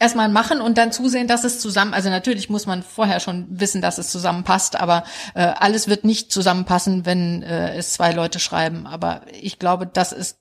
erstmal 0.02 0.28
machen 0.28 0.60
und 0.60 0.78
dann 0.78 0.93
zusehen, 0.93 1.28
dass 1.28 1.44
es 1.44 1.60
zusammen, 1.60 1.94
also 1.94 2.10
natürlich 2.10 2.51
muss 2.51 2.66
man 2.66 2.82
vorher 2.82 3.20
schon 3.20 3.47
wissen, 3.48 3.80
dass 3.80 3.98
es 3.98 4.10
zusammenpasst, 4.10 4.76
aber 4.76 5.05
äh, 5.34 5.43
alles 5.43 5.89
wird 5.89 6.05
nicht 6.05 6.32
zusammenpassen, 6.32 7.06
wenn 7.06 7.43
äh, 7.43 7.76
es 7.76 7.93
zwei 7.93 8.12
Leute 8.12 8.40
schreiben. 8.40 8.86
Aber 8.86 9.22
ich 9.40 9.59
glaube, 9.60 9.86
das 9.86 10.12
ist 10.12 10.39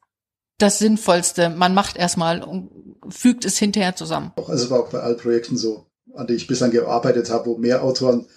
das 0.57 0.79
Sinnvollste. 0.79 1.49
Man 1.49 1.73
macht 1.73 1.95
erstmal 1.95 2.43
und 2.43 2.71
fügt 3.09 3.45
es 3.45 3.57
hinterher 3.57 3.95
zusammen. 3.95 4.31
Also 4.35 4.65
es 4.65 4.69
war 4.71 4.79
auch 4.79 4.89
bei 4.89 4.99
allen 4.99 5.17
Projekten 5.17 5.57
so, 5.57 5.85
an 6.15 6.27
denen 6.27 6.37
ich 6.37 6.47
bislang 6.47 6.71
gearbeitet 6.71 7.29
habe, 7.29 7.45
wo 7.47 7.57
mehr 7.57 7.83
Autoren 7.83 8.27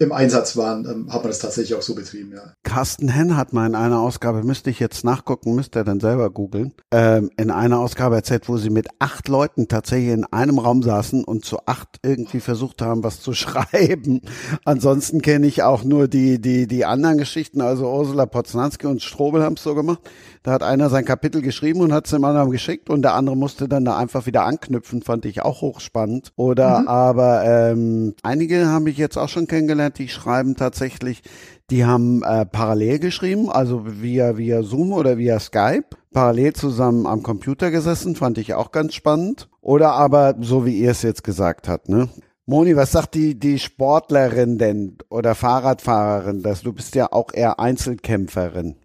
im 0.00 0.12
Einsatz 0.12 0.56
waren, 0.56 0.84
ähm, 0.84 1.12
hat 1.12 1.22
man 1.22 1.30
das 1.30 1.40
tatsächlich 1.40 1.76
auch 1.76 1.82
so 1.82 1.94
betrieben, 1.96 2.32
ja. 2.32 2.52
Carsten 2.62 3.08
Henn 3.08 3.36
hat 3.36 3.52
mal 3.52 3.66
in 3.66 3.74
einer 3.74 4.00
Ausgabe, 4.00 4.44
müsste 4.44 4.70
ich 4.70 4.78
jetzt 4.78 5.04
nachgucken, 5.04 5.56
müsste 5.56 5.80
er 5.80 5.84
dann 5.84 5.98
selber 5.98 6.30
googeln, 6.30 6.72
ähm, 6.92 7.30
in 7.36 7.50
einer 7.50 7.80
Ausgabe 7.80 8.14
erzählt, 8.14 8.48
wo 8.48 8.58
sie 8.58 8.70
mit 8.70 8.86
acht 9.00 9.26
Leuten 9.26 9.66
tatsächlich 9.66 10.12
in 10.12 10.24
einem 10.24 10.60
Raum 10.60 10.84
saßen 10.84 11.24
und 11.24 11.44
zu 11.44 11.58
acht 11.66 11.98
irgendwie 12.04 12.38
versucht 12.38 12.80
haben, 12.80 13.02
was 13.02 13.20
zu 13.20 13.32
schreiben. 13.34 14.20
Ansonsten 14.64 15.20
kenne 15.20 15.48
ich 15.48 15.64
auch 15.64 15.82
nur 15.82 16.06
die, 16.06 16.40
die, 16.40 16.68
die 16.68 16.84
anderen 16.84 17.18
Geschichten, 17.18 17.60
also 17.60 17.90
Ursula 17.90 18.26
Poznanski 18.26 18.86
und 18.86 19.02
Strobel 19.02 19.42
haben 19.42 19.56
es 19.56 19.64
so 19.64 19.74
gemacht. 19.74 20.00
Da 20.44 20.52
hat 20.52 20.62
einer 20.62 20.90
sein 20.90 21.04
Kapitel 21.04 21.42
geschrieben 21.42 21.80
und 21.80 21.92
hat 21.92 22.06
es 22.06 22.12
dem 22.12 22.24
anderen 22.24 22.50
geschickt 22.50 22.88
und 22.88 23.02
der 23.02 23.14
andere 23.14 23.36
musste 23.36 23.68
dann 23.68 23.84
da 23.84 23.96
einfach 23.96 24.26
wieder 24.26 24.44
anknüpfen, 24.44 25.02
fand 25.02 25.24
ich 25.24 25.42
auch 25.42 25.60
hochspannend. 25.60 26.32
Oder 26.36 26.80
mhm. 26.80 26.88
aber 26.88 27.44
ähm, 27.44 28.14
einige 28.22 28.66
haben 28.66 28.84
mich 28.84 28.96
jetzt 28.96 29.18
auch 29.18 29.28
schon 29.28 29.48
kennengelernt, 29.48 29.87
die 29.96 30.08
schreiben 30.08 30.56
tatsächlich, 30.56 31.22
die 31.70 31.84
haben 31.84 32.22
äh, 32.22 32.44
parallel 32.44 32.98
geschrieben, 32.98 33.50
also 33.50 33.84
via 33.86 34.36
via 34.36 34.62
Zoom 34.62 34.92
oder 34.92 35.18
via 35.18 35.38
Skype, 35.40 35.96
parallel 36.12 36.52
zusammen 36.52 37.06
am 37.06 37.22
Computer 37.22 37.70
gesessen, 37.70 38.16
fand 38.16 38.38
ich 38.38 38.54
auch 38.54 38.72
ganz 38.72 38.94
spannend. 38.94 39.48
Oder 39.60 39.92
aber 39.92 40.36
so 40.40 40.66
wie 40.66 40.78
ihr 40.78 40.90
es 40.90 41.02
jetzt 41.02 41.24
gesagt 41.24 41.68
habt, 41.68 41.88
ne? 41.88 42.08
Moni, 42.46 42.76
was 42.76 42.92
sagt 42.92 43.14
die, 43.14 43.38
die 43.38 43.58
Sportlerin 43.58 44.56
denn 44.56 44.96
oder 45.10 45.34
Fahrradfahrerin, 45.34 46.42
dass 46.42 46.62
du 46.62 46.72
bist 46.72 46.94
ja 46.94 47.12
auch 47.12 47.34
eher 47.34 47.60
Einzelkämpferin? 47.60 48.76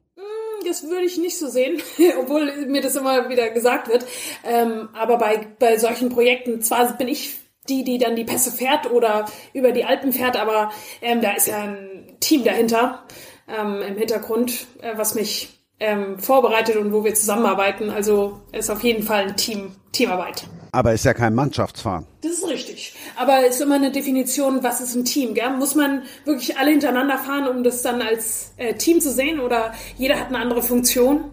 das 0.65 0.83
würde 0.83 1.05
ich 1.05 1.17
nicht 1.17 1.37
so 1.37 1.47
sehen, 1.47 1.81
obwohl 2.19 2.65
mir 2.67 2.81
das 2.81 2.95
immer 2.95 3.29
wieder 3.29 3.49
gesagt 3.49 3.89
wird. 3.89 4.05
Ähm, 4.43 4.89
aber 4.93 5.17
bei, 5.17 5.47
bei 5.59 5.77
solchen 5.77 6.09
Projekten, 6.09 6.61
zwar 6.61 6.97
bin 6.97 7.07
ich 7.07 7.39
die, 7.69 7.83
die 7.83 7.97
dann 7.97 8.15
die 8.15 8.25
Pässe 8.25 8.51
fährt 8.51 8.91
oder 8.91 9.25
über 9.53 9.71
die 9.71 9.85
Alpen 9.85 10.11
fährt, 10.13 10.37
aber 10.37 10.71
ähm, 11.01 11.21
da 11.21 11.31
ist 11.31 11.47
ja 11.47 11.63
ein 11.63 12.17
Team 12.19 12.43
dahinter 12.43 13.03
ähm, 13.47 13.81
im 13.81 13.97
Hintergrund, 13.97 14.67
äh, 14.81 14.97
was 14.97 15.15
mich 15.15 15.59
ähm, 15.79 16.19
vorbereitet 16.19 16.77
und 16.77 16.93
wo 16.93 17.03
wir 17.03 17.13
zusammenarbeiten. 17.13 17.89
Also 17.89 18.41
ist 18.51 18.69
auf 18.69 18.83
jeden 18.83 19.03
Fall 19.03 19.27
ein 19.27 19.37
Team, 19.37 19.75
Teamarbeit. 19.91 20.45
Aber 20.71 20.93
ist 20.93 21.05
ja 21.05 21.13
kein 21.13 21.35
Mannschaftsfahren. 21.35 22.07
Das 22.21 22.31
ist 22.31 22.47
richtig. 22.47 22.95
Aber 23.15 23.45
es 23.45 23.55
ist 23.55 23.61
immer 23.61 23.75
eine 23.75 23.91
Definition, 23.91 24.63
was 24.63 24.81
ist 24.81 24.95
ein 24.95 25.05
Team, 25.05 25.35
gell? 25.35 25.51
Muss 25.51 25.75
man 25.75 26.01
wirklich 26.25 26.57
alle 26.57 26.71
hintereinander 26.71 27.19
fahren, 27.19 27.47
um 27.47 27.63
das 27.63 27.83
dann 27.83 28.01
als 28.01 28.53
äh, 28.57 28.73
Team 28.73 28.99
zu 28.99 29.11
sehen? 29.11 29.39
Oder 29.39 29.73
jeder 29.97 30.19
hat 30.19 30.29
eine 30.29 30.39
andere 30.39 30.63
Funktion? 30.63 31.25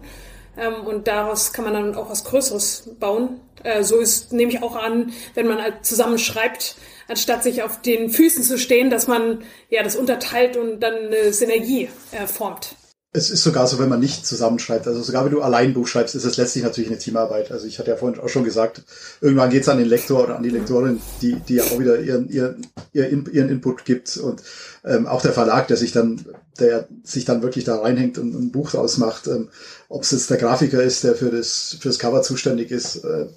Ähm, 0.57 0.85
und 0.85 1.07
daraus 1.07 1.53
kann 1.53 1.65
man 1.65 1.73
dann 1.73 1.95
auch 1.95 2.09
was 2.09 2.23
Größeres 2.23 2.89
bauen. 2.99 3.39
Äh, 3.63 3.83
so 3.83 3.97
ist, 3.97 4.33
nehme 4.33 4.51
ich 4.51 4.61
auch 4.61 4.75
an, 4.75 5.13
wenn 5.33 5.47
man 5.47 5.61
halt 5.61 5.85
zusammen 5.85 6.17
schreibt, 6.17 6.75
anstatt 7.07 7.43
sich 7.43 7.63
auf 7.63 7.81
den 7.81 8.09
Füßen 8.09 8.43
zu 8.43 8.57
stehen, 8.57 8.89
dass 8.89 9.07
man 9.07 9.43
ja 9.69 9.83
das 9.83 9.95
unterteilt 9.95 10.57
und 10.57 10.79
dann 10.79 10.93
eine 10.93 11.33
Synergie 11.33 11.89
äh, 12.11 12.27
formt. 12.27 12.75
Es 13.13 13.29
ist 13.29 13.43
sogar 13.43 13.67
so, 13.67 13.77
wenn 13.77 13.89
man 13.89 13.99
nicht 13.99 14.25
zusammenschreibt. 14.25 14.87
Also 14.87 15.01
sogar 15.01 15.25
wenn 15.25 15.33
du 15.33 15.41
allein 15.41 15.71
ein 15.71 15.73
Buch 15.73 15.85
schreibst, 15.85 16.15
ist 16.15 16.23
es 16.23 16.37
letztlich 16.37 16.63
natürlich 16.63 16.89
eine 16.89 16.97
Teamarbeit. 16.99 17.51
Also 17.51 17.67
ich 17.67 17.77
hatte 17.77 17.91
ja 17.91 17.97
vorhin 17.97 18.21
auch 18.21 18.29
schon 18.29 18.45
gesagt, 18.45 18.83
irgendwann 19.19 19.49
geht 19.49 19.63
es 19.63 19.69
an 19.69 19.79
den 19.79 19.89
Lektor 19.89 20.23
oder 20.23 20.37
an 20.37 20.43
die 20.43 20.49
Lektorin, 20.49 21.01
die, 21.21 21.35
die 21.35 21.55
ja 21.55 21.63
auch 21.65 21.77
wieder 21.77 21.99
ihren, 21.99 22.29
ihren, 22.29 22.71
ihren 22.93 23.49
Input 23.49 23.83
gibt. 23.83 24.15
Und 24.15 24.41
ähm, 24.85 25.07
auch 25.07 25.21
der 25.21 25.33
Verlag, 25.33 25.67
der 25.67 25.75
sich 25.75 25.91
dann, 25.91 26.25
der 26.59 26.87
sich 27.03 27.25
dann 27.25 27.41
wirklich 27.41 27.65
da 27.65 27.77
reinhängt 27.77 28.17
und 28.17 28.33
ein 28.33 28.51
Buch 28.51 28.71
draus 28.71 28.97
macht, 28.97 29.27
ähm, 29.27 29.49
ob 29.89 30.03
es 30.03 30.11
jetzt 30.11 30.29
der 30.29 30.37
Grafiker 30.37 30.81
ist, 30.81 31.03
der 31.03 31.15
für 31.15 31.31
das, 31.31 31.77
für 31.79 31.89
das 31.89 31.99
Cover 31.99 32.21
zuständig 32.21 32.71
ist, 32.71 33.03
äh, 33.03 33.27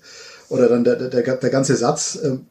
oder 0.49 0.69
dann 0.69 0.85
der, 0.85 0.97
der, 0.97 1.37
der 1.37 1.51
ganze 1.51 1.77
Satz. 1.77 2.19
Ähm, 2.23 2.47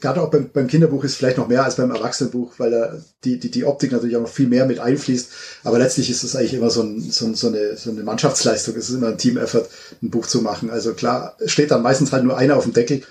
gerade 0.00 0.22
auch 0.22 0.30
beim, 0.30 0.50
beim 0.50 0.66
Kinderbuch 0.66 1.04
ist 1.04 1.16
vielleicht 1.16 1.38
noch 1.38 1.48
mehr 1.48 1.64
als 1.64 1.76
beim 1.76 1.90
Erwachsenenbuch, 1.90 2.54
weil 2.58 2.70
da 2.70 2.98
die, 3.24 3.38
die, 3.38 3.50
die 3.50 3.64
Optik 3.64 3.92
natürlich 3.92 4.16
auch 4.16 4.22
noch 4.22 4.28
viel 4.28 4.48
mehr 4.48 4.66
mit 4.66 4.78
einfließt. 4.78 5.30
Aber 5.64 5.78
letztlich 5.78 6.10
ist 6.10 6.22
es 6.22 6.36
eigentlich 6.36 6.54
immer 6.54 6.70
so, 6.70 6.82
ein, 6.82 7.00
so, 7.00 7.32
so, 7.34 7.48
eine, 7.48 7.76
so 7.76 7.90
eine 7.90 8.02
Mannschaftsleistung. 8.02 8.76
Es 8.76 8.88
ist 8.88 8.96
immer 8.96 9.08
ein 9.08 9.18
Team-Effort, 9.18 9.68
ein 10.02 10.10
Buch 10.10 10.26
zu 10.26 10.42
machen. 10.42 10.70
Also 10.70 10.94
klar, 10.94 11.36
steht 11.46 11.70
dann 11.70 11.82
meistens 11.82 12.12
halt 12.12 12.24
nur 12.24 12.36
einer 12.36 12.56
auf 12.56 12.64
dem 12.64 12.72
Deckel, 12.72 13.02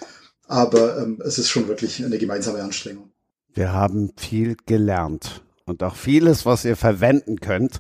aber 0.48 0.98
ähm, 1.00 1.22
es 1.26 1.38
ist 1.38 1.50
schon 1.50 1.68
wirklich 1.68 2.04
eine 2.04 2.18
gemeinsame 2.18 2.62
Anstrengung. 2.62 3.12
Wir 3.54 3.74
haben 3.74 4.12
viel 4.16 4.56
gelernt 4.66 5.42
und 5.70 5.84
auch 5.84 5.96
vieles, 5.96 6.46
was 6.46 6.66
ihr 6.66 6.76
verwenden 6.76 7.40
könnt. 7.40 7.80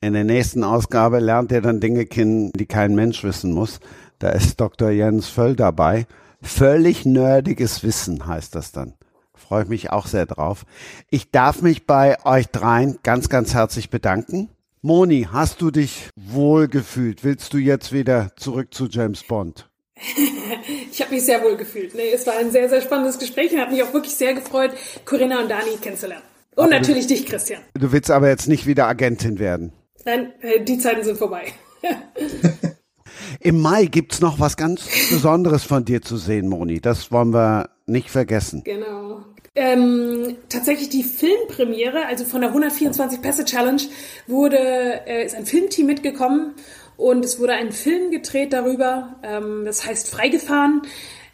In 0.00 0.14
der 0.14 0.24
nächsten 0.24 0.64
Ausgabe 0.64 1.18
lernt 1.18 1.52
ihr 1.52 1.60
dann 1.60 1.80
Dinge 1.80 2.06
kennen, 2.06 2.52
die 2.52 2.66
kein 2.66 2.94
Mensch 2.94 3.22
wissen 3.22 3.52
muss. 3.52 3.80
Da 4.18 4.30
ist 4.30 4.60
Dr. 4.60 4.90
Jens 4.90 5.28
Völl 5.28 5.56
dabei. 5.56 6.06
Völlig 6.42 7.04
nerdiges 7.04 7.82
Wissen 7.82 8.26
heißt 8.26 8.54
das 8.54 8.72
dann. 8.72 8.94
Freue 9.34 9.64
ich 9.64 9.68
mich 9.68 9.90
auch 9.90 10.06
sehr 10.06 10.26
drauf. 10.26 10.64
Ich 11.10 11.30
darf 11.30 11.62
mich 11.62 11.86
bei 11.86 12.16
euch 12.24 12.48
dreien 12.48 12.98
ganz, 13.02 13.28
ganz 13.28 13.54
herzlich 13.54 13.90
bedanken. 13.90 14.48
Moni, 14.82 15.28
hast 15.30 15.60
du 15.60 15.70
dich 15.70 16.08
wohl 16.16 16.68
gefühlt? 16.68 17.24
Willst 17.24 17.52
du 17.52 17.58
jetzt 17.58 17.92
wieder 17.92 18.32
zurück 18.36 18.72
zu 18.72 18.86
James 18.86 19.22
Bond? 19.22 19.68
ich 20.90 21.02
habe 21.02 21.14
mich 21.14 21.24
sehr 21.24 21.42
wohl 21.42 21.56
gefühlt. 21.56 21.94
Nee, 21.94 22.10
es 22.14 22.26
war 22.26 22.38
ein 22.38 22.50
sehr, 22.50 22.70
sehr 22.70 22.80
spannendes 22.80 23.18
Gespräch 23.18 23.52
und 23.52 23.60
hat 23.60 23.70
mich 23.70 23.82
auch 23.82 23.92
wirklich 23.92 24.14
sehr 24.14 24.32
gefreut, 24.32 24.72
Corinna 25.04 25.40
und 25.40 25.50
Dani 25.50 25.76
kennenzulernen. 25.80 26.29
Und 26.60 26.70
natürlich 26.70 27.06
du, 27.06 27.14
dich, 27.14 27.26
Christian. 27.26 27.62
Du 27.74 27.92
willst 27.92 28.10
aber 28.10 28.28
jetzt 28.28 28.48
nicht 28.48 28.66
wieder 28.66 28.86
Agentin 28.86 29.38
werden. 29.38 29.72
Nein, 30.04 30.32
die 30.66 30.78
Zeiten 30.78 31.04
sind 31.04 31.18
vorbei. 31.18 31.44
Im 33.40 33.60
Mai 33.60 33.86
gibt's 33.86 34.20
noch 34.20 34.40
was 34.40 34.56
ganz 34.56 34.86
Besonderes 35.10 35.64
von 35.64 35.84
dir 35.84 36.02
zu 36.02 36.16
sehen, 36.16 36.48
Moni. 36.48 36.80
Das 36.80 37.10
wollen 37.12 37.32
wir 37.32 37.70
nicht 37.86 38.10
vergessen. 38.10 38.62
Genau. 38.64 39.24
Ähm, 39.54 40.36
tatsächlich 40.48 40.90
die 40.90 41.02
Filmpremiere, 41.02 42.06
also 42.06 42.24
von 42.24 42.40
der 42.40 42.50
124 42.50 43.20
Pässe 43.20 43.44
Challenge, 43.44 43.82
wurde, 44.26 44.58
äh, 45.06 45.24
ist 45.24 45.34
ein 45.34 45.46
Filmteam 45.46 45.86
mitgekommen 45.86 46.54
und 46.96 47.24
es 47.24 47.40
wurde 47.40 47.54
ein 47.54 47.72
Film 47.72 48.10
gedreht 48.10 48.52
darüber. 48.52 49.16
Ähm, 49.22 49.64
das 49.64 49.86
heißt 49.86 50.08
Freigefahren. 50.08 50.82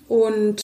Und 0.08 0.62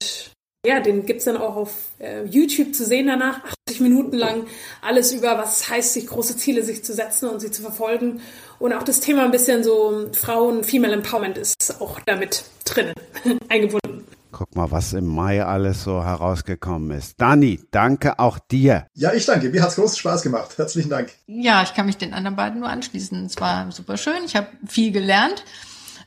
ja, 0.64 0.80
den 0.80 1.06
gibt's 1.06 1.24
dann 1.24 1.36
auch 1.36 1.56
auf 1.56 1.72
äh, 1.98 2.24
YouTube 2.24 2.74
zu 2.74 2.84
sehen 2.84 3.08
danach. 3.08 3.40
80 3.68 3.80
Minuten 3.80 4.16
lang 4.16 4.44
alles 4.80 5.12
über, 5.12 5.36
was 5.38 5.68
heißt, 5.68 5.94
sich 5.94 6.06
große 6.06 6.36
Ziele 6.36 6.62
sich 6.62 6.84
zu 6.84 6.92
setzen 6.92 7.28
und 7.28 7.40
sie 7.40 7.50
zu 7.50 7.62
verfolgen 7.62 8.20
Und 8.58 8.72
auch 8.72 8.84
das 8.84 9.00
Thema 9.00 9.24
ein 9.24 9.32
bisschen 9.32 9.64
so 9.64 10.08
Frauen, 10.12 10.62
Female 10.62 10.92
Empowerment 10.92 11.36
ist 11.36 11.80
auch 11.80 11.98
damit 12.06 12.44
drin, 12.64 12.92
eingebunden. 13.48 14.04
Guck 14.30 14.54
mal, 14.54 14.70
was 14.70 14.92
im 14.92 15.06
Mai 15.06 15.44
alles 15.44 15.82
so 15.82 16.04
herausgekommen 16.04 16.96
ist. 16.96 17.20
Dani, 17.20 17.60
danke 17.70 18.18
auch 18.18 18.38
dir. 18.38 18.86
Ja, 18.94 19.12
ich 19.12 19.26
danke. 19.26 19.50
Mir 19.50 19.62
hat's 19.62 19.74
großen 19.74 19.98
Spaß 19.98 20.22
gemacht. 20.22 20.56
Herzlichen 20.56 20.90
Dank. 20.90 21.10
Ja, 21.26 21.62
ich 21.62 21.74
kann 21.74 21.86
mich 21.86 21.98
den 21.98 22.14
anderen 22.14 22.36
beiden 22.36 22.60
nur 22.60 22.68
anschließen. 22.68 23.26
Es 23.26 23.36
war 23.40 23.70
super 23.72 23.96
schön. 23.96 24.24
Ich 24.24 24.36
habe 24.36 24.46
viel 24.66 24.92
gelernt. 24.92 25.44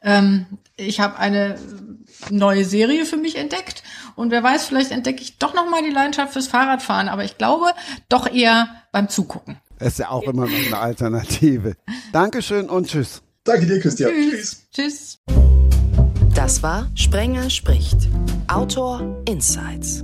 Ähm, 0.01 0.45
ich 0.77 0.99
habe 0.99 1.17
eine 1.17 1.57
neue 2.29 2.65
Serie 2.65 3.05
für 3.05 3.17
mich 3.17 3.37
entdeckt 3.37 3.83
und 4.15 4.31
wer 4.31 4.43
weiß, 4.43 4.65
vielleicht 4.65 4.91
entdecke 4.91 5.21
ich 5.21 5.37
doch 5.37 5.53
noch 5.53 5.69
mal 5.69 5.83
die 5.83 5.91
Leidenschaft 5.91 6.33
fürs 6.33 6.47
Fahrradfahren, 6.47 7.09
aber 7.09 7.23
ich 7.23 7.37
glaube 7.37 7.67
doch 8.09 8.31
eher 8.31 8.67
beim 8.91 9.09
Zugucken. 9.09 9.57
Ist 9.79 9.99
ja 9.99 10.09
auch 10.09 10.23
immer 10.23 10.47
noch 10.47 10.65
eine 10.67 10.77
Alternative. 10.77 11.75
Dankeschön 12.13 12.69
und 12.69 12.87
tschüss. 12.87 13.21
Danke 13.43 13.65
dir, 13.65 13.79
Christian. 13.79 14.11
Tschüss. 14.11 14.67
Tschüss. 14.71 15.19
Das 16.33 16.63
war 16.63 16.89
Sprenger 16.95 17.49
spricht. 17.49 18.09
Autor 18.47 19.23
Insights. 19.27 20.03